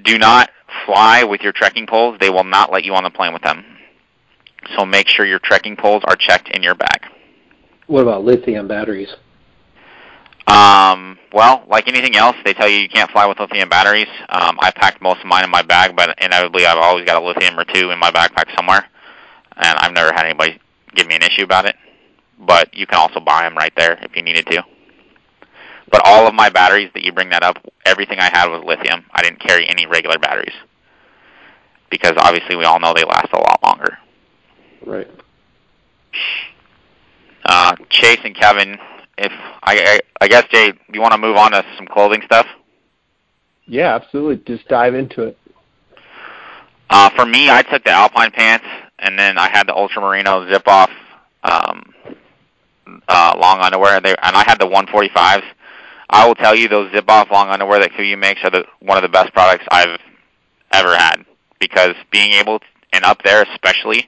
Do 0.04 0.18
not 0.18 0.50
fly 0.86 1.24
with 1.24 1.42
your 1.42 1.54
trekking 1.54 1.88
poles. 1.88 2.18
They 2.20 2.30
will 2.30 2.44
not 2.44 2.72
let 2.72 2.84
you 2.84 2.94
on 2.94 3.04
the 3.04 3.10
plane 3.10 3.34
with 3.34 3.42
them. 3.42 3.64
So 4.76 4.86
make 4.86 5.08
sure 5.08 5.26
your 5.26 5.40
trekking 5.40 5.78
poles 5.78 6.04
are 6.06 6.16
checked 6.16 6.50
in 6.50 6.62
your 6.62 6.76
bag. 6.76 7.06
What 7.88 8.02
about 8.02 8.26
lithium 8.26 8.68
batteries? 8.68 9.10
Um, 10.46 11.18
well, 11.32 11.64
like 11.70 11.88
anything 11.88 12.18
else, 12.18 12.36
they 12.44 12.54
tell 12.54 12.68
you 12.68 12.80
you 12.80 12.90
can't 12.90 13.10
fly 13.12 13.26
with 13.26 13.40
lithium 13.40 13.70
batteries. 13.70 14.08
Um, 14.28 14.58
I 14.60 14.72
packed 14.72 15.02
most 15.02 15.22
of 15.22 15.26
mine 15.26 15.46
in 15.46 15.50
my 15.50 15.62
bag, 15.62 15.96
but 15.96 16.18
inevitably 16.22 16.66
I've 16.66 16.78
always 16.78 17.06
got 17.06 17.22
a 17.22 17.26
lithium 17.26 17.58
or 17.58 17.64
two 17.64 17.92
in 17.92 18.00
my 18.00 18.12
backpack 18.12 18.54
somewhere, 18.56 18.86
and 19.56 19.78
I've 19.80 19.94
never 19.94 20.12
had 20.12 20.26
anybody 20.26 20.60
give 20.96 21.08
me 21.08 21.16
an 21.16 21.24
issue 21.24 21.44
about 21.44 21.66
it. 21.66 21.76
But 22.40 22.74
you 22.74 22.86
can 22.86 23.00
also 23.00 23.22
buy 23.22 23.44
them 23.44 23.56
right 23.56 23.74
there 23.78 23.98
if 24.02 24.16
you 24.18 24.22
needed 24.22 24.48
to. 24.48 24.64
But 25.94 26.02
all 26.08 26.28
of 26.28 26.34
my 26.34 26.50
batteries 26.50 26.90
that 26.96 27.04
you 27.04 27.12
bring 27.12 27.30
that 27.30 27.44
up, 27.44 27.64
everything 27.86 28.18
I 28.20 28.24
had 28.24 28.48
was 28.48 28.64
lithium. 28.66 29.06
I 29.12 29.22
didn't 29.22 29.40
carry 29.40 29.70
any 29.70 29.86
regular 29.86 30.18
batteries 30.18 30.56
because 31.92 32.14
obviously 32.18 32.56
we 32.56 32.66
all 32.66 32.80
know 32.80 32.96
they 32.96 33.04
last 33.04 33.32
a 33.32 33.38
lot 33.38 33.60
longer. 33.64 34.00
Right. 34.84 35.08
Uh, 37.46 37.76
Chase 37.92 38.18
and 38.24 38.36
Kevin, 38.36 38.80
if 39.20 39.32
I, 39.62 39.78
I, 39.78 40.00
I 40.22 40.28
guess 40.28 40.46
Jay, 40.50 40.74
you 40.92 41.00
want 41.00 41.12
to 41.12 41.20
move 41.20 41.38
on 41.38 41.52
to 41.52 41.64
some 41.78 41.86
clothing 41.86 42.24
stuff? 42.26 42.48
Yeah, 43.68 43.94
absolutely. 43.94 44.38
Just 44.56 44.68
dive 44.68 44.96
into 44.96 45.22
it. 45.22 45.38
Uh, 46.90 47.12
for 47.12 47.28
me, 47.28 47.52
I 47.52 47.62
took 47.62 47.84
the 47.84 47.92
Alpine 47.92 48.32
pants, 48.32 48.66
and 48.98 49.20
then 49.20 49.38
I 49.38 49.48
had 49.48 49.68
the 49.68 49.76
Ultra 49.76 50.02
Merino 50.02 50.50
zip 50.52 50.68
off 50.68 50.90
um, 51.44 51.94
uh, 53.08 53.36
long 53.40 53.60
underwear, 53.60 54.02
they, 54.02 54.16
and 54.24 54.36
I 54.36 54.44
had 54.44 54.60
the 54.60 54.66
145s. 54.66 55.44
I 56.14 56.28
will 56.28 56.36
tell 56.36 56.56
you, 56.56 56.68
those 56.68 56.92
zip 56.92 57.10
off 57.10 57.32
long 57.32 57.50
underwear 57.50 57.80
that 57.80 57.94
KUIU 57.94 58.20
makes 58.20 58.40
are 58.44 58.52
the, 58.52 58.66
one 58.82 58.98
of 58.98 59.02
the 59.02 59.10
best 59.10 59.34
products 59.34 59.66
I've 59.72 60.00
ever 60.72 60.96
had 60.96 61.26
because 61.60 61.96
being 62.12 62.34
able 62.34 62.60
to, 62.60 62.66
and 62.94 63.04
up 63.04 63.24
there 63.24 63.42
especially, 63.42 64.08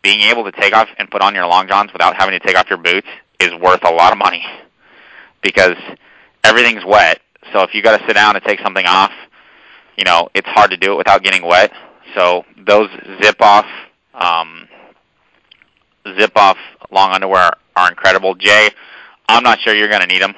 being 0.00 0.20
able 0.20 0.44
to 0.44 0.52
take 0.52 0.72
off 0.72 0.88
and 0.96 1.10
put 1.10 1.22
on 1.22 1.34
your 1.34 1.46
long 1.46 1.66
johns 1.66 1.92
without 1.92 2.14
having 2.14 2.38
to 2.38 2.46
take 2.46 2.56
off 2.56 2.70
your 2.70 2.78
boots 2.78 3.08
is 3.40 3.50
worth 3.60 3.84
a 3.84 3.92
lot 3.92 4.12
of 4.12 4.18
money 4.18 4.44
because 5.42 5.74
everything's 6.44 6.84
wet. 6.84 7.20
So 7.52 7.62
if 7.62 7.74
you 7.74 7.82
got 7.82 7.98
to 7.98 8.06
sit 8.06 8.14
down 8.14 8.36
and 8.36 8.44
take 8.44 8.60
something 8.60 8.86
off, 8.86 9.10
you 9.98 10.04
know 10.04 10.28
it's 10.34 10.48
hard 10.48 10.70
to 10.70 10.76
do 10.76 10.92
it 10.92 10.96
without 10.96 11.24
getting 11.24 11.44
wet. 11.44 11.72
So 12.14 12.44
those 12.64 12.88
zip 13.20 13.40
off, 13.40 13.66
um, 14.14 14.68
zip 16.16 16.36
off 16.36 16.58
long 16.92 17.10
underwear 17.10 17.54
are 17.74 17.88
incredible. 17.88 18.36
Jay, 18.36 18.70
I'm 19.28 19.42
not 19.42 19.58
sure 19.58 19.74
you're 19.74 19.88
going 19.88 20.02
to 20.02 20.06
need 20.06 20.22
them 20.22 20.34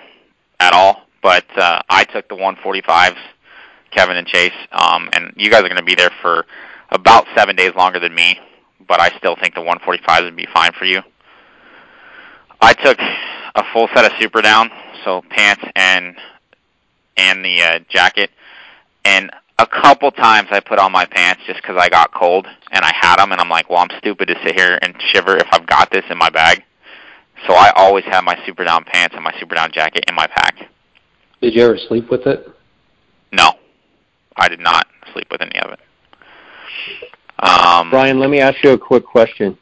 but 1.27 1.45
uh, 1.59 1.83
I 1.91 2.05
took 2.05 2.29
the 2.29 2.37
145s, 2.37 3.17
Kevin 3.91 4.17
and 4.17 4.29
Chase, 4.29 4.53
um, 4.71 5.09
and 5.13 5.33
you 5.35 5.51
guys 5.51 5.65
are 5.65 5.69
going 5.69 5.77
to 5.77 5.83
be 5.83 5.97
there 5.97 6.13
for 6.23 6.47
about 6.91 7.27
seven 7.35 7.57
days 7.57 7.73
longer 7.75 7.99
than 7.99 8.15
me, 8.15 8.39
but 8.87 9.01
I 9.01 9.09
still 9.19 9.35
think 9.35 9.57
the 9.57 9.61
145s 9.61 10.23
would 10.23 10.37
be 10.37 10.47
fine 10.55 10.71
for 10.79 10.85
you. 10.85 11.03
I 12.61 12.75
took 12.75 13.01
a 13.01 13.65
full 13.73 13.89
set 13.93 14.05
of 14.05 14.13
super 14.21 14.41
down, 14.41 14.71
so 15.05 15.21
pants 15.29 15.65
and 15.75 16.15
and 17.17 17.45
the 17.45 17.61
uh, 17.61 17.79
jacket, 17.89 18.31
and 19.05 19.29
a 19.59 19.67
couple 19.67 20.13
times 20.13 20.47
I 20.53 20.61
put 20.61 20.79
on 20.79 20.93
my 20.93 21.07
pants 21.07 21.43
just 21.45 21.61
because 21.61 21.77
I 21.77 21.89
got 21.89 22.15
cold 22.15 22.47
and 22.71 22.85
I 22.85 22.93
had 22.95 23.17
them, 23.17 23.33
and 23.33 23.41
I'm 23.41 23.51
like, 23.51 23.69
well, 23.69 23.81
I'm 23.81 23.99
stupid 23.99 24.29
to 24.29 24.37
sit 24.45 24.55
here 24.55 24.79
and 24.81 24.95
shiver 25.13 25.37
if 25.37 25.49
I've 25.51 25.67
got 25.67 25.91
this 25.91 26.05
in 26.09 26.19
my 26.19 26.31
bag. 26.31 26.63
So 27.49 27.55
I 27.55 27.73
always 27.75 28.05
have 28.05 28.23
my 28.23 28.39
super 28.47 28.63
down 28.63 28.85
pants 28.85 29.17
and 29.17 29.25
my 29.25 29.35
super 29.41 29.57
down 29.57 29.73
jacket 29.73 30.05
in 30.07 30.15
my 30.15 30.29
pack. 30.29 30.69
Did 31.41 31.55
you 31.55 31.63
ever 31.63 31.79
sleep 31.89 32.11
with 32.11 32.27
it? 32.27 32.49
No, 33.33 33.53
I 34.37 34.49
did 34.49 34.61
not 34.61 34.87
sleep 35.13 35.27
with 35.31 35.43
any 35.43 35.59
of 35.61 35.73
it. 35.73 35.81
Um, 37.39 37.91
Brian, 37.91 38.19
let 38.19 38.31
me 38.31 38.41
ask 38.41 38.63
you 38.65 38.71
a 38.71 38.79
quick 38.79 39.05
question. 39.05 39.57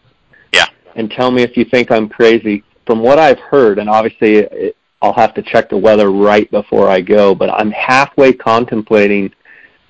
Yeah. 0.53 0.67
And 0.95 1.11
tell 1.11 1.31
me 1.31 1.43
if 1.43 1.57
you 1.57 1.65
think 1.65 1.91
I'm 1.91 2.09
crazy. 2.09 2.63
From 2.87 3.01
what 3.01 3.19
I've 3.19 3.41
heard, 3.41 3.79
and 3.79 3.89
obviously 3.89 4.37
it, 4.37 4.77
I'll 5.03 5.15
have 5.15 5.35
to 5.35 5.43
check 5.43 5.69
the 5.69 5.77
weather 5.77 6.11
right 6.11 6.51
before 6.51 6.89
I 6.89 7.01
go, 7.01 7.35
but 7.35 7.51
I'm 7.51 7.71
halfway 7.73 8.33
contemplating 8.33 9.33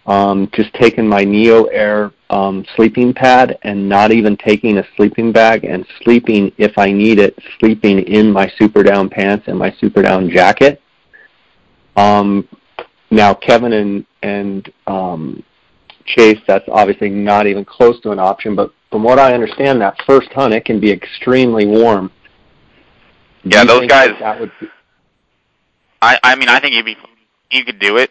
um, 0.06 0.51
just 0.52 0.73
taking 0.74 1.06
my 1.09 1.24
Neo 1.24 1.65
Air 1.65 2.12
um, 2.31 2.65
sleeping 2.77 3.15
pad 3.15 3.59
and 3.62 3.89
not 3.89 4.12
even 4.12 4.36
taking 4.36 4.78
a 4.78 4.86
sleeping 4.97 5.32
bag 5.32 5.65
and 5.65 5.86
sleeping 6.02 6.52
if 6.59 6.77
I 6.78 6.93
need 6.93 7.19
it, 7.19 7.39
sleeping 7.59 8.01
in 8.01 8.32
my 8.32 8.52
super 8.59 8.82
down 8.82 9.09
pants 9.09 9.44
and 9.47 9.59
my 9.59 9.73
super 9.81 10.02
down 10.02 10.31
jacket. 10.31 10.81
Um, 11.96 12.48
now, 13.10 13.34
Kevin 13.34 13.72
and 13.72 14.06
and 14.22 14.72
um, 14.86 15.42
Chase, 16.06 16.40
that's 16.46 16.68
obviously 16.70 17.10
not 17.10 17.46
even 17.46 17.64
close 17.64 18.00
to 18.00 18.10
an 18.10 18.18
option. 18.18 18.56
But 18.56 18.72
from 18.90 19.02
what 19.02 19.18
I 19.18 19.34
understand, 19.34 19.80
that 19.80 20.00
first 20.06 20.28
hunt 20.32 20.54
it 20.54 20.64
can 20.64 20.80
be 20.80 20.90
extremely 20.90 21.66
warm. 21.66 22.10
Do 23.46 23.56
Yeah, 23.56 23.64
those 23.64 23.86
guys- 23.86 24.08
that 24.08 24.20
that 24.20 24.40
would 24.40 24.52
be, 24.60 24.68
I 26.02 26.18
I 26.22 26.34
mean 26.34 26.48
I 26.48 26.60
think 26.60 26.74
you'd 26.74 26.84
be 26.86 26.96
you 27.50 27.64
could 27.64 27.78
do 27.78 27.98
it. 27.98 28.10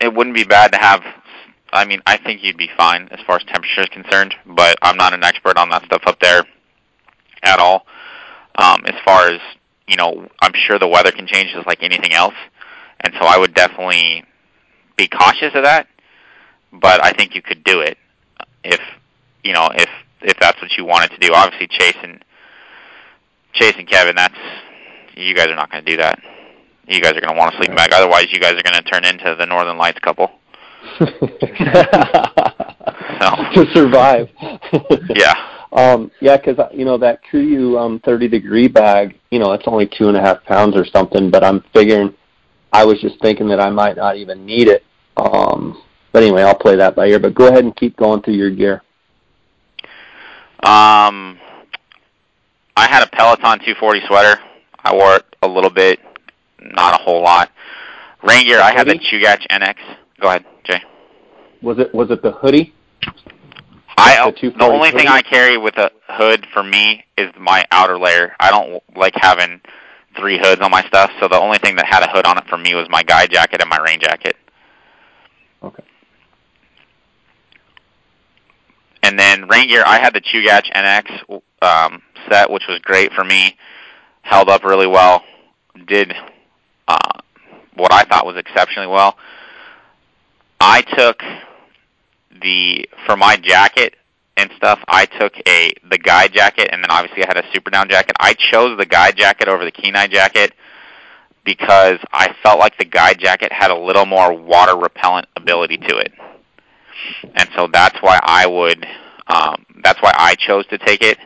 It 0.00 0.12
wouldn't 0.14 0.36
be 0.36 0.44
bad 0.44 0.72
to 0.72 0.78
have. 0.78 1.02
I 1.72 1.84
mean 1.84 2.00
I 2.06 2.16
think 2.18 2.44
you'd 2.44 2.56
be 2.56 2.70
fine 2.76 3.08
as 3.10 3.20
far 3.26 3.36
as 3.36 3.42
temperature 3.44 3.82
is 3.82 3.88
concerned, 3.88 4.34
but 4.46 4.76
I'm 4.82 4.96
not 4.96 5.12
an 5.14 5.24
expert 5.24 5.58
on 5.58 5.70
that 5.70 5.84
stuff 5.86 6.02
up 6.06 6.20
there 6.20 6.44
at 7.42 7.58
all. 7.58 7.86
Um, 8.56 8.84
as 8.86 8.94
far 9.04 9.28
as 9.28 9.40
you 9.86 9.96
know, 9.96 10.28
I'm 10.42 10.52
sure 10.54 10.78
the 10.78 10.88
weather 10.88 11.10
can 11.10 11.26
change 11.26 11.52
just 11.52 11.66
like 11.66 11.82
anything 11.82 12.12
else, 12.12 12.34
and 13.00 13.14
so 13.14 13.26
I 13.26 13.38
would 13.38 13.54
definitely 13.54 14.24
be 14.96 15.08
cautious 15.08 15.54
of 15.54 15.64
that. 15.64 15.86
But 16.72 17.04
I 17.04 17.12
think 17.12 17.34
you 17.34 17.42
could 17.42 17.64
do 17.64 17.80
it 17.80 17.96
if 18.64 18.80
you 19.42 19.52
know 19.52 19.68
if 19.74 19.88
if 20.20 20.36
that's 20.38 20.60
what 20.60 20.76
you 20.76 20.84
wanted 20.84 21.10
to 21.12 21.18
do. 21.18 21.32
Obviously, 21.34 21.68
Chase 21.68 21.96
and 22.02 22.24
Chase 23.54 23.74
and 23.78 23.88
Kevin, 23.88 24.16
that's 24.16 24.34
you 25.14 25.34
guys 25.34 25.48
are 25.48 25.56
not 25.56 25.70
going 25.70 25.84
to 25.84 25.90
do 25.90 25.96
that. 25.98 26.20
You 26.86 27.00
guys 27.00 27.12
are 27.12 27.20
going 27.20 27.34
to 27.34 27.38
want 27.38 27.54
a 27.54 27.56
sleeping 27.58 27.76
bag. 27.76 27.92
Otherwise, 27.92 28.26
you 28.30 28.40
guys 28.40 28.52
are 28.52 28.62
going 28.62 28.74
to 28.74 28.82
turn 28.82 29.04
into 29.04 29.34
the 29.38 29.46
Northern 29.46 29.76
Lights 29.76 29.98
couple. 29.98 30.30
to 33.54 33.66
survive. 33.74 34.28
Yeah. 35.10 35.34
Um, 35.70 36.10
yeah, 36.22 36.38
because 36.38 36.56
you 36.72 36.86
know 36.86 36.96
that 36.96 37.20
KUIU 37.30 37.78
um, 37.78 38.00
30 38.00 38.26
degree 38.28 38.68
bag, 38.68 39.18
you 39.30 39.38
know, 39.38 39.52
it's 39.52 39.64
only 39.66 39.86
two 39.86 40.08
and 40.08 40.16
a 40.16 40.20
half 40.20 40.42
pounds 40.44 40.74
or 40.74 40.86
something. 40.86 41.30
But 41.30 41.44
I'm 41.44 41.62
figuring, 41.74 42.14
I 42.72 42.84
was 42.84 43.00
just 43.00 43.20
thinking 43.20 43.48
that 43.48 43.60
I 43.60 43.70
might 43.70 43.96
not 43.96 44.16
even 44.16 44.44
need 44.44 44.68
it. 44.68 44.84
Um, 45.16 45.82
but 46.12 46.22
anyway, 46.22 46.42
I'll 46.42 46.54
play 46.54 46.76
that 46.76 46.94
by 46.94 47.06
ear. 47.06 47.18
But 47.18 47.34
go 47.34 47.48
ahead 47.48 47.64
and 47.64 47.74
keep 47.74 47.96
going 47.96 48.22
through 48.22 48.34
your 48.34 48.50
gear. 48.50 48.82
Um, 50.62 51.38
I 52.76 52.86
had 52.88 53.02
a 53.02 53.06
Peloton 53.08 53.58
240 53.60 54.00
sweater. 54.06 54.40
I 54.84 54.94
wore 54.94 55.16
it 55.16 55.36
a 55.42 55.48
little 55.48 55.70
bit, 55.70 56.00
not 56.60 57.00
a 57.00 57.02
whole 57.02 57.22
lot. 57.22 57.50
Rain 58.22 58.46
gear. 58.46 58.60
I 58.60 58.72
had 58.72 58.86
the 58.86 58.92
Hoodie? 58.92 59.24
Chugach 59.24 59.46
NX. 59.48 59.76
Go 60.20 60.28
ahead, 60.28 60.44
Jay. 60.64 60.82
Was 61.62 61.78
it 61.78 61.94
was 61.94 62.10
it 62.10 62.22
the 62.22 62.32
hoodie? 62.32 62.74
I 63.96 64.30
The 64.30 64.50
the 64.56 64.64
only 64.64 64.90
thing? 64.92 65.08
I 65.08 65.22
carry 65.22 65.58
with 65.58 65.76
a 65.76 65.90
hood 66.08 66.46
for 66.52 66.62
me 66.62 67.04
is 67.16 67.30
my 67.38 67.64
outer 67.70 67.98
layer. 67.98 68.34
I 68.38 68.50
don't 68.50 68.82
like 68.96 69.14
having 69.16 69.60
three 70.18 70.38
hoods 70.38 70.60
on 70.60 70.70
my 70.70 70.82
stuff, 70.82 71.10
so 71.20 71.28
the 71.28 71.38
only 71.38 71.58
thing 71.58 71.76
that 71.76 71.86
had 71.86 72.02
a 72.02 72.10
hood 72.10 72.26
on 72.26 72.38
it 72.38 72.44
for 72.48 72.58
me 72.58 72.74
was 72.74 72.86
my 72.90 73.02
Guide 73.02 73.30
jacket 73.30 73.60
and 73.60 73.70
my 73.70 73.78
rain 73.78 74.00
jacket. 74.00 74.36
Okay. 75.62 75.84
And 79.02 79.18
then 79.18 79.48
rain 79.48 79.68
gear, 79.68 79.82
I 79.86 79.98
had 79.98 80.14
the 80.14 80.20
Chugach 80.20 80.70
NX 80.72 81.40
um, 81.62 82.02
set, 82.28 82.50
which 82.50 82.64
was 82.68 82.78
great 82.80 83.12
for 83.12 83.24
me. 83.24 83.56
Held 84.22 84.48
up 84.48 84.64
really 84.64 84.86
well. 84.86 85.22
Did 85.86 86.12
uh, 86.86 87.20
what 87.74 87.92
I 87.92 88.02
thought 88.04 88.26
was 88.26 88.36
exceptionally 88.36 88.88
well. 88.88 89.16
I 90.60 90.82
took 90.82 91.22
the 92.42 92.88
for 93.06 93.16
my 93.16 93.36
jacket 93.36 93.94
and 94.38 94.50
stuff. 94.56 94.78
I 94.88 95.04
took 95.04 95.34
a 95.46 95.72
the 95.90 95.98
Guide 95.98 96.32
jacket, 96.32 96.70
and 96.72 96.82
then 96.82 96.90
obviously 96.90 97.24
I 97.24 97.26
had 97.26 97.36
a 97.36 97.44
super 97.52 97.70
down 97.70 97.90
jacket. 97.90 98.16
I 98.18 98.34
chose 98.34 98.78
the 98.78 98.86
Guide 98.86 99.16
jacket 99.16 99.48
over 99.48 99.64
the 99.64 99.72
Kenai 99.72 100.06
jacket 100.06 100.54
because 101.44 101.98
I 102.12 102.34
felt 102.42 102.58
like 102.58 102.78
the 102.78 102.84
Guide 102.84 103.18
jacket 103.18 103.52
had 103.52 103.70
a 103.70 103.76
little 103.76 104.06
more 104.06 104.32
water 104.32 104.76
repellent 104.76 105.26
ability 105.36 105.78
to 105.78 105.98
it, 105.98 106.12
and 107.34 107.48
so 107.56 107.68
that's 107.70 107.98
why 108.00 108.18
I 108.22 108.46
would. 108.46 108.86
Um, 109.26 109.66
that's 109.82 110.00
why 110.00 110.14
I 110.16 110.36
chose 110.36 110.66
to 110.68 110.78
take 110.78 111.02
it. 111.02 111.18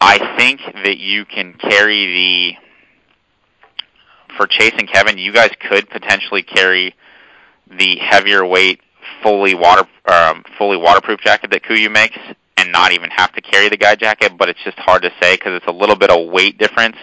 I 0.00 0.36
think 0.38 0.60
that 0.84 0.98
you 0.98 1.24
can 1.24 1.54
carry 1.54 2.54
the 2.56 4.36
for 4.36 4.46
Chase 4.46 4.72
and 4.78 4.90
Kevin. 4.90 5.18
You 5.18 5.32
guys 5.32 5.50
could 5.68 5.88
potentially 5.90 6.42
carry 6.42 6.94
the 7.70 7.96
heavier 7.98 8.44
weight, 8.44 8.80
fully 9.24 9.54
water, 9.54 9.88
um, 10.06 10.44
fully 10.56 10.76
waterproof 10.76 11.18
jacket 11.20 11.50
that 11.50 11.64
KUIU 11.64 11.90
makes, 11.90 12.18
and 12.56 12.70
not 12.70 12.92
even 12.92 13.10
have 13.10 13.32
to 13.32 13.40
carry 13.40 13.68
the 13.68 13.76
Guide 13.76 13.98
jacket. 13.98 14.38
But 14.38 14.48
it's 14.48 14.62
just 14.62 14.78
hard 14.78 15.02
to 15.02 15.10
say 15.20 15.34
because 15.34 15.54
it's 15.56 15.66
a 15.66 15.72
little 15.72 15.96
bit 15.96 16.10
of 16.10 16.30
weight 16.30 16.58
difference. 16.58 16.96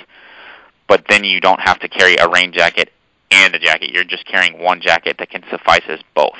But 0.87 1.05
then 1.09 1.25
you 1.25 1.41
don't 1.41 1.59
have 1.59 1.79
to 1.79 1.89
carry 1.89 2.15
a 2.17 2.29
rain 2.29 2.53
jacket 2.53 2.91
and 3.31 3.53
a 3.55 3.59
jacket. 3.59 3.91
You're 3.91 4.03
just 4.03 4.25
carrying 4.25 4.61
one 4.61 4.81
jacket 4.81 5.17
that 5.19 5.29
can 5.29 5.43
suffice 5.49 5.83
as 5.89 5.99
both. 6.15 6.37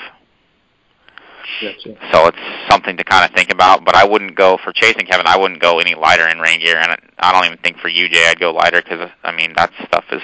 Gotcha. 1.60 1.96
So 2.12 2.26
it's 2.26 2.38
something 2.70 2.96
to 2.96 3.04
kind 3.04 3.28
of 3.28 3.34
think 3.34 3.50
about. 3.50 3.84
But 3.84 3.96
I 3.96 4.04
wouldn't 4.06 4.36
go 4.36 4.58
for 4.62 4.72
Chase 4.72 4.94
and 4.96 5.08
Kevin. 5.08 5.26
I 5.26 5.36
wouldn't 5.36 5.60
go 5.60 5.80
any 5.80 5.94
lighter 5.94 6.28
in 6.28 6.38
rain 6.38 6.60
gear, 6.60 6.76
and 6.76 6.96
I 7.18 7.32
don't 7.32 7.44
even 7.46 7.58
think 7.58 7.78
for 7.78 7.88
you, 7.88 8.08
Jay, 8.08 8.26
I'd 8.28 8.38
go 8.38 8.52
lighter 8.52 8.82
because 8.82 9.10
I 9.24 9.32
mean 9.32 9.52
that 9.56 9.72
stuff 9.86 10.04
is 10.12 10.22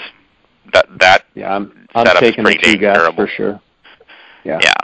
that 0.73 0.87
that 1.01 1.25
Yeah, 1.35 1.55
I'm 1.55 1.89
I'm 1.95 2.07
taking 2.17 2.45
the 2.45 2.51
pretty 2.51 2.73
two 2.75 2.79
durable. 2.79 3.15
for 3.15 3.27
sure. 3.29 3.61
Yeah. 4.45 4.61
yeah. 4.63 4.75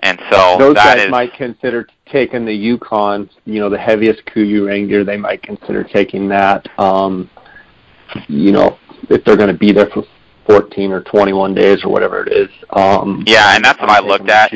And 0.00 0.18
so 0.30 0.56
Those 0.58 0.74
that 0.76 0.96
guys 0.96 1.04
is- 1.04 1.10
might 1.10 1.34
consider 1.34 1.88
taking 2.06 2.44
the 2.44 2.54
Yukon, 2.54 3.28
you 3.44 3.60
know, 3.60 3.68
the 3.68 3.78
heaviest 3.78 4.24
KUIU 4.26 4.66
rain 4.68 4.88
gear. 4.88 5.04
They 5.04 5.16
might 5.16 5.42
consider 5.42 5.82
taking 5.84 6.28
that. 6.28 6.68
Um, 6.78 7.28
you 8.28 8.52
know, 8.52 8.78
if 9.10 9.24
they're 9.24 9.36
going 9.36 9.52
to 9.52 9.58
be 9.58 9.72
there 9.72 9.86
for 9.92 10.04
14 10.46 10.92
or 10.92 11.02
21 11.02 11.54
days 11.54 11.84
or 11.84 11.90
whatever 11.90 12.22
it 12.24 12.32
is. 12.32 12.48
Um, 12.70 13.24
Yeah, 13.26 13.54
and 13.54 13.64
that's 13.64 13.78
what 13.80 13.90
I 13.90 14.00
looked 14.00 14.30
at. 14.30 14.52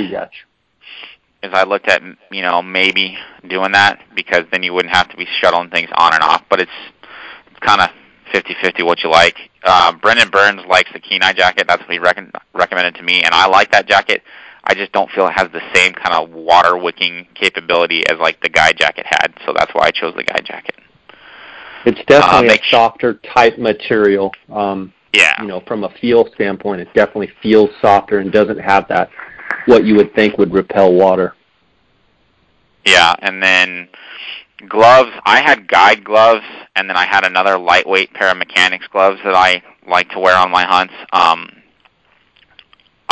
Is 1.42 1.50
I 1.52 1.64
looked 1.64 1.88
at 1.88 2.02
you 2.30 2.40
know 2.40 2.62
maybe 2.62 3.18
doing 3.48 3.72
that 3.72 4.00
because 4.14 4.44
then 4.52 4.62
you 4.62 4.72
wouldn't 4.72 4.94
have 4.94 5.08
to 5.08 5.16
be 5.16 5.26
shuttling 5.40 5.70
things 5.70 5.90
on 5.96 6.14
and 6.14 6.22
off. 6.22 6.44
But 6.48 6.60
it's 6.60 6.70
it's 7.50 7.58
kind 7.58 7.80
of 7.80 7.90
fifty-fifty 8.30 8.84
what 8.84 9.02
you 9.02 9.10
like. 9.10 9.50
Uh, 9.64 9.90
Brendan 9.92 10.30
Burns 10.30 10.64
likes 10.68 10.92
the 10.92 11.00
Kenai 11.00 11.32
jacket. 11.32 11.66
That's 11.66 11.80
what 11.82 11.90
he 11.90 11.98
recon- 11.98 12.30
recommended 12.54 12.94
to 12.94 13.02
me, 13.02 13.24
and 13.24 13.34
I 13.34 13.48
like 13.48 13.72
that 13.72 13.86
jacket. 13.88 14.22
I 14.64 14.74
just 14.74 14.92
don't 14.92 15.10
feel 15.10 15.26
it 15.26 15.32
has 15.32 15.50
the 15.52 15.62
same 15.74 15.92
kind 15.92 16.14
of 16.14 16.30
water 16.30 16.76
wicking 16.76 17.26
capability 17.34 18.06
as 18.08 18.18
like 18.18 18.40
the 18.42 18.48
Guide 18.48 18.76
jacket 18.76 19.06
had. 19.06 19.34
So 19.44 19.52
that's 19.56 19.72
why 19.74 19.86
I 19.86 19.90
chose 19.90 20.14
the 20.14 20.24
Guide 20.24 20.44
jacket. 20.44 20.76
It's 21.84 22.00
definitely 22.06 22.48
make 22.48 22.62
a 22.62 22.70
softer 22.70 23.14
type 23.34 23.58
material. 23.58 24.32
Um, 24.52 24.92
Yeah. 25.12 25.40
you 25.42 25.48
know, 25.48 25.60
from 25.66 25.84
a 25.84 25.90
feel 26.00 26.28
standpoint, 26.34 26.80
it 26.80 26.88
definitely 26.94 27.32
feels 27.42 27.70
softer 27.80 28.18
and 28.20 28.30
doesn't 28.30 28.58
have 28.60 28.86
that 28.88 29.10
what 29.66 29.84
you 29.84 29.96
would 29.96 30.14
think 30.14 30.38
would 30.38 30.52
repel 30.52 30.92
water. 30.92 31.34
Yeah, 32.84 33.14
and 33.20 33.42
then 33.42 33.88
gloves. 34.68 35.10
I 35.24 35.40
had 35.40 35.68
guide 35.68 36.04
gloves, 36.04 36.44
and 36.74 36.88
then 36.88 36.96
I 36.96 37.04
had 37.04 37.24
another 37.24 37.58
lightweight 37.58 38.12
pair 38.14 38.30
of 38.30 38.36
mechanics 38.36 38.86
gloves 38.88 39.20
that 39.24 39.34
I 39.34 39.62
like 39.86 40.10
to 40.10 40.18
wear 40.18 40.36
on 40.36 40.50
my 40.50 40.64
hunts. 40.64 40.94
Um, 41.12 41.61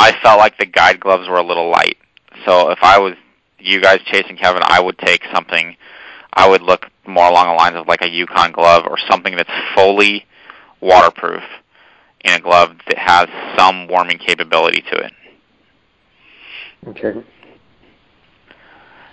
I 0.00 0.18
felt 0.22 0.38
like 0.38 0.56
the 0.58 0.66
guide 0.66 0.98
gloves 0.98 1.28
were 1.28 1.36
a 1.36 1.42
little 1.46 1.70
light. 1.70 1.98
So 2.46 2.70
if 2.70 2.78
I 2.82 2.98
was 2.98 3.14
you 3.58 3.80
guys 3.82 4.00
Chase 4.06 4.24
and 4.28 4.38
Kevin, 4.38 4.62
I 4.64 4.80
would 4.80 4.98
take 4.98 5.22
something. 5.32 5.76
I 6.32 6.48
would 6.48 6.62
look 6.62 6.86
more 7.06 7.28
along 7.28 7.48
the 7.48 7.52
lines 7.54 7.76
of 7.76 7.86
like 7.86 8.02
a 8.02 8.08
Yukon 8.08 8.52
glove 8.52 8.84
or 8.88 8.96
something 9.10 9.36
that's 9.36 9.50
fully 9.74 10.24
waterproof 10.80 11.42
in 12.24 12.32
a 12.32 12.40
glove 12.40 12.76
that 12.88 12.98
has 12.98 13.28
some 13.58 13.88
warming 13.88 14.18
capability 14.18 14.82
to 14.90 14.96
it. 14.96 15.12
Okay. 16.86 17.22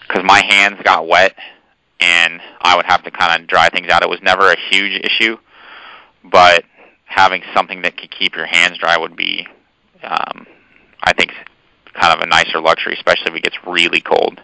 because 0.07 0.23
my 0.23 0.41
hands 0.47 0.79
got 0.83 1.05
wet 1.05 1.35
and 1.99 2.39
I 2.61 2.77
would 2.77 2.85
have 2.85 3.03
to 3.03 3.11
kind 3.11 3.41
of 3.41 3.47
dry 3.47 3.67
things 3.69 3.89
out. 3.89 4.03
It 4.03 4.09
was 4.09 4.21
never 4.21 4.51
a 4.51 4.55
huge 4.71 5.01
issue, 5.03 5.35
but 6.23 6.63
having 7.05 7.41
something 7.53 7.81
that 7.81 7.97
could 7.97 8.11
keep 8.11 8.35
your 8.35 8.45
hands 8.45 8.77
dry 8.77 8.97
would 8.97 9.17
be, 9.17 9.47
um, 10.03 10.47
I 11.03 11.13
think, 11.13 11.31
kind 11.93 12.13
of 12.13 12.21
a 12.21 12.27
nicer 12.27 12.59
luxury, 12.59 12.93
especially 12.93 13.31
if 13.31 13.35
it 13.35 13.43
gets 13.43 13.57
really 13.65 14.01
cold. 14.01 14.41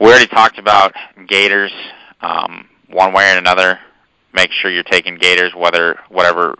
We 0.00 0.06
already 0.06 0.26
talked 0.26 0.58
about 0.58 0.92
gaiters. 1.26 1.72
Um, 2.20 2.68
one 2.88 3.12
way 3.12 3.34
or 3.34 3.38
another, 3.38 3.78
make 4.32 4.50
sure 4.52 4.70
you're 4.70 4.82
taking 4.82 5.16
gaiters, 5.16 5.52
whether 5.54 5.98
whatever 6.08 6.56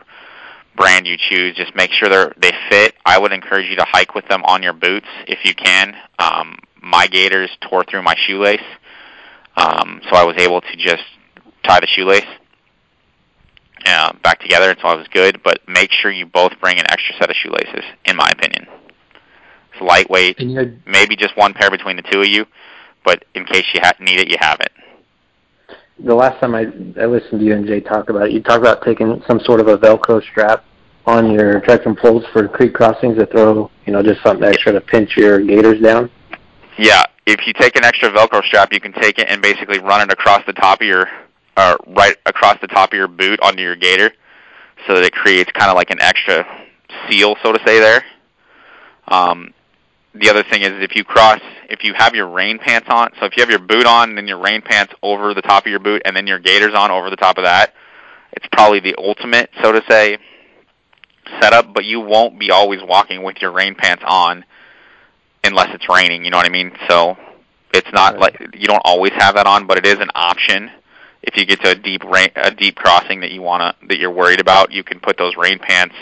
brand 0.76 1.06
you 1.06 1.16
choose. 1.16 1.56
Just 1.56 1.74
make 1.74 1.90
sure 1.92 2.08
they 2.08 2.32
they 2.40 2.52
fit. 2.70 2.94
I 3.04 3.18
would 3.18 3.32
encourage 3.32 3.68
you 3.68 3.76
to 3.76 3.84
hike 3.84 4.14
with 4.14 4.26
them 4.28 4.42
on 4.44 4.62
your 4.62 4.72
boots 4.72 5.06
if 5.26 5.44
you 5.44 5.54
can. 5.54 5.96
Um, 6.18 6.58
my 6.82 7.06
gaiters 7.06 7.50
tore 7.60 7.84
through 7.84 8.02
my 8.02 8.14
shoelace, 8.26 8.60
um, 9.56 10.00
so 10.10 10.16
I 10.16 10.24
was 10.24 10.36
able 10.38 10.60
to 10.60 10.76
just 10.76 11.04
tie 11.62 11.80
the 11.80 11.86
shoelace 11.86 12.26
uh, 13.86 14.12
back 14.22 14.40
together, 14.40 14.74
so 14.80 14.88
I 14.88 14.94
was 14.94 15.06
good. 15.08 15.42
But 15.42 15.60
make 15.68 15.90
sure 15.92 16.10
you 16.10 16.26
both 16.26 16.52
bring 16.60 16.78
an 16.78 16.86
extra 16.90 17.14
set 17.18 17.30
of 17.30 17.36
shoelaces, 17.36 17.84
in 18.04 18.16
my 18.16 18.28
opinion. 18.30 18.66
It's 19.72 19.82
lightweight, 19.82 20.38
had 20.38 20.80
maybe 20.86 21.16
just 21.16 21.36
one 21.36 21.52
pair 21.52 21.70
between 21.70 21.96
the 21.96 22.02
two 22.02 22.20
of 22.20 22.28
you, 22.28 22.46
but 23.04 23.24
in 23.34 23.44
case 23.44 23.64
you 23.74 23.80
ha- 23.82 23.92
need 24.00 24.20
it, 24.20 24.30
you 24.30 24.36
have 24.40 24.60
it. 24.60 24.72
the 25.98 26.14
last 26.14 26.40
time 26.40 26.54
I 26.54 26.62
I 27.00 27.06
listened 27.06 27.40
to 27.40 27.44
you 27.44 27.54
and 27.54 27.66
Jay 27.66 27.80
talk 27.80 28.08
about 28.08 28.28
it, 28.28 28.32
you 28.32 28.42
talked 28.42 28.60
about 28.60 28.84
taking 28.84 29.22
some 29.26 29.40
sort 29.40 29.60
of 29.60 29.68
a 29.68 29.76
Velcro 29.76 30.22
strap 30.22 30.64
on 31.06 31.30
your 31.32 31.60
trekking 31.60 31.96
poles 31.96 32.24
for 32.32 32.48
creek 32.48 32.72
crossings 32.72 33.18
to 33.18 33.26
throw, 33.26 33.70
you 33.84 33.92
know, 33.92 34.02
just 34.02 34.22
something 34.22 34.44
extra 34.48 34.72
to 34.72 34.80
pinch 34.80 35.16
your 35.16 35.40
gators 35.40 35.80
down. 35.82 36.10
Yeah, 36.78 37.02
if 37.26 37.46
you 37.46 37.52
take 37.52 37.76
an 37.76 37.84
extra 37.84 38.10
Velcro 38.10 38.42
strap, 38.44 38.72
you 38.72 38.80
can 38.80 38.92
take 38.92 39.18
it 39.18 39.28
and 39.28 39.42
basically 39.42 39.80
run 39.80 40.00
it 40.00 40.10
across 40.12 40.42
the 40.46 40.52
top 40.54 40.80
of 40.80 40.86
your, 40.86 41.06
uh, 41.56 41.76
right 41.86 42.16
across 42.26 42.58
the 42.60 42.66
top 42.66 42.92
of 42.92 42.96
your 42.96 43.08
boot 43.08 43.40
onto 43.42 43.62
your 43.62 43.76
gator, 43.76 44.10
so 44.86 44.94
that 44.94 45.04
it 45.04 45.12
creates 45.12 45.50
kind 45.52 45.70
of 45.70 45.76
like 45.76 45.90
an 45.90 46.00
extra 46.00 46.46
seal, 47.08 47.36
so 47.42 47.52
to 47.52 47.58
say. 47.66 47.78
There. 47.80 48.04
Um, 49.08 49.52
the 50.14 50.30
other 50.30 50.44
thing 50.44 50.62
is 50.62 50.70
if 50.82 50.94
you 50.94 51.04
cross, 51.04 51.40
if 51.68 51.82
you 51.82 51.92
have 51.94 52.14
your 52.14 52.28
rain 52.28 52.58
pants 52.58 52.88
on, 52.90 53.10
so 53.18 53.26
if 53.26 53.36
you 53.36 53.42
have 53.42 53.50
your 53.50 53.58
boot 53.58 53.86
on, 53.86 54.10
and 54.10 54.18
then 54.18 54.28
your 54.28 54.38
rain 54.38 54.62
pants 54.62 54.92
over 55.02 55.34
the 55.34 55.42
top 55.42 55.66
of 55.66 55.70
your 55.70 55.80
boot, 55.80 56.02
and 56.04 56.16
then 56.16 56.26
your 56.26 56.38
gaiters 56.38 56.74
on 56.74 56.90
over 56.90 57.10
the 57.10 57.16
top 57.16 57.36
of 57.38 57.44
that, 57.44 57.74
it's 58.32 58.46
probably 58.52 58.80
the 58.80 58.94
ultimate, 58.98 59.50
so 59.62 59.72
to 59.72 59.82
say, 59.88 60.18
setup. 61.40 61.72
But 61.74 61.84
you 61.84 62.00
won't 62.00 62.38
be 62.38 62.50
always 62.50 62.80
walking 62.82 63.22
with 63.22 63.36
your 63.40 63.52
rain 63.52 63.74
pants 63.74 64.04
on 64.06 64.44
unless 65.42 65.74
it's 65.74 65.88
raining. 65.88 66.24
You 66.24 66.30
know 66.30 66.38
what 66.38 66.46
I 66.46 66.50
mean? 66.50 66.72
So 66.88 67.16
it's 67.72 67.92
not 67.92 68.14
Right. 68.14 68.40
like 68.40 68.54
you 68.54 68.66
don't 68.66 68.82
always 68.84 69.12
have 69.12 69.34
that 69.34 69.46
on, 69.46 69.66
but 69.66 69.78
it 69.78 69.86
is 69.86 69.98
an 69.98 70.10
option. 70.14 70.70
If 71.26 71.36
you 71.38 71.46
get 71.46 71.60
to 71.62 71.70
a 71.70 71.74
deep 71.74 72.04
rain, 72.04 72.28
a 72.36 72.50
deep 72.50 72.76
crossing 72.76 73.20
that 73.20 73.30
you 73.30 73.40
wanna 73.40 73.74
that 73.88 73.98
you're 73.98 74.10
worried 74.10 74.40
about, 74.40 74.72
you 74.72 74.84
can 74.84 75.00
put 75.00 75.16
those 75.16 75.36
rain 75.36 75.58
pants 75.58 75.94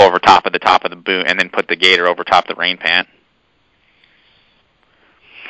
over 0.00 0.18
top 0.18 0.46
of 0.46 0.52
the 0.52 0.58
top 0.58 0.84
of 0.84 0.90
the 0.90 0.96
boot, 0.96 1.26
and 1.28 1.38
then 1.38 1.50
put 1.50 1.68
the 1.68 1.76
gator 1.76 2.08
over 2.08 2.24
top 2.24 2.44
of 2.48 2.56
the 2.56 2.60
rain 2.60 2.76
pant. 2.78 3.06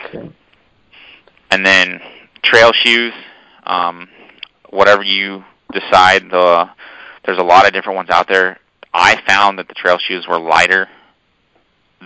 Okay. 0.06 0.30
and 1.50 1.64
then 1.64 2.00
trail 2.42 2.72
shoes, 2.72 3.12
um, 3.64 4.08
whatever 4.70 5.02
you 5.02 5.44
decide. 5.72 6.24
The 6.30 6.68
there's 7.24 7.38
a 7.38 7.44
lot 7.44 7.66
of 7.66 7.72
different 7.72 7.96
ones 7.96 8.10
out 8.10 8.28
there. 8.28 8.58
I 8.92 9.20
found 9.26 9.58
that 9.58 9.68
the 9.68 9.74
trail 9.74 9.98
shoes 9.98 10.26
were 10.28 10.38
lighter 10.38 10.88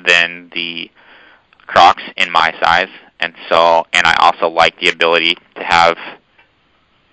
than 0.07 0.51
the 0.55 0.91
Crocs 1.67 2.03
in 2.17 2.31
my 2.31 2.55
size, 2.63 2.89
and 3.21 3.35
so 3.49 3.85
and 3.93 4.07
I 4.07 4.15
also 4.21 4.49
like 4.49 4.79
the 4.81 4.91
ability 4.91 5.37
to 5.57 5.65
have 5.65 5.97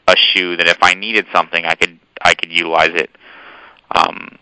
a 0.07 0.15
shoe 0.15 0.57
that 0.57 0.67
if 0.67 0.77
I 0.81 0.93
needed 0.93 1.25
something, 1.33 1.65
I 1.65 1.75
could 1.75 1.99
I 2.21 2.33
could 2.33 2.51
utilize 2.51 2.91
it. 2.93 3.09
Um, 3.91 4.37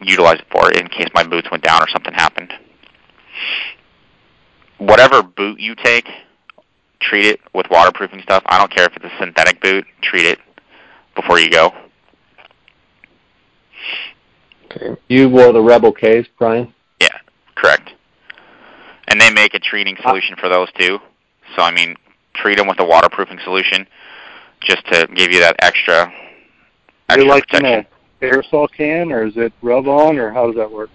utilize 0.00 0.38
it 0.38 0.46
for 0.50 0.70
it 0.70 0.76
in 0.76 0.88
case 0.88 1.08
my 1.14 1.24
boots 1.24 1.50
went 1.50 1.62
down 1.62 1.82
or 1.82 1.88
something 1.88 2.14
happened. 2.14 2.52
Whatever 4.78 5.22
boot 5.22 5.60
you 5.60 5.74
take, 5.74 6.08
treat 7.00 7.26
it 7.26 7.40
with 7.54 7.66
waterproofing 7.70 8.22
stuff. 8.22 8.42
I 8.46 8.58
don't 8.58 8.72
care 8.74 8.86
if 8.86 8.96
it's 8.96 9.04
a 9.04 9.18
synthetic 9.18 9.60
boot. 9.60 9.84
Treat 10.02 10.24
it 10.24 10.38
before 11.14 11.38
you 11.38 11.50
go. 11.50 11.72
Okay. 14.66 15.00
You 15.08 15.28
wore 15.28 15.52
the 15.52 15.62
Rebel 15.62 15.92
K's, 15.92 16.26
Brian. 16.38 16.72
Yeah, 17.00 17.08
correct. 17.54 17.90
And 19.08 19.20
they 19.20 19.30
make 19.30 19.54
a 19.54 19.58
treating 19.58 19.96
solution 20.02 20.36
for 20.36 20.48
those 20.48 20.68
too. 20.78 20.98
So 21.56 21.62
I 21.62 21.70
mean, 21.70 21.96
treat 22.34 22.58
them 22.58 22.68
with 22.68 22.78
a 22.80 22.84
waterproofing 22.84 23.40
solution, 23.42 23.86
just 24.60 24.84
to 24.86 25.06
give 25.14 25.32
you 25.32 25.40
that 25.40 25.56
extra, 25.60 26.12
extra 27.08 27.24
it 27.24 27.28
like 27.28 27.44
in 27.54 27.60
protection. 27.60 27.86
a 28.20 28.24
aerosol 28.24 28.68
can, 28.70 29.12
or 29.12 29.26
is 29.26 29.36
it 29.36 29.52
rub 29.62 29.86
on, 29.86 30.18
or 30.18 30.32
how 30.32 30.46
does 30.46 30.56
that 30.56 30.70
work? 30.70 30.90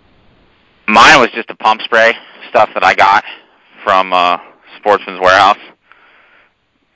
Mine 0.88 1.20
was 1.20 1.30
just 1.34 1.50
a 1.50 1.56
pump 1.56 1.82
spray 1.82 2.14
stuff 2.50 2.70
that 2.74 2.84
I 2.84 2.94
got 2.94 3.24
from 3.84 4.14
uh, 4.14 4.38
Sportsman's 4.78 5.20
Warehouse, 5.20 5.58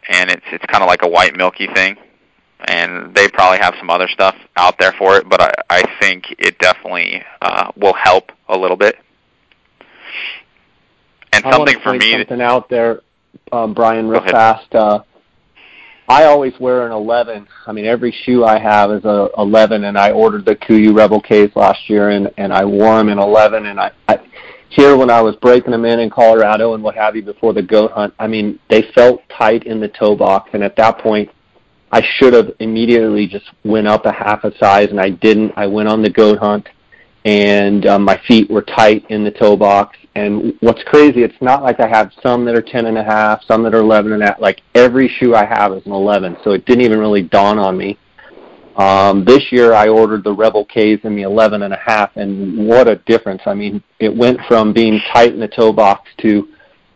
and 0.09 0.29
it's 0.29 0.45
it's 0.51 0.65
kind 0.65 0.83
of 0.83 0.87
like 0.87 1.03
a 1.03 1.07
white 1.07 1.35
milky 1.35 1.67
thing. 1.73 1.97
And 2.65 3.13
they 3.13 3.27
probably 3.27 3.59
have 3.59 3.75
some 3.77 3.91
other 3.91 4.07
stuff 4.07 4.35
out 4.55 4.79
there 4.79 4.91
for 4.93 5.15
it, 5.17 5.29
but 5.29 5.39
I, 5.41 5.51
I 5.69 5.99
think 6.01 6.23
it 6.39 6.57
definitely 6.57 7.23
uh, 7.39 7.71
will 7.75 7.93
help 7.93 8.31
a 8.49 8.57
little 8.57 8.75
bit. 8.75 8.97
And 11.33 11.45
I 11.45 11.51
something 11.51 11.79
for 11.81 11.93
me, 11.93 12.13
that, 12.13 12.27
something 12.27 12.41
out 12.41 12.67
there, 12.67 13.01
um, 13.51 13.75
Brian, 13.75 14.07
real 14.07 14.23
fast. 14.23 14.73
Uh, 14.73 15.03
I 16.09 16.23
always 16.23 16.53
wear 16.59 16.85
an 16.85 16.93
11. 16.93 17.47
I 17.65 17.71
mean, 17.73 17.85
every 17.85 18.15
shoe 18.23 18.45
I 18.45 18.59
have 18.59 18.91
is 18.91 19.03
a 19.03 19.27
11, 19.37 19.83
and 19.83 19.97
I 19.97 20.11
ordered 20.11 20.45
the 20.45 20.55
KUIU 20.55 20.95
Rebel 20.95 21.21
K's 21.21 21.51
last 21.55 21.89
year, 21.89 22.09
and 22.11 22.31
and 22.37 22.53
I 22.53 22.63
wore 22.63 22.97
them 22.97 23.09
in 23.09 23.19
11. 23.19 23.65
And 23.65 23.79
I, 23.79 23.91
I 24.07 24.19
here 24.69 24.95
when 24.95 25.09
I 25.09 25.21
was 25.21 25.35
breaking 25.37 25.71
them 25.71 25.83
in 25.83 25.99
in 25.99 26.09
Colorado 26.09 26.75
and 26.75 26.83
what 26.83 26.95
have 26.95 27.15
you 27.15 27.23
before 27.23 27.53
the 27.53 27.61
goat 27.61 27.91
hunt, 27.91 28.13
I 28.19 28.27
mean, 28.27 28.59
they 28.69 28.83
felt 28.95 29.21
tight 29.29 29.63
in 29.63 29.81
the 29.81 29.89
toe 29.89 30.15
box, 30.15 30.51
and 30.53 30.63
at 30.63 30.77
that 30.77 30.99
point, 30.99 31.29
I 31.91 32.01
should 32.15 32.33
have 32.33 32.51
immediately 32.59 33.27
just 33.27 33.49
went 33.63 33.87
up 33.87 34.05
a 34.05 34.11
half 34.11 34.45
a 34.45 34.57
size, 34.57 34.87
and 34.89 34.99
I 34.99 35.09
didn't. 35.09 35.53
I 35.57 35.67
went 35.67 35.89
on 35.89 36.01
the 36.01 36.09
goat 36.09 36.37
hunt, 36.39 36.69
and 37.27 37.85
um, 37.87 38.03
my 38.03 38.17
feet 38.25 38.49
were 38.49 38.61
tight 38.61 39.05
in 39.09 39.25
the 39.25 39.31
toe 39.31 39.57
box, 39.57 39.97
And 40.15 40.55
what's 40.61 40.81
crazy, 40.83 41.23
it's 41.23 41.41
not 41.41 41.61
like 41.61 41.81
I 41.81 41.87
have 41.87 42.13
some 42.23 42.45
that 42.45 42.55
are 42.55 42.61
ten 42.61 42.85
and 42.85 42.97
a 42.97 43.03
half, 43.03 43.43
some 43.43 43.63
that 43.63 43.75
are 43.75 43.81
eleven 43.81 44.13
and 44.13 44.23
a 44.23 44.27
half. 44.27 44.39
Like 44.39 44.61
every 44.75 45.09
shoe 45.09 45.35
I 45.35 45.43
have 45.43 45.73
is 45.73 45.85
an 45.85 45.91
eleven, 45.91 46.37
so 46.45 46.51
it 46.51 46.65
didn't 46.65 46.85
even 46.85 46.99
really 46.99 47.23
dawn 47.23 47.59
on 47.59 47.77
me. 47.77 47.97
Um, 48.77 49.25
this 49.25 49.51
year 49.51 49.73
I 49.73 49.89
ordered 49.89 50.23
the 50.23 50.31
Rebel 50.31 50.63
K's 50.63 51.01
in 51.03 51.17
the 51.17 51.23
eleven 51.23 51.63
and 51.63 51.73
a 51.73 51.79
half, 51.85 52.15
and 52.15 52.65
what 52.65 52.87
a 52.87 52.95
difference! 52.95 53.41
I 53.45 53.53
mean, 53.55 53.83
it 53.99 54.15
went 54.15 54.39
from 54.47 54.71
being 54.71 55.01
tight 55.11 55.33
in 55.33 55.41
the 55.41 55.49
toe 55.49 55.73
box 55.73 56.09
to 56.19 56.47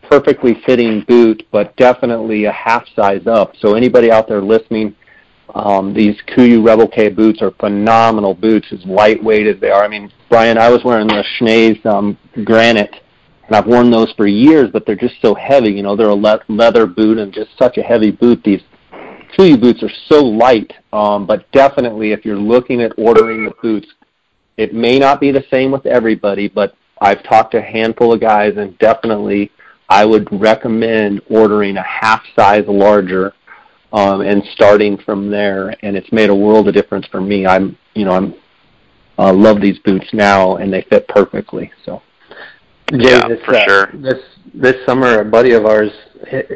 perfectly 0.08 0.62
fitting 0.64 1.02
boot, 1.06 1.46
but 1.52 1.76
definitely 1.76 2.46
a 2.46 2.52
half 2.52 2.86
size 2.96 3.26
up. 3.26 3.54
So 3.58 3.74
anybody 3.74 4.10
out 4.10 4.28
there 4.28 4.40
listening, 4.40 4.96
um, 5.54 5.92
these 5.92 6.16
Kuiu 6.28 6.66
Rebel 6.66 6.88
K 6.88 7.10
boots 7.10 7.42
are 7.42 7.50
phenomenal 7.50 8.32
boots, 8.32 8.68
as 8.72 8.82
lightweight 8.86 9.46
as 9.46 9.60
they 9.60 9.70
are. 9.70 9.84
I 9.84 9.88
mean, 9.88 10.10
Brian, 10.32 10.56
I 10.56 10.70
was 10.70 10.82
wearing 10.82 11.08
the 11.08 11.22
Schnees 11.38 11.84
um, 11.84 12.16
Granite, 12.42 13.02
and 13.46 13.54
I've 13.54 13.66
worn 13.66 13.90
those 13.90 14.10
for 14.12 14.26
years, 14.26 14.70
but 14.72 14.86
they're 14.86 14.96
just 14.96 15.16
so 15.20 15.34
heavy. 15.34 15.68
You 15.68 15.82
know, 15.82 15.94
they're 15.94 16.08
a 16.08 16.14
le- 16.14 16.40
leather 16.48 16.86
boot 16.86 17.18
and 17.18 17.34
just 17.34 17.50
such 17.58 17.76
a 17.76 17.82
heavy 17.82 18.10
boot. 18.10 18.42
These 18.42 18.62
Kuiu 19.36 19.60
boots 19.60 19.82
are 19.82 19.90
so 20.08 20.24
light, 20.24 20.72
um, 20.94 21.26
but 21.26 21.52
definitely 21.52 22.12
if 22.12 22.24
you're 22.24 22.38
looking 22.38 22.80
at 22.80 22.94
ordering 22.96 23.44
the 23.44 23.52
boots, 23.60 23.88
it 24.56 24.72
may 24.72 24.98
not 24.98 25.20
be 25.20 25.32
the 25.32 25.44
same 25.50 25.70
with 25.70 25.84
everybody, 25.84 26.48
but 26.48 26.74
I've 27.02 27.22
talked 27.24 27.52
to 27.52 27.58
a 27.58 27.60
handful 27.60 28.14
of 28.14 28.22
guys, 28.22 28.54
and 28.56 28.78
definitely 28.78 29.52
I 29.90 30.06
would 30.06 30.26
recommend 30.32 31.20
ordering 31.28 31.76
a 31.76 31.82
half 31.82 32.22
size 32.34 32.64
larger 32.66 33.34
um, 33.92 34.22
and 34.22 34.42
starting 34.54 34.96
from 34.96 35.30
there. 35.30 35.76
And 35.82 35.94
it's 35.94 36.10
made 36.10 36.30
a 36.30 36.34
world 36.34 36.68
of 36.68 36.74
difference 36.74 37.06
for 37.08 37.20
me. 37.20 37.46
I'm, 37.46 37.76
you 37.92 38.06
know, 38.06 38.12
I'm 38.12 38.34
uh, 39.18 39.32
love 39.32 39.60
these 39.60 39.78
boots 39.80 40.06
now, 40.12 40.56
and 40.56 40.72
they 40.72 40.82
fit 40.82 41.06
perfectly. 41.08 41.70
So, 41.84 42.02
Jay, 42.90 43.10
Yeah, 43.10 43.28
this, 43.28 43.40
for 43.44 43.54
uh, 43.54 43.64
sure. 43.66 43.90
This 43.94 44.22
this 44.54 44.76
summer, 44.86 45.20
a 45.20 45.24
buddy 45.24 45.52
of 45.52 45.64
ours, 45.64 45.90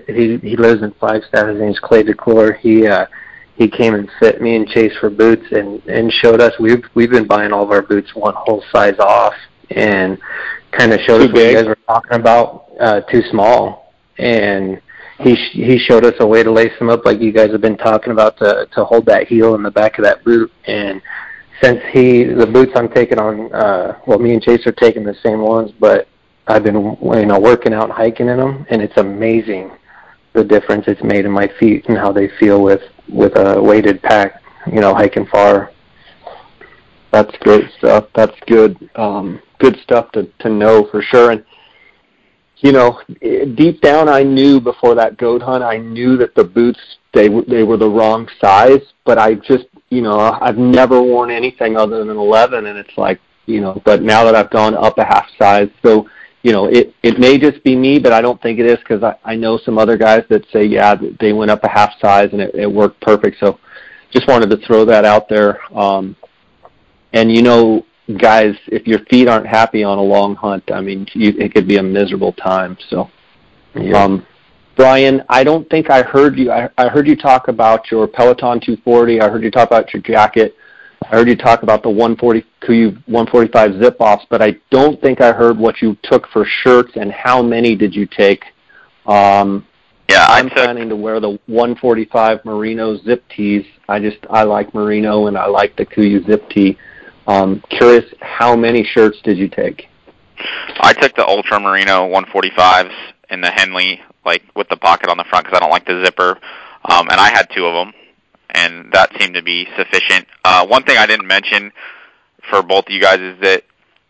he 0.07 0.39
he 0.39 0.57
lives 0.57 0.83
in 0.83 0.93
Flagstaff. 0.93 1.49
His 1.49 1.61
name's 1.61 1.79
Clay 1.79 2.03
DeClore. 2.03 2.59
He 2.59 2.87
uh, 2.87 3.07
he 3.57 3.69
came 3.69 3.95
and 3.95 4.11
fit 4.21 4.41
me 4.41 4.57
and 4.57 4.69
Chase 4.69 4.93
for 5.01 5.11
boots, 5.11 5.47
and 5.53 5.83
and 5.87 6.13
showed 6.13 6.41
us 6.41 6.53
we've 6.59 6.85
we've 6.95 7.11
been 7.11 7.27
buying 7.27 7.53
all 7.53 7.65
of 7.65 7.71
our 7.71 7.83
boots 7.83 8.15
one 8.15 8.35
whole 8.37 8.63
size 8.73 8.99
off, 8.99 9.35
and 9.71 10.19
kind 10.73 10.93
of 10.93 11.01
showed 11.01 11.19
Too 11.19 11.25
us 11.25 11.33
what 11.33 11.43
you 11.43 11.55
guys 11.55 11.67
were 11.67 11.79
talking 11.87 12.21
about. 12.21 12.67
Uh, 12.79 13.01
too 13.03 13.23
small, 13.31 13.93
and 14.19 14.81
he 15.21 15.35
sh- 15.35 15.55
he 15.55 15.79
showed 15.79 16.05
us 16.05 16.15
a 16.21 16.27
way 16.27 16.43
to 16.43 16.51
lace 16.51 16.73
them 16.79 16.91
up 16.91 17.05
like 17.05 17.21
you 17.21 17.33
guys 17.33 17.51
have 17.51 17.61
been 17.61 17.79
talking 17.79 18.13
about 18.13 18.37
to 18.39 18.67
to 18.73 18.85
hold 18.85 19.07
that 19.07 19.27
heel 19.27 19.55
in 19.55 19.63
the 19.63 19.71
back 19.71 19.99
of 19.99 20.05
that 20.05 20.23
boot 20.25 20.53
and 20.67 21.01
since 21.63 21.81
he 21.91 22.25
the 22.25 22.47
boots 22.47 22.73
I'm 22.75 22.89
taking 22.89 23.19
on 23.19 23.53
uh 23.53 23.99
well 24.07 24.19
me 24.19 24.33
and 24.35 24.43
Chase 24.43 24.67
are 24.67 24.73
taking 24.73 25.05
the 25.05 25.17
same 25.23 25.41
ones 25.41 25.73
but 25.79 26.09
I've 26.47 26.63
been 26.65 26.97
you 27.01 27.27
know 27.27 27.41
working 27.41 27.73
out 27.73 27.85
and 27.85 27.93
hiking 27.93 28.29
in 28.29 28.39
them 28.39 28.67
and 28.71 28.83
it's 28.83 28.97
amazing 28.97 29.71
the 30.33 30.45
difference 30.45 30.85
it's 30.87 31.03
made 31.03 31.25
in 31.25 31.33
my 31.33 31.51
feet 31.59 31.87
and 31.89 31.97
how 31.97 32.13
they 32.13 32.29
feel 32.39 32.63
with 32.63 32.83
with 33.09 33.33
a 33.37 33.61
weighted 33.63 34.03
pack 34.03 34.43
you 34.67 34.81
know 34.81 34.95
hiking 34.95 35.27
far 35.27 35.71
That's 37.13 37.35
great 37.39 37.71
stuff. 37.79 38.09
That's 38.15 38.37
good, 38.47 38.91
um, 38.97 39.41
good 39.59 39.79
stuff 39.83 40.13
to 40.13 40.25
to 40.41 40.51
know 40.51 40.87
for 40.91 41.01
sure. 41.01 41.31
And 41.31 41.45
you 42.59 42.73
know, 42.73 43.01
deep 43.55 43.81
down, 43.81 44.09
I 44.09 44.23
knew 44.23 44.61
before 44.61 44.95
that 44.97 45.17
goat 45.17 45.43
hunt, 45.43 45.63
I 45.63 45.79
knew 45.79 46.17
that 46.19 46.35
the 46.35 46.45
boots 46.45 46.81
they 47.15 47.29
they 47.29 47.63
were 47.63 47.79
the 47.79 47.89
wrong 47.89 48.29
size. 48.41 48.83
But 49.07 49.19
I 49.19 49.35
just, 49.35 49.67
you 49.89 50.03
know, 50.03 50.19
I've 50.19 50.59
never 50.59 51.01
worn 51.01 51.31
anything 51.31 51.77
other 51.77 51.99
than 52.01 52.11
an 52.11 52.17
11, 52.17 52.67
and 52.67 52.79
it's 52.79 52.99
like, 52.99 53.21
you 53.47 53.61
know. 53.61 53.81
But 53.85 54.03
now 54.03 54.25
that 54.25 54.35
I've 54.35 54.51
gone 54.51 54.75
up 54.75 54.99
a 54.99 55.05
half 55.05 55.27
size, 55.39 55.69
so 55.83 56.09
you 56.43 56.53
know, 56.53 56.67
it 56.67 56.95
it 57.03 57.19
may 57.19 57.39
just 57.39 57.65
be 57.65 57.75
me, 57.75 57.99
but 57.99 58.13
I 58.13 58.21
don't 58.21 58.41
think 58.41 58.61
it 58.61 58.67
is 58.67 58.79
because 58.79 59.03
I 59.03 59.17
I 59.25 59.35
know 59.35 59.59
some 59.59 59.79
other 59.79 59.97
guys 59.97 60.23
that 60.29 60.45
say, 60.53 60.65
yeah, 60.65 60.95
they 61.19 61.33
went 61.33 61.51
up 61.51 61.65
a 61.65 61.69
half 61.69 61.93
size 62.01 62.29
and 62.33 62.41
it, 62.41 62.55
it 62.55 62.71
worked 62.71 63.01
perfect. 63.01 63.39
So 63.41 63.59
just 64.13 64.29
wanted 64.29 64.51
to 64.51 64.57
throw 64.67 64.85
that 64.85 65.05
out 65.05 65.29
there. 65.29 65.59
Um, 65.77 66.15
and 67.13 67.35
you 67.35 67.43
know, 67.43 67.85
guys, 68.19 68.55
if 68.69 68.87
your 68.87 69.01
feet 69.11 69.29
aren't 69.29 69.47
happy 69.47 69.83
on 69.83 69.99
a 69.99 70.03
long 70.03 70.37
hunt, 70.37 70.63
I 70.73 70.81
mean, 70.81 71.07
you, 71.15 71.35
it 71.39 71.53
could 71.53 71.67
be 71.67 71.79
a 71.79 71.83
miserable 71.83 72.33
time. 72.35 72.77
So, 72.91 73.11
um, 73.95 74.27
Brian, 74.77 75.23
I 75.31 75.43
don't 75.43 75.69
think 75.71 75.91
I 75.91 76.03
heard 76.03 76.39
you. 76.39 76.53
I, 76.53 76.69
I 76.77 76.89
heard 76.89 77.09
you 77.09 77.17
talk 77.17 77.49
about 77.49 77.91
your 77.91 78.07
Peloton 78.07 78.61
240. 78.61 79.21
I 79.23 79.29
heard 79.29 79.43
you 79.43 79.51
talk 79.51 79.69
about 79.69 79.93
your 79.93 80.03
jacket. 80.03 80.55
I 81.03 81.09
heard 81.09 81.29
you 81.29 81.37
talk 81.37 81.63
about 81.63 81.83
the 81.83 81.89
140 81.89 82.45
Kuiu 82.63 82.93
145 83.07 83.83
zip 83.83 83.97
offs, 84.01 84.27
but 84.29 84.43
I 84.43 84.57
don't 84.71 85.01
think 85.01 85.21
I 85.21 85.33
heard 85.33 85.57
what 85.59 85.81
you 85.81 85.97
took 86.03 86.29
for 86.29 86.45
shirts 86.45 86.93
and 86.97 87.11
how 87.11 87.43
many 87.43 87.75
did 87.75 87.95
you 87.95 88.07
take. 88.07 88.45
Um, 89.07 89.67
Yeah, 90.11 90.27
I'm 90.29 90.49
took 90.49 90.59
planning 90.59 90.91
to 90.91 90.97
wear 90.97 91.21
the 91.21 91.39
145 91.47 92.45
merino 92.45 92.99
zip 92.99 93.25
tees. 93.35 93.65
I 93.89 93.99
just 93.99 94.19
I 94.29 94.43
like 94.43 94.75
merino 94.75 95.27
and 95.27 95.39
I 95.39 95.47
like 95.47 95.77
the 95.77 95.87
Kuiu 95.87 96.27
zip 96.27 96.49
tee. 96.51 96.77
Um, 97.27 97.63
curious, 97.71 98.05
how 98.21 98.55
many 98.55 98.85
shirts 98.85 99.19
did 99.25 99.39
you 99.39 99.49
take? 99.49 99.89
I 100.81 100.93
took 100.93 101.15
the 101.17 101.27
Ultra 101.27 101.59
Merino 101.59 102.09
145s 102.09 102.93
in 103.31 103.41
the 103.41 103.51
Henley, 103.51 104.01
like 104.27 104.43
with 104.55 104.69
the 104.69 104.77
pocket 104.77 105.09
on 105.09 105.17
the 105.17 105.25
front, 105.25 105.47
because 105.47 105.57
I 105.57 105.61
don't 105.61 105.71
like 105.71 105.87
the 105.87 106.05
zipper. 106.05 106.39
Um, 106.85 107.09
and 107.09 107.19
I 107.19 107.31
had 107.31 107.49
two 107.55 107.65
of 107.65 107.75
them, 107.75 107.95
and 108.51 108.93
that 108.93 109.11
seemed 109.19 109.35
to 109.35 109.43
be 109.43 109.67
sufficient. 109.77 110.27
Uh, 110.45 110.67
one 110.67 110.83
thing 110.83 110.99
I 110.99 111.07
didn't 111.07 111.27
mention 111.27 111.73
for 112.51 112.63
both 112.63 112.87
of 112.87 112.93
you 112.93 113.01
guys 113.01 113.19
is 113.19 113.41
that 113.41 113.65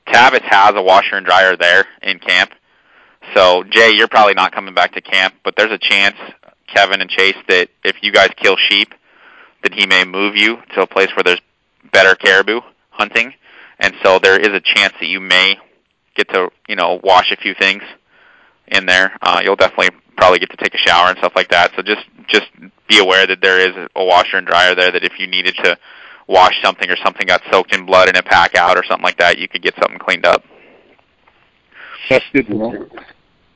Tavis 0.08 0.42
has 0.42 0.74
a 0.74 0.82
washer 0.82 1.16
and 1.16 1.24
dryer 1.24 1.56
there 1.56 1.86
in 2.02 2.18
camp. 2.18 2.50
So 3.34 3.64
Jay, 3.64 3.92
you're 3.92 4.08
probably 4.08 4.34
not 4.34 4.52
coming 4.52 4.74
back 4.74 4.94
to 4.94 5.00
camp, 5.00 5.34
but 5.44 5.54
there's 5.56 5.72
a 5.72 5.78
chance, 5.78 6.16
Kevin 6.72 7.00
and 7.00 7.10
Chase, 7.10 7.36
that 7.48 7.68
if 7.84 7.96
you 8.02 8.12
guys 8.12 8.30
kill 8.36 8.56
sheep, 8.56 8.92
that 9.62 9.74
he 9.74 9.86
may 9.86 10.04
move 10.04 10.36
you 10.36 10.58
to 10.74 10.82
a 10.82 10.86
place 10.86 11.08
where 11.16 11.24
there's 11.24 11.40
better 11.92 12.14
caribou 12.14 12.60
hunting, 12.90 13.32
and 13.78 13.94
so 14.02 14.18
there 14.18 14.38
is 14.38 14.48
a 14.48 14.60
chance 14.60 14.92
that 15.00 15.06
you 15.06 15.20
may 15.20 15.56
get 16.14 16.28
to 16.30 16.50
you 16.68 16.76
know 16.76 17.00
wash 17.02 17.30
a 17.32 17.36
few 17.36 17.54
things 17.54 17.82
in 18.68 18.86
there. 18.86 19.16
Uh, 19.22 19.40
you'll 19.44 19.56
definitely 19.56 19.90
probably 20.16 20.38
get 20.38 20.50
to 20.50 20.56
take 20.56 20.74
a 20.74 20.78
shower 20.78 21.08
and 21.08 21.18
stuff 21.18 21.32
like 21.36 21.48
that. 21.50 21.72
So 21.76 21.82
just 21.82 22.06
just 22.28 22.46
be 22.88 22.98
aware 22.98 23.26
that 23.26 23.40
there 23.40 23.60
is 23.60 23.88
a 23.94 24.04
washer 24.04 24.36
and 24.36 24.46
dryer 24.46 24.74
there. 24.74 24.90
That 24.90 25.04
if 25.04 25.18
you 25.18 25.26
needed 25.26 25.54
to 25.64 25.76
wash 26.26 26.54
something 26.62 26.88
or 26.90 26.96
something 27.04 27.26
got 27.26 27.42
soaked 27.50 27.74
in 27.74 27.86
blood 27.86 28.08
in 28.08 28.16
a 28.16 28.22
pack 28.22 28.56
out 28.56 28.76
or 28.76 28.84
something 28.84 29.04
like 29.04 29.18
that, 29.18 29.38
you 29.38 29.48
could 29.48 29.62
get 29.62 29.74
something 29.80 29.98
cleaned 29.98 30.26
up. 30.26 30.42
That's 32.08 32.24
good 32.32 32.46
to 32.46 32.54
know. 32.54 32.88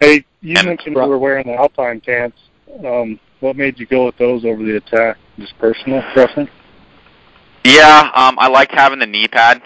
Hey, 0.01 0.24
you 0.41 0.55
And- 0.57 0.69
mentioned 0.69 0.97
you 0.97 1.03
were 1.03 1.19
wearing 1.19 1.47
the 1.47 1.55
Alpine 1.55 2.01
pants. 2.01 2.39
Um, 2.85 3.19
what 3.41 3.57
made 3.57 3.78
you 3.78 3.87
go 3.87 4.07
with 4.07 4.16
those 4.16 4.45
over 4.45 4.62
the 4.62 4.77
attack? 4.77 5.16
Just 5.39 5.59
personal 5.59 6.03
preference? 6.12 6.51
Yeah, 7.65 8.11
um, 8.15 8.39
I 8.39 8.49
liked 8.49 8.73
having 8.73 9.01
the 9.01 9.07
knee 9.07 9.28
pad 9.28 9.62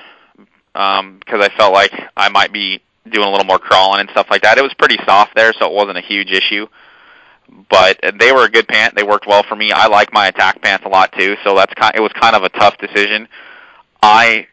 um, 0.75 1.19
because 1.19 1.45
I 1.45 1.57
felt 1.57 1.73
like 1.73 1.93
I 2.17 2.29
might 2.29 2.53
be 2.53 2.81
doing 3.11 3.27
a 3.27 3.31
little 3.31 3.47
more 3.47 3.59
crawling 3.59 4.01
and 4.01 4.11
stuff 4.11 4.27
like 4.31 4.43
that. 4.43 4.59
It 4.59 4.63
was 4.63 4.75
pretty 4.75 4.99
soft 5.05 5.35
there, 5.35 5.53
so 5.59 5.67
it 5.67 5.73
wasn't 5.73 5.99
a 5.99 6.03
huge 6.03 6.31
issue. 6.31 6.67
But 7.69 8.01
they 8.19 8.33
were 8.33 8.45
a 8.45 8.51
good 8.51 8.67
pant. 8.67 8.95
They 8.95 9.03
worked 9.03 9.27
well 9.27 9.43
for 9.43 9.55
me. 9.55 9.71
I 9.71 9.87
like 9.87 10.13
my 10.13 10.29
attack 10.29 10.63
pants 10.63 10.85
a 10.87 10.89
lot 10.89 11.13
too, 11.13 11.37
so 11.45 11.55
that's 11.55 11.75
kind. 11.75 11.95
It 11.95 12.01
was 12.01 12.13
kind 12.19 12.35
of 12.35 12.43
a 12.43 12.49
tough 12.49 12.79
decision. 12.79 13.29
I, 14.03 14.47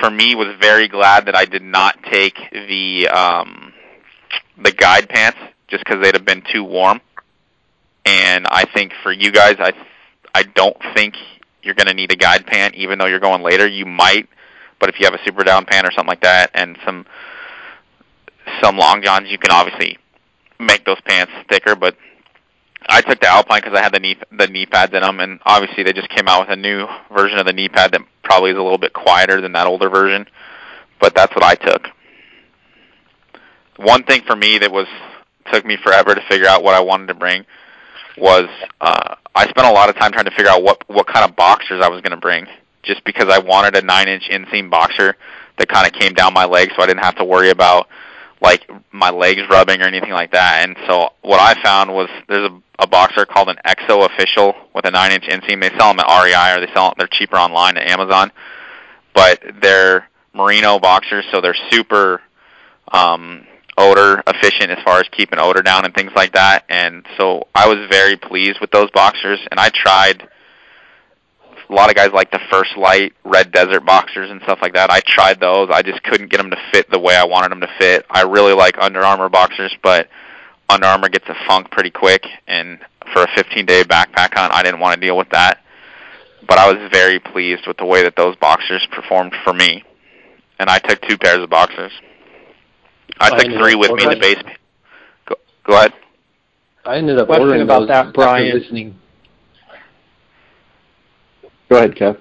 for 0.00 0.10
me, 0.10 0.34
was 0.34 0.56
very 0.60 0.88
glad 0.88 1.26
that 1.26 1.36
I 1.36 1.44
did 1.44 1.62
not 1.62 1.96
take 2.10 2.36
the 2.52 3.08
um, 3.08 3.72
the 4.62 4.72
guide 4.72 5.08
pants 5.08 5.38
just 5.68 5.84
because 5.84 6.02
they'd 6.02 6.14
have 6.14 6.24
been 6.24 6.42
too 6.52 6.64
warm. 6.64 7.00
And 8.04 8.46
I 8.48 8.64
think 8.64 8.92
for 9.02 9.12
you 9.12 9.30
guys, 9.30 9.56
I 9.58 9.72
I 10.34 10.42
don't 10.42 10.76
think 10.94 11.14
you're 11.62 11.74
going 11.74 11.86
to 11.86 11.94
need 11.94 12.12
a 12.12 12.16
guide 12.16 12.46
pant, 12.46 12.74
even 12.74 12.98
though 12.98 13.06
you're 13.06 13.20
going 13.20 13.42
later. 13.42 13.66
You 13.66 13.86
might, 13.86 14.28
but 14.80 14.88
if 14.88 14.98
you 14.98 15.06
have 15.06 15.14
a 15.14 15.24
super 15.24 15.44
down 15.44 15.64
pant 15.64 15.86
or 15.86 15.92
something 15.92 16.08
like 16.08 16.22
that, 16.22 16.50
and 16.52 16.76
some 16.84 17.06
some 18.62 18.76
long 18.76 19.02
johns, 19.02 19.28
you 19.30 19.38
can 19.38 19.50
obviously 19.50 19.98
make 20.58 20.84
those 20.84 21.00
pants 21.06 21.32
thicker. 21.48 21.74
But 21.74 21.96
I 22.86 23.00
took 23.00 23.20
the 23.20 23.28
Alpine 23.28 23.60
because 23.62 23.78
I 23.78 23.82
had 23.82 23.94
the 23.94 24.00
knee 24.00 24.16
the 24.36 24.46
knee 24.46 24.66
pads 24.66 24.92
in 24.94 25.00
them, 25.00 25.20
and 25.20 25.40
obviously 25.44 25.82
they 25.82 25.92
just 25.92 26.08
came 26.10 26.28
out 26.28 26.48
with 26.48 26.58
a 26.58 26.60
new 26.60 26.86
version 27.14 27.38
of 27.38 27.46
the 27.46 27.52
knee 27.52 27.68
pad 27.68 27.92
that 27.92 28.02
probably 28.22 28.50
is 28.50 28.56
a 28.56 28.62
little 28.62 28.78
bit 28.78 28.92
quieter 28.92 29.40
than 29.40 29.52
that 29.52 29.66
older 29.66 29.88
version. 29.88 30.26
But 31.00 31.14
that's 31.14 31.34
what 31.34 31.44
I 31.44 31.54
took. 31.54 31.88
One 33.76 34.04
thing 34.04 34.22
for 34.26 34.36
me 34.36 34.58
that 34.58 34.70
was 34.70 34.86
took 35.52 35.64
me 35.64 35.76
forever 35.82 36.14
to 36.14 36.22
figure 36.28 36.46
out 36.46 36.62
what 36.62 36.74
I 36.74 36.80
wanted 36.80 37.08
to 37.08 37.14
bring 37.14 37.44
was 38.16 38.48
uh, 38.80 39.16
I 39.34 39.48
spent 39.48 39.66
a 39.66 39.72
lot 39.72 39.88
of 39.88 39.96
time 39.96 40.12
trying 40.12 40.26
to 40.26 40.30
figure 40.30 40.50
out 40.50 40.62
what 40.62 40.88
what 40.88 41.06
kind 41.06 41.28
of 41.28 41.36
boxers 41.36 41.82
I 41.82 41.88
was 41.88 42.00
going 42.00 42.12
to 42.12 42.20
bring, 42.20 42.46
just 42.82 43.04
because 43.04 43.28
I 43.28 43.38
wanted 43.38 43.76
a 43.76 43.82
nine 43.82 44.08
inch 44.08 44.28
inseam 44.30 44.70
boxer 44.70 45.16
that 45.58 45.68
kind 45.68 45.86
of 45.86 45.92
came 45.92 46.14
down 46.14 46.32
my 46.32 46.44
legs, 46.44 46.72
so 46.76 46.82
I 46.82 46.86
didn't 46.86 47.04
have 47.04 47.16
to 47.16 47.24
worry 47.24 47.50
about 47.50 47.88
like 48.44 48.68
my 48.92 49.10
legs 49.10 49.40
rubbing 49.50 49.80
or 49.80 49.86
anything 49.86 50.12
like 50.12 50.32
that. 50.32 50.68
And 50.68 50.76
so 50.86 51.10
what 51.22 51.40
I 51.40 51.60
found 51.62 51.92
was 51.92 52.08
there's 52.28 52.50
a, 52.50 52.82
a 52.82 52.86
boxer 52.86 53.24
called 53.24 53.48
an 53.48 53.56
ExOfficio 53.66 54.54
with 54.74 54.86
a 54.86 54.90
nine 54.90 55.12
inch 55.12 55.24
inseam. 55.24 55.62
They 55.62 55.70
sell 55.78 55.88
them 55.88 56.00
at 56.00 56.22
REI 56.22 56.56
or 56.56 56.64
they 56.64 56.72
sell 56.72 56.94
they're 56.98 57.08
cheaper 57.10 57.36
online 57.36 57.78
at 57.78 57.90
Amazon, 57.90 58.30
but 59.14 59.42
they're 59.62 60.08
merino 60.34 60.78
boxers, 60.78 61.24
so 61.32 61.40
they're 61.40 61.56
super 61.70 62.20
um, 62.92 63.46
odor 63.78 64.22
efficient 64.26 64.70
as 64.70 64.78
far 64.84 64.98
as 64.98 65.08
keeping 65.12 65.38
odor 65.38 65.62
down 65.62 65.84
and 65.84 65.94
things 65.94 66.12
like 66.14 66.34
that. 66.34 66.64
And 66.68 67.06
so 67.16 67.48
I 67.54 67.66
was 67.66 67.88
very 67.90 68.16
pleased 68.16 68.58
with 68.60 68.70
those 68.70 68.90
boxers, 68.92 69.40
and 69.50 69.58
I 69.58 69.70
tried. 69.70 70.28
A 71.70 71.72
lot 71.72 71.88
of 71.88 71.96
guys 71.96 72.10
like 72.12 72.30
the 72.30 72.40
First 72.50 72.76
Lite 72.76 73.14
Red 73.24 73.50
Desert 73.50 73.86
boxers 73.86 74.30
and 74.30 74.40
stuff 74.42 74.58
like 74.60 74.74
that. 74.74 74.90
I 74.90 75.00
tried 75.00 75.40
those. 75.40 75.70
I 75.72 75.82
just 75.82 76.02
couldn't 76.02 76.30
get 76.30 76.38
them 76.38 76.50
to 76.50 76.56
fit 76.72 76.90
the 76.90 76.98
way 76.98 77.16
I 77.16 77.24
wanted 77.24 77.50
them 77.50 77.60
to 77.60 77.70
fit. 77.78 78.04
I 78.10 78.22
really 78.22 78.52
like 78.52 78.76
Under 78.78 79.00
Armour 79.02 79.28
boxers, 79.28 79.74
but 79.82 80.08
Under 80.68 80.86
Armour 80.86 81.08
gets 81.08 81.28
a 81.28 81.34
funk 81.46 81.70
pretty 81.70 81.90
quick, 81.90 82.26
and 82.46 82.78
for 83.12 83.22
a 83.22 83.26
15-day 83.28 83.84
backpack 83.84 84.34
hunt, 84.34 84.52
I 84.52 84.62
didn't 84.62 84.80
want 84.80 84.94
to 84.94 85.00
deal 85.00 85.16
with 85.16 85.30
that. 85.30 85.62
But 86.46 86.58
I 86.58 86.70
was 86.70 86.90
very 86.92 87.18
pleased 87.18 87.66
with 87.66 87.78
the 87.78 87.86
way 87.86 88.02
that 88.02 88.16
those 88.16 88.36
boxers 88.36 88.86
performed 88.92 89.32
for 89.44 89.54
me, 89.54 89.82
and 90.58 90.68
I 90.68 90.78
took 90.78 91.00
two 91.02 91.16
pairs 91.16 91.38
of 91.38 91.48
boxers. 91.48 91.92
I 93.18 93.28
I 93.28 93.30
took 93.30 93.44
ended 93.46 93.58
three 93.58 93.74
with 93.74 93.92
me 93.92 94.04
in 94.04 94.10
the 94.10 94.16
base. 94.16 94.42
Go, 95.26 95.36
go 95.66 95.76
ahead. 95.76 95.94
I 96.84 96.96
ended 96.98 97.18
up 97.18 97.28
Question 97.28 97.42
ordering 97.42 97.62
about 97.62 97.80
those 97.80 97.88
that, 97.88 98.06
after 98.06 98.12
Brian. 98.12 98.58
Listening, 98.58 98.94
Go 101.74 101.78
ahead, 101.78 101.96
Kev. 101.96 102.20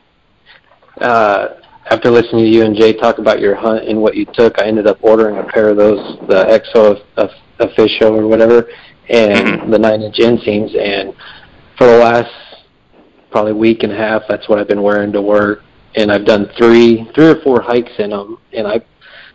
uh, 1.02 1.48
after 1.86 2.10
listening 2.10 2.46
to 2.46 2.50
you 2.50 2.64
and 2.64 2.76
Jay 2.76 2.92
talk 2.92 3.20
about 3.20 3.40
your 3.40 3.54
hunt 3.54 3.88
and 3.88 4.02
what 4.02 4.16
you 4.16 4.26
took, 4.34 4.58
I 4.58 4.66
ended 4.66 4.88
up 4.88 4.98
ordering 5.04 5.38
a 5.38 5.44
pair 5.44 5.70
of 5.70 5.78
those, 5.78 6.18
the 6.28 6.46
EXO 6.46 7.04
of- 7.18 7.30
official 7.60 8.16
or 8.20 8.26
whatever, 8.26 8.68
and 9.10 9.72
the 9.72 9.78
nine 9.78 10.02
inch 10.02 10.16
inseams. 10.16 10.76
And 10.76 11.14
for 11.78 11.86
the 11.86 12.00
last 12.00 12.32
probably 13.30 13.54
week 13.54 13.84
and 13.84 13.92
a 13.92 13.96
half, 13.96 14.24
that's 14.28 14.50
what 14.50 14.58
I've 14.58 14.68
been 14.68 14.82
wearing 14.82 15.12
to 15.12 15.22
work. 15.22 15.62
And 15.96 16.12
I've 16.12 16.26
done 16.26 16.50
three, 16.58 17.08
three 17.14 17.28
or 17.28 17.40
four 17.42 17.62
hikes 17.62 17.92
in 18.00 18.10
them, 18.10 18.40
and 18.54 18.66
I 18.66 18.82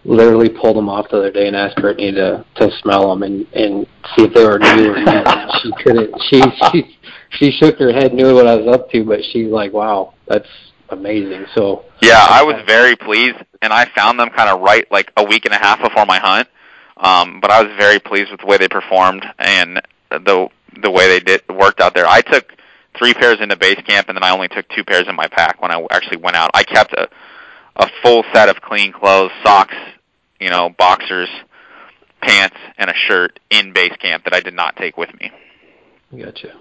literally 0.04 0.48
pulled 0.48 0.76
them 0.76 0.88
off 0.88 1.10
the 1.10 1.18
other 1.18 1.30
day 1.30 1.46
and 1.46 1.54
asked 1.54 1.76
Brittany 1.76 2.10
to 2.12 2.44
to 2.56 2.70
smell 2.82 3.10
them 3.10 3.22
and 3.22 3.46
and 3.52 3.86
see 4.16 4.24
if 4.24 4.34
they 4.34 4.44
were 4.44 4.58
new 4.58 4.94
or 4.94 5.00
not. 5.00 5.44
She 5.62 5.72
couldn't. 5.82 6.14
She 6.28 6.40
she 6.72 6.97
she 7.30 7.50
shook 7.50 7.78
her 7.78 7.92
head, 7.92 8.14
knew 8.14 8.34
what 8.34 8.46
I 8.46 8.56
was 8.56 8.74
up 8.74 8.90
to, 8.90 9.04
but 9.04 9.20
she's 9.32 9.50
like, 9.50 9.72
"Wow, 9.72 10.14
that's 10.26 10.48
amazing." 10.88 11.46
So 11.54 11.84
Yeah, 12.00 12.24
I 12.28 12.42
was 12.42 12.56
very 12.66 12.96
pleased, 12.96 13.36
and 13.62 13.72
I 13.72 13.86
found 13.94 14.18
them 14.18 14.30
kind 14.30 14.48
of 14.48 14.60
right 14.60 14.90
like 14.90 15.12
a 15.16 15.24
week 15.24 15.44
and 15.44 15.54
a 15.54 15.58
half 15.58 15.82
before 15.82 16.06
my 16.06 16.18
hunt. 16.18 16.48
Um, 16.96 17.40
but 17.40 17.50
I 17.50 17.62
was 17.62 17.72
very 17.78 18.00
pleased 18.00 18.30
with 18.30 18.40
the 18.40 18.46
way 18.46 18.56
they 18.56 18.68
performed 18.68 19.24
and 19.38 19.80
the 20.10 20.48
the 20.82 20.90
way 20.90 21.08
they 21.08 21.20
did 21.20 21.42
worked 21.48 21.80
out 21.80 21.94
there. 21.94 22.06
I 22.06 22.20
took 22.20 22.52
three 22.96 23.14
pairs 23.14 23.38
into 23.40 23.56
base 23.56 23.80
camp, 23.86 24.08
and 24.08 24.16
then 24.16 24.24
I 24.24 24.30
only 24.30 24.48
took 24.48 24.68
two 24.70 24.84
pairs 24.84 25.06
in 25.08 25.14
my 25.14 25.28
pack 25.28 25.62
when 25.62 25.70
I 25.70 25.84
actually 25.90 26.18
went 26.18 26.36
out. 26.36 26.50
I 26.54 26.64
kept 26.64 26.92
a 26.94 27.08
a 27.76 27.88
full 28.02 28.24
set 28.32 28.48
of 28.48 28.60
clean 28.60 28.92
clothes, 28.92 29.30
socks, 29.44 29.76
you 30.40 30.50
know, 30.50 30.70
boxers, 30.78 31.28
pants, 32.20 32.56
and 32.76 32.90
a 32.90 32.94
shirt 32.94 33.38
in 33.50 33.72
base 33.72 33.94
camp 34.00 34.24
that 34.24 34.34
I 34.34 34.40
did 34.40 34.54
not 34.54 34.76
take 34.76 34.96
with 34.96 35.10
me. 35.20 35.30
gotcha. 36.16 36.54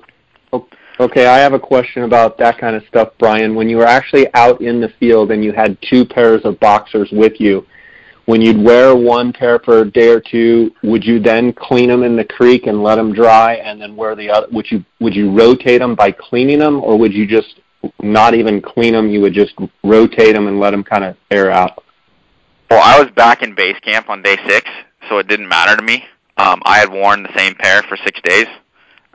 Okay, 0.99 1.27
I 1.27 1.37
have 1.37 1.53
a 1.53 1.59
question 1.59 2.03
about 2.03 2.39
that 2.39 2.57
kind 2.57 2.75
of 2.75 2.83
stuff, 2.87 3.09
Brian. 3.19 3.53
When 3.53 3.69
you 3.69 3.77
were 3.77 3.85
actually 3.85 4.27
out 4.33 4.61
in 4.61 4.81
the 4.81 4.89
field 4.99 5.31
and 5.31 5.43
you 5.43 5.51
had 5.51 5.77
two 5.87 6.03
pairs 6.03 6.41
of 6.43 6.59
boxers 6.59 7.09
with 7.11 7.39
you, 7.39 7.67
when 8.25 8.41
you'd 8.41 8.61
wear 8.61 8.95
one 8.95 9.31
pair 9.31 9.59
for 9.59 9.81
a 9.81 9.89
day 9.89 10.09
or 10.09 10.19
two, 10.19 10.71
would 10.83 11.05
you 11.05 11.19
then 11.19 11.53
clean 11.53 11.89
them 11.89 12.03
in 12.03 12.15
the 12.15 12.25
creek 12.25 12.65
and 12.65 12.83
let 12.83 12.95
them 12.95 13.13
dry, 13.13 13.55
and 13.55 13.79
then 13.79 13.95
wear 13.95 14.15
the 14.15 14.29
other? 14.29 14.47
Would 14.51 14.69
you 14.69 14.83
would 14.99 15.15
you 15.15 15.31
rotate 15.31 15.79
them 15.79 15.95
by 15.95 16.11
cleaning 16.11 16.59
them, 16.59 16.81
or 16.83 16.97
would 16.97 17.13
you 17.13 17.25
just 17.25 17.61
not 18.01 18.33
even 18.33 18.61
clean 18.61 18.93
them? 18.93 19.07
You 19.07 19.21
would 19.21 19.33
just 19.33 19.53
rotate 19.83 20.33
them 20.33 20.47
and 20.47 20.59
let 20.59 20.71
them 20.71 20.83
kind 20.83 21.03
of 21.03 21.15
air 21.31 21.51
out. 21.51 21.83
Well, 22.69 22.81
I 22.83 22.99
was 22.99 23.09
back 23.11 23.43
in 23.43 23.55
base 23.55 23.79
camp 23.79 24.09
on 24.09 24.21
day 24.23 24.37
six, 24.47 24.69
so 25.07 25.19
it 25.19 25.27
didn't 25.27 25.47
matter 25.47 25.77
to 25.77 25.83
me. 25.83 26.03
Um, 26.37 26.61
I 26.65 26.79
had 26.79 26.91
worn 26.91 27.23
the 27.23 27.37
same 27.37 27.55
pair 27.55 27.81
for 27.83 27.97
six 27.97 28.19
days. 28.23 28.47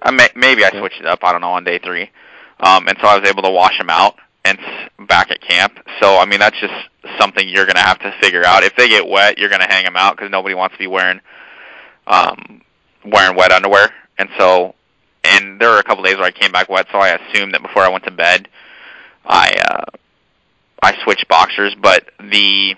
I 0.03 0.11
may, 0.11 0.29
maybe 0.35 0.65
I 0.65 0.71
switched 0.71 1.01
it 1.01 1.07
up. 1.07 1.21
I 1.23 1.33
don't 1.33 1.41
know 1.41 1.53
on 1.53 1.65
day 1.65 1.79
three, 1.79 2.11
um, 2.61 2.89
and 2.89 2.99
so 3.01 3.07
I 3.07 3.19
was 3.19 3.29
able 3.29 3.43
to 3.43 3.51
wash 3.51 3.79
them 3.79 3.91
out 3.91 4.17
and 4.45 4.59
back 5.09 5.31
at 5.31 5.41
camp. 5.41 5.79
So 6.01 6.19
I 6.19 6.27
mean, 6.27 6.41
that's 6.41 6.59
just 6.61 6.75
something 7.19 7.49
you're 7.49 7.67
gonna 7.67 7.81
have 7.81 8.01
to 8.01 8.13
figure 8.21 8.45
out. 8.45 8.65
If 8.65 8.75
they 8.77 8.89
get 8.89 9.07
wet, 9.07 9.39
you're 9.39 9.51
gonna 9.51 9.71
hang 9.71 9.85
them 9.85 9.97
out 9.97 10.17
because 10.17 10.31
nobody 10.31 10.55
wants 10.55 10.75
to 10.75 10.79
be 10.79 10.87
wearing 10.87 11.21
um, 12.07 12.63
wearing 13.05 13.37
wet 13.37 13.53
underwear. 13.53 13.91
And 14.19 14.29
so, 14.39 14.75
and 15.25 15.61
there 15.61 15.71
were 15.71 15.79
a 15.79 15.85
couple 15.85 16.05
days 16.05 16.17
where 16.17 16.27
I 16.27 16.31
came 16.31 16.53
back 16.53 16.69
wet, 16.69 16.87
so 16.93 16.99
I 16.99 17.11
assumed 17.11 17.55
that 17.55 17.63
before 17.63 17.83
I 17.83 17.89
went 17.89 18.05
to 18.05 18.11
bed, 18.11 18.49
I 19.25 19.51
uh, 19.51 19.99
I 20.83 21.03
switched 21.05 21.29
boxers. 21.29 21.75
But 21.81 22.09
the 22.19 22.75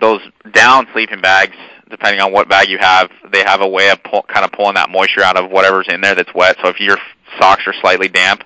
those 0.00 0.20
down 0.52 0.86
sleeping 0.92 1.20
bags, 1.20 1.56
depending 1.90 2.20
on 2.20 2.32
what 2.32 2.48
bag 2.48 2.68
you 2.68 2.78
have, 2.78 3.10
they 3.32 3.42
have 3.44 3.60
a 3.60 3.68
way 3.68 3.90
of 3.90 4.02
pull, 4.02 4.22
kind 4.22 4.44
of 4.44 4.52
pulling 4.52 4.74
that 4.74 4.90
moisture 4.90 5.22
out 5.22 5.36
of 5.36 5.50
whatever's 5.50 5.86
in 5.88 6.00
there 6.00 6.14
that's 6.14 6.32
wet. 6.34 6.56
So 6.62 6.68
if 6.68 6.80
your 6.80 6.98
socks 7.38 7.62
are 7.66 7.74
slightly 7.80 8.08
damp, 8.08 8.42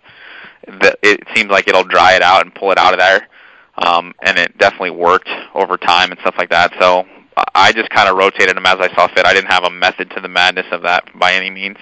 the, 0.66 0.96
it 1.02 1.20
seems 1.34 1.50
like 1.50 1.68
it'll 1.68 1.84
dry 1.84 2.14
it 2.14 2.22
out 2.22 2.44
and 2.44 2.54
pull 2.54 2.70
it 2.70 2.78
out 2.78 2.92
of 2.92 2.98
there. 3.00 3.28
Um, 3.78 4.14
and 4.22 4.38
it 4.38 4.58
definitely 4.58 4.90
worked 4.90 5.30
over 5.54 5.76
time 5.76 6.10
and 6.10 6.20
stuff 6.20 6.34
like 6.38 6.50
that. 6.50 6.72
So 6.78 7.04
I- 7.54 7.72
just 7.72 7.88
kind 7.90 8.08
of 8.08 8.16
rotated 8.16 8.56
them 8.56 8.66
as 8.66 8.76
I 8.78 8.94
saw 8.94 9.06
fit. 9.08 9.24
I 9.24 9.32
didn't 9.32 9.50
have 9.50 9.64
a 9.64 9.70
method 9.70 10.10
to 10.10 10.20
the 10.20 10.28
madness 10.28 10.66
of 10.72 10.82
that 10.82 11.04
by 11.18 11.32
any 11.32 11.50
means. 11.50 11.78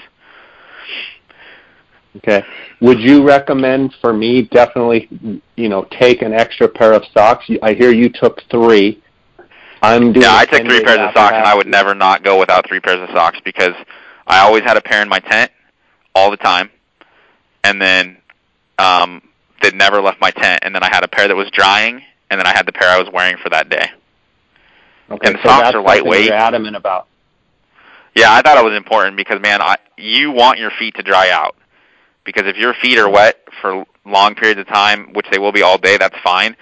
Okay. 2.19 2.45
Would 2.81 3.01
you 3.01 3.23
recommend 3.27 3.95
for 4.01 4.13
me 4.13 4.43
definitely, 4.43 5.09
you 5.57 5.69
know, 5.69 5.87
take 5.91 6.23
an 6.23 6.33
extra 6.33 6.69
pair 6.69 6.93
of 6.93 7.05
socks? 7.13 7.47
I 7.63 7.75
hear 7.75 7.93
you 7.93 8.09
took 8.09 8.43
three. 8.51 9.03
I'm 9.83 10.13
doing. 10.13 10.23
Yeah, 10.23 10.35
I 10.35 10.45
took 10.45 10.63
three 10.63 10.83
pairs 10.83 10.99
of 10.99 11.13
socks, 11.15 11.35
and 11.35 11.45
I 11.45 11.55
would 11.55 11.67
never 11.67 11.95
not 11.95 12.23
go 12.23 12.39
without 12.39 12.69
three 12.69 12.81
pairs 12.81 13.01
of 13.01 13.15
socks 13.15 13.39
because 13.45 13.75
I 14.27 14.41
always 14.41 14.63
had 14.63 14.77
a 14.77 14.81
pair 14.81 15.03
in 15.03 15.09
my 15.09 15.21
tent 15.21 15.51
all 16.15 16.31
the 16.31 16.37
time, 16.37 16.71
and 17.65 17.81
then 17.81 18.17
um, 18.79 19.23
that 19.63 19.75
never 19.75 20.01
left 20.01 20.21
my 20.21 20.31
tent. 20.31 20.61
And 20.63 20.75
then 20.75 20.83
I 20.83 20.89
had 20.89 21.05
a 21.05 21.09
pair 21.09 21.29
that 21.29 21.37
was 21.37 21.51
drying, 21.51 22.03
and 22.31 22.39
then 22.41 22.47
I 22.47 22.53
had 22.53 22.67
the 22.67 22.73
pair 22.73 22.89
I 22.89 22.99
was 22.99 23.09
wearing 23.13 23.37
for 23.43 23.51
that 23.51 23.69
day. 23.69 23.89
Okay, 25.11 25.29
and 25.29 25.39
so 25.43 25.49
socks 25.49 25.63
that's 25.63 25.77
are 25.77 25.83
lightweight. 25.83 26.27
You're 26.27 26.35
adamant 26.35 26.77
about. 26.77 27.07
Yeah, 28.15 28.33
I 28.33 28.43
thought 28.43 28.59
it 28.59 28.65
was 28.65 28.77
important 28.77 29.17
because 29.17 29.41
man, 29.41 29.63
I 29.63 29.77
you 29.97 30.33
want 30.33 30.59
your 30.59 30.71
feet 30.79 30.97
to 30.97 31.03
dry 31.03 31.31
out. 31.31 31.57
Because 32.25 32.45
if 32.47 32.57
your 32.57 32.75
feet 32.75 32.99
are 32.99 33.09
wet 33.09 33.39
for 33.63 33.87
long 34.05 34.35
periods 34.35 34.61
of 34.61 34.67
time, 34.67 35.15
which 35.15 35.27
they 35.31 35.39
will 35.39 35.53
be 35.53 35.63
all 35.63 35.79
day, 35.79 35.97
that's 35.97 36.19
fine. 36.23 36.57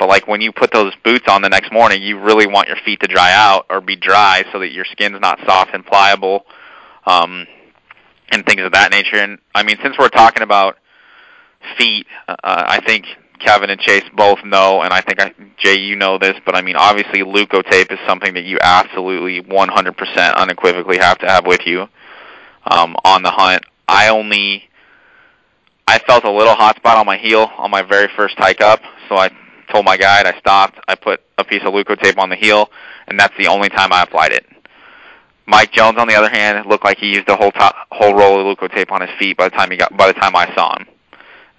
But 0.00 0.08
like 0.08 0.26
when 0.26 0.40
you 0.40 0.50
put 0.50 0.72
those 0.72 0.94
boots 1.04 1.26
on 1.28 1.42
the 1.42 1.50
next 1.50 1.70
morning, 1.70 2.02
you 2.02 2.18
really 2.18 2.46
want 2.46 2.68
your 2.68 2.78
feet 2.86 3.00
to 3.00 3.06
dry 3.06 3.32
out 3.34 3.66
or 3.68 3.82
be 3.82 3.96
dry 3.96 4.44
so 4.50 4.60
that 4.60 4.72
your 4.72 4.86
skin's 4.86 5.20
not 5.20 5.38
soft 5.44 5.74
and 5.74 5.84
pliable, 5.84 6.46
um, 7.04 7.46
and 8.32 8.46
things 8.46 8.62
of 8.62 8.72
that 8.72 8.90
nature. 8.92 9.16
And 9.16 9.38
I 9.54 9.62
mean, 9.62 9.76
since 9.82 9.98
we're 9.98 10.08
talking 10.08 10.42
about 10.42 10.78
feet, 11.76 12.06
uh, 12.26 12.34
I 12.42 12.80
think 12.80 13.04
Kevin 13.40 13.68
and 13.68 13.78
Chase 13.78 14.04
both 14.16 14.38
know, 14.42 14.80
and 14.80 14.90
I 14.90 15.02
think 15.02 15.20
I, 15.20 15.34
Jay, 15.58 15.76
you 15.76 15.96
know 15.96 16.16
this, 16.16 16.34
but 16.46 16.56
I 16.56 16.62
mean, 16.62 16.76
obviously, 16.76 17.20
Leukotape 17.20 17.92
is 17.92 17.98
something 18.08 18.32
that 18.32 18.44
you 18.44 18.56
absolutely 18.62 19.42
100% 19.42 20.34
unequivocally 20.34 20.96
have 20.96 21.18
to 21.18 21.26
have 21.26 21.46
with 21.46 21.60
you 21.66 21.86
um, 22.64 22.96
on 23.04 23.22
the 23.22 23.30
hunt. 23.30 23.64
I 23.86 24.08
only, 24.08 24.64
I 25.86 25.98
felt 25.98 26.24
a 26.24 26.32
little 26.32 26.54
hot 26.54 26.76
spot 26.76 26.96
on 26.96 27.04
my 27.04 27.18
heel 27.18 27.50
on 27.58 27.70
my 27.70 27.82
very 27.82 28.08
first 28.16 28.36
hike 28.38 28.62
up, 28.62 28.80
so 29.10 29.16
I 29.16 29.30
told 29.72 29.84
my 29.84 29.96
guide, 29.96 30.26
I 30.26 30.38
stopped, 30.38 30.78
I 30.88 30.94
put 30.94 31.20
a 31.38 31.44
piece 31.44 31.62
of 31.64 31.72
Leuko 31.72 31.96
Leukotape 31.96 32.18
on 32.18 32.28
the 32.28 32.36
heel, 32.36 32.70
and 33.08 33.18
that's 33.18 33.34
the 33.38 33.46
only 33.46 33.68
time 33.68 33.92
I 33.92 34.02
applied 34.02 34.32
it. 34.32 34.46
Mike 35.46 35.72
Jones, 35.72 35.98
on 35.98 36.06
the 36.06 36.14
other 36.14 36.28
hand, 36.30 36.66
looked 36.68 36.84
like 36.84 36.98
he 36.98 37.08
used 37.08 37.26
the 37.26 37.36
whole 37.36 37.50
top, 37.50 37.74
whole 37.90 38.14
roll 38.14 38.38
of 38.38 38.56
Leuko 38.56 38.68
Leukotape 38.68 38.92
on 38.92 39.00
his 39.00 39.10
feet 39.18 39.36
by 39.36 39.48
the 39.48 39.56
time 39.56 39.70
he 39.70 39.76
got, 39.76 39.96
by 39.96 40.06
the 40.06 40.12
time 40.14 40.36
I 40.36 40.52
saw 40.54 40.76
him, 40.78 40.86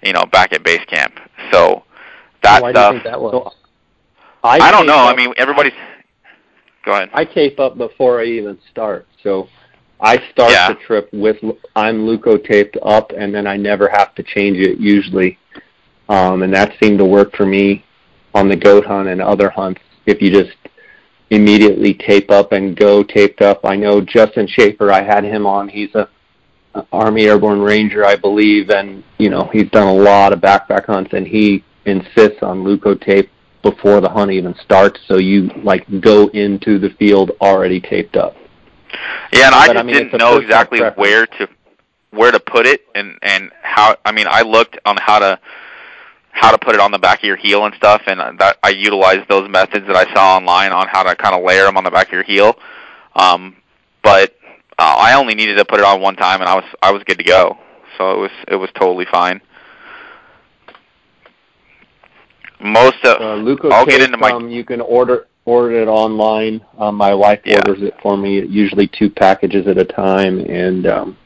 you 0.02 0.12
know, 0.12 0.24
back 0.32 0.52
at 0.52 0.64
base 0.64 0.84
camp. 0.86 1.18
So 1.50 1.84
that 2.42 2.62
Why 2.62 2.72
stuff. 2.72 2.92
do 2.92 2.96
you 2.96 3.02
think 3.02 3.12
that 3.12 3.20
was? 3.20 3.32
So, 3.32 3.52
I, 4.44 4.70
don't 4.70 4.80
tape 4.80 4.86
know. 4.88 4.96
I 4.96 5.14
mean, 5.14 5.32
everybody's. 5.36 5.72
Go 6.84 6.92
ahead. 6.92 7.10
I 7.12 7.24
tape 7.24 7.60
up 7.60 7.76
before 7.78 8.20
I 8.20 8.24
even 8.24 8.58
start. 8.70 9.06
So 9.22 9.48
I 10.00 10.16
start 10.32 10.50
Yeah. 10.50 10.68
the 10.68 10.74
trip 10.74 11.08
with 11.12 11.36
I'm 11.76 12.06
Leuko 12.06 12.44
taped 12.44 12.76
up, 12.82 13.12
and 13.16 13.32
then 13.32 13.46
I 13.46 13.56
never 13.56 13.88
have 13.88 14.14
to 14.16 14.22
change 14.22 14.58
it 14.58 14.78
usually. 14.78 15.38
Um, 16.08 16.42
and 16.42 16.52
that 16.54 16.74
seemed 16.82 16.98
to 16.98 17.04
work 17.04 17.36
for 17.36 17.46
me 17.46 17.84
on 18.34 18.48
the 18.48 18.56
goat 18.56 18.84
hunt 18.84 19.08
and 19.08 19.20
other 19.20 19.50
hunts. 19.50 19.80
If 20.06 20.20
you 20.20 20.30
just 20.30 20.56
immediately 21.32 21.94
tape 21.94 22.30
up 22.30 22.52
and 22.52 22.76
go 22.76 23.02
taped 23.02 23.40
up. 23.40 23.64
I 23.64 23.74
know 23.74 24.02
Justin 24.02 24.46
Schaefer. 24.46 24.92
I 24.92 25.02
had 25.02 25.24
him 25.24 25.46
on. 25.46 25.68
He's 25.68 25.94
a, 25.94 26.08
Army 26.92 27.24
Airborne 27.24 27.60
Ranger, 27.60 28.04
I 28.04 28.16
believe, 28.16 28.70
and 28.70 29.02
you 29.18 29.28
know 29.30 29.48
he's 29.52 29.68
done 29.70 29.88
a 29.88 29.94
lot 29.94 30.32
of 30.32 30.40
backpack 30.40 30.86
hunts, 30.86 31.12
and 31.12 31.26
he 31.26 31.64
insists 31.84 32.42
on 32.42 32.64
Leuko 32.64 32.98
tape 33.00 33.30
before 33.62 34.00
the 34.00 34.08
hunt 34.08 34.30
even 34.30 34.54
starts, 34.62 34.98
so 35.06 35.18
you 35.18 35.50
like 35.62 35.86
go 36.00 36.28
into 36.28 36.78
the 36.78 36.90
field 36.98 37.32
already 37.40 37.80
taped 37.80 38.16
up. 38.16 38.36
Yeah, 39.32 39.46
and 39.46 39.54
I 39.54 39.66
just 39.68 39.78
I 39.78 39.82
mean, 39.82 39.94
didn't 39.94 40.18
know 40.18 40.38
exactly 40.38 40.78
preference. 40.78 40.98
where 40.98 41.26
to 41.26 41.48
where 42.10 42.30
to 42.30 42.40
put 42.40 42.66
it 42.66 42.82
and 42.94 43.18
and 43.22 43.50
how. 43.62 43.96
I 44.04 44.12
mean, 44.12 44.26
I 44.28 44.42
looked 44.42 44.78
on 44.84 44.96
how 44.98 45.18
to 45.18 45.38
how 46.32 46.50
to 46.50 46.58
put 46.58 46.74
it 46.74 46.80
on 46.80 46.90
the 46.90 46.98
back 46.98 47.18
of 47.20 47.24
your 47.24 47.36
heel 47.36 47.64
and 47.66 47.74
stuff, 47.76 48.02
and 48.06 48.18
that 48.40 48.58
I 48.62 48.70
utilized 48.70 49.28
those 49.28 49.48
methods 49.48 49.86
that 49.86 49.96
I 49.96 50.12
saw 50.12 50.36
online 50.36 50.72
on 50.72 50.88
how 50.88 51.02
to 51.04 51.14
kind 51.14 51.34
of 51.34 51.44
layer 51.44 51.64
them 51.64 51.76
on 51.76 51.84
the 51.84 51.90
back 51.90 52.08
of 52.08 52.12
your 52.12 52.24
heel. 52.24 52.56
Um, 53.14 53.56
but 54.02 54.34
uh, 54.78 54.96
I 54.98 55.14
only 55.14 55.34
needed 55.34 55.56
to 55.58 55.64
put 55.64 55.78
it 55.78 55.84
on 55.84 56.00
one 56.00 56.16
time, 56.16 56.40
and 56.40 56.48
I 56.48 56.54
was 56.56 56.64
I 56.82 56.90
was 56.90 57.02
good 57.04 57.18
to 57.18 57.24
go. 57.24 57.58
So 57.98 58.12
it 58.12 58.18
was 58.18 58.30
it 58.48 58.56
was 58.56 58.70
totally 58.74 59.06
fine. 59.12 59.40
Most 62.60 63.04
of 63.04 63.16
Uh, 63.20 63.36
Leuko 63.42 63.70
I'll 63.72 63.86
get 63.86 64.00
into 64.00 64.16
my- 64.16 64.30
um, 64.30 64.48
you 64.48 64.64
can 64.64 64.80
order 64.80 65.26
order 65.44 65.82
it 65.82 65.88
online. 65.88 66.60
Um, 66.78 66.94
my 66.94 67.12
wife 67.14 67.40
Yeah. 67.44 67.56
orders 67.66 67.82
it 67.82 67.94
for 68.00 68.16
me, 68.16 68.40
usually 68.46 68.86
two 68.86 69.10
packages 69.10 69.66
at 69.66 69.76
a 69.76 69.84
time, 69.84 70.38
and 70.48 70.86
um, 70.86 71.16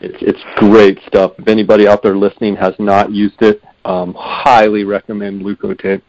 it's 0.00 0.16
it's 0.20 0.42
great 0.56 0.98
stuff. 1.06 1.32
If 1.38 1.48
anybody 1.48 1.86
out 1.86 2.02
there 2.02 2.16
listening 2.16 2.56
has 2.56 2.74
not 2.78 3.10
used 3.12 3.40
it, 3.42 3.62
um, 3.84 4.14
highly 4.16 4.84
recommend 4.84 5.44
tape. 5.78 6.04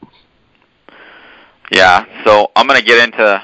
Yeah, 1.72 2.06
so 2.26 2.52
I'm 2.56 2.68
gonna 2.68 2.81
get 2.81 3.03
into 3.03 3.43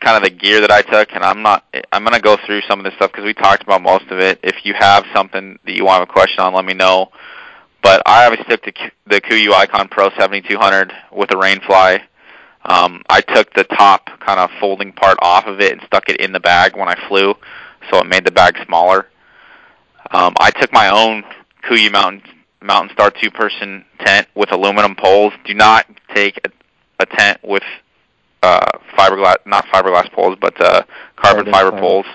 kind 0.00 0.16
of 0.16 0.22
the 0.22 0.30
gear 0.30 0.60
that 0.60 0.70
I 0.70 0.82
took, 0.82 1.12
and 1.12 1.24
I'm 1.24 1.42
not. 1.42 1.64
I'm 1.92 2.04
gonna 2.04 2.20
go 2.20 2.36
through 2.44 2.62
some 2.68 2.80
of 2.80 2.84
this 2.84 2.94
stuff 2.94 3.12
because 3.12 3.24
we 3.24 3.34
talked 3.34 3.62
about 3.62 3.82
most 3.82 4.06
of 4.10 4.18
it. 4.18 4.40
If 4.42 4.64
you 4.64 4.74
have 4.74 5.04
something 5.14 5.58
that 5.64 5.74
you 5.74 5.84
want 5.84 6.02
a 6.02 6.06
question 6.06 6.40
on, 6.40 6.54
let 6.54 6.64
me 6.64 6.74
know. 6.74 7.10
But 7.82 8.02
I 8.06 8.26
obviously 8.26 8.56
took 8.56 8.64
the 8.64 8.72
the 9.06 9.20
Kuiu 9.20 9.52
Icon 9.52 9.88
Pro 9.88 10.10
7200 10.18 10.92
with 11.12 11.30
a 11.30 11.34
Rainfly. 11.34 12.02
Um, 12.64 13.02
I 13.08 13.20
took 13.20 13.54
the 13.54 13.62
top 13.62 14.10
kind 14.18 14.40
of 14.40 14.50
folding 14.58 14.92
part 14.92 15.18
off 15.22 15.46
of 15.46 15.60
it 15.60 15.72
and 15.72 15.80
stuck 15.86 16.08
it 16.08 16.20
in 16.20 16.32
the 16.32 16.40
bag 16.40 16.76
when 16.76 16.88
I 16.88 16.96
flew, 17.08 17.34
so 17.90 17.98
it 17.98 18.06
made 18.06 18.24
the 18.24 18.32
bag 18.32 18.56
smaller. 18.66 19.06
Um, 20.10 20.34
I 20.40 20.50
took 20.50 20.72
my 20.72 20.88
own 20.88 21.22
Kuiu 21.62 21.92
Mountain 21.92 22.22
Mountain 22.66 22.92
Star 22.94 23.10
two 23.10 23.30
person 23.30 23.84
tent 24.00 24.28
with 24.34 24.52
aluminum 24.52 24.94
poles. 24.96 25.32
Do 25.44 25.54
not 25.54 25.86
take 26.14 26.38
a, 26.44 26.50
a 27.00 27.06
tent 27.06 27.40
with 27.42 27.62
uh, 28.42 28.78
fiberglass, 28.96 29.36
not 29.46 29.64
fiberglass 29.66 30.10
poles, 30.12 30.36
but 30.40 30.60
uh, 30.60 30.82
carbon, 31.16 31.46
Carbon 31.46 31.52
fiber, 31.52 31.70
fiber. 31.70 31.80
poles, 31.80 32.06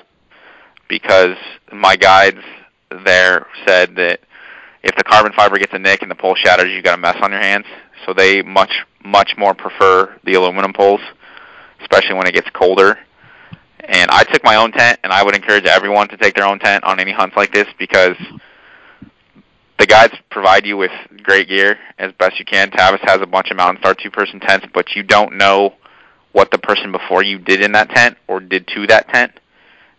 because 0.88 1.38
my 1.72 1.96
guides 1.96 2.42
there 3.06 3.48
said 3.66 3.96
that 3.96 4.20
if 4.84 4.96
the 4.96 5.04
carbon 5.04 5.32
fiber 5.34 5.58
gets 5.58 5.74
a 5.74 5.80
nick 5.80 6.02
and 6.02 6.12
the 6.12 6.16
pole 6.16 6.36
shatters, 6.36 6.72
you 6.72 6.82
got 6.82 6.96
a 6.98 7.02
mess 7.02 7.18
on 7.22 7.32
your 7.32 7.42
hands. 7.42 7.66
So 8.06 8.14
they 8.14 8.42
much 8.42 8.72
much 9.04 9.34
more 9.38 9.54
prefer 9.54 10.18
the 10.24 10.34
aluminum 10.34 10.74
poles, 10.74 11.02
especially 11.82 12.16
when 12.16 12.28
it 12.28 12.34
gets 12.34 12.50
colder. 12.50 12.98
And 13.84 14.12
I 14.12 14.24
took 14.24 14.44
my 14.44 14.56
own 14.56 14.72
tent, 14.72 15.00
and 15.04 15.12
I 15.12 15.24
would 15.24 15.36
encourage 15.36 15.66
everyone 15.66 16.08
to 16.10 16.18
take 16.18 16.36
their 16.36 16.46
own 16.46 16.60
tent 16.60 16.84
on 16.84 17.00
any 17.00 17.12
hunts 17.12 17.36
like 17.36 17.52
this 17.52 17.68
because 17.80 18.16
the 19.82 19.88
guides 19.88 20.14
provide 20.30 20.64
you 20.68 20.78
with 20.78 20.92
great 21.24 21.50
gear 21.50 21.76
as 21.98 22.12
best 22.20 22.38
you 22.38 22.46
can. 22.46 22.70
Tavis 22.70 23.00
has 23.02 23.20
a 23.20 23.26
bunch 23.26 23.50
of 23.50 23.58
Mountain 23.58 23.82
Star 23.82 23.96
two-person 23.96 24.40
tents, 24.40 24.68
but 24.76 24.96
you 24.96 25.02
don't 25.02 25.38
know 25.38 25.74
what 26.34 26.52
the 26.52 26.60
person 26.60 26.92
before 26.92 27.24
you 27.24 27.40
did 27.40 27.64
in 27.64 27.72
that 27.72 27.90
tent 27.90 28.16
or 28.28 28.40
did 28.40 28.68
to 28.68 28.86
that 28.86 29.10
tent. 29.10 29.32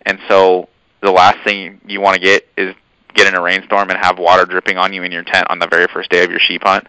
And 0.07 0.21
so 0.29 0.69
the 1.03 1.11
last 1.11 1.39
thing 1.45 1.81
you 1.85 2.01
want 2.01 2.15
to 2.15 2.21
get 2.21 2.47
is 2.57 2.77
get 3.13 3.27
in 3.27 3.35
a 3.35 3.43
rainstorm 3.43 3.91
and 3.91 3.99
have 4.01 4.21
water 4.21 4.45
dripping 4.45 4.79
on 4.79 4.93
you 4.93 5.03
in 5.03 5.11
your 5.11 5.25
tent 5.25 5.49
on 5.51 5.59
the 5.59 5.67
very 5.67 5.89
first 5.93 6.11
day 6.11 6.23
of 6.23 6.31
your 6.31 6.39
sheep 6.39 6.63
hunt. 6.63 6.87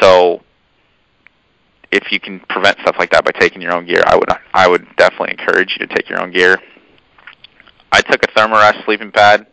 So 0.00 0.42
if 1.92 2.10
you 2.10 2.18
can 2.18 2.40
prevent 2.40 2.76
stuff 2.80 2.96
like 2.98 3.12
that 3.12 3.24
by 3.24 3.30
taking 3.38 3.62
your 3.62 3.72
own 3.72 3.86
gear, 3.86 4.02
I 4.04 4.16
would 4.16 4.28
I 4.52 4.66
would 4.66 4.84
definitely 4.96 5.36
encourage 5.38 5.76
you 5.78 5.86
to 5.86 5.94
take 5.94 6.08
your 6.08 6.20
own 6.20 6.32
gear. 6.32 6.60
I 7.92 8.00
took 8.00 8.24
a 8.24 8.26
Thermarest 8.32 8.84
sleeping 8.84 9.12
pad. 9.12 9.46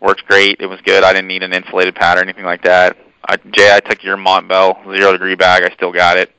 Worked 0.00 0.26
great. 0.26 0.60
It 0.60 0.66
was 0.66 0.80
good. 0.82 1.04
I 1.04 1.12
didn't 1.12 1.28
need 1.28 1.42
an 1.42 1.52
insulated 1.52 1.94
pad 1.94 2.18
or 2.18 2.22
anything 2.22 2.44
like 2.44 2.62
that. 2.62 2.96
I, 3.28 3.36
Jay, 3.50 3.74
I 3.74 3.80
took 3.80 4.04
your 4.04 4.16
Montbell 4.16 4.84
zero 4.96 5.12
degree 5.12 5.34
bag. 5.34 5.64
I 5.64 5.74
still 5.74 5.92
got 5.92 6.16
it. 6.16 6.30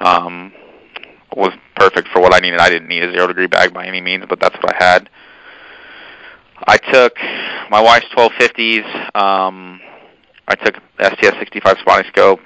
Um, 0.00 0.52
was 1.34 1.52
perfect 1.74 2.08
for 2.08 2.20
what 2.20 2.34
I 2.34 2.40
needed. 2.40 2.60
I 2.60 2.68
didn't 2.68 2.88
need 2.88 3.02
a 3.02 3.12
zero 3.12 3.26
degree 3.26 3.46
bag 3.46 3.72
by 3.72 3.86
any 3.86 4.00
means, 4.00 4.24
but 4.28 4.40
that's 4.40 4.56
what 4.56 4.74
I 4.74 4.84
had. 4.84 5.10
I 6.66 6.78
took 6.78 7.16
my 7.70 7.80
wife's 7.80 8.06
1250s. 8.16 9.16
Um, 9.16 9.80
I 10.48 10.54
took 10.54 10.76
STS 11.00 11.38
65 11.38 11.78
spotting 11.80 12.06
scope. 12.08 12.40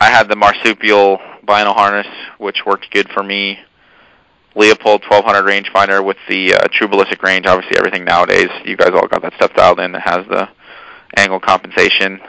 I 0.00 0.10
had 0.10 0.28
the 0.28 0.36
marsupial 0.36 1.18
vinyl 1.46 1.74
harness, 1.74 2.06
which 2.38 2.64
worked 2.66 2.90
good 2.90 3.08
for 3.10 3.22
me. 3.22 3.58
Leupold 4.56 5.02
1200 5.10 5.42
rangefinder 5.42 6.04
with 6.04 6.16
the 6.28 6.54
uh, 6.54 6.68
true 6.70 6.86
ballistic 6.86 7.22
range. 7.22 7.46
Obviously, 7.46 7.76
everything 7.76 8.04
nowadays, 8.04 8.48
you 8.64 8.76
guys 8.76 8.90
all 8.92 9.08
got 9.08 9.22
that 9.22 9.34
stuff 9.34 9.52
dialed 9.54 9.80
in. 9.80 9.92
that 9.92 10.02
has 10.02 10.26
the 10.28 10.48
angle 11.16 11.40
compensation. 11.40 12.20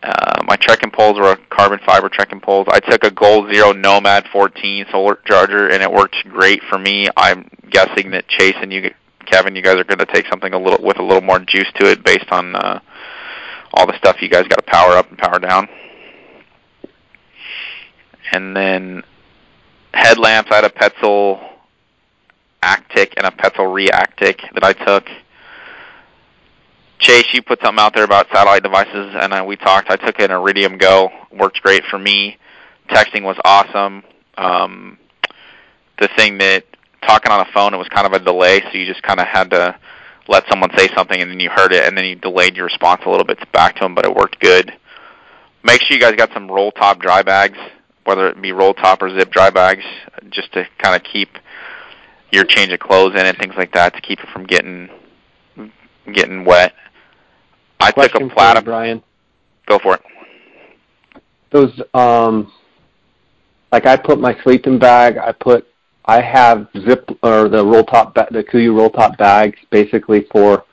Uh, 0.00 0.42
my 0.44 0.54
trekking 0.56 0.92
poles 0.92 1.18
were 1.18 1.36
carbon 1.50 1.80
fiber 1.84 2.08
trekking 2.08 2.40
poles. 2.40 2.68
I 2.70 2.78
took 2.78 3.02
a 3.02 3.10
Goal 3.10 3.52
Zero 3.52 3.72
Nomad 3.72 4.26
14 4.32 4.86
solar 4.92 5.18
charger, 5.26 5.68
and 5.68 5.82
it 5.82 5.90
worked 5.90 6.16
great 6.28 6.62
for 6.68 6.78
me. 6.78 7.08
I'm 7.16 7.50
guessing 7.68 8.12
that 8.12 8.28
Chase 8.28 8.54
and 8.60 8.72
you, 8.72 8.94
Kevin, 9.26 9.56
you 9.56 9.62
guys 9.62 9.74
are 9.74 9.84
going 9.84 9.98
to 9.98 10.06
take 10.06 10.26
something 10.28 10.52
a 10.52 10.58
little 10.58 10.84
with 10.84 11.00
a 11.00 11.02
little 11.02 11.22
more 11.22 11.40
juice 11.40 11.66
to 11.76 11.90
it, 11.90 12.04
based 12.04 12.30
on 12.30 12.54
uh, 12.54 12.78
all 13.74 13.86
the 13.86 13.98
stuff 13.98 14.22
you 14.22 14.28
guys 14.28 14.46
got 14.46 14.64
to 14.64 14.70
power 14.70 14.92
up 14.92 15.08
and 15.08 15.18
power 15.18 15.40
down. 15.40 15.68
And 18.30 18.54
then 18.54 19.02
headlamps. 19.98 20.50
I 20.50 20.56
had 20.56 20.64
a 20.64 20.70
Petzl 20.70 21.44
Actik 22.62 23.14
and 23.16 23.26
a 23.26 23.30
Petzl 23.30 23.66
Reactik 23.66 24.40
that 24.54 24.64
I 24.64 24.72
took. 24.72 25.08
Chase, 26.98 27.26
you 27.32 27.42
put 27.42 27.60
something 27.62 27.82
out 27.82 27.94
there 27.94 28.04
about 28.04 28.26
satellite 28.32 28.62
devices, 28.62 29.14
and 29.20 29.32
uh, 29.32 29.44
we 29.46 29.56
talked. 29.56 29.90
I 29.90 29.96
took 29.96 30.18
an 30.20 30.30
Iridium 30.30 30.78
Go. 30.78 31.10
Worked 31.32 31.62
great 31.62 31.84
for 31.84 31.98
me. 31.98 32.38
Texting 32.90 33.22
was 33.22 33.36
awesome. 33.44 34.02
Um, 34.36 34.98
the 36.00 36.08
thing 36.16 36.38
that 36.38 36.64
talking 37.06 37.30
on 37.30 37.38
the 37.38 37.52
phone, 37.52 37.74
it 37.74 37.76
was 37.76 37.88
kind 37.88 38.06
of 38.06 38.12
a 38.12 38.18
delay, 38.18 38.60
so 38.60 38.78
you 38.78 38.86
just 38.86 39.02
kind 39.02 39.20
of 39.20 39.26
had 39.26 39.50
to 39.50 39.78
let 40.26 40.44
someone 40.48 40.70
say 40.76 40.88
something, 40.94 41.20
and 41.20 41.30
then 41.30 41.40
you 41.40 41.50
heard 41.50 41.72
it, 41.72 41.84
and 41.84 41.96
then 41.96 42.04
you 42.04 42.16
delayed 42.16 42.56
your 42.56 42.66
response 42.66 43.02
a 43.06 43.10
little 43.10 43.24
bit 43.24 43.38
back 43.52 43.76
to 43.76 43.80
them, 43.80 43.94
but 43.94 44.04
it 44.04 44.14
worked 44.14 44.40
good. 44.40 44.72
Make 45.62 45.82
sure 45.82 45.96
you 45.96 46.02
guys 46.02 46.16
got 46.16 46.32
some 46.32 46.50
roll 46.50 46.72
top 46.72 47.00
dry 47.00 47.22
bags, 47.22 47.58
whether 48.08 48.26
it 48.28 48.40
be 48.40 48.52
roll 48.52 48.72
top 48.72 49.02
or 49.02 49.10
zip 49.10 49.30
dry 49.30 49.50
bags, 49.50 49.84
just 50.30 50.50
to 50.54 50.66
kind 50.78 50.96
of 50.96 51.02
keep 51.04 51.28
your 52.32 52.44
change 52.44 52.72
of 52.72 52.80
clothes 52.80 53.12
in 53.14 53.26
and 53.26 53.36
things 53.36 53.54
like 53.56 53.72
that 53.72 53.94
to 53.94 54.00
keep 54.00 54.18
it 54.18 54.28
from 54.32 54.44
getting 54.44 54.88
getting 56.14 56.44
wet. 56.44 56.72
I 57.80 57.92
Question 57.92 58.30
took 58.30 58.32
a 58.32 58.34
for 58.34 58.56
you. 58.56 58.64
Brian. 58.64 59.02
Go 59.66 59.78
for 59.78 59.96
it. 59.96 60.02
Those 61.52 61.80
um, 61.92 62.50
like 63.72 63.84
I 63.84 63.96
put 63.96 64.18
my 64.18 64.34
sleeping 64.42 64.78
bag. 64.78 65.18
I 65.18 65.32
put 65.32 65.66
I 66.06 66.22
have 66.22 66.68
zip 66.86 67.10
or 67.22 67.50
the 67.50 67.62
roll 67.62 67.84
top 67.84 68.14
ba- 68.14 68.28
the 68.30 68.42
KUIU 68.42 68.74
roll 68.74 68.90
top 68.90 69.18
bags 69.18 69.58
basically 69.70 70.26
for 70.32 70.64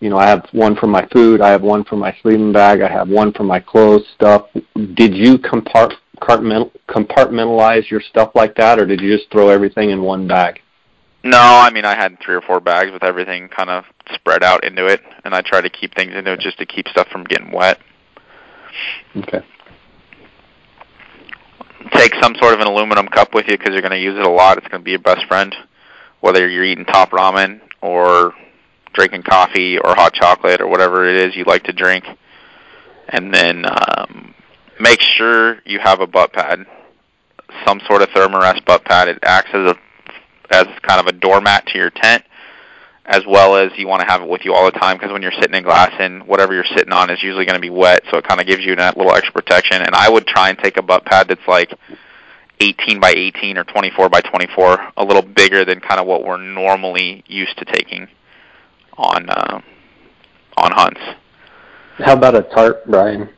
you 0.00 0.08
know 0.08 0.16
I 0.16 0.26
have 0.26 0.46
one 0.52 0.74
for 0.74 0.86
my 0.86 1.06
food. 1.12 1.42
I 1.42 1.50
have 1.50 1.62
one 1.62 1.84
for 1.84 1.96
my 1.96 2.16
sleeping 2.22 2.52
bag. 2.52 2.80
I 2.80 2.90
have 2.90 3.10
one 3.10 3.32
for 3.34 3.44
my 3.44 3.60
clothes 3.60 4.06
stuff. 4.14 4.46
Did 4.94 5.14
you 5.14 5.36
compart 5.36 5.92
compartmentalize 6.20 7.90
your 7.90 8.00
stuff 8.00 8.32
like 8.34 8.56
that, 8.56 8.78
or 8.78 8.86
did 8.86 9.00
you 9.00 9.16
just 9.16 9.30
throw 9.30 9.48
everything 9.48 9.90
in 9.90 10.02
one 10.02 10.26
bag? 10.26 10.60
No, 11.24 11.38
I 11.38 11.70
mean 11.70 11.84
I 11.84 11.96
had 11.96 12.18
three 12.20 12.34
or 12.34 12.40
four 12.40 12.60
bags 12.60 12.92
with 12.92 13.02
everything 13.02 13.48
kind 13.48 13.70
of 13.70 13.84
spread 14.14 14.42
out 14.42 14.64
into 14.64 14.86
it, 14.86 15.00
and 15.24 15.34
I 15.34 15.40
try 15.40 15.60
to 15.60 15.70
keep 15.70 15.94
things 15.94 16.14
into 16.14 16.32
it 16.32 16.40
just 16.40 16.58
to 16.58 16.66
keep 16.66 16.88
stuff 16.88 17.08
from 17.08 17.24
getting 17.24 17.50
wet. 17.50 17.78
Okay. 19.16 19.44
Take 21.92 22.14
some 22.22 22.34
sort 22.36 22.54
of 22.54 22.60
an 22.60 22.66
aluminum 22.66 23.08
cup 23.08 23.34
with 23.34 23.46
you 23.48 23.56
because 23.56 23.72
you're 23.72 23.82
going 23.82 23.92
to 23.92 23.98
use 23.98 24.16
it 24.18 24.24
a 24.24 24.30
lot. 24.30 24.58
It's 24.58 24.68
going 24.68 24.80
to 24.80 24.84
be 24.84 24.90
your 24.92 25.00
best 25.00 25.26
friend, 25.26 25.54
whether 26.20 26.48
you're 26.48 26.64
eating 26.64 26.84
top 26.84 27.10
ramen 27.10 27.60
or 27.80 28.34
drinking 28.92 29.22
coffee 29.22 29.78
or 29.78 29.94
hot 29.94 30.12
chocolate 30.12 30.60
or 30.60 30.66
whatever 30.66 31.08
it 31.08 31.16
is 31.28 31.36
you 31.36 31.44
like 31.44 31.64
to 31.64 31.72
drink. 31.72 32.04
And 33.08 33.32
then 33.32 33.64
um, 33.64 34.34
make 34.80 35.00
sure 35.00 35.60
you 35.64 35.78
have 35.78 36.00
a 36.00 36.06
butt 36.06 36.32
pad, 36.32 36.66
some 37.66 37.80
sort 37.86 38.02
of 38.02 38.08
Thermarest 38.10 38.64
butt 38.64 38.84
pad. 38.84 39.08
It 39.08 39.18
acts 39.22 39.50
as 39.52 39.70
a 39.70 39.76
as 40.50 40.66
kind 40.82 41.00
of 41.00 41.06
a 41.06 41.12
doormat 41.12 41.66
to 41.66 41.78
your 41.78 41.90
tent, 41.90 42.24
as 43.04 43.22
well 43.26 43.56
as 43.56 43.70
you 43.76 43.86
want 43.86 44.00
to 44.00 44.06
have 44.06 44.22
it 44.22 44.28
with 44.28 44.44
you 44.44 44.54
all 44.54 44.64
the 44.64 44.78
time 44.78 44.96
because 44.96 45.12
when 45.12 45.20
you're 45.20 45.32
sitting 45.32 45.54
in 45.54 45.62
glass 45.62 45.92
and 45.98 46.26
whatever 46.26 46.54
you're 46.54 46.64
sitting 46.76 46.92
on 46.92 47.10
is 47.10 47.22
usually 47.22 47.44
going 47.44 47.54
to 47.54 47.60
be 47.60 47.70
wet, 47.70 48.02
so 48.10 48.18
it 48.18 48.26
kind 48.26 48.40
of 48.40 48.46
gives 48.46 48.64
you 48.64 48.74
that 48.76 48.96
little 48.96 49.12
extra 49.14 49.32
protection. 49.32 49.82
And 49.82 49.94
I 49.94 50.08
would 50.08 50.26
try 50.26 50.48
and 50.48 50.58
take 50.58 50.76
a 50.76 50.82
butt 50.82 51.04
pad 51.04 51.28
that's 51.28 51.46
like 51.46 51.72
18 52.60 53.00
by 53.00 53.10
18 53.10 53.58
or 53.58 53.64
24 53.64 54.08
by 54.08 54.20
24, 54.20 54.92
a 54.96 55.04
little 55.04 55.22
bigger 55.22 55.64
than 55.64 55.80
kind 55.80 56.00
of 56.00 56.06
what 56.06 56.24
we're 56.24 56.38
normally 56.38 57.22
used 57.26 57.56
to 57.58 57.64
taking 57.64 58.08
on 58.96 59.28
uh, 59.30 59.60
on 60.56 60.72
hunts. 60.72 61.00
How 61.98 62.14
about 62.14 62.36
a 62.36 62.42
tarp, 62.42 62.84
Brian, 62.86 63.28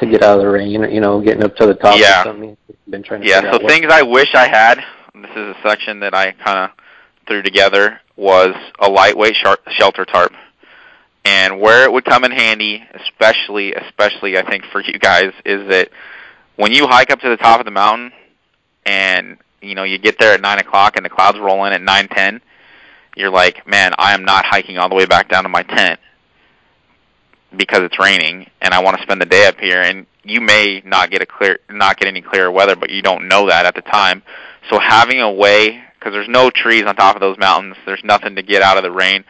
to 0.00 0.06
get 0.06 0.22
out 0.22 0.38
of 0.38 0.44
the 0.44 0.50
rain? 0.50 0.70
You 0.70 1.00
know, 1.00 1.20
getting 1.20 1.42
up 1.44 1.56
to 1.56 1.66
the 1.66 1.74
top 1.74 1.98
Yeah. 1.98 2.22
or 2.22 2.24
something. 2.24 2.56
Been 2.88 3.02
trying 3.02 3.22
to 3.22 3.26
Yeah, 3.28 3.52
so 3.52 3.58
things 3.66 3.86
I 3.90 4.02
wish 4.02 4.34
I 4.34 4.48
had. 4.48 4.82
This 5.14 5.30
is 5.30 5.56
a 5.56 5.56
section 5.62 6.00
that 6.00 6.14
I 6.14 6.32
kind 6.32 6.58
of 6.58 6.70
threw 7.26 7.42
together 7.42 8.00
was 8.16 8.54
a 8.78 8.90
lightweight 8.90 9.36
shar- 9.36 9.58
shelter 9.70 10.04
tarp. 10.04 10.32
And 11.24 11.60
where 11.60 11.84
it 11.84 11.92
would 11.92 12.04
come 12.04 12.24
in 12.24 12.32
handy, 12.32 12.82
especially 12.94 13.74
especially 13.74 14.38
I 14.38 14.42
think 14.42 14.64
for 14.72 14.80
you 14.80 14.98
guys, 14.98 15.32
is 15.44 15.68
that 15.68 15.90
when 16.56 16.72
you 16.72 16.86
hike 16.86 17.10
up 17.10 17.20
to 17.20 17.28
the 17.28 17.36
top 17.36 17.60
of 17.60 17.66
the 17.66 17.70
mountain 17.70 18.12
and 18.86 19.36
you 19.62 19.74
know, 19.74 19.82
you 19.82 19.98
get 19.98 20.18
there 20.18 20.32
at 20.32 20.40
nine 20.40 20.58
o'clock 20.58 20.96
and 20.96 21.04
the 21.04 21.10
clouds 21.10 21.38
roll 21.38 21.64
in 21.66 21.72
at 21.74 21.82
nine 21.82 22.08
ten, 22.08 22.40
you're 23.14 23.30
like, 23.30 23.66
man, 23.66 23.92
I 23.98 24.14
am 24.14 24.24
not 24.24 24.46
hiking 24.46 24.78
all 24.78 24.88
the 24.88 24.94
way 24.94 25.04
back 25.04 25.28
down 25.28 25.42
to 25.42 25.48
my 25.50 25.62
tent 25.62 26.00
because 27.56 27.80
it's 27.80 27.98
raining 27.98 28.48
and 28.60 28.72
I 28.72 28.82
want 28.82 28.96
to 28.96 29.02
spend 29.02 29.20
the 29.20 29.26
day 29.26 29.46
up 29.46 29.58
here 29.58 29.80
and 29.80 30.06
you 30.22 30.40
may 30.40 30.82
not 30.84 31.10
get 31.10 31.22
a 31.22 31.26
clear 31.26 31.58
not 31.68 31.98
get 31.98 32.08
any 32.08 32.20
clearer 32.20 32.50
weather 32.50 32.76
but 32.76 32.90
you 32.90 33.02
don't 33.02 33.28
know 33.28 33.48
that 33.48 33.66
at 33.66 33.74
the 33.74 33.82
time. 33.82 34.22
So 34.70 34.78
having 34.78 35.20
a 35.20 35.30
way 35.30 35.82
because 35.98 36.12
there's 36.12 36.28
no 36.28 36.50
trees 36.50 36.84
on 36.84 36.96
top 36.96 37.16
of 37.16 37.20
those 37.20 37.38
mountains 37.38 37.76
there's 37.86 38.02
nothing 38.04 38.36
to 38.36 38.42
get 38.42 38.62
out 38.62 38.76
of 38.76 38.82
the 38.82 38.90
rain 38.90 39.24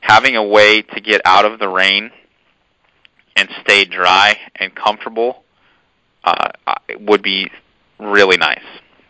having 0.00 0.36
a 0.36 0.44
way 0.44 0.82
to 0.82 1.00
get 1.00 1.22
out 1.24 1.44
of 1.44 1.58
the 1.58 1.68
rain 1.68 2.10
and 3.36 3.48
stay 3.62 3.84
dry 3.84 4.36
and 4.56 4.74
comfortable 4.74 5.42
uh, 6.24 6.48
would 7.00 7.22
be 7.22 7.50
really 7.98 8.36
nice 8.36 8.64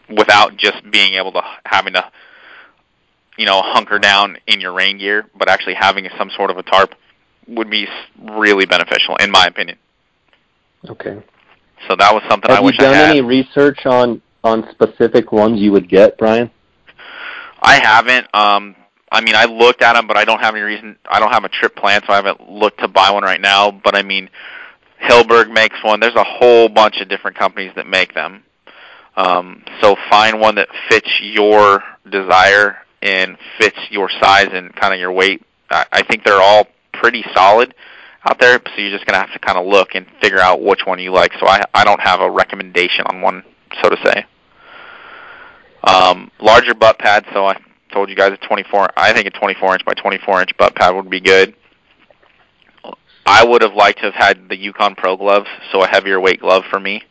without 0.08 0.56
just 0.56 0.88
being 0.90 1.14
able 1.14 1.32
to 1.32 1.42
having 1.64 1.94
to 1.94 2.10
you 3.36 3.46
know 3.46 3.60
hunker 3.62 3.98
down 3.98 4.36
in 4.46 4.60
your 4.60 4.72
rain 4.72 4.98
gear 4.98 5.26
but 5.36 5.48
actually 5.48 5.74
having 5.74 6.08
some 6.18 6.30
sort 6.30 6.50
of 6.50 6.58
a 6.58 6.62
tarp 6.62 6.94
would 7.48 7.70
be 7.70 7.86
really 8.20 8.66
beneficial, 8.66 9.16
in 9.16 9.30
my 9.30 9.46
opinion. 9.46 9.78
Okay. 10.88 11.22
So 11.88 11.96
that 11.96 12.14
was 12.14 12.22
something 12.28 12.50
Have 12.50 12.60
I 12.60 12.62
wish 12.62 12.76
you 12.78 12.84
done 12.86 13.10
any 13.10 13.20
research 13.20 13.86
on 13.86 14.22
on 14.42 14.68
specific 14.72 15.32
ones 15.32 15.60
you 15.60 15.72
would 15.72 15.88
get, 15.88 16.18
Brian? 16.18 16.50
I 17.62 17.76
haven't. 17.76 18.26
Um, 18.34 18.76
I 19.10 19.22
mean, 19.22 19.34
I 19.34 19.44
looked 19.44 19.82
at 19.82 19.94
them, 19.94 20.06
but 20.06 20.16
I 20.16 20.24
don't 20.24 20.40
have 20.40 20.54
any 20.54 20.62
reason. 20.62 20.96
I 21.08 21.18
don't 21.20 21.32
have 21.32 21.44
a 21.44 21.48
trip 21.48 21.76
planned, 21.76 22.04
so 22.06 22.12
I 22.12 22.16
haven't 22.16 22.50
looked 22.50 22.80
to 22.80 22.88
buy 22.88 23.10
one 23.10 23.22
right 23.22 23.40
now. 23.40 23.70
But 23.70 23.96
I 23.96 24.02
mean, 24.02 24.28
Hilleberg 25.02 25.50
makes 25.50 25.76
one. 25.82 26.00
There's 26.00 26.14
a 26.14 26.24
whole 26.24 26.68
bunch 26.68 27.00
of 27.00 27.08
different 27.08 27.38
companies 27.38 27.72
that 27.76 27.86
make 27.86 28.14
them. 28.14 28.42
Um, 29.16 29.64
so 29.80 29.96
find 30.10 30.40
one 30.40 30.56
that 30.56 30.68
fits 30.88 31.08
your 31.20 31.82
desire 32.10 32.78
and 33.00 33.36
fits 33.58 33.78
your 33.90 34.10
size 34.20 34.48
and 34.52 34.74
kind 34.74 34.92
of 34.92 34.98
your 34.98 35.12
weight. 35.12 35.42
I, 35.70 35.86
I 35.92 36.02
think 36.02 36.24
they're 36.24 36.40
all 36.40 36.66
pretty 37.00 37.24
solid 37.34 37.74
out 38.28 38.38
there. 38.40 38.60
So 38.64 38.80
you're 38.80 38.90
just 38.90 39.06
gonna 39.06 39.18
have 39.18 39.32
to 39.32 39.38
kind 39.38 39.58
of 39.58 39.66
look 39.66 39.94
and 39.94 40.06
figure 40.20 40.40
out 40.40 40.62
which 40.62 40.80
one 40.84 40.98
you 40.98 41.12
like. 41.12 41.32
So 41.40 41.46
I 41.46 41.62
I 41.72 41.84
don't 41.84 42.00
have 42.00 42.20
a 42.20 42.30
recommendation 42.30 43.04
on 43.06 43.20
one, 43.20 43.42
so 43.82 43.90
to 43.90 43.96
say. 44.04 44.26
Um, 45.84 46.30
larger 46.40 46.74
butt 46.74 46.98
pad. 46.98 47.26
So 47.32 47.46
I 47.46 47.56
told 47.92 48.08
you 48.08 48.16
guys 48.16 48.32
a 48.32 48.46
24. 48.46 48.90
I 48.96 49.12
think 49.12 49.26
a 49.26 49.30
24 49.30 49.74
inch 49.74 49.84
by 49.84 49.94
24 49.94 50.40
inch 50.42 50.56
butt 50.56 50.74
pad 50.74 50.94
would 50.94 51.10
be 51.10 51.20
good. 51.20 51.54
I 53.26 53.44
would 53.44 53.62
have 53.62 53.74
liked 53.74 54.00
to 54.00 54.10
have 54.10 54.14
had 54.14 54.48
the 54.50 54.56
Yukon 54.56 54.94
Pro 54.96 55.16
gloves, 55.16 55.48
so 55.72 55.82
a 55.82 55.86
heavier 55.86 56.20
weight 56.20 56.40
glove 56.40 56.64
for 56.70 56.78
me. 56.78 57.02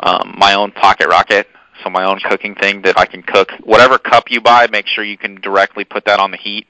Um, 0.00 0.36
my 0.38 0.54
own 0.54 0.70
pocket 0.70 1.08
rocket, 1.08 1.48
so 1.82 1.90
my 1.90 2.04
own 2.04 2.20
cooking 2.20 2.54
thing 2.54 2.82
that 2.82 2.96
I 2.96 3.06
can 3.06 3.22
cook. 3.22 3.50
Whatever 3.64 3.98
cup 3.98 4.30
you 4.30 4.40
buy, 4.40 4.68
make 4.70 4.86
sure 4.86 5.02
you 5.02 5.18
can 5.18 5.40
directly 5.40 5.84
put 5.84 6.04
that 6.04 6.20
on 6.20 6.30
the 6.30 6.36
heat 6.36 6.68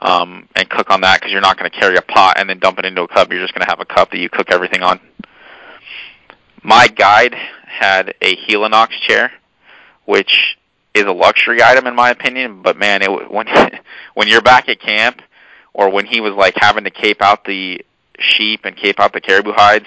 um, 0.00 0.48
and 0.54 0.68
cook 0.68 0.90
on 0.90 1.00
that 1.02 1.20
because 1.20 1.32
you're 1.32 1.40
not 1.40 1.58
going 1.58 1.70
to 1.70 1.78
carry 1.78 1.96
a 1.96 2.02
pot 2.02 2.38
and 2.38 2.48
then 2.48 2.58
dump 2.58 2.78
it 2.78 2.84
into 2.84 3.02
a 3.02 3.08
cup. 3.08 3.32
You're 3.32 3.42
just 3.42 3.54
going 3.54 3.64
to 3.64 3.70
have 3.70 3.80
a 3.80 3.84
cup 3.84 4.10
that 4.10 4.18
you 4.18 4.28
cook 4.28 4.50
everything 4.50 4.82
on. 4.82 5.00
My 6.62 6.88
guide 6.88 7.34
had 7.34 8.14
a 8.20 8.36
Helinox 8.36 8.90
chair, 9.06 9.32
which 10.04 10.56
is 10.94 11.04
a 11.04 11.12
luxury 11.12 11.62
item 11.62 11.86
in 11.86 11.94
my 11.94 12.10
opinion. 12.10 12.62
But 12.62 12.76
man, 12.76 13.02
it 13.02 13.10
when 13.30 13.46
when 14.14 14.28
you're 14.28 14.42
back 14.42 14.68
at 14.68 14.80
camp 14.80 15.22
or 15.74 15.90
when 15.90 16.06
he 16.06 16.20
was 16.20 16.34
like 16.34 16.54
having 16.56 16.84
to 16.84 16.90
cape 16.90 17.22
out 17.22 17.44
the 17.44 17.84
sheep 18.18 18.60
and 18.64 18.76
cape 18.76 18.98
out 18.98 19.12
the 19.12 19.20
caribou 19.20 19.52
hides, 19.52 19.86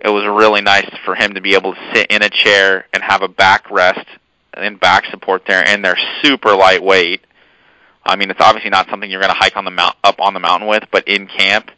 it 0.00 0.08
was 0.08 0.24
really 0.24 0.60
nice 0.60 0.88
for 1.04 1.14
him 1.14 1.34
to 1.34 1.40
be 1.40 1.54
able 1.54 1.74
to 1.74 1.94
sit 1.94 2.10
in 2.10 2.22
a 2.22 2.30
chair 2.30 2.86
and 2.92 3.02
have 3.02 3.22
a 3.22 3.28
backrest 3.28 4.04
and 4.54 4.80
back 4.80 5.04
support 5.06 5.42
there, 5.46 5.66
and 5.66 5.84
they're 5.84 5.98
super 6.22 6.54
lightweight. 6.54 7.20
I 8.06 8.16
mean, 8.16 8.30
it's 8.30 8.40
obviously 8.40 8.70
not 8.70 8.88
something 8.88 9.10
you're 9.10 9.20
going 9.20 9.32
to 9.32 9.38
hike 9.38 9.56
on 9.56 9.64
the 9.64 9.70
mount 9.70 9.96
up 10.04 10.20
on 10.20 10.34
the 10.34 10.40
mountain 10.40 10.68
with, 10.68 10.84
but 10.90 11.06
in 11.08 11.26
camp, 11.26 11.70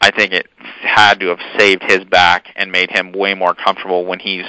I 0.00 0.10
think 0.10 0.32
it 0.32 0.48
had 0.82 1.20
to 1.20 1.28
have 1.28 1.40
saved 1.56 1.82
his 1.82 2.04
back 2.04 2.46
and 2.56 2.72
made 2.72 2.90
him 2.90 3.12
way 3.12 3.34
more 3.34 3.54
comfortable 3.54 4.04
when 4.04 4.18
he's, 4.18 4.44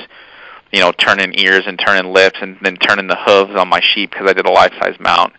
you 0.71 0.79
know, 0.79 0.91
turning 0.91 1.37
ears 1.39 1.63
and 1.67 1.79
turning 1.79 2.11
lips 2.11 2.39
and 2.41 2.57
then 2.61 2.75
turning 2.77 3.07
the 3.07 3.15
hooves 3.15 3.55
on 3.55 3.67
my 3.67 3.79
sheep 3.79 4.11
because 4.11 4.27
I 4.29 4.33
did 4.33 4.47
a 4.47 4.51
life 4.51 4.73
size 4.81 4.99
mount. 4.99 5.33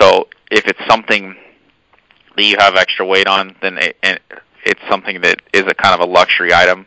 So 0.00 0.28
if 0.50 0.66
it's 0.66 0.80
something 0.88 1.36
that 2.36 2.44
you 2.44 2.56
have 2.58 2.76
extra 2.76 3.06
weight 3.06 3.26
on, 3.26 3.54
then 3.60 3.78
it, 3.78 3.96
it's 4.64 4.80
something 4.88 5.20
that 5.20 5.42
is 5.52 5.64
a 5.66 5.74
kind 5.74 5.94
of 5.94 6.00
a 6.00 6.10
luxury 6.10 6.52
item. 6.52 6.86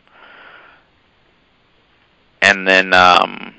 And 2.42 2.66
then 2.66 2.92
um, 2.94 3.54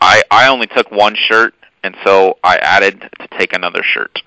I 0.00 0.22
I 0.30 0.48
only 0.48 0.66
took 0.66 0.90
one 0.90 1.14
shirt, 1.16 1.54
and 1.82 1.96
so 2.04 2.38
I 2.44 2.56
added 2.56 3.08
to 3.20 3.28
take 3.38 3.52
another 3.52 3.82
shirt. 3.82 4.22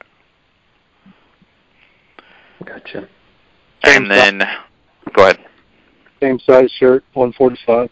Gotcha. 2.63 3.07
Same 3.83 4.03
And 4.03 4.11
then, 4.11 4.43
go 5.13 5.23
ahead. 5.23 5.39
Same 6.21 6.39
size 6.39 6.71
shirt, 6.71 7.03
145. 7.13 7.89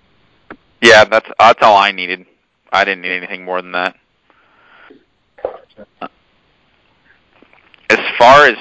Yeah, 0.82 1.06
that's 1.06 1.30
that's 1.40 1.60
all 1.62 1.78
I 1.78 1.92
needed. 1.92 2.26
I 2.72 2.84
didn't 2.84 3.02
need 3.02 3.12
anything 3.12 3.46
more 3.46 3.62
than 3.62 3.72
that. 3.74 3.96
As 7.90 8.00
far 8.18 8.48
as 8.48 8.58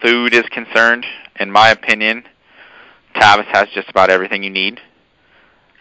food 0.00 0.32
is 0.32 0.44
concerned, 0.50 1.04
in 1.40 1.50
my 1.50 1.70
opinion, 1.70 2.24
Tavis 3.16 3.46
has 3.46 3.68
just 3.70 3.88
about 3.88 4.10
everything 4.10 4.42
you 4.42 4.50
need. 4.50 4.80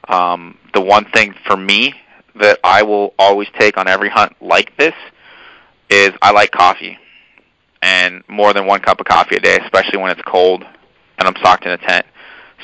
Um, 0.08 0.58
the 0.74 0.82
one 0.82 1.06
thing 1.06 1.36
for 1.46 1.56
me 1.56 1.94
that 2.40 2.60
I 2.64 2.84
will 2.84 3.14
always 3.18 3.48
take 3.60 3.78
on 3.78 3.88
every 3.88 4.10
hunt 4.10 4.36
like 4.42 4.76
this 4.78 4.94
is 5.90 6.12
I 6.22 6.32
like 6.32 6.52
coffee, 6.52 6.98
and 7.82 8.24
more 8.28 8.54
than 8.54 8.66
one 8.66 8.82
cup 8.82 9.00
of 9.00 9.06
coffee 9.06 9.36
a 9.36 9.40
day, 9.40 9.58
especially 9.64 10.00
when 10.00 10.12
it's 10.12 10.22
cold 10.26 10.64
and 11.18 11.28
I'm 11.28 11.36
stocked 11.38 11.66
in 11.66 11.72
a 11.72 11.78
tent. 11.78 12.06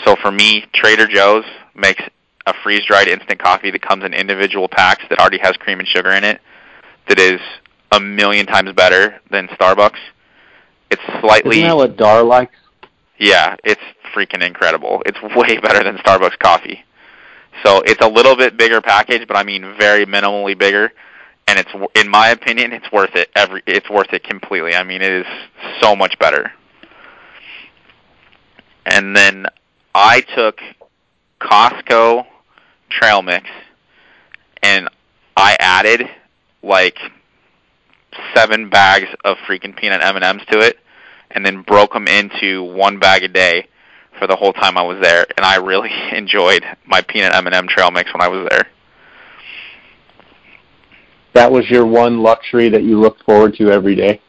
So 0.05 0.15
for 0.21 0.31
me, 0.31 0.65
Trader 0.73 1.07
Joe's 1.07 1.45
makes 1.75 2.03
a 2.45 2.53
freeze-dried 2.63 3.07
instant 3.07 3.39
coffee 3.39 3.71
that 3.71 3.81
comes 3.81 4.03
in 4.03 4.13
individual 4.13 4.67
packs 4.67 5.03
that 5.09 5.19
already 5.19 5.39
has 5.39 5.53
cream 5.57 5.79
and 5.79 5.87
sugar 5.87 6.11
in 6.11 6.23
it. 6.23 6.41
That 7.07 7.19
is 7.19 7.39
a 7.91 7.99
million 7.99 8.45
times 8.45 8.71
better 8.73 9.19
than 9.31 9.47
Starbucks. 9.49 9.99
It's 10.91 11.01
slightly 11.21 11.57
Isn't 11.57 11.69
that 11.69 11.75
what 11.75 11.97
Dar 11.97 12.23
likes? 12.23 12.55
yeah, 13.17 13.55
it's 13.63 13.81
freaking 14.13 14.45
incredible. 14.45 15.01
It's 15.05 15.17
way 15.35 15.57
better 15.57 15.83
than 15.83 15.97
Starbucks 15.97 16.37
coffee. 16.39 16.83
So 17.61 17.81
it's 17.81 18.01
a 18.01 18.07
little 18.07 18.35
bit 18.35 18.57
bigger 18.57 18.81
package, 18.81 19.27
but 19.27 19.37
I 19.37 19.43
mean 19.43 19.75
very 19.77 20.05
minimally 20.05 20.57
bigger, 20.57 20.91
and 21.47 21.59
it's 21.59 21.69
in 21.95 22.09
my 22.09 22.29
opinion 22.29 22.73
it's 22.73 22.91
worth 22.91 23.15
it. 23.15 23.29
Every 23.35 23.61
it's 23.67 23.89
worth 23.89 24.11
it 24.13 24.23
completely. 24.23 24.75
I 24.75 24.83
mean 24.83 25.01
it 25.01 25.11
is 25.11 25.25
so 25.81 25.95
much 25.95 26.17
better. 26.19 26.51
And 28.85 29.15
then 29.15 29.45
I 29.93 30.21
took 30.21 30.59
Costco 31.39 32.25
trail 32.89 33.21
mix, 33.21 33.47
and 34.61 34.89
I 35.37 35.55
added 35.59 36.09
like 36.61 36.97
seven 38.35 38.69
bags 38.69 39.07
of 39.23 39.37
freaking 39.47 39.75
peanut 39.75 40.01
M&Ms 40.03 40.45
to 40.51 40.59
it, 40.59 40.79
and 41.31 41.45
then 41.45 41.61
broke 41.61 41.93
them 41.93 42.07
into 42.07 42.63
one 42.63 42.99
bag 42.99 43.23
a 43.23 43.27
day 43.27 43.67
for 44.19 44.27
the 44.27 44.35
whole 44.35 44.53
time 44.53 44.77
I 44.77 44.83
was 44.83 45.01
there, 45.01 45.25
and 45.37 45.45
I 45.45 45.57
really 45.57 45.91
enjoyed 46.11 46.63
my 46.85 47.01
peanut 47.01 47.33
M&M 47.35 47.67
trail 47.67 47.91
mix 47.91 48.13
when 48.13 48.21
I 48.21 48.27
was 48.27 48.47
there. 48.49 48.67
That 51.33 51.51
was 51.51 51.67
your 51.69 51.85
one 51.85 52.21
luxury 52.21 52.69
that 52.69 52.83
you 52.83 52.99
looked 52.99 53.23
forward 53.23 53.55
to 53.55 53.71
every 53.71 53.95
day. 53.95 54.21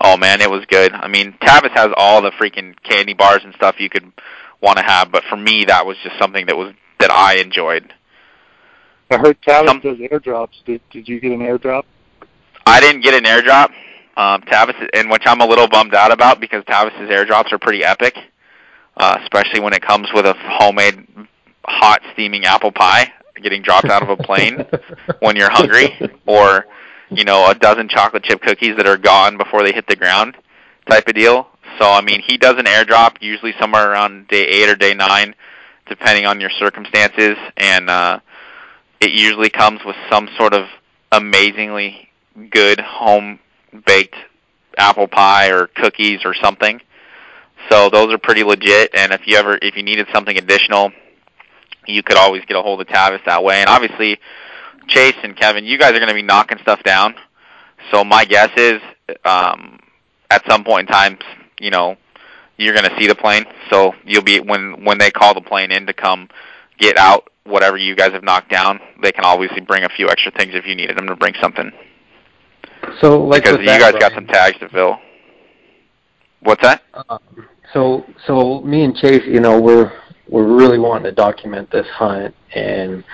Oh 0.00 0.16
man, 0.16 0.40
it 0.40 0.50
was 0.50 0.64
good. 0.66 0.92
I 0.92 1.08
mean, 1.08 1.34
Tavis 1.42 1.70
has 1.72 1.90
all 1.96 2.22
the 2.22 2.32
freaking 2.32 2.74
candy 2.82 3.14
bars 3.14 3.42
and 3.44 3.54
stuff 3.54 3.76
you 3.78 3.88
could 3.90 4.10
want 4.60 4.78
to 4.78 4.84
have, 4.84 5.12
but 5.12 5.22
for 5.28 5.36
me, 5.36 5.64
that 5.66 5.86
was 5.86 5.96
just 6.02 6.18
something 6.18 6.46
that 6.46 6.56
was 6.56 6.72
that 6.98 7.10
I 7.10 7.36
enjoyed. 7.36 7.92
I 9.10 9.18
heard 9.18 9.40
Tavis 9.42 9.66
Some- 9.66 9.80
does 9.80 9.98
airdrops. 9.98 10.64
Did 10.64 10.80
Did 10.90 11.08
you 11.08 11.20
get 11.20 11.32
an 11.32 11.40
airdrop? 11.40 11.84
I 12.66 12.80
didn't 12.80 13.02
get 13.02 13.14
an 13.14 13.24
airdrop. 13.24 13.70
Um, 14.16 14.42
Tavis, 14.42 14.88
and 14.92 15.10
which 15.10 15.22
I'm 15.26 15.40
a 15.40 15.46
little 15.46 15.68
bummed 15.68 15.94
out 15.94 16.12
about 16.12 16.40
because 16.40 16.64
Tavis's 16.64 17.10
airdrops 17.10 17.52
are 17.52 17.58
pretty 17.58 17.84
epic, 17.84 18.16
uh, 18.96 19.18
especially 19.22 19.60
when 19.60 19.72
it 19.72 19.82
comes 19.82 20.08
with 20.14 20.26
a 20.26 20.34
homemade 20.36 21.06
hot 21.64 22.00
steaming 22.12 22.44
apple 22.44 22.72
pie 22.72 23.12
getting 23.42 23.62
dropped 23.62 23.88
out 23.88 24.02
of 24.02 24.08
a 24.08 24.16
plane 24.16 24.64
when 25.20 25.36
you're 25.36 25.50
hungry, 25.50 25.98
or 26.26 26.66
you 27.10 27.24
know 27.24 27.48
a 27.48 27.54
dozen 27.54 27.88
chocolate 27.88 28.22
chip 28.22 28.40
cookies 28.42 28.76
that 28.76 28.86
are 28.86 28.96
gone 28.96 29.36
before 29.36 29.62
they 29.62 29.72
hit 29.72 29.86
the 29.86 29.96
ground, 29.96 30.36
type 30.88 31.08
of 31.08 31.14
deal. 31.14 31.48
So 31.78 31.90
I 31.90 32.00
mean, 32.00 32.22
he 32.26 32.36
does 32.36 32.56
an 32.58 32.66
airdrop 32.66 33.16
usually 33.20 33.54
somewhere 33.58 33.90
around 33.90 34.28
day 34.28 34.42
eight 34.42 34.68
or 34.68 34.76
day 34.76 34.94
nine, 34.94 35.34
depending 35.88 36.26
on 36.26 36.40
your 36.40 36.50
circumstances, 36.50 37.36
and 37.56 37.88
uh, 37.88 38.20
it 39.00 39.10
usually 39.10 39.50
comes 39.50 39.80
with 39.84 39.96
some 40.10 40.28
sort 40.36 40.54
of 40.54 40.66
amazingly 41.12 42.08
good 42.50 42.80
home 42.80 43.38
baked 43.86 44.16
apple 44.76 45.08
pie 45.08 45.50
or 45.50 45.66
cookies 45.66 46.20
or 46.24 46.34
something. 46.34 46.80
So 47.68 47.90
those 47.90 48.12
are 48.12 48.18
pretty 48.18 48.42
legit. 48.42 48.90
And 48.94 49.12
if 49.12 49.26
you 49.26 49.36
ever 49.36 49.58
if 49.60 49.76
you 49.76 49.82
needed 49.82 50.06
something 50.12 50.36
additional, 50.36 50.92
you 51.86 52.02
could 52.02 52.16
always 52.16 52.44
get 52.46 52.56
a 52.56 52.62
hold 52.62 52.80
of 52.80 52.86
Tavis 52.86 53.24
that 53.26 53.42
way. 53.42 53.60
And 53.60 53.68
obviously, 53.68 54.18
Chase 54.88 55.16
and 55.22 55.36
Kevin, 55.36 55.64
you 55.64 55.78
guys 55.78 55.92
are 55.92 55.98
going 55.98 56.08
to 56.08 56.14
be 56.14 56.22
knocking 56.22 56.58
stuff 56.62 56.82
down. 56.82 57.14
So 57.90 58.04
my 58.04 58.24
guess 58.24 58.50
is, 58.56 58.80
um, 59.24 59.78
at 60.30 60.42
some 60.48 60.64
point 60.64 60.88
in 60.88 60.92
time, 60.92 61.18
you 61.58 61.70
know, 61.70 61.96
you're 62.56 62.74
going 62.74 62.88
to 62.88 62.96
see 62.98 63.06
the 63.06 63.14
plane. 63.14 63.44
So 63.70 63.94
you'll 64.04 64.22
be 64.22 64.40
when 64.40 64.84
when 64.84 64.98
they 64.98 65.10
call 65.10 65.34
the 65.34 65.40
plane 65.40 65.72
in 65.72 65.86
to 65.86 65.92
come 65.92 66.28
get 66.78 66.96
out 66.96 67.28
whatever 67.44 67.76
you 67.76 67.96
guys 67.96 68.12
have 68.12 68.22
knocked 68.22 68.50
down. 68.50 68.80
They 69.02 69.12
can 69.12 69.24
obviously 69.24 69.60
bring 69.60 69.84
a 69.84 69.88
few 69.88 70.08
extra 70.08 70.32
things 70.32 70.52
if 70.54 70.66
you 70.66 70.74
needed 70.74 70.96
them 70.96 71.06
to 71.06 71.16
bring 71.16 71.34
something. 71.40 71.72
So, 73.00 73.24
like 73.24 73.44
because 73.44 73.58
you 73.58 73.66
guys 73.66 73.92
got 73.98 74.12
some 74.12 74.26
tags 74.26 74.58
to 74.60 74.68
fill. 74.68 74.98
What's 76.42 76.62
that? 76.62 76.82
Um, 77.08 77.20
so, 77.72 78.04
so 78.26 78.60
me 78.62 78.84
and 78.84 78.96
Chase, 78.96 79.22
you 79.26 79.40
know, 79.40 79.60
we're 79.60 79.92
we're 80.28 80.46
really 80.46 80.78
wanting 80.78 81.04
to 81.04 81.12
document 81.12 81.70
this 81.70 81.86
hunt 81.88 82.34
and 82.54 83.04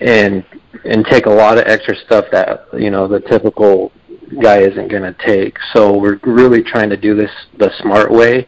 and 0.00 0.44
and 0.84 1.04
take 1.06 1.26
a 1.26 1.30
lot 1.30 1.58
of 1.58 1.64
extra 1.66 1.94
stuff 2.06 2.24
that 2.32 2.66
you 2.72 2.90
know 2.90 3.06
the 3.06 3.20
typical 3.20 3.92
guy 4.40 4.58
isn't 4.58 4.88
going 4.88 5.02
to 5.02 5.14
take. 5.26 5.58
So 5.74 5.96
we're 5.96 6.20
really 6.22 6.62
trying 6.62 6.90
to 6.90 6.96
do 6.96 7.14
this 7.14 7.30
the 7.58 7.70
smart 7.80 8.10
way. 8.10 8.46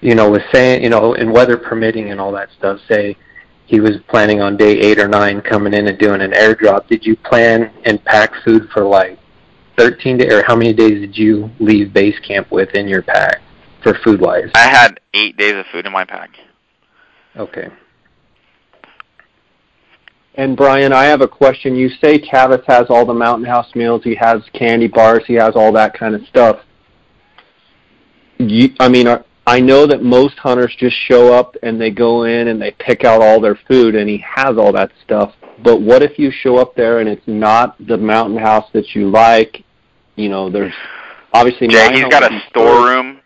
You 0.00 0.14
know, 0.14 0.30
with 0.30 0.42
saying, 0.52 0.82
you 0.82 0.88
know, 0.88 1.14
and 1.14 1.30
weather 1.30 1.58
permitting 1.58 2.10
and 2.10 2.20
all 2.20 2.32
that 2.32 2.48
stuff. 2.56 2.80
Say 2.90 3.16
he 3.66 3.80
was 3.80 3.98
planning 4.08 4.40
on 4.40 4.56
day 4.56 4.72
eight 4.72 4.98
or 4.98 5.06
nine 5.06 5.42
coming 5.42 5.74
in 5.74 5.86
and 5.86 5.98
doing 5.98 6.22
an 6.22 6.32
airdrop. 6.32 6.88
Did 6.88 7.04
you 7.04 7.16
plan 7.16 7.70
and 7.84 8.02
pack 8.04 8.32
food 8.44 8.68
for 8.72 8.82
like 8.82 9.18
13 9.76 10.18
days, 10.18 10.32
or 10.32 10.42
how 10.44 10.56
many 10.56 10.72
days 10.72 11.00
did 11.00 11.16
you 11.16 11.50
leave 11.58 11.92
base 11.92 12.18
camp 12.20 12.50
with 12.50 12.74
in 12.74 12.88
your 12.88 13.02
pack 13.02 13.40
for 13.82 13.94
food 14.04 14.20
wise? 14.20 14.50
I 14.54 14.68
had 14.68 15.00
eight 15.14 15.36
days 15.36 15.54
of 15.54 15.66
food 15.72 15.86
in 15.86 15.92
my 15.92 16.04
pack. 16.04 16.30
Okay. 17.36 17.68
And 20.34 20.56
Brian, 20.56 20.92
I 20.92 21.04
have 21.04 21.20
a 21.20 21.28
question. 21.28 21.74
You 21.74 21.88
say 22.02 22.18
Tavis 22.18 22.64
has 22.66 22.86
all 22.88 23.04
the 23.04 23.14
Mountain 23.14 23.46
House 23.46 23.74
meals. 23.74 24.02
He 24.04 24.14
has 24.14 24.42
candy 24.52 24.86
bars. 24.86 25.24
He 25.26 25.34
has 25.34 25.54
all 25.54 25.72
that 25.72 25.98
kind 25.98 26.14
of 26.14 26.22
stuff. 26.28 26.60
You, 28.38 28.74
I 28.80 28.88
mean, 28.88 29.06
I 29.46 29.60
know 29.60 29.86
that 29.86 30.02
most 30.02 30.38
hunters 30.38 30.74
just 30.78 30.96
show 30.96 31.32
up 31.34 31.56
and 31.62 31.80
they 31.80 31.90
go 31.90 32.24
in 32.24 32.48
and 32.48 32.62
they 32.62 32.70
pick 32.70 33.04
out 33.04 33.20
all 33.20 33.40
their 33.40 33.58
food, 33.68 33.94
and 33.94 34.08
he 34.08 34.18
has 34.18 34.56
all 34.56 34.72
that 34.72 34.92
stuff. 35.04 35.34
But 35.62 35.80
what 35.80 36.02
if 36.02 36.18
you 36.18 36.30
show 36.30 36.56
up 36.56 36.74
there 36.74 37.00
and 37.00 37.08
it's 37.08 37.26
not 37.26 37.76
the 37.86 37.96
Mountain 37.96 38.38
House 38.38 38.70
that 38.72 38.94
you 38.94 39.10
like? 39.10 39.64
You 40.16 40.28
know, 40.28 40.50
there's 40.50 40.74
obviously. 41.32 41.68
Jay, 41.68 41.92
he's 41.92 42.04
got 42.06 42.30
a 42.30 42.42
storeroom. 42.48 43.20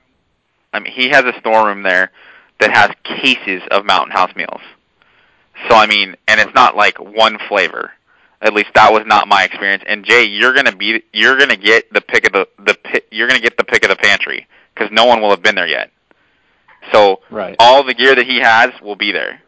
I 0.73 0.81
mean, 0.81 0.93
he 0.93 1.09
has 1.11 1.25
a 1.25 1.39
storeroom 1.39 1.83
there 1.83 2.11
that 2.61 2.71
has 2.73 2.91
cases 3.05 3.63
of 3.71 3.85
Mountain 3.85 4.13
House 4.13 4.35
meals. 4.35 4.61
So 5.69 5.77
I 5.77 5.87
mean, 5.87 6.17
and 6.27 6.41
it's 6.41 6.55
not 6.55 6.77
like 6.77 6.99
one 6.99 7.39
flavor. 7.49 7.93
At 8.41 8.53
least 8.53 8.71
that 8.75 8.93
was 8.93 9.05
not 9.07 9.29
my 9.29 9.45
experience. 9.45 9.83
And 9.87 10.05
Jay, 10.05 10.25
you're 10.25 10.53
gonna 10.53 10.75
be, 10.77 11.03
you're 11.13 11.39
gonna 11.39 11.57
get 11.57 11.91
the 11.93 12.01
pick 12.01 12.27
of 12.27 12.33
the 12.33 12.49
the 12.65 12.75
pi- 12.75 13.03
you're 13.11 13.29
gonna 13.29 13.41
get 13.41 13.57
the 13.57 13.65
pick 13.65 13.85
of 13.85 13.91
the 13.91 13.97
pantry 13.97 14.47
because 14.75 14.91
no 14.93 15.07
one 15.07 15.21
will 15.23 15.31
have 15.31 15.43
been 15.43 15.55
there 15.55 15.67
yet. 15.67 15.91
So 16.93 17.21
Right. 17.31 17.57
all 17.59 17.83
the 17.85 17.95
gear 17.95 18.15
that 18.15 18.27
he 18.27 18.41
has 18.41 18.71
will 18.83 18.97
be 18.97 19.13
there. 19.13 19.41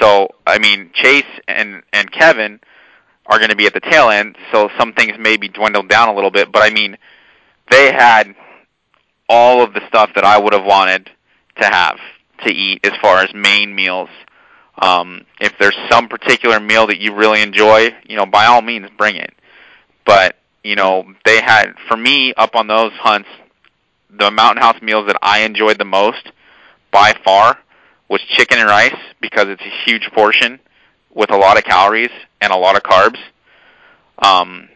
So 0.00 0.28
I 0.46 0.58
mean, 0.58 0.90
Chase 0.94 1.24
and 1.46 1.82
and 1.92 2.10
Kevin 2.10 2.60
are 3.26 3.38
going 3.38 3.50
to 3.50 3.56
be 3.56 3.66
at 3.66 3.74
the 3.74 3.80
tail 3.80 4.10
end, 4.10 4.36
so 4.52 4.68
some 4.78 4.92
things 4.92 5.12
may 5.18 5.36
be 5.36 5.48
dwindled 5.48 5.88
down 5.88 6.08
a 6.08 6.14
little 6.14 6.30
bit. 6.30 6.52
But 6.52 6.62
I 6.62 6.70
mean, 6.70 6.96
they 7.70 7.92
had 7.92 8.34
all 9.28 9.62
of 9.62 9.72
the 9.72 9.86
stuff 9.88 10.10
that 10.14 10.24
I 10.24 10.38
would 10.38 10.52
have 10.52 10.64
wanted 10.64 11.10
to 11.60 11.66
have 11.66 11.98
to 12.46 12.52
eat 12.52 12.84
as 12.84 12.92
far 13.00 13.18
as 13.18 13.32
main 13.34 13.74
meals. 13.74 14.10
Um, 14.76 15.24
if 15.40 15.54
there's 15.58 15.76
some 15.90 16.08
particular 16.08 16.60
meal 16.60 16.88
that 16.88 16.98
you 16.98 17.14
really 17.14 17.40
enjoy, 17.42 17.94
you 18.06 18.16
know, 18.16 18.26
by 18.26 18.46
all 18.46 18.60
means, 18.60 18.88
bring 18.98 19.16
it. 19.16 19.32
But 20.04 20.36
you 20.62 20.76
know, 20.76 21.04
they 21.24 21.40
had 21.40 21.74
for 21.88 21.96
me 21.96 22.34
up 22.34 22.56
on 22.56 22.66
those 22.66 22.92
hunts, 22.92 23.28
the 24.10 24.30
Mountain 24.30 24.62
House 24.62 24.80
meals 24.82 25.06
that 25.06 25.18
I 25.22 25.40
enjoyed 25.40 25.78
the 25.78 25.84
most 25.84 26.30
by 26.90 27.14
far 27.24 27.58
was 28.08 28.20
chicken 28.22 28.58
and 28.58 28.68
rice 28.68 28.94
because 29.20 29.46
it's 29.48 29.62
a 29.62 29.90
huge 29.90 30.10
portion 30.12 30.60
with 31.14 31.30
a 31.30 31.36
lot 31.36 31.56
of 31.56 31.64
calories 31.64 32.10
and 32.40 32.52
a 32.52 32.56
lot 32.56 32.76
of 32.76 32.82
carbs. 32.82 33.18
Um, 34.18 34.68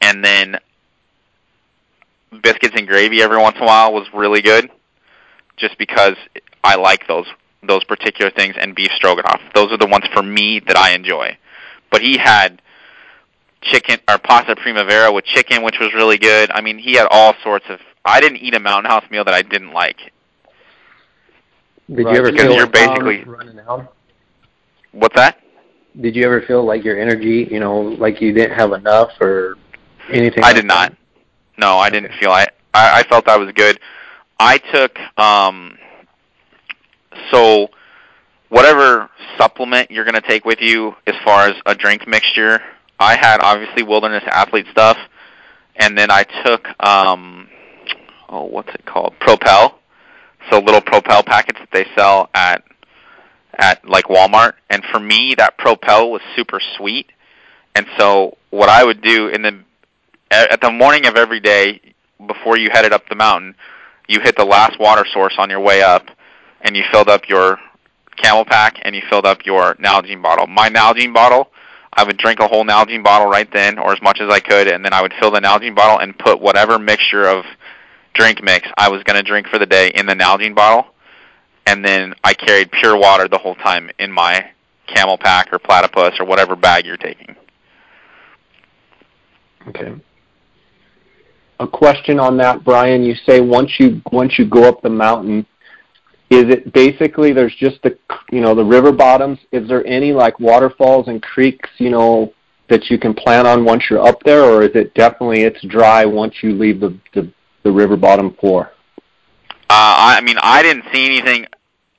and 0.00 0.24
then 0.24 0.58
biscuits 2.42 2.74
and 2.76 2.86
gravy 2.86 3.22
every 3.22 3.38
once 3.38 3.56
in 3.56 3.62
a 3.62 3.66
while 3.66 3.92
was 3.92 4.06
really 4.14 4.42
good, 4.42 4.70
just 5.56 5.76
because 5.78 6.14
I 6.64 6.76
like 6.76 7.06
those 7.06 7.26
those 7.62 7.84
particular 7.84 8.30
things. 8.30 8.54
And 8.58 8.74
beef 8.74 8.90
stroganoff, 8.96 9.40
those 9.54 9.70
are 9.70 9.78
the 9.78 9.86
ones 9.86 10.04
for 10.12 10.22
me 10.22 10.60
that 10.66 10.76
I 10.76 10.92
enjoy. 10.92 11.36
But 11.90 12.02
he 12.02 12.16
had 12.16 12.62
chicken 13.62 13.98
or 14.08 14.18
pasta 14.18 14.56
primavera 14.56 15.12
with 15.12 15.24
chicken, 15.24 15.62
which 15.62 15.78
was 15.78 15.92
really 15.94 16.18
good. 16.18 16.50
I 16.50 16.60
mean, 16.60 16.78
he 16.78 16.94
had 16.94 17.06
all 17.10 17.34
sorts 17.42 17.66
of. 17.68 17.80
I 18.04 18.20
didn't 18.20 18.38
eat 18.38 18.54
a 18.54 18.60
Mountain 18.60 18.90
House 18.90 19.04
meal 19.10 19.24
that 19.24 19.34
I 19.34 19.42
didn't 19.42 19.72
like. 19.72 20.12
Did 21.94 22.06
Right, 22.06 22.12
you 22.12 22.18
ever 22.20 22.30
because 22.30 22.46
feel 22.46 22.54
you're 22.54 22.64
like 22.66 22.72
basically- 22.72 23.24
running 23.24 23.58
out? 23.68 23.94
What's 24.92 25.16
that? 25.16 25.40
Did 26.00 26.14
you 26.14 26.24
ever 26.24 26.40
feel 26.42 26.62
like 26.64 26.84
your 26.84 27.00
energy, 27.00 27.48
you 27.50 27.58
know, 27.58 27.80
like 27.80 28.20
you 28.20 28.32
didn't 28.32 28.56
have 28.56 28.72
enough 28.72 29.10
or 29.20 29.56
anything? 30.08 30.44
I 30.44 30.48
like 30.48 30.56
did 30.56 30.64
not. 30.66 30.94
No, 31.58 31.78
I 31.78 31.90
didn't 31.90 32.12
feel 32.20 32.30
I, 32.30 32.46
I 32.72 33.00
I 33.00 33.02
felt 33.04 33.28
I 33.28 33.36
was 33.36 33.50
good. 33.52 33.80
I 34.38 34.58
took 34.58 34.98
um 35.18 35.76
so 37.32 37.68
whatever 38.50 39.10
supplement 39.36 39.90
you're 39.90 40.04
going 40.04 40.14
to 40.14 40.20
take 40.26 40.44
with 40.44 40.60
you 40.60 40.94
as 41.06 41.14
far 41.24 41.48
as 41.48 41.54
a 41.66 41.74
drink 41.74 42.06
mixture, 42.06 42.60
I 42.98 43.16
had 43.16 43.40
obviously 43.40 43.82
wilderness 43.82 44.24
athlete 44.26 44.66
stuff 44.70 44.96
and 45.76 45.98
then 45.98 46.10
I 46.10 46.22
took 46.44 46.66
um 46.84 47.48
oh 48.28 48.44
what's 48.44 48.72
it 48.74 48.86
called? 48.86 49.14
Propel. 49.18 49.79
So 50.50 50.58
little 50.58 50.80
Propel 50.80 51.22
packets 51.22 51.58
that 51.60 51.70
they 51.72 51.86
sell 51.96 52.28
at 52.34 52.64
at 53.54 53.86
like 53.86 54.06
Walmart 54.06 54.54
and 54.70 54.82
for 54.90 55.00
me 55.00 55.34
that 55.36 55.58
Propel 55.58 56.10
was 56.10 56.22
super 56.34 56.60
sweet. 56.76 57.06
And 57.74 57.86
so 57.98 58.36
what 58.50 58.68
I 58.68 58.84
would 58.84 59.02
do 59.02 59.28
in 59.28 59.42
the 59.42 59.62
at 60.30 60.60
the 60.60 60.70
morning 60.70 61.06
of 61.06 61.16
every 61.16 61.40
day 61.40 61.80
before 62.26 62.56
you 62.56 62.70
headed 62.70 62.92
up 62.92 63.08
the 63.08 63.14
mountain, 63.14 63.54
you 64.08 64.20
hit 64.20 64.36
the 64.36 64.44
last 64.44 64.78
water 64.78 65.04
source 65.12 65.34
on 65.38 65.50
your 65.50 65.60
way 65.60 65.82
up, 65.82 66.06
and 66.60 66.76
you 66.76 66.84
filled 66.92 67.08
up 67.08 67.28
your 67.28 67.58
camel 68.16 68.44
pack 68.44 68.78
and 68.82 68.94
you 68.94 69.02
filled 69.08 69.26
up 69.26 69.44
your 69.44 69.74
Nalgene 69.76 70.22
bottle. 70.22 70.46
My 70.46 70.68
Nalgene 70.68 71.14
bottle, 71.14 71.50
I 71.92 72.04
would 72.04 72.18
drink 72.18 72.40
a 72.40 72.46
whole 72.46 72.64
Nalgene 72.64 73.02
bottle 73.02 73.28
right 73.28 73.50
then, 73.52 73.78
or 73.78 73.92
as 73.92 74.02
much 74.02 74.20
as 74.20 74.30
I 74.30 74.40
could, 74.40 74.68
and 74.68 74.84
then 74.84 74.92
I 74.92 75.02
would 75.02 75.14
fill 75.18 75.30
the 75.30 75.40
Nalgene 75.40 75.74
bottle 75.74 75.98
and 75.98 76.16
put 76.18 76.40
whatever 76.40 76.78
mixture 76.78 77.26
of 77.26 77.44
drink 78.14 78.42
mix 78.42 78.68
I 78.76 78.88
was 78.88 79.02
going 79.04 79.16
to 79.16 79.22
drink 79.22 79.48
for 79.48 79.58
the 79.58 79.66
day 79.66 79.90
in 79.94 80.06
the 80.06 80.14
Nalgene 80.14 80.54
bottle, 80.54 80.92
and 81.66 81.84
then 81.84 82.14
I 82.24 82.34
carried 82.34 82.70
pure 82.72 82.96
water 82.96 83.28
the 83.28 83.38
whole 83.38 83.54
time 83.56 83.90
in 83.98 84.10
my 84.10 84.50
camel 84.86 85.18
pack 85.18 85.52
or 85.52 85.58
platypus 85.58 86.18
or 86.18 86.26
whatever 86.26 86.56
bag 86.56 86.84
you're 86.86 86.96
taking. 86.96 87.36
Okay. 89.68 89.94
a 91.60 91.68
question 91.68 92.18
on 92.18 92.36
that, 92.38 92.64
Brian. 92.64 93.02
You 93.02 93.14
say 93.26 93.40
once 93.40 93.78
you 93.78 94.00
once 94.10 94.38
you 94.38 94.46
go 94.46 94.64
up 94.64 94.80
the 94.82 94.88
mountain, 94.88 95.46
is 96.30 96.44
it 96.44 96.72
basically 96.72 97.32
there's 97.32 97.54
just 97.56 97.82
the 97.82 97.96
you 98.32 98.40
know 98.40 98.54
the 98.54 98.64
river 98.64 98.92
bottoms? 98.92 99.38
Is 99.52 99.68
there 99.68 99.86
any 99.86 100.12
like 100.12 100.40
waterfalls 100.40 101.08
and 101.08 101.22
creeks 101.22 101.68
you 101.76 101.90
know 101.90 102.32
that 102.68 102.88
you 102.88 102.98
can 102.98 103.12
plan 103.12 103.46
on 103.46 103.64
once 103.64 103.84
you're 103.90 104.04
up 104.04 104.22
there, 104.22 104.42
or 104.42 104.62
is 104.62 104.74
it 104.74 104.94
definitely 104.94 105.42
it's 105.42 105.62
dry 105.66 106.04
once 106.04 106.34
you 106.42 106.52
leave 106.52 106.80
the 106.80 106.98
the, 107.14 107.30
the 107.62 107.72
river 107.72 107.96
bottom 107.96 108.34
floor? 108.34 108.72
Uh, 109.68 110.16
I 110.18 110.20
mean, 110.20 110.36
I 110.42 110.62
didn't 110.62 110.84
see 110.92 111.06
anything 111.06 111.46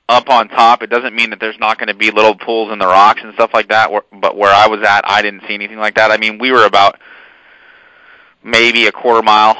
up 0.08 0.28
on 0.28 0.48
top. 0.48 0.82
It 0.82 0.90
doesn't 0.90 1.14
mean 1.14 1.30
that 1.30 1.40
there's 1.40 1.58
not 1.58 1.78
going 1.78 1.88
to 1.88 1.94
be 1.94 2.10
little 2.10 2.34
pools 2.34 2.70
in 2.70 2.78
the 2.78 2.86
rocks 2.86 3.20
and 3.24 3.32
stuff 3.34 3.50
like 3.54 3.68
that. 3.68 3.90
But 4.20 4.36
where 4.36 4.52
I 4.52 4.66
was 4.66 4.82
at, 4.82 5.08
I 5.08 5.22
didn't 5.22 5.42
see 5.48 5.54
anything 5.54 5.78
like 5.78 5.94
that. 5.94 6.10
I 6.10 6.18
mean, 6.18 6.38
we 6.38 6.52
were 6.52 6.66
about 6.66 7.00
maybe 8.42 8.86
a 8.86 8.92
quarter 8.92 9.22
mile 9.22 9.56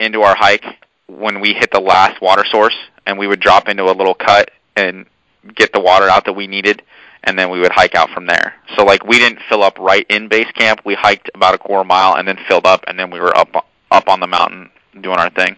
into 0.00 0.22
our 0.22 0.34
hike 0.36 0.64
when 1.06 1.40
we 1.40 1.54
hit 1.54 1.70
the 1.72 1.80
last 1.80 2.20
water 2.20 2.44
source, 2.50 2.76
and 3.06 3.18
we 3.18 3.26
would 3.26 3.40
drop 3.40 3.68
into 3.68 3.84
a 3.84 3.94
little 3.94 4.14
cut 4.14 4.50
and 4.76 5.06
get 5.54 5.72
the 5.72 5.80
water 5.80 6.08
out 6.08 6.26
that 6.26 6.34
we 6.34 6.46
needed, 6.46 6.82
and 7.24 7.38
then 7.38 7.50
we 7.50 7.58
would 7.58 7.72
hike 7.72 7.94
out 7.94 8.10
from 8.10 8.26
there. 8.26 8.54
So 8.76 8.84
like 8.84 9.04
we 9.06 9.18
didn't 9.18 9.40
fill 9.48 9.62
up 9.62 9.78
right 9.78 10.04
in 10.10 10.28
base 10.28 10.50
camp. 10.52 10.82
We 10.84 10.94
hiked 10.94 11.30
about 11.34 11.54
a 11.54 11.58
quarter 11.58 11.84
mile 11.84 12.16
and 12.16 12.28
then 12.28 12.38
filled 12.46 12.66
up, 12.66 12.84
and 12.86 12.98
then 12.98 13.10
we 13.10 13.18
were 13.18 13.34
up 13.34 13.66
up 13.90 14.08
on 14.08 14.20
the 14.20 14.26
mountain 14.26 14.70
doing 15.02 15.18
our 15.18 15.30
thing. 15.30 15.56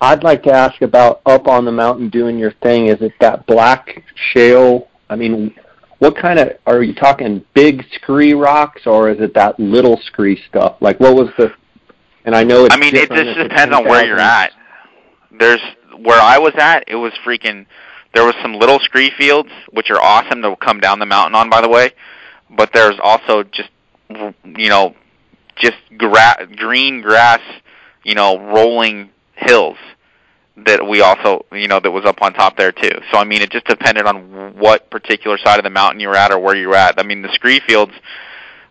I'd 0.00 0.22
like 0.22 0.42
to 0.42 0.52
ask 0.52 0.82
about 0.82 1.22
up 1.24 1.48
on 1.48 1.64
the 1.64 1.72
mountain 1.72 2.10
doing 2.10 2.38
your 2.38 2.52
thing. 2.62 2.88
Is 2.88 3.00
it 3.00 3.12
that 3.20 3.46
black 3.46 4.04
shale? 4.32 4.88
I 5.08 5.16
mean, 5.16 5.54
what 5.98 6.16
kind 6.16 6.38
of 6.38 6.50
are 6.66 6.82
you 6.82 6.94
talking? 6.94 7.44
Big 7.54 7.84
scree 7.94 8.34
rocks, 8.34 8.82
or 8.86 9.10
is 9.10 9.20
it 9.20 9.32
that 9.34 9.58
little 9.58 9.98
scree 10.04 10.40
stuff? 10.48 10.76
Like, 10.80 11.00
what 11.00 11.14
was 11.14 11.28
the? 11.38 11.50
And 12.26 12.34
I 12.34 12.44
know 12.44 12.66
it's. 12.66 12.74
I 12.74 12.78
mean, 12.78 12.94
it 12.94 13.08
just 13.08 13.38
depends 13.38 13.74
on 13.74 13.84
where 13.84 14.04
you're 14.04 14.18
at. 14.18 14.52
There's 15.38 15.62
where 15.98 16.20
I 16.20 16.38
was 16.38 16.52
at. 16.58 16.84
It 16.88 16.96
was 16.96 17.12
freaking. 17.24 17.64
there 18.14 18.24
was 18.24 18.34
some 18.42 18.54
little 18.54 18.78
scree 18.80 19.10
fields 19.16 19.50
which 19.72 19.90
are 19.90 20.00
awesome 20.02 20.42
to 20.42 20.56
come 20.56 20.78
down 20.78 20.98
the 20.98 21.06
mountain 21.06 21.34
on 21.34 21.48
by 21.48 21.60
the 21.60 21.68
way 21.68 21.92
but 22.50 22.70
there's 22.72 22.96
also 23.02 23.42
just 23.44 23.70
you 24.10 24.68
know 24.68 24.94
just 25.56 25.76
gra- 25.96 26.46
green 26.56 27.00
grass 27.00 27.40
you 28.04 28.14
know 28.14 28.38
rolling 28.52 29.10
hills 29.34 29.78
that 30.56 30.86
we 30.86 31.00
also 31.00 31.44
you 31.52 31.68
know 31.68 31.80
that 31.80 31.90
was 31.90 32.04
up 32.04 32.22
on 32.22 32.32
top 32.32 32.56
there 32.56 32.72
too 32.72 32.92
so 33.12 33.18
i 33.18 33.24
mean 33.24 33.42
it 33.42 33.50
just 33.50 33.66
depended 33.66 34.06
on 34.06 34.56
what 34.58 34.90
particular 34.90 35.38
side 35.38 35.58
of 35.58 35.64
the 35.64 35.70
mountain 35.70 36.00
you 36.00 36.08
were 36.08 36.16
at 36.16 36.32
or 36.32 36.38
where 36.38 36.56
you 36.56 36.68
were 36.68 36.74
at 36.74 36.98
i 36.98 37.02
mean 37.02 37.22
the 37.22 37.32
scree 37.32 37.60
fields 37.66 37.92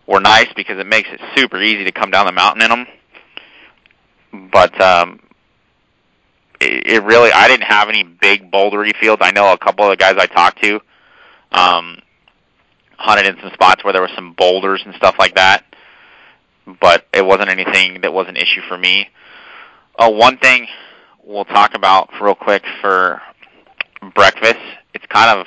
were 0.06 0.20
nice 0.20 0.48
because 0.54 0.78
it 0.78 0.86
makes 0.86 1.08
it 1.10 1.20
super 1.36 1.60
easy 1.60 1.84
to 1.84 1.92
come 1.92 2.10
down 2.10 2.26
the 2.26 2.32
mountain 2.32 2.62
in 2.62 2.70
them 2.70 2.86
but 4.50 4.80
um 4.80 5.20
it, 6.60 6.86
it 6.86 7.02
really 7.04 7.30
I 7.32 7.48
didn't 7.48 7.64
have 7.64 7.88
any 7.88 8.02
big 8.02 8.50
bouldery 8.50 8.96
fields. 8.96 9.22
I 9.24 9.30
know 9.30 9.52
a 9.52 9.58
couple 9.58 9.84
of 9.84 9.90
the 9.90 9.96
guys 9.96 10.14
I 10.18 10.26
talked 10.26 10.62
to 10.62 10.80
um 11.52 11.98
hunted 12.98 13.26
in 13.26 13.36
some 13.40 13.52
spots 13.52 13.84
where 13.84 13.92
there 13.92 14.02
were 14.02 14.10
some 14.14 14.32
boulders 14.32 14.82
and 14.84 14.94
stuff 14.94 15.16
like 15.18 15.34
that. 15.34 15.64
But 16.66 17.06
it 17.12 17.24
wasn't 17.24 17.48
anything 17.48 18.00
that 18.00 18.12
was 18.12 18.26
an 18.28 18.36
issue 18.36 18.60
for 18.68 18.76
me. 18.76 19.08
Uh, 19.98 20.10
one 20.10 20.38
thing 20.38 20.66
we'll 21.24 21.44
talk 21.44 21.74
about 21.74 22.10
real 22.20 22.34
quick 22.34 22.64
for 22.80 23.20
breakfast. 24.14 24.60
It's 24.94 25.06
kind 25.06 25.38
of 25.38 25.46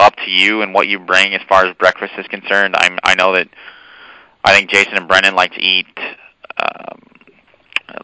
up 0.00 0.14
to 0.16 0.30
you 0.30 0.62
and 0.62 0.72
what 0.72 0.88
you 0.88 0.98
bring 0.98 1.34
as 1.34 1.42
far 1.48 1.66
as 1.66 1.74
breakfast 1.76 2.12
is 2.18 2.26
concerned. 2.28 2.74
I'm 2.76 2.98
I 3.02 3.14
know 3.14 3.34
that 3.34 3.48
I 4.44 4.52
think 4.52 4.70
Jason 4.70 4.94
and 4.94 5.08
Brennan 5.08 5.34
like 5.34 5.52
to 5.54 5.60
eat 5.60 5.86
um, 6.58 7.02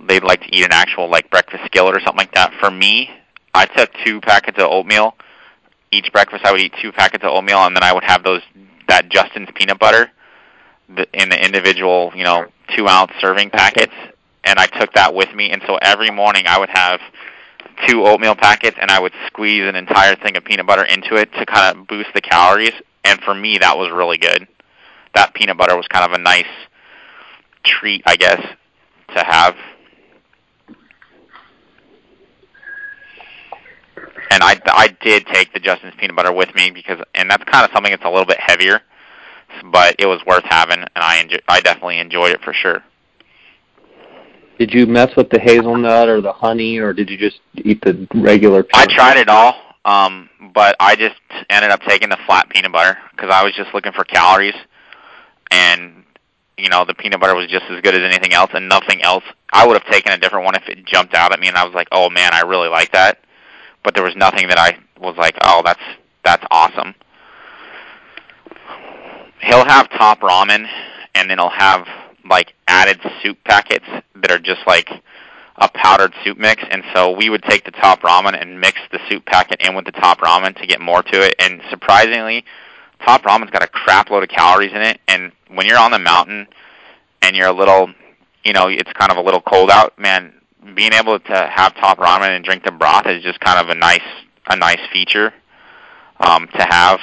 they'd 0.07 0.25
like 0.25 0.41
to 0.41 0.55
eat 0.55 0.65
an 0.65 0.73
actual 0.73 1.11
like 1.11 1.31
breakfast 1.31 1.65
skillet 1.67 1.97
or 1.97 2.01
something 2.01 2.19
like 2.19 2.35
that. 2.35 2.53
For 2.61 2.71
me, 2.71 3.11
I 3.53 3.67
took 3.67 3.91
two 4.05 4.21
packets 4.21 4.59
of 4.59 4.71
oatmeal. 4.71 5.15
Each 5.93 6.11
breakfast, 6.13 6.45
I 6.45 6.51
would 6.51 6.61
eat 6.61 6.75
two 6.83 6.91
packets 6.91 7.25
of 7.25 7.31
oatmeal, 7.31 7.59
and 7.59 7.77
then 7.77 7.85
I 7.85 7.93
would 7.93 8.05
have 8.05 8.25
those 8.25 8.43
that 8.89 9.09
Justin's 9.09 9.49
peanut 9.55 9.79
butter 9.79 10.11
in 10.89 11.29
the 11.29 11.45
individual, 11.45 12.13
you 12.15 12.25
know, 12.25 12.47
two 12.77 12.89
ounce 12.89 13.13
serving 13.21 13.51
packets, 13.51 13.95
and 14.45 14.59
I 14.59 14.67
took 14.67 14.93
that 14.95 15.15
with 15.15 15.33
me. 15.35 15.51
And 15.51 15.63
so 15.67 15.77
every 15.81 16.11
morning, 16.11 16.45
I 16.47 16.59
would 16.59 16.71
have 16.71 17.01
two 17.89 18.05
oatmeal 18.05 18.35
packets, 18.35 18.77
and 18.81 18.91
I 18.91 19.01
would 19.01 19.13
squeeze 19.27 19.67
an 19.67 19.77
entire 19.77 20.17
thing 20.17 20.37
of 20.37 20.45
peanut 20.45 20.67
butter 20.67 20.85
into 20.85 21.17
it 21.17 21.33
to 21.33 21.47
kind 21.47 21.77
of 21.77 21.87
boost 21.87 22.11
the 22.15 22.21
calories. 22.21 22.75
And 23.05 23.21
for 23.21 23.35
me, 23.35 23.59
that 23.59 23.77
was 23.77 23.91
really 23.91 24.19
good. 24.19 24.47
That 25.15 25.35
peanut 25.35 25.57
butter 25.57 25.77
was 25.77 25.87
kind 25.89 26.05
of 26.05 26.19
a 26.19 26.23
nice 26.23 26.45
treat, 27.65 28.03
I 28.07 28.17
guess, 28.17 28.41
to 29.15 29.25
have 29.25 29.55
and 34.35 34.43
I 34.43 34.61
I 34.67 34.89
did 34.89 35.27
take 35.27 35.53
the 35.53 35.61
Justin's 35.61 35.95
peanut 35.97 36.17
butter 36.17 36.33
with 36.33 36.55
me 36.55 36.71
because 36.71 36.99
and 37.15 37.31
that's 37.31 37.45
kind 37.45 37.65
of 37.65 37.71
something 37.73 37.93
that's 37.93 38.05
a 38.05 38.11
little 38.11 38.27
bit 38.27 38.39
heavier, 38.41 38.81
but 39.71 39.97
it 39.99 40.07
was 40.07 40.21
worth 40.27 40.45
having, 40.45 40.79
and 40.79 40.89
I 40.97 41.21
enjoy, 41.21 41.39
I 41.49 41.61
definitely 41.61 41.99
enjoyed 41.99 42.33
it 42.33 42.41
for 42.43 42.53
sure. 42.53 42.83
Did 44.59 44.73
you 44.73 44.87
mess 44.87 45.15
with 45.17 45.31
the 45.31 45.41
hazelnut 45.41 46.09
or 46.09 46.21
the 46.21 46.33
honey, 46.33 46.79
or 46.79 46.93
did 46.93 47.11
you 47.11 47.19
just 47.19 47.41
eat 47.57 47.81
the 47.83 48.07
regular? 48.15 48.63
Peanut 48.63 48.91
I 48.91 48.95
tried 48.95 49.17
it 49.17 49.29
all, 49.29 49.55
um, 49.85 50.31
but 50.55 50.77
I 50.79 50.95
just 50.95 51.17
ended 51.51 51.71
up 51.71 51.81
taking 51.83 52.09
the 52.09 52.19
flat 52.27 52.49
peanut 52.51 52.73
butter 52.73 52.97
because 53.11 53.31
I 53.33 53.43
was 53.43 53.53
just 53.55 53.75
looking 53.75 53.93
for 53.93 54.05
calories, 54.05 54.55
and 55.51 56.05
you 56.57 56.69
know 56.69 56.85
the 56.85 56.95
peanut 56.95 57.21
butter 57.21 57.35
was 57.35 57.49
just 57.49 57.65
as 57.69 57.81
good 57.81 57.95
as 57.95 58.03
anything 58.03 58.33
else, 58.33 58.51
and 58.55 58.69
nothing 58.69 59.03
else. 59.03 59.25
I 59.53 59.67
would 59.67 59.81
have 59.81 59.91
taken 59.91 60.13
a 60.13 60.19
different 60.19 60.45
one 60.45 60.55
if 60.55 60.69
it 60.69 60.85
jumped 60.85 61.15
out 61.15 61.33
at 61.33 61.41
me, 61.41 61.49
and 61.49 61.57
I 61.57 61.65
was 61.65 61.75
like, 61.75 61.89
oh 61.91 62.09
man, 62.11 62.33
I 62.33 62.43
really 62.43 62.69
like 62.69 62.93
that 62.93 63.19
but 63.85 63.95
there 63.95 64.03
was 64.03 64.17
nothing 64.17 64.49
that 64.49 64.59
I 64.59 64.77
was 64.99 65.17
like, 65.17 65.37
oh, 65.43 65.63
that's 65.65 65.83
that's 66.25 66.45
awesome. 66.51 66.95
He'll 69.41 69.65
have 69.65 69.91
top 69.91 70.21
ramen, 70.21 70.67
and 71.15 71.31
then 71.31 71.39
he'll 71.39 71.51
have 71.51 71.87
like 72.29 72.55
added 72.67 73.01
soup 73.23 73.39
packets 73.45 73.85
that 74.15 74.31
are 74.31 74.39
just 74.39 74.67
like 74.67 74.89
a 75.57 75.69
powdered 75.69 76.13
soup 76.25 76.39
mix. 76.39 76.63
And 76.71 76.83
so 76.95 77.13
we 77.13 77.31
would 77.31 77.43
take 77.43 77.65
the 77.65 77.71
top 77.71 78.01
ramen 78.03 78.41
and 78.41 78.61
mix 78.61 78.79
the 78.91 78.99
soup 79.09 79.25
packet 79.27 79.61
in 79.61 79.75
with 79.75 79.85
the 79.85 79.93
top 79.93 80.21
ramen 80.21 80.57
to 80.61 80.67
get 80.67 80.81
more 80.81 81.03
to 81.03 81.21
it. 81.21 81.35
And 81.39 81.61
surprisingly, 81.71 82.45
top 83.05 83.23
ramen's 83.23 83.51
got 83.51 83.63
a 83.63 83.69
crap 83.69 84.11
load 84.11 84.23
of 84.23 84.29
calories 84.29 84.73
in 84.73 84.83
it. 84.83 85.01
And 85.09 85.33
when 85.49 85.67
you're 85.67 85.79
on 85.79 85.91
the 85.91 85.99
mountain 85.99 86.47
and 87.23 87.37
you're 87.37 87.49
a 87.49 87.53
little, 87.53 87.91
you 88.45 88.53
know, 88.53 88.69
it's 88.69 88.93
kind 88.95 89.13
of 89.13 89.19
a 89.19 89.23
little 89.23 89.41
cold 89.41 89.71
out, 89.71 89.99
man, 89.99 90.33
being 90.75 90.93
able 90.93 91.19
to 91.21 91.51
have 91.55 91.75
top 91.75 91.99
ramen 91.99 92.35
and 92.35 92.45
drink 92.45 92.65
the 92.65 92.73
broth 92.73 93.07
is 93.07 93.23
just 93.23 93.39
kind 93.41 93.59
of 93.59 93.69
a 93.69 93.75
nice 93.75 94.01
a 94.47 94.57
nice 94.57 94.81
feature 94.93 95.33
um, 96.21 96.49
to 96.49 96.63
have. 96.69 97.01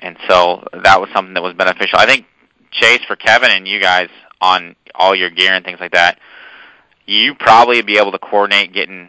And 0.00 0.16
so 0.28 0.66
that 0.72 1.00
was 1.00 1.10
something 1.14 1.34
that 1.34 1.42
was 1.42 1.54
beneficial. 1.54 1.98
I 1.98 2.06
think 2.06 2.26
Chase 2.70 3.04
for 3.06 3.16
Kevin 3.16 3.50
and 3.50 3.68
you 3.68 3.80
guys 3.80 4.08
on 4.40 4.74
all 4.94 5.14
your 5.14 5.30
gear 5.30 5.52
and 5.52 5.64
things 5.64 5.78
like 5.78 5.92
that, 5.92 6.18
you 7.06 7.34
probably 7.34 7.82
be 7.82 7.98
able 7.98 8.12
to 8.12 8.18
coordinate 8.18 8.72
getting 8.72 9.08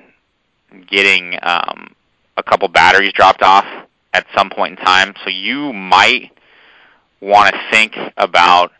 getting 0.88 1.38
um, 1.41 1.95
a 2.38 2.43
couple 2.43 2.68
batteries 2.68 3.11
dropped 3.13 3.41
off 3.41 3.65
at 4.13 4.26
some 4.35 4.49
point 4.49 4.80
in 4.80 4.85
time. 4.85 5.13
So 5.23 5.30
you 5.30 5.73
might 5.73 6.31
want 7.22 7.53
to 7.53 7.61
think 7.72 7.95
about 8.18 8.72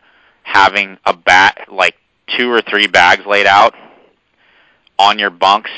having 0.44 0.98
a 1.06 1.14
bat 1.14 1.68
like 1.72 1.96
two 2.38 2.52
or 2.52 2.62
three 2.62 2.88
bags 2.88 3.26
laid 3.26 3.46
out 3.46 3.76
on 4.98 5.20
your 5.20 5.30
bunks 5.30 5.70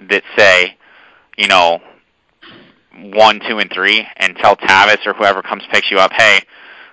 that 0.00 0.22
say, 0.36 0.76
you 1.36 1.48
know, 1.48 1.80
one, 2.98 3.40
two, 3.48 3.58
and 3.58 3.70
three, 3.72 4.06
and 4.16 4.36
tell 4.36 4.56
Tavis 4.56 5.06
or 5.06 5.14
whoever 5.14 5.42
comes 5.42 5.62
picks 5.70 5.90
you 5.90 5.98
up, 5.98 6.12
hey, 6.12 6.40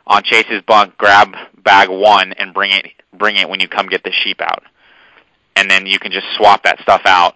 on 0.08 0.24
Chase's 0.24 0.62
bunk, 0.68 0.98
grab 0.98 1.36
bag 1.64 1.90
one 1.90 2.34
and 2.34 2.54
bring 2.54 2.72
it 2.72 2.86
bring 3.14 3.38
it 3.38 3.50
when 3.50 3.60
you 3.60 3.68
come 3.68 3.88
get 3.88 4.04
the 4.04 4.12
sheep 4.12 4.42
out, 4.42 4.64
and 5.56 5.70
then 5.70 5.86
you 5.86 6.00
can 6.00 6.12
just 6.12 6.28
swap 6.38 6.64
that 6.64 6.80
stuff 6.82 7.02
out 7.06 7.36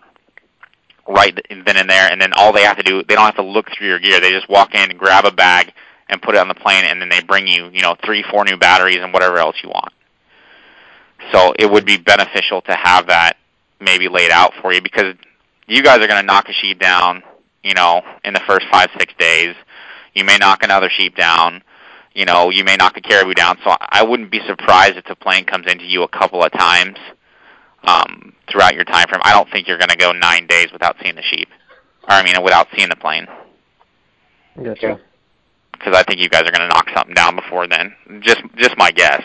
right 1.07 1.39
then 1.49 1.77
and 1.77 1.89
there, 1.89 2.11
and 2.11 2.21
then 2.21 2.31
all 2.33 2.53
they 2.53 2.63
have 2.63 2.77
to 2.77 2.83
do, 2.83 3.01
they 3.03 3.15
don't 3.15 3.25
have 3.25 3.35
to 3.35 3.43
look 3.43 3.67
through 3.71 3.87
your 3.87 3.99
gear. 3.99 4.19
They 4.19 4.31
just 4.31 4.49
walk 4.49 4.75
in, 4.75 4.91
and 4.91 4.99
grab 4.99 5.25
a 5.25 5.31
bag, 5.31 5.73
and 6.07 6.21
put 6.21 6.35
it 6.35 6.39
on 6.39 6.47
the 6.47 6.55
plane, 6.55 6.83
and 6.85 7.01
then 7.01 7.09
they 7.09 7.21
bring 7.21 7.47
you, 7.47 7.69
you 7.69 7.81
know, 7.81 7.95
three, 8.05 8.23
four 8.29 8.43
new 8.45 8.57
batteries 8.57 8.99
and 9.01 9.13
whatever 9.13 9.37
else 9.37 9.55
you 9.63 9.69
want. 9.69 9.93
So 11.31 11.53
it 11.57 11.69
would 11.69 11.85
be 11.85 11.97
beneficial 11.97 12.61
to 12.61 12.73
have 12.73 13.07
that 13.07 13.37
maybe 13.79 14.07
laid 14.07 14.31
out 14.31 14.53
for 14.61 14.73
you 14.73 14.81
because 14.81 15.15
you 15.67 15.83
guys 15.83 15.99
are 15.99 16.07
going 16.07 16.21
to 16.21 16.25
knock 16.25 16.49
a 16.49 16.53
sheep 16.53 16.79
down, 16.79 17.23
you 17.63 17.73
know, 17.73 18.01
in 18.23 18.33
the 18.33 18.41
first 18.47 18.65
five 18.71 18.89
six 18.97 19.13
days. 19.17 19.55
You 20.13 20.23
may 20.23 20.37
knock 20.37 20.63
another 20.63 20.89
sheep 20.89 21.15
down. 21.15 21.63
You 22.13 22.25
know, 22.25 22.49
you 22.49 22.63
may 22.63 22.75
knock 22.75 22.97
a 22.97 23.01
caribou 23.01 23.33
down. 23.33 23.57
So 23.63 23.75
I 23.79 24.03
wouldn't 24.03 24.31
be 24.31 24.41
surprised 24.47 24.97
if 24.97 25.05
the 25.05 25.15
plane 25.15 25.45
comes 25.45 25.71
into 25.71 25.85
you 25.85 26.03
a 26.03 26.07
couple 26.07 26.43
of 26.43 26.51
times 26.51 26.97
um, 27.83 28.33
throughout 28.51 28.75
your 28.75 28.83
time 28.83 29.07
frame. 29.07 29.21
I 29.23 29.31
don't 29.31 29.49
think 29.51 29.67
you're 29.67 29.77
going 29.77 29.89
to 29.89 29.97
go 29.97 30.11
nine 30.11 30.47
days 30.47 30.67
without 30.71 30.97
seeing 31.01 31.15
the 31.15 31.21
sheep, 31.21 31.49
or 32.03 32.11
I 32.11 32.23
mean, 32.23 32.41
without 32.43 32.67
seeing 32.75 32.89
the 32.89 32.95
plane. 32.95 33.27
Gotcha. 34.61 34.99
Because 35.71 35.95
I 35.95 36.03
think 36.03 36.19
you 36.19 36.27
guys 36.27 36.41
are 36.41 36.51
going 36.51 36.67
to 36.67 36.67
knock 36.67 36.89
something 36.93 37.13
down 37.13 37.35
before 37.35 37.67
then. 37.67 37.93
Just, 38.21 38.41
just 38.57 38.77
my 38.77 38.91
guess. 38.91 39.23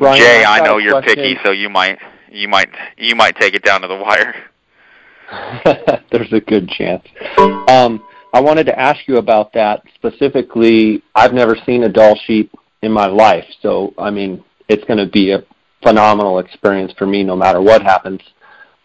Ryan, 0.00 0.18
Jay, 0.18 0.44
I've 0.44 0.62
I 0.62 0.66
know 0.66 0.78
you're 0.78 1.00
question. 1.00 1.14
picky, 1.14 1.38
so 1.44 1.52
you 1.52 1.68
might, 1.68 2.00
you 2.32 2.48
might, 2.48 2.68
you 2.96 3.14
might 3.14 3.36
take 3.36 3.54
it 3.54 3.62
down 3.62 3.82
to 3.82 3.86
the 3.86 3.94
wire. 3.94 4.34
There's 6.12 6.32
a 6.32 6.40
good 6.40 6.68
chance. 6.68 7.02
Um, 7.68 8.04
I 8.32 8.40
wanted 8.40 8.64
to 8.66 8.78
ask 8.78 9.06
you 9.06 9.16
about 9.18 9.52
that 9.54 9.82
specifically. 9.94 11.02
I've 11.14 11.32
never 11.32 11.56
seen 11.66 11.84
a 11.84 11.88
Dall 11.88 12.18
sheep 12.26 12.52
in 12.82 12.92
my 12.92 13.06
life, 13.06 13.44
so 13.62 13.94
I 13.98 14.10
mean, 14.10 14.44
it's 14.68 14.84
going 14.84 14.98
to 14.98 15.10
be 15.10 15.32
a 15.32 15.44
phenomenal 15.82 16.38
experience 16.38 16.92
for 16.98 17.06
me, 17.06 17.22
no 17.22 17.36
matter 17.36 17.60
what 17.60 17.82
happens. 17.82 18.20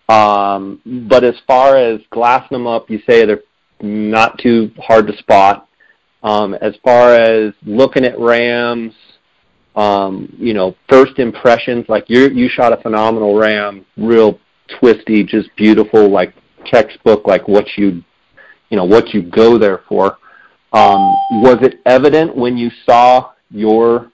Um, 0.07 0.81
but 1.09 1.23
as 1.23 1.35
far 1.47 1.77
as 1.77 1.99
glassing 2.11 2.55
them 2.55 2.67
up, 2.67 2.89
you 2.89 2.99
say 3.07 3.25
they're 3.25 3.43
not 3.81 4.37
too 4.39 4.71
hard 4.77 5.07
to 5.07 5.17
spot. 5.17 5.67
Um, 6.23 6.53
as 6.55 6.75
far 6.83 7.13
as 7.15 7.53
looking 7.63 8.03
at 8.03 8.19
rams, 8.19 8.93
um, 9.75 10.33
you 10.37 10.53
know, 10.53 10.75
first 10.89 11.19
impressions, 11.19 11.85
like 11.87 12.05
you 12.09 12.29
you 12.29 12.49
shot 12.49 12.73
a 12.73 12.81
phenomenal 12.81 13.37
ram, 13.37 13.85
real 13.97 14.39
twisty, 14.79 15.23
just 15.23 15.49
beautiful, 15.55 16.09
like 16.09 16.33
textbook, 16.65 17.27
like 17.27 17.47
what 17.47 17.77
you, 17.77 18.03
you 18.69 18.77
know, 18.77 18.85
what 18.85 19.13
you 19.13 19.21
go 19.23 19.57
there 19.57 19.81
for. 19.87 20.17
Um, 20.71 21.13
was 21.31 21.57
it 21.61 21.79
evident 21.85 22.35
when 22.35 22.57
you 22.57 22.69
saw 22.85 23.31
your 23.49 24.11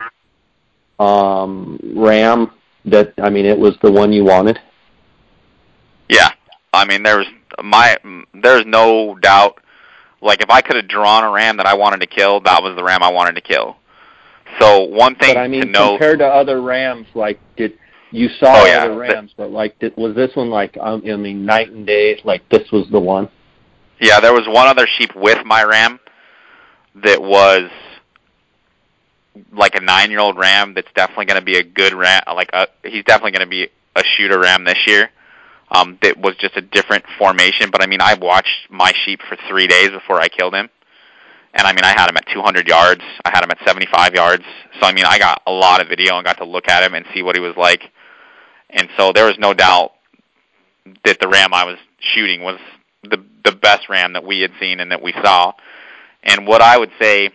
um, 0.99 1.79
ram 1.95 2.51
that 2.85 3.13
I 3.17 3.29
mean 3.29 3.45
it 3.45 3.57
was 3.57 3.75
the 3.81 3.91
one 3.91 4.13
you 4.13 4.23
wanted? 4.23 4.59
Yeah, 6.07 6.29
I 6.73 6.85
mean, 6.85 7.03
there's 7.03 7.27
my, 7.61 7.97
there's 8.33 8.65
no 8.65 9.15
doubt. 9.15 9.59
Like 10.21 10.41
if 10.41 10.49
I 10.49 10.61
could 10.61 10.75
have 10.77 10.87
drawn 10.87 11.23
a 11.23 11.31
ram 11.31 11.57
that 11.57 11.65
I 11.65 11.75
wanted 11.75 12.01
to 12.01 12.07
kill, 12.07 12.39
that 12.41 12.63
was 12.63 12.75
the 12.75 12.83
ram 12.83 13.03
I 13.03 13.11
wanted 13.11 13.35
to 13.35 13.41
kill. 13.41 13.77
So 14.59 14.83
one 14.83 15.15
thing 15.15 15.33
But 15.33 15.39
I 15.39 15.47
mean, 15.47 15.61
to 15.61 15.67
know, 15.67 15.89
compared 15.91 16.19
to 16.19 16.25
other 16.25 16.61
rams, 16.61 17.07
like 17.13 17.39
did 17.57 17.77
you 18.15 18.29
saw 18.39 18.61
Oh, 18.61 18.65
yeah. 18.65 18.85
other 18.85 18.95
rams, 18.97 19.31
but 19.35 19.51
like 19.51 19.77
did, 19.79 19.95
was 19.97 20.15
this 20.15 20.35
one 20.35 20.49
like 20.49 20.77
um, 20.79 21.03
I 21.05 21.15
mean 21.15 21.45
night 21.45 21.71
and 21.71 21.85
day? 21.85 22.19
Like 22.23 22.47
this 22.49 22.71
was 22.71 22.87
the 22.91 22.99
one. 22.99 23.29
Yeah, 23.99 24.19
there 24.19 24.33
was 24.33 24.45
one 24.47 24.67
other 24.67 24.87
sheep 24.97 25.11
with 25.15 25.45
my 25.45 25.63
ram 25.63 25.99
that 27.03 27.21
was 27.21 27.69
like 29.51 29.75
a 29.75 29.81
nine-year-old 29.81 30.37
ram. 30.37 30.73
That's 30.73 30.87
definitely 30.95 31.25
going 31.25 31.39
to 31.39 31.45
be 31.45 31.57
a 31.57 31.63
good 31.63 31.93
ram. 31.93 32.21
Like 32.27 32.49
a, 32.53 32.67
he's 32.83 33.03
definitely 33.03 33.31
going 33.31 33.45
to 33.45 33.49
be 33.49 33.67
a 33.95 34.03
shooter 34.17 34.39
ram 34.39 34.63
this 34.65 34.77
year. 34.87 35.09
Um, 35.71 35.97
that 36.03 36.17
was 36.17 36.35
just 36.37 36.55
a 36.57 36.61
different 36.61 37.03
formation. 37.17 37.69
But 37.71 37.81
I 37.83 37.87
mean, 37.87 38.01
I 38.01 38.13
watched 38.15 38.69
my 38.69 38.91
sheep 39.03 39.19
for 39.27 39.37
three 39.49 39.67
days 39.67 39.89
before 39.89 40.21
I 40.21 40.27
killed 40.27 40.53
him, 40.53 40.69
and 41.53 41.65
I 41.67 41.73
mean, 41.73 41.83
I 41.83 41.89
had 41.97 42.09
him 42.09 42.17
at 42.17 42.25
200 42.33 42.67
yards. 42.67 43.01
I 43.25 43.29
had 43.33 43.43
him 43.43 43.51
at 43.51 43.57
75 43.65 44.13
yards. 44.13 44.43
So 44.79 44.87
I 44.87 44.93
mean, 44.93 45.05
I 45.05 45.17
got 45.19 45.41
a 45.47 45.51
lot 45.51 45.81
of 45.81 45.87
video 45.89 46.17
and 46.17 46.25
got 46.25 46.37
to 46.37 46.45
look 46.45 46.67
at 46.69 46.83
him 46.83 46.93
and 46.93 47.05
see 47.13 47.23
what 47.23 47.35
he 47.35 47.41
was 47.41 47.55
like. 47.57 47.81
And 48.69 48.89
so 48.97 49.11
there 49.13 49.25
was 49.25 49.37
no 49.37 49.53
doubt 49.53 49.93
that 51.03 51.19
the 51.19 51.27
ram 51.27 51.53
I 51.53 51.65
was 51.65 51.77
shooting 51.99 52.43
was 52.43 52.59
the 53.03 53.23
the 53.43 53.51
best 53.51 53.89
ram 53.89 54.13
that 54.13 54.23
we 54.23 54.41
had 54.41 54.51
seen 54.59 54.79
and 54.79 54.91
that 54.91 55.01
we 55.01 55.13
saw. 55.23 55.53
And 56.23 56.47
what 56.47 56.61
I 56.61 56.77
would 56.77 56.91
say 56.99 57.29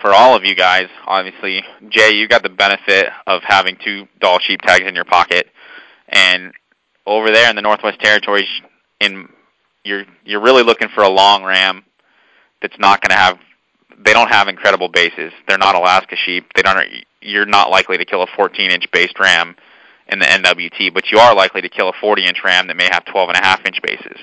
for 0.00 0.12
all 0.12 0.36
of 0.36 0.44
you 0.44 0.54
guys, 0.54 0.88
obviously, 1.06 1.62
Jay, 1.88 2.12
you 2.12 2.28
got 2.28 2.42
the 2.42 2.48
benefit 2.48 3.06
of 3.26 3.42
having 3.44 3.76
two 3.82 4.06
Dall 4.20 4.38
sheep 4.40 4.60
tags 4.62 4.86
in 4.86 4.94
your 4.94 5.04
pocket, 5.04 5.48
and 6.08 6.52
over 7.06 7.30
there 7.30 7.48
in 7.48 7.56
the 7.56 7.62
Northwest 7.62 8.00
Territories, 8.00 8.48
in 9.00 9.28
you're 9.84 10.04
you're 10.24 10.42
really 10.42 10.64
looking 10.64 10.88
for 10.94 11.02
a 11.02 11.08
long 11.08 11.44
ram 11.44 11.84
that's 12.60 12.78
not 12.78 13.00
going 13.00 13.10
to 13.10 13.16
have. 13.16 13.38
They 14.04 14.12
don't 14.12 14.28
have 14.28 14.48
incredible 14.48 14.88
bases. 14.88 15.32
They're 15.48 15.58
not 15.58 15.74
Alaska 15.74 16.16
sheep. 16.16 16.52
They 16.54 16.62
don't. 16.62 16.78
You're 17.20 17.46
not 17.46 17.70
likely 17.70 17.96
to 17.96 18.04
kill 18.04 18.22
a 18.22 18.26
14-inch 18.26 18.90
based 18.92 19.18
ram 19.18 19.56
in 20.08 20.18
the 20.18 20.26
NWT, 20.26 20.94
but 20.94 21.10
you 21.10 21.18
are 21.18 21.34
likely 21.34 21.62
to 21.62 21.68
kill 21.68 21.88
a 21.88 21.92
40-inch 21.92 22.38
ram 22.44 22.68
that 22.68 22.76
may 22.76 22.88
have 22.90 23.04
12 23.06 23.30
and 23.30 23.38
a 23.38 23.42
half 23.42 23.64
inch 23.66 23.80
bases. 23.82 24.18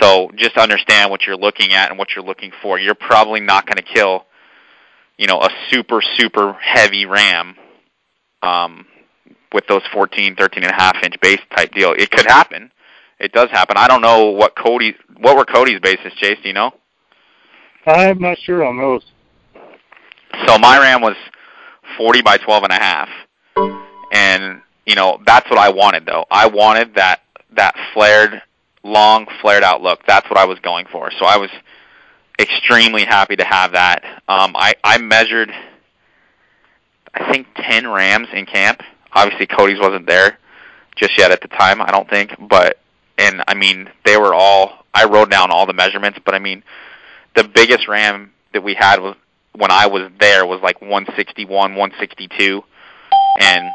So 0.00 0.30
just 0.36 0.56
understand 0.56 1.10
what 1.10 1.26
you're 1.26 1.36
looking 1.36 1.72
at 1.72 1.90
and 1.90 1.98
what 1.98 2.14
you're 2.14 2.24
looking 2.24 2.52
for. 2.62 2.78
You're 2.78 2.94
probably 2.94 3.40
not 3.40 3.66
going 3.66 3.76
to 3.76 3.82
kill, 3.82 4.24
you 5.18 5.26
know, 5.26 5.40
a 5.40 5.48
super 5.70 6.00
super 6.16 6.52
heavy 6.54 7.06
ram 7.06 7.56
um, 8.42 8.86
with 9.52 9.66
those 9.66 9.82
14, 9.92 10.36
13 10.36 10.62
and 10.62 10.72
a 10.72 10.74
half 10.74 10.96
inch 11.02 11.14
base 11.20 11.40
type 11.54 11.72
deal. 11.72 11.92
It 11.92 12.10
could 12.10 12.26
happen. 12.26 12.70
It 13.18 13.32
does 13.32 13.50
happen. 13.50 13.76
I 13.76 13.88
don't 13.88 14.00
know 14.00 14.30
what 14.30 14.56
Cody. 14.56 14.94
What 15.18 15.36
were 15.36 15.44
Cody's 15.44 15.80
bases, 15.80 16.12
Chase? 16.16 16.38
Do 16.42 16.48
you 16.48 16.54
know? 16.54 16.72
I'm 17.86 18.20
not 18.20 18.38
sure 18.38 18.64
on 18.64 18.78
those. 18.78 19.04
So 20.46 20.58
my 20.58 20.78
ram 20.78 21.02
was 21.02 21.16
40 21.98 22.22
by 22.22 22.36
12 22.38 22.64
and 22.64 22.72
a 22.72 22.76
half, 22.76 23.08
and 24.12 24.62
you 24.90 24.96
know 24.96 25.20
that's 25.24 25.48
what 25.48 25.58
I 25.60 25.70
wanted 25.70 26.04
though. 26.04 26.24
I 26.32 26.48
wanted 26.48 26.96
that 26.96 27.22
that 27.52 27.76
flared, 27.94 28.42
long 28.82 29.28
flared 29.40 29.62
out 29.62 29.82
look. 29.82 30.04
That's 30.04 30.28
what 30.28 30.36
I 30.36 30.46
was 30.46 30.58
going 30.58 30.86
for. 30.90 31.12
So 31.12 31.26
I 31.26 31.36
was 31.36 31.50
extremely 32.40 33.04
happy 33.04 33.36
to 33.36 33.44
have 33.44 33.72
that. 33.72 34.02
Um, 34.26 34.56
I 34.56 34.74
I 34.82 34.98
measured, 34.98 35.52
I 37.14 37.32
think 37.32 37.46
10 37.54 37.86
rams 37.86 38.26
in 38.32 38.46
camp. 38.46 38.82
Obviously 39.12 39.46
Cody's 39.46 39.78
wasn't 39.78 40.08
there 40.08 40.38
just 40.96 41.16
yet 41.16 41.30
at 41.30 41.40
the 41.40 41.48
time. 41.48 41.80
I 41.80 41.92
don't 41.92 42.10
think, 42.10 42.34
but 42.48 42.80
and 43.16 43.44
I 43.46 43.54
mean 43.54 43.88
they 44.04 44.16
were 44.16 44.34
all. 44.34 44.84
I 44.92 45.04
wrote 45.04 45.30
down 45.30 45.52
all 45.52 45.66
the 45.66 45.72
measurements, 45.72 46.18
but 46.24 46.34
I 46.34 46.40
mean 46.40 46.64
the 47.36 47.44
biggest 47.44 47.86
ram 47.86 48.32
that 48.54 48.64
we 48.64 48.74
had 48.74 48.98
was 48.98 49.14
when 49.54 49.70
I 49.70 49.86
was 49.86 50.10
there 50.18 50.44
was 50.46 50.60
like 50.62 50.80
161, 50.80 51.76
162, 51.76 52.64
and 53.38 53.70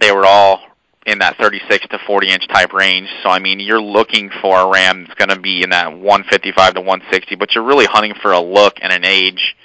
they 0.00 0.12
were 0.12 0.26
all 0.26 0.60
in 1.06 1.18
that 1.20 1.36
36 1.38 1.88
to 1.88 1.98
40 2.06 2.28
inch 2.28 2.48
type 2.48 2.72
range. 2.72 3.08
So 3.22 3.28
I 3.28 3.38
mean, 3.38 3.60
you're 3.60 3.80
looking 3.80 4.30
for 4.40 4.58
a 4.58 4.68
ram 4.68 5.04
that's 5.04 5.14
going 5.14 5.30
to 5.30 5.40
be 5.40 5.62
in 5.62 5.70
that 5.70 5.92
155 5.92 6.74
to 6.74 6.80
160, 6.80 7.36
but 7.36 7.54
you're 7.54 7.64
really 7.64 7.86
hunting 7.86 8.14
for 8.20 8.32
a 8.32 8.40
look 8.40 8.78
and 8.80 8.92
an 8.92 9.04
age 9.04 9.56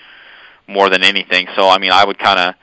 more 0.67 0.89
than 0.89 1.03
anything. 1.03 1.47
So 1.55 1.69
I 1.69 1.77
mean, 1.77 1.91
I 1.91 2.05
would 2.05 2.19
kind 2.19 2.39
of 2.39 2.55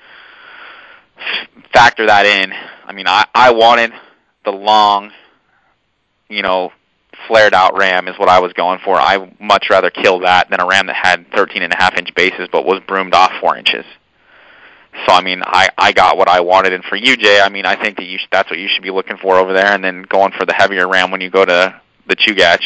factor 1.73 2.07
that 2.07 2.27
in. 2.27 2.53
I 2.85 2.93
mean, 2.93 3.07
I 3.07 3.27
I 3.35 3.53
wanted 3.53 3.93
the 4.45 4.53
long, 4.53 5.13
you 6.29 6.43
know, 6.43 6.73
flared 7.29 7.55
out 7.55 7.77
ram 7.77 8.09
is 8.09 8.19
what 8.19 8.29
I 8.29 8.41
was 8.41 8.53
going 8.53 8.81
for. 8.85 8.97
I 8.97 9.33
much 9.39 9.67
rather 9.71 9.91
kill 9.91 10.21
that 10.21 10.51
than 10.51 10.61
a 10.61 10.67
ram 10.67 10.87
that 10.87 10.97
had 10.97 11.31
13 11.33 11.63
and 11.63 11.73
a 11.73 11.77
half 11.77 11.97
inch 11.97 12.15
bases 12.15 12.49
but 12.51 12.65
was 12.65 12.81
broomed 12.87 13.15
off 13.15 13.33
four 13.41 13.57
inches. 13.57 13.85
So 15.07 15.13
I 15.13 15.23
mean, 15.23 15.43
I 15.45 15.71
I 15.79 15.93
got 15.93 16.17
what 16.19 16.29
I 16.29 16.41
wanted, 16.41 16.73
and 16.73 16.85
for 16.85 16.97
you, 16.97 17.17
Jay, 17.17 17.41
I 17.41 17.49
mean, 17.49 17.65
I 17.65 17.83
think 17.83 17.97
that 17.97 18.05
you 18.05 18.19
sh- 18.19 18.29
that's 18.31 18.51
what 18.51 18.59
you 18.59 18.69
should 18.69 18.83
be 18.83 18.91
looking 18.91 19.17
for 19.17 19.37
over 19.37 19.53
there, 19.53 19.73
and 19.73 19.83
then 19.83 20.03
going 20.03 20.33
for 20.39 20.45
the 20.45 20.53
heavier 20.53 20.87
ram 20.89 21.11
when 21.11 21.21
you 21.21 21.31
go 21.31 21.45
to 21.45 21.81
the 22.07 22.17
Chugach. 22.17 22.63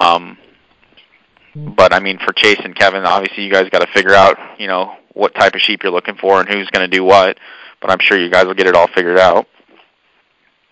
Um, 0.00 0.36
but 1.54 1.92
I 1.92 2.00
mean, 2.00 2.18
for 2.18 2.32
Chase 2.32 2.60
and 2.64 2.74
Kevin, 2.74 3.04
obviously 3.04 3.44
you 3.44 3.52
guys 3.52 3.68
got 3.70 3.80
to 3.80 3.92
figure 3.92 4.14
out, 4.14 4.36
you 4.58 4.66
know, 4.66 4.96
what 5.12 5.34
type 5.34 5.54
of 5.54 5.60
sheep 5.60 5.82
you're 5.82 5.92
looking 5.92 6.16
for 6.16 6.40
and 6.40 6.48
who's 6.48 6.68
going 6.70 6.88
to 6.88 6.96
do 6.96 7.04
what. 7.04 7.38
But 7.80 7.90
I'm 7.90 7.98
sure 8.00 8.18
you 8.18 8.30
guys 8.30 8.46
will 8.46 8.54
get 8.54 8.66
it 8.66 8.74
all 8.74 8.88
figured 8.88 9.18
out. 9.18 9.46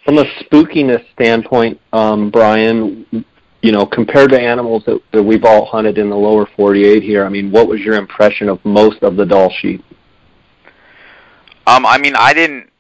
From 0.05 0.19
a 0.19 0.25
spookiness 0.25 1.05
standpoint, 1.13 1.81
um, 1.93 2.31
Brian, 2.31 3.07
you 3.61 3.71
know, 3.71 3.87
compared 3.87 4.31
to 4.31 4.41
animals 4.41 4.83
that, 4.87 5.01
that 5.13 5.23
we've 5.23 5.45
all 5.45 5.67
hunted 5.67 5.99
in 5.99 6.11
the 6.11 6.17
lower 6.17 6.49
48 6.57 7.03
here, 7.05 7.25
I 7.25 7.29
mean, 7.29 7.53
what 7.53 7.69
was 7.69 7.81
your 7.81 7.95
impression 7.95 8.49
of 8.49 8.65
most 8.65 9.03
of 9.05 9.15
the 9.15 9.25
Dall 9.25 9.53
sheep? 9.61 9.85
Um, 11.67 11.87
I 11.87 11.99
mean, 11.99 12.15
I 12.17 12.35
didn't. 12.35 12.71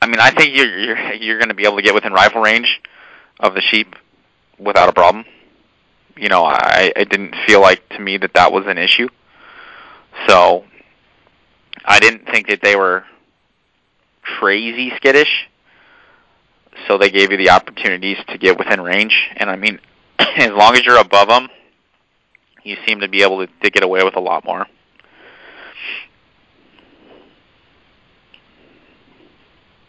I 0.00 0.06
mean, 0.06 0.20
I 0.20 0.30
think 0.30 0.56
you're 0.56 0.78
you're 0.78 1.12
you're 1.14 1.38
going 1.38 1.48
to 1.48 1.54
be 1.54 1.64
able 1.64 1.76
to 1.76 1.82
get 1.82 1.94
within 1.94 2.12
rifle 2.12 2.40
range 2.40 2.80
of 3.40 3.54
the 3.54 3.60
sheep 3.60 3.94
without 4.58 4.88
a 4.88 4.92
problem. 4.92 5.24
You 6.16 6.28
know, 6.28 6.44
I 6.44 6.92
I 6.96 7.04
didn't 7.04 7.34
feel 7.46 7.60
like 7.60 7.88
to 7.90 7.98
me 7.98 8.18
that 8.18 8.34
that 8.34 8.52
was 8.52 8.66
an 8.66 8.78
issue. 8.78 9.08
So 10.28 10.64
I 11.84 11.98
didn't 12.00 12.26
think 12.26 12.48
that 12.48 12.60
they 12.62 12.76
were 12.76 13.04
crazy 14.22 14.92
skittish. 14.96 15.48
So 16.86 16.98
they 16.98 17.10
gave 17.10 17.30
you 17.30 17.36
the 17.36 17.50
opportunities 17.50 18.16
to 18.28 18.38
get 18.38 18.58
within 18.58 18.80
range, 18.80 19.30
and 19.36 19.50
I 19.50 19.56
mean, 19.56 19.78
as 20.18 20.50
long 20.50 20.74
as 20.74 20.84
you're 20.84 20.98
above 20.98 21.28
them, 21.28 21.48
you 22.64 22.76
seem 22.86 23.00
to 23.00 23.08
be 23.08 23.22
able 23.22 23.46
to, 23.46 23.52
to 23.62 23.70
get 23.70 23.84
away 23.84 24.02
with 24.02 24.16
a 24.16 24.20
lot 24.20 24.44
more. 24.44 24.66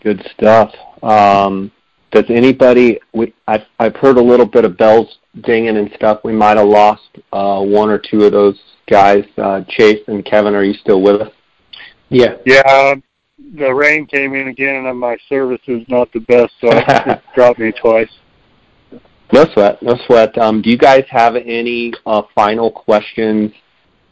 Good 0.04 0.26
stuff. 0.38 0.74
Um, 1.02 1.72
does 2.12 2.26
anybody? 2.30 3.00
We, 3.14 3.34
I've, 3.48 3.66
I've 3.80 3.96
heard 3.96 4.18
a 4.18 4.22
little 4.22 4.46
bit 4.46 4.66
of 4.66 4.78
bells 4.78 5.18
dinging 5.42 5.78
and 5.78 5.92
stuff. 5.96 6.20
We 6.24 6.34
might 6.34 6.58
have 6.58 6.68
lost 6.68 7.08
uh, 7.32 7.62
one 7.62 7.90
or 7.90 7.98
two 7.98 8.26
of 8.26 8.34
those 8.34 8.60
guys. 8.90 9.24
Uh, 9.38 9.62
Chase 9.70 10.02
and 10.08 10.24
Kevin, 10.24 10.56
are 10.56 10.64
you 10.64 10.74
still 10.74 11.02
with 11.02 11.22
us? 11.22 11.32
Yeah. 12.10 12.36
Yeah, 12.46 12.96
the 13.56 13.74
rain 13.74 14.06
came 14.06 14.36
in 14.36 14.50
again, 14.50 14.86
and 14.86 15.00
my 15.00 15.18
service 15.30 15.62
is 15.68 15.88
not 15.88 16.12
the 16.14 16.20
best, 16.20 16.54
so 16.62 16.70
it 16.72 17.22
dropped 17.36 17.60
me 17.60 17.72
twice. 17.72 18.10
No 19.32 19.46
sweat, 19.54 19.82
no 19.82 19.98
sweat. 20.06 20.38
Um, 20.38 20.62
do 20.62 20.70
you 20.70 20.78
guys 20.78 21.06
have 21.10 21.36
any 21.36 21.94
uh, 22.06 22.22
final 22.36 22.70
questions? 22.70 23.52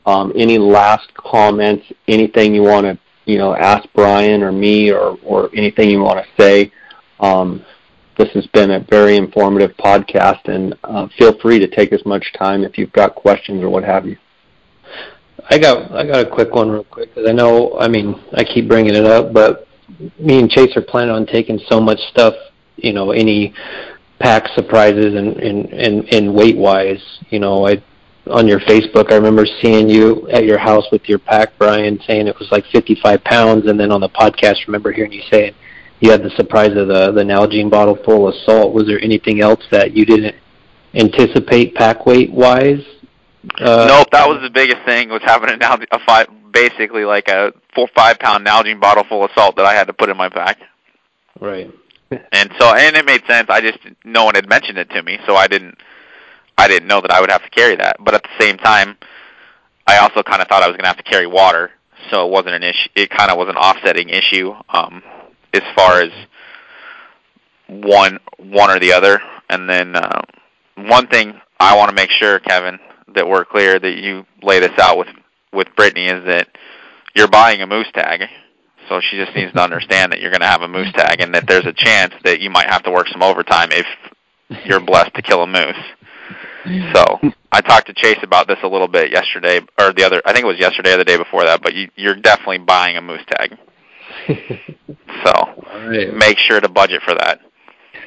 Um, 0.06 0.34
any 0.36 0.58
last 0.58 1.14
comments? 1.14 1.86
Anything 2.08 2.56
you 2.56 2.64
want 2.64 2.86
to, 2.88 2.98
you 3.26 3.38
know, 3.38 3.56
ask 3.56 3.88
Brian 3.94 4.44
or 4.44 4.52
me, 4.52 4.92
or 4.92 5.18
or 5.24 5.50
anything 5.56 5.90
you 5.90 6.02
want 6.02 6.26
to 6.26 6.42
say? 6.42 6.72
Um, 7.20 7.64
this 8.18 8.30
has 8.34 8.46
been 8.48 8.72
a 8.72 8.80
very 8.80 9.16
informative 9.16 9.76
podcast, 9.78 10.48
and 10.48 10.76
uh, 10.84 11.08
feel 11.18 11.38
free 11.40 11.60
to 11.60 11.68
take 11.68 11.94
as 11.94 12.06
much 12.06 12.34
time 12.38 12.64
if 12.64 12.78
you've 12.78 12.92
got 12.92 13.16
questions 13.16 13.64
or 13.64 13.70
what 13.70 13.84
have 13.84 14.06
you. 14.06 14.18
I 15.50 15.58
got 15.58 15.92
I 15.92 16.06
got 16.06 16.26
a 16.26 16.30
quick 16.30 16.54
one 16.54 16.70
real 16.70 16.84
quick 16.84 17.14
because 17.14 17.30
I 17.30 17.34
know 17.34 17.78
I 17.80 17.88
mean 17.88 18.22
I 18.34 18.44
keep 18.44 18.68
bringing 18.68 18.96
it 18.96 19.06
up, 19.06 19.34
but 19.34 19.68
me 20.20 20.40
and 20.40 20.50
Chase 20.50 20.76
are 20.76 20.82
planning 20.82 21.14
on 21.14 21.26
taking 21.26 21.60
so 21.70 21.80
much 21.80 22.00
stuff, 22.10 22.34
you 22.78 22.94
know, 22.94 23.12
any 23.12 23.54
pack 24.20 24.48
surprises 24.56 25.16
and 25.16 25.38
and 25.38 25.66
and, 25.74 26.14
and 26.14 26.34
weight 26.34 26.58
wise, 26.58 27.02
you 27.30 27.40
know, 27.40 27.68
I 27.68 27.82
on 28.32 28.48
your 28.48 28.60
Facebook 28.62 29.12
I 29.12 29.16
remember 29.16 29.46
seeing 29.62 29.90
you 29.90 30.28
at 30.30 30.46
your 30.46 30.58
house 30.58 30.86
with 30.92 31.08
your 31.08 31.20
pack, 31.20 31.58
Brian, 31.58 32.00
saying 32.08 32.28
it 32.28 32.38
was 32.40 32.52
like 32.52 32.66
55 32.72 33.24
pounds, 33.24 33.68
and 33.68 33.80
then 33.80 33.92
on 33.92 34.02
the 34.02 34.10
podcast, 34.10 34.56
I 34.56 34.64
remember 34.68 34.92
hearing 34.92 35.12
you 35.12 35.22
saying 35.30 35.54
you 36.00 36.10
had 36.10 36.24
the 36.24 36.32
surprise 36.32 36.76
of 36.76 36.88
the 36.88 37.12
the 37.12 37.24
Nalgene 37.24 37.70
bottle 37.70 37.98
full 38.04 38.28
of 38.28 38.36
salt. 38.46 38.74
Was 38.74 38.88
there 38.88 39.02
anything 39.02 39.42
else 39.42 39.64
that 39.72 39.96
you 39.96 40.06
didn't 40.06 40.36
anticipate 40.94 41.76
pack 41.76 42.06
weight 42.06 42.32
wise? 42.32 42.84
Uh, 43.60 43.86
nope, 43.88 44.08
that 44.12 44.28
was 44.28 44.42
the 44.42 44.50
biggest 44.50 44.84
thing. 44.86 45.10
Was 45.10 45.22
having 45.24 45.50
a, 45.50 45.78
a 45.92 46.00
five, 46.06 46.28
basically 46.52 47.06
like 47.06 47.28
a 47.28 47.54
four 47.74 47.88
five 47.96 48.20
pound 48.20 48.46
Nalgene 48.46 48.80
bottle 48.80 49.04
full 49.04 49.24
of 49.24 49.32
salt 49.36 49.56
that 49.56 49.66
I 49.66 49.74
had 49.74 49.88
to 49.88 49.94
put 49.94 50.10
in 50.10 50.18
my 50.18 50.30
pack. 50.30 50.60
Right. 51.40 51.72
And 52.12 52.52
so, 52.60 52.76
and 52.76 52.96
it 52.98 53.06
made 53.06 53.26
sense. 53.26 53.48
I 53.50 53.62
just 53.62 53.80
no 54.04 54.26
one 54.26 54.36
had 54.36 54.50
mentioned 54.50 54.78
it 54.78 54.90
to 54.90 55.02
me, 55.02 55.18
so 55.26 55.36
I 55.36 55.48
didn't. 55.48 55.78
I 56.58 56.68
didn't 56.68 56.88
know 56.88 57.02
that 57.02 57.12
I 57.12 57.22
would 57.22 57.32
have 57.32 57.44
to 57.44 57.50
carry 57.50 57.76
that. 57.76 57.98
But 58.00 58.14
at 58.14 58.24
the 58.24 58.44
same 58.44 58.58
time, 58.58 58.98
I 59.88 59.98
also 59.98 60.24
kind 60.24 60.42
of 60.42 60.48
thought 60.48 60.64
I 60.64 60.68
was 60.68 60.74
going 60.74 60.84
to 60.84 60.88
have 60.88 60.98
to 60.98 61.04
carry 61.04 61.28
water, 61.28 61.72
so 62.10 62.28
it 62.28 62.32
wasn't 62.32 62.56
an 62.56 62.64
issue. 62.64 62.90
It 62.96 63.10
kind 63.10 63.32
of 63.32 63.38
was 63.38 63.50
an 63.50 63.58
offsetting 63.58 64.10
issue 64.10 64.54
um, 64.70 65.04
as 65.54 65.64
far 65.76 66.02
as 66.02 66.12
one 67.68 68.20
one 68.38 68.70
or 68.70 68.80
the 68.80 68.94
other. 68.94 69.22
And 69.50 69.70
then 69.70 69.96
uh, 69.96 70.22
one 70.76 71.08
thing 71.08 71.40
I 71.60 71.76
want 71.76 71.90
to 71.90 71.96
make 71.96 72.12
sure, 72.12 72.40
Kevin, 72.40 72.80
that 73.16 73.28
we're 73.28 73.46
clear 73.46 73.80
that 73.80 73.98
you 73.98 74.26
lay 74.42 74.60
this 74.60 74.78
out 74.80 74.98
with 74.98 75.08
with 75.54 75.68
Brittany 75.76 76.06
is 76.06 76.26
that 76.26 76.48
you're 77.16 77.28
buying 77.28 77.62
a 77.62 77.68
moose 77.68 77.92
tag. 77.94 78.24
So 78.90 79.00
she 79.00 79.18
just 79.18 79.36
needs 79.36 79.54
to 79.54 79.62
understand 79.62 80.12
that 80.12 80.20
you're 80.20 80.32
going 80.32 80.42
to 80.42 80.48
have 80.48 80.62
a 80.62 80.68
moose 80.68 80.92
tag 80.94 81.22
and 81.22 81.34
that 81.36 81.48
there's 81.48 81.66
a 81.66 81.74
chance 81.74 82.14
that 82.24 82.40
you 82.40 82.50
might 82.50 82.70
have 82.70 82.84
to 82.84 82.92
work 82.92 83.08
some 83.08 83.22
overtime 83.22 83.70
if 83.72 83.86
you're 84.66 84.80
blessed 84.80 85.14
to 85.16 85.22
kill 85.22 85.44
a 85.44 85.48
moose. 85.48 85.78
So 86.94 87.20
I 87.52 87.62
talked 87.62 87.88
to 87.88 87.94
Chase 87.94 88.20
about 88.22 88.48
this 88.48 88.60
a 88.64 88.68
little 88.68 88.88
bit 88.88 89.12
yesterday, 89.12 89.62
or 89.80 89.94
the 89.94 90.04
other. 90.04 90.22
I 90.26 90.34
think 90.34 90.44
it 90.44 90.48
was 90.48 90.60
yesterday 90.60 90.94
or 90.94 90.98
the 90.98 91.06
day 91.06 91.18
before 91.18 91.44
that. 91.44 91.62
But 91.62 91.74
you, 91.74 91.90
you're 91.96 92.16
definitely 92.16 92.60
buying 92.60 92.98
a 92.98 93.02
moose 93.02 93.22
tag. 93.30 93.58
so 94.28 95.64
right. 95.88 96.14
make 96.14 96.38
sure 96.38 96.60
to 96.60 96.70
budget 96.70 97.02
for 97.04 97.14
that. 97.16 97.40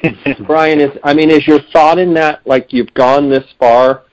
Brian, 0.47 0.79
is 0.79 0.91
I 1.03 1.13
mean, 1.13 1.29
is 1.29 1.47
your 1.47 1.61
thought 1.73 1.97
in 1.99 2.13
that 2.13 2.45
like 2.45 2.71
you've 2.71 2.93
gone 2.93 3.29
this 3.29 3.45
far, 3.59 4.03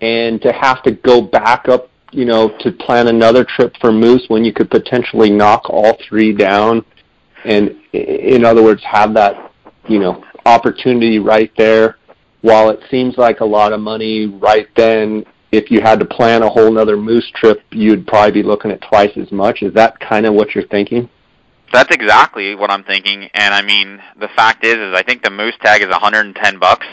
and 0.00 0.40
to 0.42 0.52
have 0.52 0.82
to 0.84 0.92
go 0.92 1.20
back 1.20 1.68
up, 1.68 1.90
you 2.12 2.24
know, 2.24 2.56
to 2.60 2.72
plan 2.72 3.08
another 3.08 3.44
trip 3.44 3.74
for 3.80 3.92
moose 3.92 4.24
when 4.28 4.44
you 4.44 4.52
could 4.52 4.70
potentially 4.70 5.30
knock 5.30 5.68
all 5.68 5.96
three 6.08 6.32
down, 6.32 6.84
and 7.44 7.76
in 7.92 8.44
other 8.44 8.62
words, 8.62 8.82
have 8.84 9.14
that, 9.14 9.52
you 9.88 9.98
know, 9.98 10.24
opportunity 10.46 11.18
right 11.18 11.52
there. 11.56 11.96
While 12.42 12.70
it 12.70 12.80
seems 12.90 13.18
like 13.18 13.40
a 13.40 13.44
lot 13.44 13.72
of 13.72 13.80
money 13.80 14.26
right 14.26 14.68
then, 14.76 15.24
if 15.52 15.70
you 15.70 15.80
had 15.80 15.98
to 16.00 16.06
plan 16.06 16.42
a 16.42 16.48
whole 16.48 16.78
other 16.78 16.96
moose 16.96 17.30
trip, 17.34 17.62
you'd 17.70 18.06
probably 18.06 18.32
be 18.32 18.42
looking 18.42 18.70
at 18.70 18.80
twice 18.82 19.16
as 19.16 19.30
much. 19.32 19.62
Is 19.62 19.74
that 19.74 19.98
kind 20.00 20.26
of 20.26 20.34
what 20.34 20.54
you're 20.54 20.66
thinking? 20.66 21.08
That's 21.72 21.94
exactly 21.94 22.54
what 22.54 22.70
I'm 22.70 22.84
thinking. 22.84 23.28
And 23.34 23.54
I 23.54 23.62
mean, 23.62 24.00
the 24.18 24.28
fact 24.34 24.64
is, 24.64 24.74
is 24.74 24.94
I 24.94 25.02
think 25.02 25.22
the 25.22 25.30
moose 25.30 25.54
tag 25.62 25.82
is 25.82 25.88
110 25.88 26.58
bucks. 26.58 26.86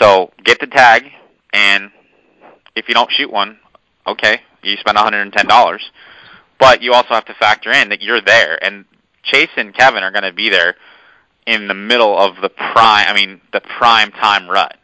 So 0.00 0.32
get 0.44 0.58
the 0.60 0.66
tag, 0.66 1.04
and 1.52 1.90
if 2.74 2.88
you 2.88 2.94
don't 2.94 3.10
shoot 3.12 3.30
one, 3.30 3.58
okay, 4.06 4.40
you 4.62 4.76
spend 4.76 4.96
110 4.96 5.46
dollars. 5.46 5.82
But 6.58 6.82
you 6.82 6.92
also 6.92 7.10
have 7.10 7.26
to 7.26 7.34
factor 7.34 7.70
in 7.70 7.90
that 7.90 8.02
you're 8.02 8.20
there, 8.20 8.62
and 8.64 8.84
Chase 9.22 9.50
and 9.56 9.74
Kevin 9.74 10.02
are 10.02 10.10
going 10.10 10.24
to 10.24 10.32
be 10.32 10.48
there 10.48 10.74
in 11.46 11.68
the 11.68 11.74
middle 11.74 12.18
of 12.18 12.36
the 12.42 12.48
prime. 12.48 13.06
I 13.08 13.14
mean, 13.14 13.40
the 13.52 13.60
prime 13.60 14.10
time 14.10 14.48
rut. 14.48 14.76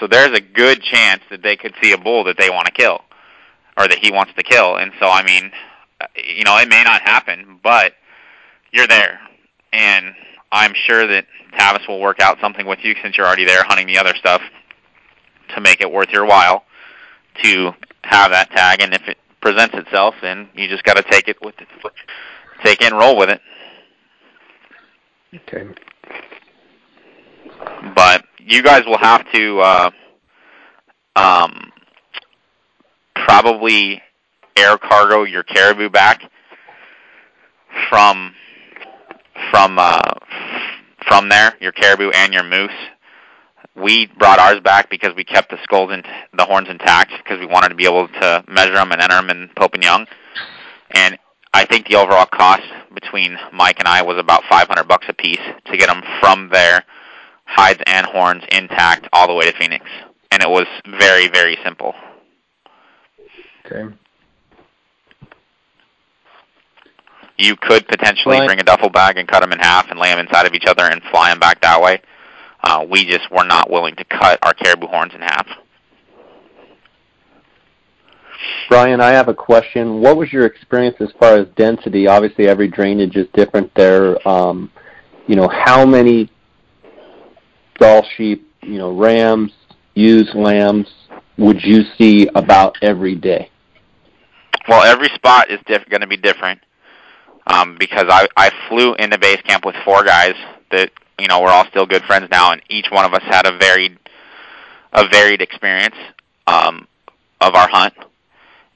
So 0.00 0.06
there's 0.06 0.36
a 0.36 0.40
good 0.40 0.82
chance 0.82 1.22
that 1.30 1.42
they 1.42 1.56
could 1.56 1.74
see 1.82 1.92
a 1.92 1.98
bull 1.98 2.24
that 2.24 2.36
they 2.38 2.50
want 2.50 2.66
to 2.66 2.72
kill, 2.72 3.00
or 3.76 3.88
that 3.88 3.98
he 3.98 4.10
wants 4.10 4.32
to 4.34 4.42
kill. 4.42 4.76
And 4.76 4.92
so, 5.00 5.08
I 5.08 5.22
mean, 5.22 5.52
uh, 6.00 6.06
you 6.16 6.44
know, 6.44 6.56
it 6.58 6.68
may 6.68 6.82
not 6.82 7.02
happen, 7.02 7.60
but 7.62 7.94
you're 8.72 8.88
there, 8.88 9.20
and 9.72 10.14
I'm 10.50 10.74
sure 10.74 11.06
that 11.06 11.26
Tavis 11.52 11.86
will 11.88 12.00
work 12.00 12.20
out 12.20 12.38
something 12.40 12.66
with 12.66 12.80
you 12.82 12.94
since 13.02 13.16
you're 13.16 13.26
already 13.26 13.44
there 13.44 13.62
hunting 13.62 13.86
the 13.86 13.98
other 13.98 14.14
stuff 14.16 14.42
to 15.54 15.60
make 15.60 15.80
it 15.80 15.90
worth 15.90 16.10
your 16.10 16.24
while 16.24 16.64
to 17.42 17.72
have 18.02 18.32
that 18.32 18.50
tag. 18.50 18.80
And 18.80 18.94
if 18.94 19.02
it 19.06 19.18
presents 19.40 19.74
itself, 19.74 20.14
then 20.22 20.48
you 20.54 20.68
just 20.68 20.84
got 20.84 20.96
to 20.96 21.02
take 21.02 21.28
it 21.28 21.40
with 21.42 21.54
it, 21.60 21.68
take 22.64 22.80
it 22.80 22.90
and 22.90 22.98
roll 22.98 23.16
with 23.16 23.30
it. 23.30 23.40
Okay. 25.34 25.66
But 27.94 28.24
you 28.38 28.62
guys 28.62 28.84
will 28.86 28.98
have 28.98 29.30
to 29.32 29.60
uh, 29.60 29.90
um, 31.16 31.72
probably 33.14 34.00
air 34.56 34.78
cargo 34.78 35.24
your 35.24 35.42
caribou 35.42 35.88
back 35.88 36.22
from 37.88 38.34
from 39.50 39.78
uh, 39.78 40.14
from 41.06 41.28
there, 41.28 41.54
your 41.60 41.72
caribou 41.72 42.10
and 42.10 42.32
your 42.32 42.44
moose. 42.44 42.70
We 43.76 44.06
brought 44.18 44.38
ours 44.38 44.60
back 44.60 44.88
because 44.88 45.14
we 45.16 45.24
kept 45.24 45.50
the 45.50 45.58
skulls 45.64 45.90
and 45.92 46.04
the 46.32 46.44
horns 46.44 46.68
intact 46.68 47.10
because 47.18 47.40
we 47.40 47.46
wanted 47.46 47.70
to 47.70 47.74
be 47.74 47.86
able 47.86 48.06
to 48.06 48.44
measure 48.46 48.74
them 48.74 48.92
and 48.92 49.02
enter 49.02 49.16
them 49.16 49.30
in 49.30 49.50
Pope 49.56 49.74
and 49.74 49.82
Young. 49.82 50.06
And 50.92 51.18
I 51.54 51.64
think 51.64 51.86
the 51.86 51.94
overall 51.94 52.26
cost 52.26 52.64
between 52.92 53.38
Mike 53.52 53.78
and 53.78 53.86
I 53.86 54.02
was 54.02 54.18
about 54.18 54.42
500 54.50 54.88
bucks 54.88 55.06
a 55.08 55.12
piece 55.12 55.38
to 55.66 55.76
get 55.76 55.86
them 55.86 56.02
from 56.20 56.48
there, 56.52 56.84
hides 57.44 57.80
and 57.86 58.04
horns 58.04 58.42
intact, 58.50 59.08
all 59.12 59.28
the 59.28 59.34
way 59.34 59.48
to 59.50 59.56
Phoenix. 59.56 59.86
And 60.32 60.42
it 60.42 60.50
was 60.50 60.66
very, 60.98 61.28
very 61.28 61.56
simple. 61.64 61.94
Okay. 63.64 63.94
You 67.38 67.54
could 67.56 67.86
potentially 67.86 68.38
Right. 68.38 68.46
bring 68.46 68.60
a 68.60 68.64
duffel 68.64 68.90
bag 68.90 69.16
and 69.16 69.28
cut 69.28 69.40
them 69.40 69.52
in 69.52 69.60
half 69.60 69.90
and 69.90 69.98
lay 69.98 70.08
them 70.10 70.18
inside 70.18 70.46
of 70.46 70.54
each 70.54 70.66
other 70.66 70.84
and 70.84 71.02
fly 71.04 71.30
them 71.30 71.38
back 71.38 71.60
that 71.60 71.80
way. 71.80 72.00
Uh, 72.64 72.84
we 72.88 73.04
just 73.04 73.30
were 73.30 73.44
not 73.44 73.70
willing 73.70 73.94
to 73.96 74.04
cut 74.04 74.40
our 74.42 74.54
caribou 74.54 74.88
horns 74.88 75.14
in 75.14 75.20
half. 75.20 75.46
Brian, 78.68 79.00
I 79.00 79.10
have 79.10 79.28
a 79.28 79.34
question. 79.34 80.00
What 80.00 80.16
was 80.16 80.32
your 80.32 80.46
experience 80.46 80.96
as 81.00 81.10
far 81.18 81.36
as 81.36 81.46
density? 81.56 82.06
Obviously, 82.06 82.48
every 82.48 82.68
drainage 82.68 83.16
is 83.16 83.26
different 83.34 83.72
there. 83.74 84.26
Um, 84.26 84.70
you 85.26 85.36
know, 85.36 85.48
how 85.48 85.84
many 85.84 86.30
Dall 87.78 88.06
sheep, 88.16 88.48
you 88.62 88.78
know, 88.78 88.96
rams, 88.96 89.52
ewes, 89.94 90.30
lambs 90.34 90.86
would 91.36 91.62
you 91.62 91.82
see 91.98 92.28
about 92.34 92.76
every 92.82 93.16
day? 93.16 93.50
Well, 94.68 94.82
every 94.82 95.08
spot 95.08 95.50
is 95.50 95.58
diff- 95.66 95.88
going 95.88 96.00
to 96.00 96.06
be 96.06 96.16
different 96.16 96.60
um, 97.46 97.76
because 97.78 98.04
I, 98.08 98.26
I 98.36 98.50
flew 98.68 98.94
into 98.94 99.18
base 99.18 99.40
camp 99.42 99.64
with 99.64 99.74
four 99.84 100.04
guys 100.04 100.34
that 100.70 100.90
you 101.18 101.26
know 101.26 101.40
we're 101.42 101.50
all 101.50 101.66
still 101.68 101.86
good 101.86 102.02
friends 102.04 102.28
now, 102.30 102.52
and 102.52 102.62
each 102.70 102.86
one 102.90 103.04
of 103.04 103.12
us 103.12 103.22
had 103.24 103.46
a 103.46 103.58
varied 103.58 103.98
a 104.92 105.08
varied 105.08 105.42
experience 105.42 105.96
um, 106.46 106.86
of 107.40 107.54
our 107.54 107.68
hunt. 107.68 107.94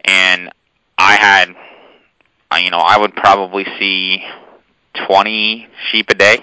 And 0.09 0.51
I 0.97 1.17
had, 1.17 1.55
uh, 2.51 2.57
you 2.57 2.71
know, 2.71 2.79
I 2.79 2.97
would 2.97 3.15
probably 3.15 3.67
see 3.79 4.25
20 5.07 5.69
sheep 5.91 6.09
a 6.09 6.15
day 6.15 6.39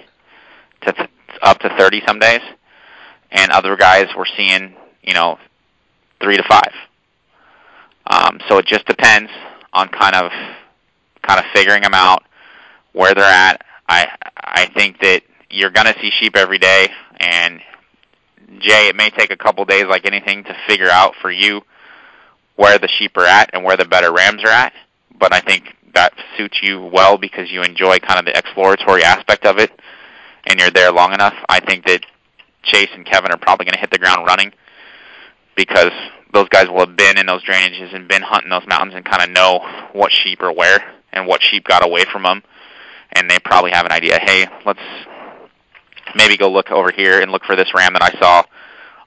to 0.82 0.92
th- 0.92 1.10
up 1.42 1.58
to 1.60 1.70
30 1.76 2.04
some 2.06 2.20
days, 2.20 2.42
and 3.32 3.50
other 3.52 3.76
guys 3.76 4.06
were 4.16 4.28
seeing, 4.38 4.76
you 5.02 5.16
know, 5.16 5.40
three 6.22 6.38
to 6.38 6.44
five. 6.48 6.74
Um, 8.06 8.40
so 8.48 8.60
it 8.60 8.68
just 8.68 8.86
depends 8.86 9.32
on 9.74 9.88
kind 9.90 10.16
of 10.16 10.32
kind 11.24 11.40
of 11.40 11.46
figuring 11.56 11.82
them 11.82 11.96
out 11.96 12.22
where 12.94 13.16
they're 13.16 13.24
at. 13.24 13.66
I 13.90 14.08
I 14.38 14.68
think 14.68 15.00
that 15.00 15.24
you're 15.50 15.72
to 15.72 15.96
see 16.00 16.12
sheep 16.20 16.38
every 16.38 16.60
day, 16.60 16.90
and 17.20 17.60
Jay, 18.60 18.90
it 18.90 18.96
may 18.96 19.10
take 19.10 19.32
a 19.32 19.38
couple 19.38 19.66
days, 19.66 19.86
like 19.90 20.06
anything, 20.06 20.44
to 20.44 20.56
figure 20.68 20.90
out 20.90 21.16
for 21.20 21.32
you 21.32 21.64
where 22.56 22.78
the 22.78 22.88
sheep 22.88 23.18
are 23.18 23.26
at 23.26 23.50
and 23.54 23.64
where 23.64 23.78
the 23.78 23.86
better 23.86 24.12
rams 24.12 24.44
are 24.44 24.50
at. 24.50 24.74
But 25.18 25.34
I 25.34 25.40
think 25.40 25.76
that 25.94 26.14
suits 26.38 26.60
you 26.62 26.82
well 26.82 27.18
because 27.18 27.52
you 27.52 27.62
enjoy 27.62 27.98
kind 28.00 28.20
of 28.20 28.26
the 28.26 28.38
exploratory 28.38 29.04
aspect 29.04 29.46
of 29.46 29.58
it, 29.60 29.72
and 30.46 30.60
you're 30.60 30.72
there 30.72 30.92
long 30.92 31.14
enough. 31.14 31.36
I 31.50 31.60
think 31.60 31.86
that 31.86 32.06
Chase 32.64 32.90
and 32.94 33.06
Kevin 33.06 33.32
are 33.32 33.38
probably 33.38 33.66
going 33.66 33.76
to 33.76 33.80
hit 33.80 33.92
the 33.92 33.98
ground 33.98 34.26
running 34.26 34.52
because 35.56 35.92
those 36.34 36.50
guys 36.50 36.68
will 36.68 36.86
have 36.86 36.98
been 36.98 37.18
in 37.18 37.26
those 37.26 37.44
drainages 37.44 37.96
and 37.96 38.08
been 38.08 38.22
hunting 38.22 38.50
those 38.50 38.68
mountains 38.68 38.94
and 38.94 39.06
kind 39.06 39.24
of 39.24 39.30
know 39.30 39.60
what 39.94 40.12
sheep 40.12 40.42
are 40.42 40.52
where 40.52 40.84
and 41.14 41.28
what 41.28 41.42
sheep 41.42 41.66
got 41.66 41.86
away 41.86 42.04
from 42.12 42.24
them, 42.24 42.44
and 43.14 43.30
they 43.30 43.40
probably 43.40 43.72
have 43.72 43.86
an 43.86 43.92
idea. 43.92 44.20
Hey, 44.20 44.46
let's 44.66 44.80
maybe 46.14 46.36
go 46.36 46.52
look 46.52 46.72
over 46.72 46.92
here 46.92 47.22
and 47.22 47.32
look 47.32 47.46
for 47.46 47.56
this 47.56 47.74
ram 47.74 47.94
that 47.94 48.04
I 48.04 48.20
saw 48.20 48.44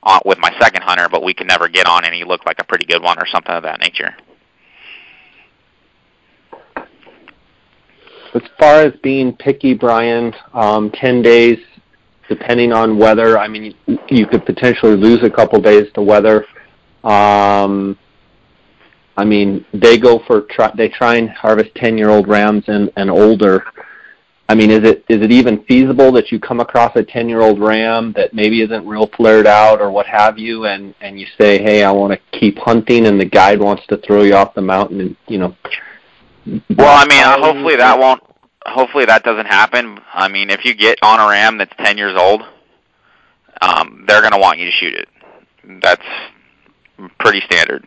on, 0.08 0.20
with 0.24 0.38
my 0.38 0.52
second 0.58 0.82
hunter, 0.82 1.08
but 1.08 1.22
we 1.22 1.34
could 1.34 1.46
never 1.46 1.68
get 1.68 1.86
on, 1.86 2.04
and 2.04 2.14
he 2.14 2.24
looked 2.24 2.46
like 2.46 2.58
a 2.60 2.64
pretty 2.64 2.86
good 2.86 3.02
one 3.02 3.18
or 3.18 3.26
something 3.26 3.54
of 3.54 3.62
that 3.62 3.80
nature. 3.80 4.16
As 8.34 8.42
far 8.58 8.82
as 8.82 8.92
being 9.02 9.34
picky, 9.36 9.74
Brian, 9.74 10.34
um, 10.52 10.90
10 10.90 11.22
days, 11.22 11.58
depending 12.28 12.72
on 12.72 12.98
weather, 12.98 13.38
I 13.38 13.48
mean, 13.48 13.74
you, 14.08 14.26
could 14.26 14.44
potentially 14.44 14.96
lose 14.96 15.22
a 15.22 15.30
couple 15.30 15.60
days 15.60 15.86
to 15.94 16.02
weather. 16.02 16.44
Um, 17.04 17.98
I 19.16 19.24
mean, 19.24 19.64
they 19.72 19.98
go 19.98 20.20
for 20.26 20.42
try, 20.42 20.70
they 20.76 20.88
try 20.88 21.16
and 21.16 21.30
harvest 21.30 21.74
10-year-old 21.74 22.28
rams 22.28 22.64
and, 22.68 22.90
and 22.96 23.10
older. 23.10 23.64
I 24.50 24.54
mean, 24.54 24.70
is 24.70 24.82
it 24.82 25.04
is 25.08 25.22
it 25.22 25.30
even 25.30 25.62
feasible 25.64 26.10
that 26.12 26.32
you 26.32 26.40
come 26.40 26.60
across 26.60 26.96
a 26.96 27.02
10-year-old 27.02 27.60
ram 27.60 28.14
that 28.14 28.32
maybe 28.32 28.62
isn't 28.62 28.86
real 28.86 29.06
flared 29.14 29.46
out 29.46 29.80
or 29.80 29.90
what 29.90 30.06
have 30.06 30.38
you, 30.38 30.64
and 30.64 30.94
and 31.02 31.20
you 31.20 31.26
say, 31.38 31.62
hey, 31.62 31.84
I 31.84 31.92
want 31.92 32.14
to 32.14 32.38
keep 32.38 32.56
hunting, 32.56 33.06
and 33.06 33.20
the 33.20 33.26
guide 33.26 33.60
wants 33.60 33.86
to 33.88 33.98
throw 33.98 34.22
you 34.22 34.34
off 34.34 34.54
the 34.54 34.62
mountain, 34.62 35.00
and 35.00 35.16
you 35.26 35.38
know. 35.38 35.54
Well, 36.46 36.96
I 36.96 37.04
mean, 37.06 37.22
hopefully 37.44 37.76
that 37.76 37.98
won't. 37.98 38.22
Hopefully 38.64 39.04
that 39.04 39.22
doesn't 39.22 39.46
happen. 39.46 40.00
I 40.14 40.28
mean, 40.28 40.48
if 40.48 40.64
you 40.64 40.74
get 40.74 40.98
on 41.02 41.20
a 41.20 41.28
ram 41.28 41.58
that's 41.58 41.72
10 41.78 41.96
years 41.96 42.18
old, 42.18 42.42
um, 43.60 44.04
they're 44.06 44.20
going 44.20 44.32
to 44.32 44.38
want 44.38 44.58
you 44.58 44.66
to 44.66 44.72
shoot 44.72 44.94
it. 44.94 45.08
That's 45.82 46.02
pretty 47.18 47.40
standard, 47.42 47.86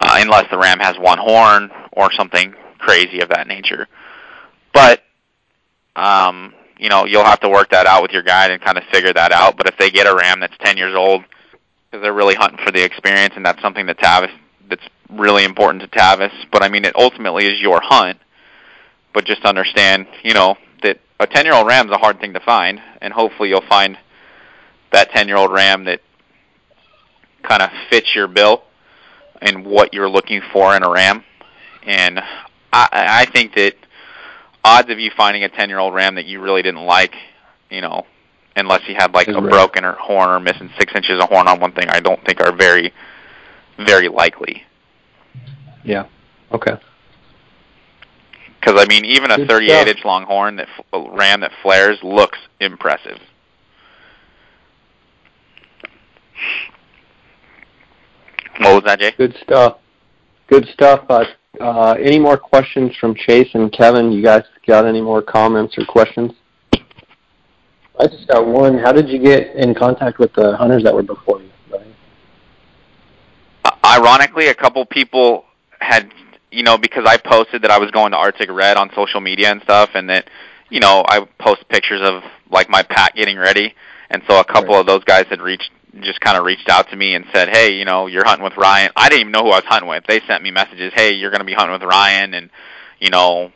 uh, 0.00 0.18
unless 0.20 0.50
the 0.50 0.58
ram 0.58 0.78
has 0.80 0.96
one 0.98 1.18
horn 1.18 1.70
or 1.92 2.12
something 2.12 2.54
crazy 2.78 3.20
of 3.20 3.28
that 3.30 3.46
nature. 3.46 3.88
But 4.72 5.02
um, 5.96 6.54
you 6.78 6.88
know, 6.88 7.04
you'll 7.04 7.24
have 7.24 7.40
to 7.40 7.48
work 7.48 7.70
that 7.70 7.86
out 7.86 8.02
with 8.02 8.10
your 8.10 8.22
guide 8.22 8.50
and 8.50 8.60
kind 8.62 8.78
of 8.78 8.84
figure 8.90 9.12
that 9.12 9.32
out. 9.32 9.56
But 9.56 9.68
if 9.68 9.76
they 9.76 9.90
get 9.90 10.06
a 10.06 10.14
ram 10.14 10.40
that's 10.40 10.56
10 10.64 10.76
years 10.76 10.94
old, 10.96 11.22
because 11.90 12.02
they're 12.02 12.12
really 12.12 12.34
hunting 12.34 12.64
for 12.64 12.70
the 12.70 12.82
experience, 12.82 13.34
and 13.36 13.44
that's 13.44 13.60
something 13.60 13.86
that 13.86 13.98
Tavis 13.98 14.30
that's 14.68 14.86
really 15.10 15.44
important 15.44 15.82
to 15.82 15.88
Tavis. 15.88 16.32
But 16.50 16.62
I 16.62 16.68
mean, 16.68 16.84
it 16.84 16.94
ultimately 16.96 17.46
is 17.46 17.60
your 17.60 17.80
hunt. 17.82 18.18
But 19.12 19.24
just 19.24 19.44
understand, 19.44 20.06
you 20.22 20.34
know, 20.34 20.56
that 20.82 21.00
a 21.18 21.26
10 21.26 21.44
year 21.44 21.54
old 21.54 21.66
ram 21.66 21.86
is 21.86 21.92
a 21.92 21.98
hard 21.98 22.20
thing 22.20 22.32
to 22.34 22.40
find, 22.40 22.80
and 23.00 23.12
hopefully 23.12 23.48
you'll 23.48 23.66
find 23.68 23.98
that 24.92 25.10
10 25.10 25.28
year 25.28 25.36
old 25.36 25.52
ram 25.52 25.84
that 25.84 26.00
kind 27.42 27.62
of 27.62 27.70
fits 27.90 28.14
your 28.14 28.28
bill 28.28 28.62
and 29.42 29.64
what 29.64 29.92
you're 29.94 30.08
looking 30.08 30.42
for 30.52 30.76
in 30.76 30.82
a 30.82 30.90
ram. 30.90 31.24
And 31.82 32.20
I, 32.72 32.88
I 32.92 33.24
think 33.26 33.54
that 33.54 33.74
odds 34.64 34.90
of 34.90 34.98
you 34.98 35.10
finding 35.16 35.44
a 35.44 35.48
10 35.48 35.68
year 35.68 35.78
old 35.78 35.94
ram 35.94 36.14
that 36.16 36.26
you 36.26 36.40
really 36.40 36.62
didn't 36.62 36.84
like, 36.84 37.14
you 37.70 37.80
know, 37.80 38.06
unless 38.56 38.82
he 38.84 38.94
had 38.94 39.12
like 39.14 39.28
a 39.28 39.40
broken 39.40 39.84
or 39.84 39.92
horn 39.92 40.28
or 40.28 40.40
missing 40.40 40.70
six 40.78 40.92
inches 40.94 41.22
of 41.22 41.28
horn 41.28 41.48
on 41.48 41.60
one 41.60 41.72
thing, 41.72 41.88
I 41.88 42.00
don't 42.00 42.22
think 42.24 42.40
are 42.40 42.54
very, 42.54 42.92
very 43.78 44.08
likely. 44.08 44.62
Yeah. 45.84 46.06
Okay. 46.52 46.76
Because 48.60 48.78
I 48.78 48.86
mean, 48.86 49.04
even 49.06 49.30
a 49.30 49.38
Good 49.38 49.48
38 49.48 49.68
stuff. 49.70 49.88
inch 49.88 50.04
longhorn 50.04 50.56
that 50.56 50.68
f- 50.78 51.02
ram 51.12 51.40
that 51.40 51.52
flares 51.62 51.98
looks 52.02 52.38
impressive. 52.60 53.18
What 58.58 58.74
was 58.74 58.82
that, 58.84 59.00
Jay? 59.00 59.12
Good 59.16 59.34
stuff. 59.42 59.78
Good 60.48 60.68
stuff. 60.74 61.04
Uh, 61.08 61.24
uh, 61.58 61.92
any 62.00 62.18
more 62.18 62.36
questions 62.36 62.94
from 63.00 63.14
Chase 63.14 63.48
and 63.54 63.72
Kevin? 63.72 64.12
You 64.12 64.22
guys 64.22 64.44
got 64.66 64.86
any 64.86 65.00
more 65.00 65.22
comments 65.22 65.76
or 65.78 65.84
questions? 65.84 66.32
I 67.98 68.06
just 68.06 68.28
got 68.28 68.46
one. 68.46 68.78
How 68.78 68.92
did 68.92 69.08
you 69.08 69.18
get 69.18 69.54
in 69.56 69.74
contact 69.74 70.18
with 70.18 70.32
the 70.34 70.56
hunters 70.56 70.84
that 70.84 70.94
were 70.94 71.02
before 71.02 71.42
you? 71.42 71.50
Brian? 71.68 71.92
Uh, 73.64 73.70
ironically, 73.84 74.48
a 74.48 74.54
couple 74.54 74.84
people 74.86 75.44
had, 75.80 76.12
you 76.50 76.62
know, 76.62 76.78
because 76.78 77.04
I 77.06 77.16
posted 77.18 77.62
that 77.62 77.70
I 77.70 77.78
was 77.78 77.90
going 77.90 78.12
to 78.12 78.16
Arctic 78.16 78.50
Red 78.50 78.76
on 78.76 78.90
social 78.94 79.20
media 79.20 79.50
and 79.50 79.60
stuff, 79.62 79.90
and 79.94 80.08
that, 80.08 80.30
you 80.70 80.80
know, 80.80 81.04
I 81.08 81.26
post 81.38 81.68
pictures 81.68 82.00
of 82.02 82.22
like 82.50 82.70
my 82.70 82.82
pack 82.82 83.16
getting 83.16 83.36
ready, 83.36 83.74
and 84.08 84.22
so 84.28 84.38
a 84.40 84.44
couple 84.44 84.74
Right. 84.74 84.80
of 84.80 84.86
those 84.86 85.04
guys 85.04 85.26
had 85.28 85.42
reached, 85.42 85.70
just 86.00 86.20
kind 86.20 86.36
of 86.38 86.44
reached 86.44 86.68
out 86.68 86.88
to 86.90 86.96
me 86.96 87.14
and 87.14 87.24
said, 87.32 87.48
hey, 87.48 87.72
you 87.74 87.84
know, 87.84 88.06
you're 88.06 88.24
hunting 88.24 88.44
with 88.44 88.56
Ryan. 88.56 88.90
I 88.94 89.08
didn't 89.08 89.22
even 89.22 89.32
know 89.32 89.42
who 89.42 89.50
I 89.50 89.56
was 89.56 89.64
hunting 89.66 89.88
with. 89.88 90.04
They 90.06 90.20
sent 90.26 90.42
me 90.42 90.50
messages, 90.50 90.92
hey, 90.94 91.12
you're 91.12 91.30
going 91.30 91.40
to 91.40 91.46
be 91.46 91.54
hunting 91.54 91.72
with 91.72 91.82
Ryan, 91.82 92.34
and 92.34 92.50
you 93.00 93.10
know, 93.10 93.52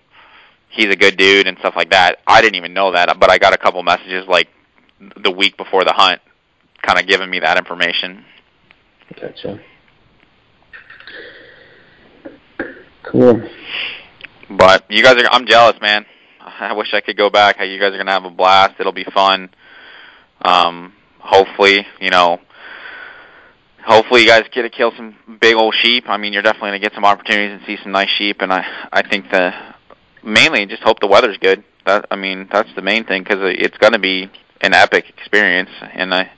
he's 0.70 0.86
a 0.86 0.97
good 0.97 1.16
dude 1.16 1.47
and 1.47 1.59
stuff 1.59 1.74
like 1.77 1.90
that. 1.90 2.19
I 2.27 2.40
didn't 2.40 2.56
even 2.56 2.74
know 2.74 2.93
that, 2.93 3.19
but 3.20 3.31
I 3.31 3.39
got 3.39 3.55
a 3.55 3.59
couple 3.59 3.82
messages 3.82 4.27
like 4.27 4.48
the 5.23 5.31
week 5.31 5.56
before 5.56 5.85
the 5.85 5.93
hunt, 5.93 6.20
kind 6.82 6.98
of 6.98 7.06
giving 7.06 7.31
me 7.31 7.40
that 7.40 7.59
information. 7.59 8.24
Gotcha. 9.20 9.61
Cool. 13.02 13.48
But 14.51 14.85
you 14.89 15.02
guys 15.02 15.15
are 15.16 15.27
I'm 15.31 15.47
jealous, 15.47 15.77
man. 15.81 16.06
I 16.40 16.73
wish 16.73 16.93
I 16.94 17.01
could 17.01 17.16
go 17.16 17.31
back. 17.31 17.59
You 17.61 17.78
guys 17.78 17.89
are 17.89 17.97
going 17.97 18.06
to 18.06 18.12
have 18.12 18.24
a 18.24 18.31
blast. 18.31 18.74
It'll 18.78 18.93
be 18.93 19.05
fun. 19.05 19.51
Um 20.43 20.93
hopefully, 21.24 21.86
you 22.01 22.10
know, 22.10 22.38
hopefully 23.84 24.22
you 24.22 24.28
guys 24.28 24.44
get 24.52 24.62
to 24.62 24.70
kill 24.70 24.92
some 24.96 25.16
big 25.40 25.56
old 25.56 25.74
sheep. 25.74 26.05
I 26.06 26.16
mean, 26.16 26.32
you're 26.32 26.42
definitely 26.42 26.70
going 26.70 26.80
to 26.80 26.86
get 26.86 26.94
some 26.94 27.05
opportunities 27.05 27.52
and 27.52 27.62
see 27.66 27.82
some 27.82 27.92
nice 27.92 28.10
sheep 28.10 28.40
and 28.40 28.52
I 28.52 28.64
I 28.92 29.09
think 29.09 29.30
the 29.30 29.52
mainly 30.22 30.66
just 30.66 30.82
hope 30.82 31.01
the 31.01 31.06
weather's 31.06 31.38
good. 31.38 31.64
That 31.86 32.06
I 32.10 32.16
mean, 32.16 32.48
that's 32.52 32.72
the 32.76 32.82
main 32.82 33.05
thing 33.05 33.24
cuz 33.24 33.38
it's 33.40 33.76
going 33.78 33.94
to 33.94 33.98
be 33.98 34.30
an 34.60 34.74
epic 34.74 35.09
experience 35.09 35.70
and 35.94 36.14
I 36.14 36.30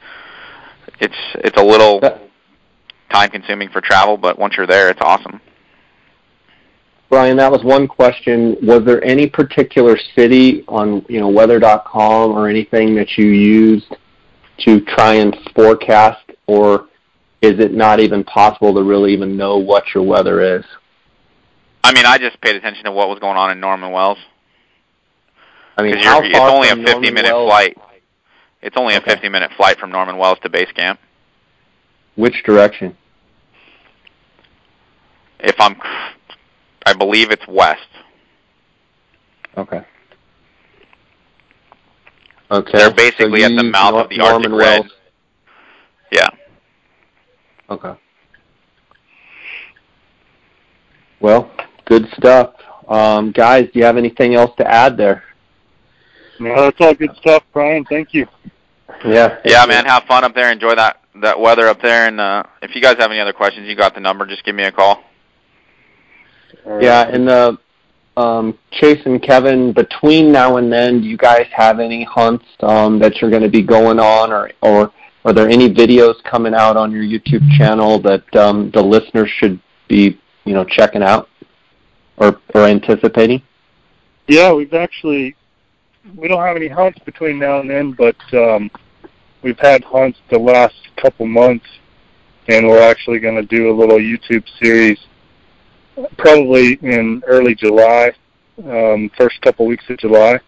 it's 1.01 1.15
it's 1.35 1.61
a 1.61 1.65
little 1.65 2.01
time 3.11 3.31
consuming 3.31 3.69
for 3.69 3.81
travel, 3.81 4.17
but 4.17 4.39
once 4.39 4.57
you're 4.57 4.67
there, 4.67 4.89
it's 4.89 5.01
awesome. 5.03 5.41
Brian, 7.09 7.37
that 7.37 7.53
was 7.53 7.63
one 7.63 7.87
question. 7.87 8.57
Was 8.63 8.85
there 8.85 9.03
any 9.05 9.29
particular 9.29 9.97
city 10.17 10.65
on 10.67 11.05
you 11.09 11.21
know 11.21 11.29
weather.com 11.29 12.33
or 12.33 12.49
anything 12.49 12.95
that 12.97 13.17
you 13.17 13.27
used 13.27 13.95
to 14.59 14.81
try 14.81 15.15
and 15.15 15.37
forecast, 15.55 16.31
or 16.47 16.89
is 17.43 17.59
it 17.61 17.73
not 17.73 18.01
even 18.01 18.25
possible 18.25 18.75
to 18.75 18.83
really 18.83 19.13
even 19.13 19.37
know 19.37 19.59
what 19.59 19.85
your 19.95 20.03
weather 20.03 20.41
is? 20.59 20.65
I 21.85 21.93
mean, 21.93 22.07
I 22.07 22.19
just 22.19 22.41
paid 22.41 22.57
attention 22.57 22.85
to 22.85 22.93
what 22.93 23.09
was 23.09 23.19
going 23.19 23.37
on 23.37 23.51
in 23.51 23.61
Norman 23.61 23.93
Wells. 23.93 24.19
I 25.77 25.83
mean, 25.83 25.97
how 25.99 26.21
it's 26.23 26.37
far 26.37 26.51
only 26.51 26.69
a 26.69 26.73
from 26.73 26.81
50 26.85 26.93
Norman 26.93 27.15
minute 27.15 27.33
Wells- 27.33 27.49
flight. 27.51 27.79
It's 28.63 28.77
only 28.77 28.97
Okay. 28.97 29.05
a 29.13 29.15
50 29.15 29.29
minute 29.29 29.51
flight 29.57 29.79
from 29.79 29.91
Norman 29.91 30.17
Wells 30.17 30.39
to 30.43 30.49
base 30.49 30.73
camp. 30.73 30.99
Which 32.17 32.43
direction? 32.45 32.97
If 35.39 35.55
I'm, 35.61 35.77
I 36.87 36.95
believe 36.95 37.31
it's 37.31 37.47
west. 37.47 37.87
Okay. 39.57 39.83
Okay. 42.51 42.79
They're 42.79 42.95
basically 42.95 43.41
so 43.41 43.47
at 43.47 43.57
the 43.57 43.65
mouth 43.65 43.93
Nor- 43.93 44.03
of 44.03 44.09
the 44.09 44.21
Arctic 44.21 44.51
Norman 44.51 44.55
Red. 44.55 44.83
Yeah. 46.13 46.29
Okay. 47.69 47.95
Well, 51.21 51.51
good 51.87 52.07
stuff. 52.17 52.55
Um, 52.89 53.33
guys, 53.33 53.65
do 53.73 53.81
you 53.81 53.85
have 53.85 53.97
anything 53.97 54.35
else 54.35 54.55
to 54.59 54.67
add 54.67 54.97
there? 54.97 55.25
No, 56.39 56.55
that's 56.63 56.77
all 56.81 56.95
good 56.95 57.17
stuff, 57.17 57.43
Brian. 57.53 57.85
Thank 57.87 58.15
you. 58.15 58.27
Yeah. 59.05 59.39
Yeah, 59.45 59.65
man. 59.67 59.85
Have 59.87 60.05
fun 60.05 60.23
up 60.23 60.35
there. 60.35 60.53
Enjoy 60.53 60.75
that 60.75 61.01
that 61.23 61.41
weather 61.41 61.67
up 61.67 61.81
there. 61.83 62.07
And 62.07 62.21
uh, 62.21 62.45
if 62.63 62.75
you 62.75 62.83
guys 62.83 62.97
have 62.99 63.11
any 63.11 63.21
other 63.21 63.33
questions, 63.33 63.67
you 63.67 63.75
got 63.75 63.95
the 63.95 64.01
number. 64.01 64.27
Just 64.27 64.45
give 64.45 64.55
me 64.55 64.65
a 64.65 64.73
call. 64.73 65.03
Yeah, 66.81 67.09
and 67.09 67.27
the 67.27 67.59
um, 68.17 68.59
Chase 68.71 69.01
and 69.05 69.23
Kevin, 69.23 69.73
between 69.73 70.33
now 70.33 70.57
and 70.57 70.73
then, 70.73 71.03
do 71.03 71.07
you 71.07 71.17
guys 71.17 71.47
have 71.53 71.81
any 71.81 72.03
hunts 72.05 72.47
um, 72.61 72.99
that 72.99 73.21
you're 73.21 73.31
going 73.31 73.43
to 73.43 73.49
be 73.49 73.63
going 73.63 73.99
on, 73.99 74.33
or 74.33 74.51
or 74.63 74.93
are 75.25 75.33
there 75.33 75.49
any 75.49 75.69
videos 75.69 76.23
coming 76.25 76.55
out 76.55 76.77
on 76.77 76.91
your 76.93 77.03
YouTube 77.03 77.47
channel 77.59 77.99
that 78.01 78.37
um, 78.37 78.71
the 78.71 78.83
listeners 78.83 79.29
should 79.29 79.61
be, 79.89 80.19
you 80.45 80.55
know, 80.55 80.65
checking 80.65 81.03
out 81.03 81.29
or 82.17 82.41
or 82.55 82.65
anticipating? 82.65 83.43
Yeah, 84.29 84.53
we've 84.53 84.75
actually 84.75 85.37
we 86.17 86.29
don't 86.29 86.43
have 86.43 86.57
any 86.57 86.69
hunts 86.69 86.99
between 87.01 87.39
now 87.39 87.61
and 87.61 87.69
then, 87.69 87.93
but 87.93 88.17
um, 88.33 88.71
we've 89.43 89.59
had 89.59 89.85
hunts 89.85 90.19
the 90.31 90.39
last 90.39 90.77
couple 90.97 91.27
months, 91.27 91.67
and 92.49 92.67
we're 92.67 92.83
actually 92.83 93.19
going 93.19 93.37
to 93.37 93.43
do 93.43 93.71
a 93.71 93.75
little 93.75 93.99
YouTube 93.99 94.45
series 94.63 94.99
probably 96.19 96.79
in 96.83 97.23
early 97.27 97.55
July, 97.55 98.13
um, 98.65 99.11
first 99.17 99.41
couple 99.43 99.67
weeks 99.67 99.85
of 99.89 99.99
July. 99.99 100.39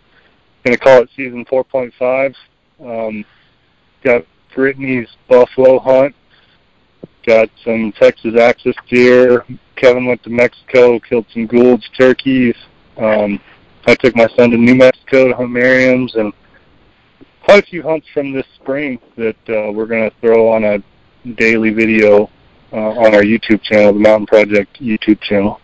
Going 0.65 0.77
to 0.77 0.79
call 0.79 1.03
it 1.03 1.11
season 1.17 1.45
4.5. 1.45 2.35
Um, 2.81 3.25
got 4.03 4.25
Brittany's 4.55 5.09
buffalo 5.29 5.79
hunt. 5.79 6.15
Got 7.27 7.51
some 7.65 7.93
Texas 7.93 8.35
axis 8.39 8.75
deer. 8.89 9.45
Kevin 9.77 10.07
went 10.07 10.23
to 10.25 10.31
Mexico, 10.31 10.99
killed 10.99 11.27
some 11.33 11.47
Gould's 11.47 11.89
turkeys. 11.97 12.57
Um, 12.97 13.41
I 13.87 13.95
took 13.95 14.17
my 14.17 14.27
son 14.37 14.51
to 14.51 14.57
New 14.57 14.75
Mexico 14.75 15.29
to 15.29 15.35
hunt 15.35 15.51
Merriam's 15.51 16.15
and 16.17 16.33
quite 17.45 17.65
a 17.65 17.67
few 17.67 17.83
hunts 17.83 18.07
from 18.13 18.33
this 18.33 18.47
spring 18.57 18.99
that 19.17 19.37
uh, 19.49 19.73
we're 19.73 19.87
going 19.87 20.11
to 20.11 20.17
throw 20.21 20.53
on 20.53 20.65
a 20.65 20.83
daily 21.35 21.71
video 21.71 22.29
uh, 22.73 22.77
on 22.77 23.15
our 23.15 23.23
YouTube 23.23 23.63
channel, 23.63 23.93
the 23.93 23.99
Mountain 23.99 24.27
Project 24.27 24.81
YouTube 24.81 25.21
channel. 25.21 25.61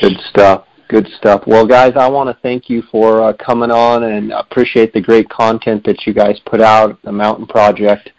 Good 0.00 0.18
stuff. 0.28 0.66
Good 0.88 1.08
stuff. 1.18 1.42
Well, 1.46 1.66
guys, 1.66 1.94
I 1.96 2.08
want 2.08 2.28
to 2.28 2.40
thank 2.42 2.70
you 2.70 2.82
for 2.92 3.22
uh, 3.22 3.32
coming 3.34 3.70
on 3.70 4.04
and 4.04 4.30
appreciate 4.32 4.92
the 4.92 5.00
great 5.00 5.28
content 5.28 5.84
that 5.84 6.06
you 6.06 6.14
guys 6.14 6.38
put 6.46 6.60
out, 6.60 7.00
the 7.02 7.10
Mountain 7.10 7.46
Project. 7.46 8.10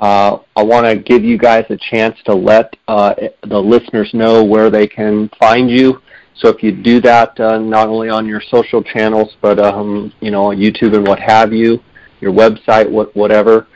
Uh, 0.00 0.38
I 0.54 0.62
want 0.62 0.86
to 0.86 0.96
give 0.96 1.24
you 1.24 1.36
guys 1.38 1.64
a 1.70 1.76
chance 1.76 2.16
to 2.24 2.34
let 2.34 2.74
uh, 2.88 3.14
the 3.42 3.58
listeners 3.58 4.10
know 4.14 4.44
where 4.44 4.70
they 4.70 4.86
can 4.86 5.30
find 5.38 5.70
you. 5.70 6.00
So 6.36 6.48
if 6.48 6.62
you 6.62 6.72
do 6.72 7.00
that, 7.00 7.38
uh, 7.40 7.58
not 7.58 7.88
only 7.88 8.08
on 8.08 8.26
your 8.26 8.42
social 8.50 8.82
channels, 8.82 9.36
but 9.40 9.58
um, 9.58 10.12
you 10.20 10.30
know, 10.30 10.50
on 10.50 10.56
YouTube 10.58 10.94
and 10.94 11.06
what 11.06 11.18
have 11.18 11.52
you, 11.52 11.82
your 12.20 12.32
website, 12.32 12.90
what, 12.90 13.14
whatever. 13.16 13.66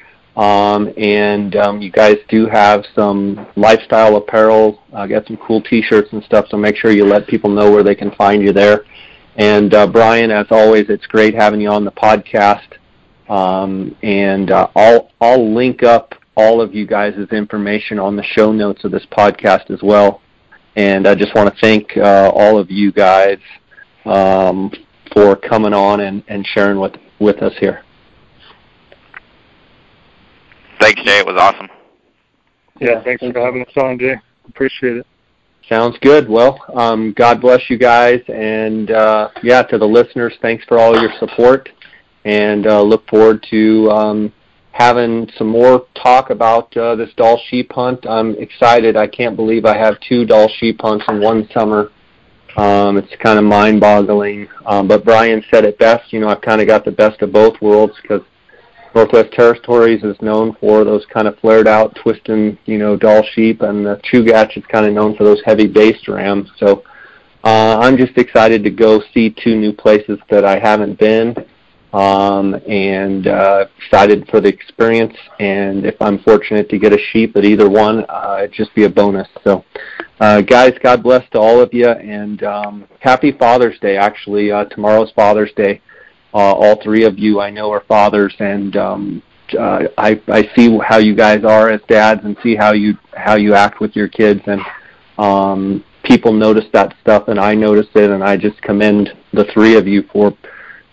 Um, 0.40 0.90
and 0.96 1.54
um, 1.56 1.82
you 1.82 1.90
guys 1.90 2.16
do 2.30 2.46
have 2.46 2.86
some 2.94 3.46
lifestyle 3.56 4.16
apparel. 4.16 4.82
Uh, 4.90 5.06
got 5.06 5.26
some 5.26 5.36
cool 5.36 5.60
T-shirts 5.60 6.08
and 6.12 6.24
stuff. 6.24 6.46
So 6.48 6.56
make 6.56 6.76
sure 6.76 6.92
you 6.92 7.04
let 7.04 7.26
people 7.26 7.50
know 7.50 7.70
where 7.70 7.82
they 7.82 7.94
can 7.94 8.10
find 8.12 8.42
you 8.42 8.50
there. 8.50 8.86
And 9.36 9.74
uh, 9.74 9.86
Brian, 9.86 10.30
as 10.30 10.46
always, 10.50 10.86
it's 10.88 11.06
great 11.06 11.34
having 11.34 11.60
you 11.60 11.68
on 11.68 11.84
the 11.84 11.90
podcast. 11.90 12.78
Um, 13.28 13.94
and 14.02 14.50
uh, 14.50 14.68
I'll 14.74 15.10
I'll 15.20 15.54
link 15.54 15.82
up 15.82 16.14
all 16.36 16.62
of 16.62 16.74
you 16.74 16.86
guys' 16.86 17.18
information 17.32 17.98
on 17.98 18.16
the 18.16 18.24
show 18.24 18.50
notes 18.50 18.82
of 18.84 18.92
this 18.92 19.04
podcast 19.12 19.70
as 19.70 19.82
well. 19.82 20.22
And 20.74 21.06
I 21.06 21.14
just 21.16 21.34
want 21.34 21.54
to 21.54 21.60
thank 21.60 21.98
uh, 21.98 22.32
all 22.34 22.58
of 22.58 22.70
you 22.70 22.92
guys 22.92 23.38
um, 24.06 24.72
for 25.12 25.36
coming 25.36 25.74
on 25.74 26.00
and, 26.00 26.24
and 26.28 26.46
sharing 26.46 26.80
with 26.80 26.94
with 27.18 27.42
us 27.42 27.52
here. 27.60 27.84
Thanks, 30.80 31.02
Jay. 31.02 31.18
It 31.18 31.26
was 31.26 31.36
awesome. 31.38 31.68
Yeah, 32.80 33.02
thanks 33.04 33.22
for 33.22 33.38
having 33.38 33.62
us 33.62 33.72
on, 33.76 33.98
Jay. 33.98 34.16
Appreciate 34.48 34.96
it. 34.96 35.06
Sounds 35.68 35.96
good. 36.00 36.28
Well, 36.28 36.58
um, 36.74 37.12
God 37.12 37.40
bless 37.40 37.68
you 37.68 37.78
guys, 37.78 38.20
and 38.28 38.90
uh, 38.90 39.28
yeah, 39.42 39.62
to 39.64 39.78
the 39.78 39.86
listeners, 39.86 40.32
thanks 40.42 40.64
for 40.64 40.78
all 40.78 41.00
your 41.00 41.12
support, 41.20 41.68
and 42.24 42.66
uh, 42.66 42.82
look 42.82 43.06
forward 43.08 43.46
to 43.50 43.88
um, 43.90 44.32
having 44.72 45.30
some 45.36 45.46
more 45.46 45.86
talk 45.94 46.30
about 46.30 46.74
uh, 46.76 46.96
this 46.96 47.10
Dall 47.16 47.40
sheep 47.48 47.70
hunt. 47.72 48.04
I'm 48.08 48.34
excited. 48.36 48.96
I 48.96 49.06
can't 49.06 49.36
believe 49.36 49.64
I 49.64 49.76
have 49.76 50.00
two 50.00 50.24
Dall 50.24 50.48
sheep 50.58 50.80
hunts 50.80 51.04
in 51.08 51.20
one 51.20 51.48
summer. 51.52 51.92
Um, 52.56 52.96
it's 52.96 53.14
kind 53.22 53.38
of 53.38 53.44
mind-boggling. 53.44 54.48
Um, 54.66 54.88
but 54.88 55.04
Brian 55.04 55.44
said 55.52 55.64
it 55.64 55.78
best. 55.78 56.12
You 56.12 56.20
know, 56.20 56.28
I've 56.28 56.40
kind 56.40 56.60
of 56.60 56.66
got 56.66 56.84
the 56.84 56.90
best 56.90 57.22
of 57.22 57.32
both 57.32 57.60
worlds 57.60 57.94
because 58.02 58.22
Northwest 58.94 59.32
Territories 59.32 60.02
is 60.02 60.16
known 60.20 60.56
for 60.60 60.84
those 60.84 61.06
kind 61.06 61.28
of 61.28 61.38
flared 61.38 61.68
out, 61.68 61.96
twisting, 62.02 62.58
you 62.66 62.78
know, 62.78 62.96
Dall 62.96 63.22
sheep, 63.34 63.62
and 63.62 63.86
the 63.86 64.00
Chugach 64.10 64.56
is 64.56 64.64
kind 64.66 64.86
of 64.86 64.92
known 64.92 65.16
for 65.16 65.24
those 65.24 65.40
heavy 65.44 65.66
based 65.66 66.08
rams. 66.08 66.50
So 66.58 66.84
uh, 67.44 67.78
I'm 67.78 67.96
just 67.96 68.18
excited 68.18 68.64
to 68.64 68.70
go 68.70 69.00
see 69.14 69.30
two 69.30 69.56
new 69.56 69.72
places 69.72 70.18
that 70.28 70.44
I 70.44 70.58
haven't 70.58 70.98
been, 70.98 71.34
um, 71.92 72.54
and 72.68 73.26
uh, 73.28 73.66
excited 73.78 74.28
for 74.28 74.40
the 74.40 74.48
experience. 74.48 75.16
And 75.38 75.86
if 75.86 75.94
I'm 76.02 76.18
fortunate 76.18 76.68
to 76.70 76.78
get 76.78 76.92
a 76.92 76.98
sheep 77.12 77.36
at 77.36 77.44
either 77.44 77.70
one, 77.70 78.04
uh, 78.08 78.38
it'd 78.40 78.52
just 78.52 78.74
be 78.74 78.84
a 78.84 78.90
bonus. 78.90 79.28
So, 79.44 79.64
uh, 80.18 80.42
guys, 80.42 80.72
God 80.82 81.02
bless 81.02 81.28
to 81.30 81.38
all 81.38 81.60
of 81.60 81.72
you, 81.72 81.88
and 81.88 82.42
um, 82.42 82.88
happy 82.98 83.32
Father's 83.32 83.78
Day. 83.78 83.96
Actually, 83.96 84.50
uh, 84.50 84.64
tomorrow's 84.64 85.12
Father's 85.12 85.52
Day. 85.56 85.80
Uh, 86.32 86.52
all 86.52 86.80
three 86.82 87.04
of 87.04 87.18
you 87.18 87.40
I 87.40 87.50
know 87.50 87.70
are 87.70 87.80
fathers, 87.80 88.34
and 88.38 88.76
um, 88.76 89.22
uh, 89.58 89.84
I 89.98 90.20
I 90.28 90.48
see 90.54 90.78
how 90.78 90.98
you 90.98 91.14
guys 91.14 91.44
are 91.44 91.70
as 91.70 91.80
dads, 91.88 92.24
and 92.24 92.36
see 92.42 92.54
how 92.54 92.72
you 92.72 92.96
how 93.14 93.36
you 93.36 93.54
act 93.54 93.80
with 93.80 93.96
your 93.96 94.08
kids, 94.08 94.40
and 94.46 94.60
um, 95.18 95.84
people 96.04 96.32
notice 96.32 96.66
that 96.72 96.94
stuff, 97.00 97.28
and 97.28 97.38
I 97.38 97.54
notice 97.54 97.88
it, 97.94 98.10
and 98.10 98.22
I 98.22 98.36
just 98.36 98.60
commend 98.62 99.16
the 99.32 99.44
three 99.52 99.76
of 99.76 99.86
you 99.86 100.04
for 100.12 100.36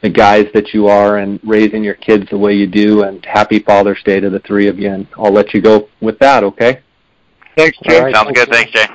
the 0.02 0.10
guys 0.10 0.46
that 0.54 0.74
you 0.74 0.88
are 0.88 1.18
and 1.18 1.40
raising 1.44 1.84
your 1.84 1.96
kids 1.96 2.30
the 2.30 2.38
way 2.38 2.54
you 2.54 2.68
do. 2.68 3.04
And 3.04 3.24
happy 3.26 3.60
Father's 3.60 4.02
Day 4.04 4.20
to 4.20 4.30
the 4.30 4.40
three 4.40 4.68
of 4.68 4.80
you. 4.80 4.92
And 4.92 5.08
I'll 5.18 5.34
let 5.34 5.54
you 5.54 5.62
go 5.62 5.90
with 6.02 6.20
that. 6.20 6.44
Okay. 6.44 6.82
Thanks, 7.56 7.78
Jay. 7.84 8.12
Sounds 8.14 8.32
good. 8.34 8.50
Thanks, 8.50 8.72
Jay. 8.72 8.88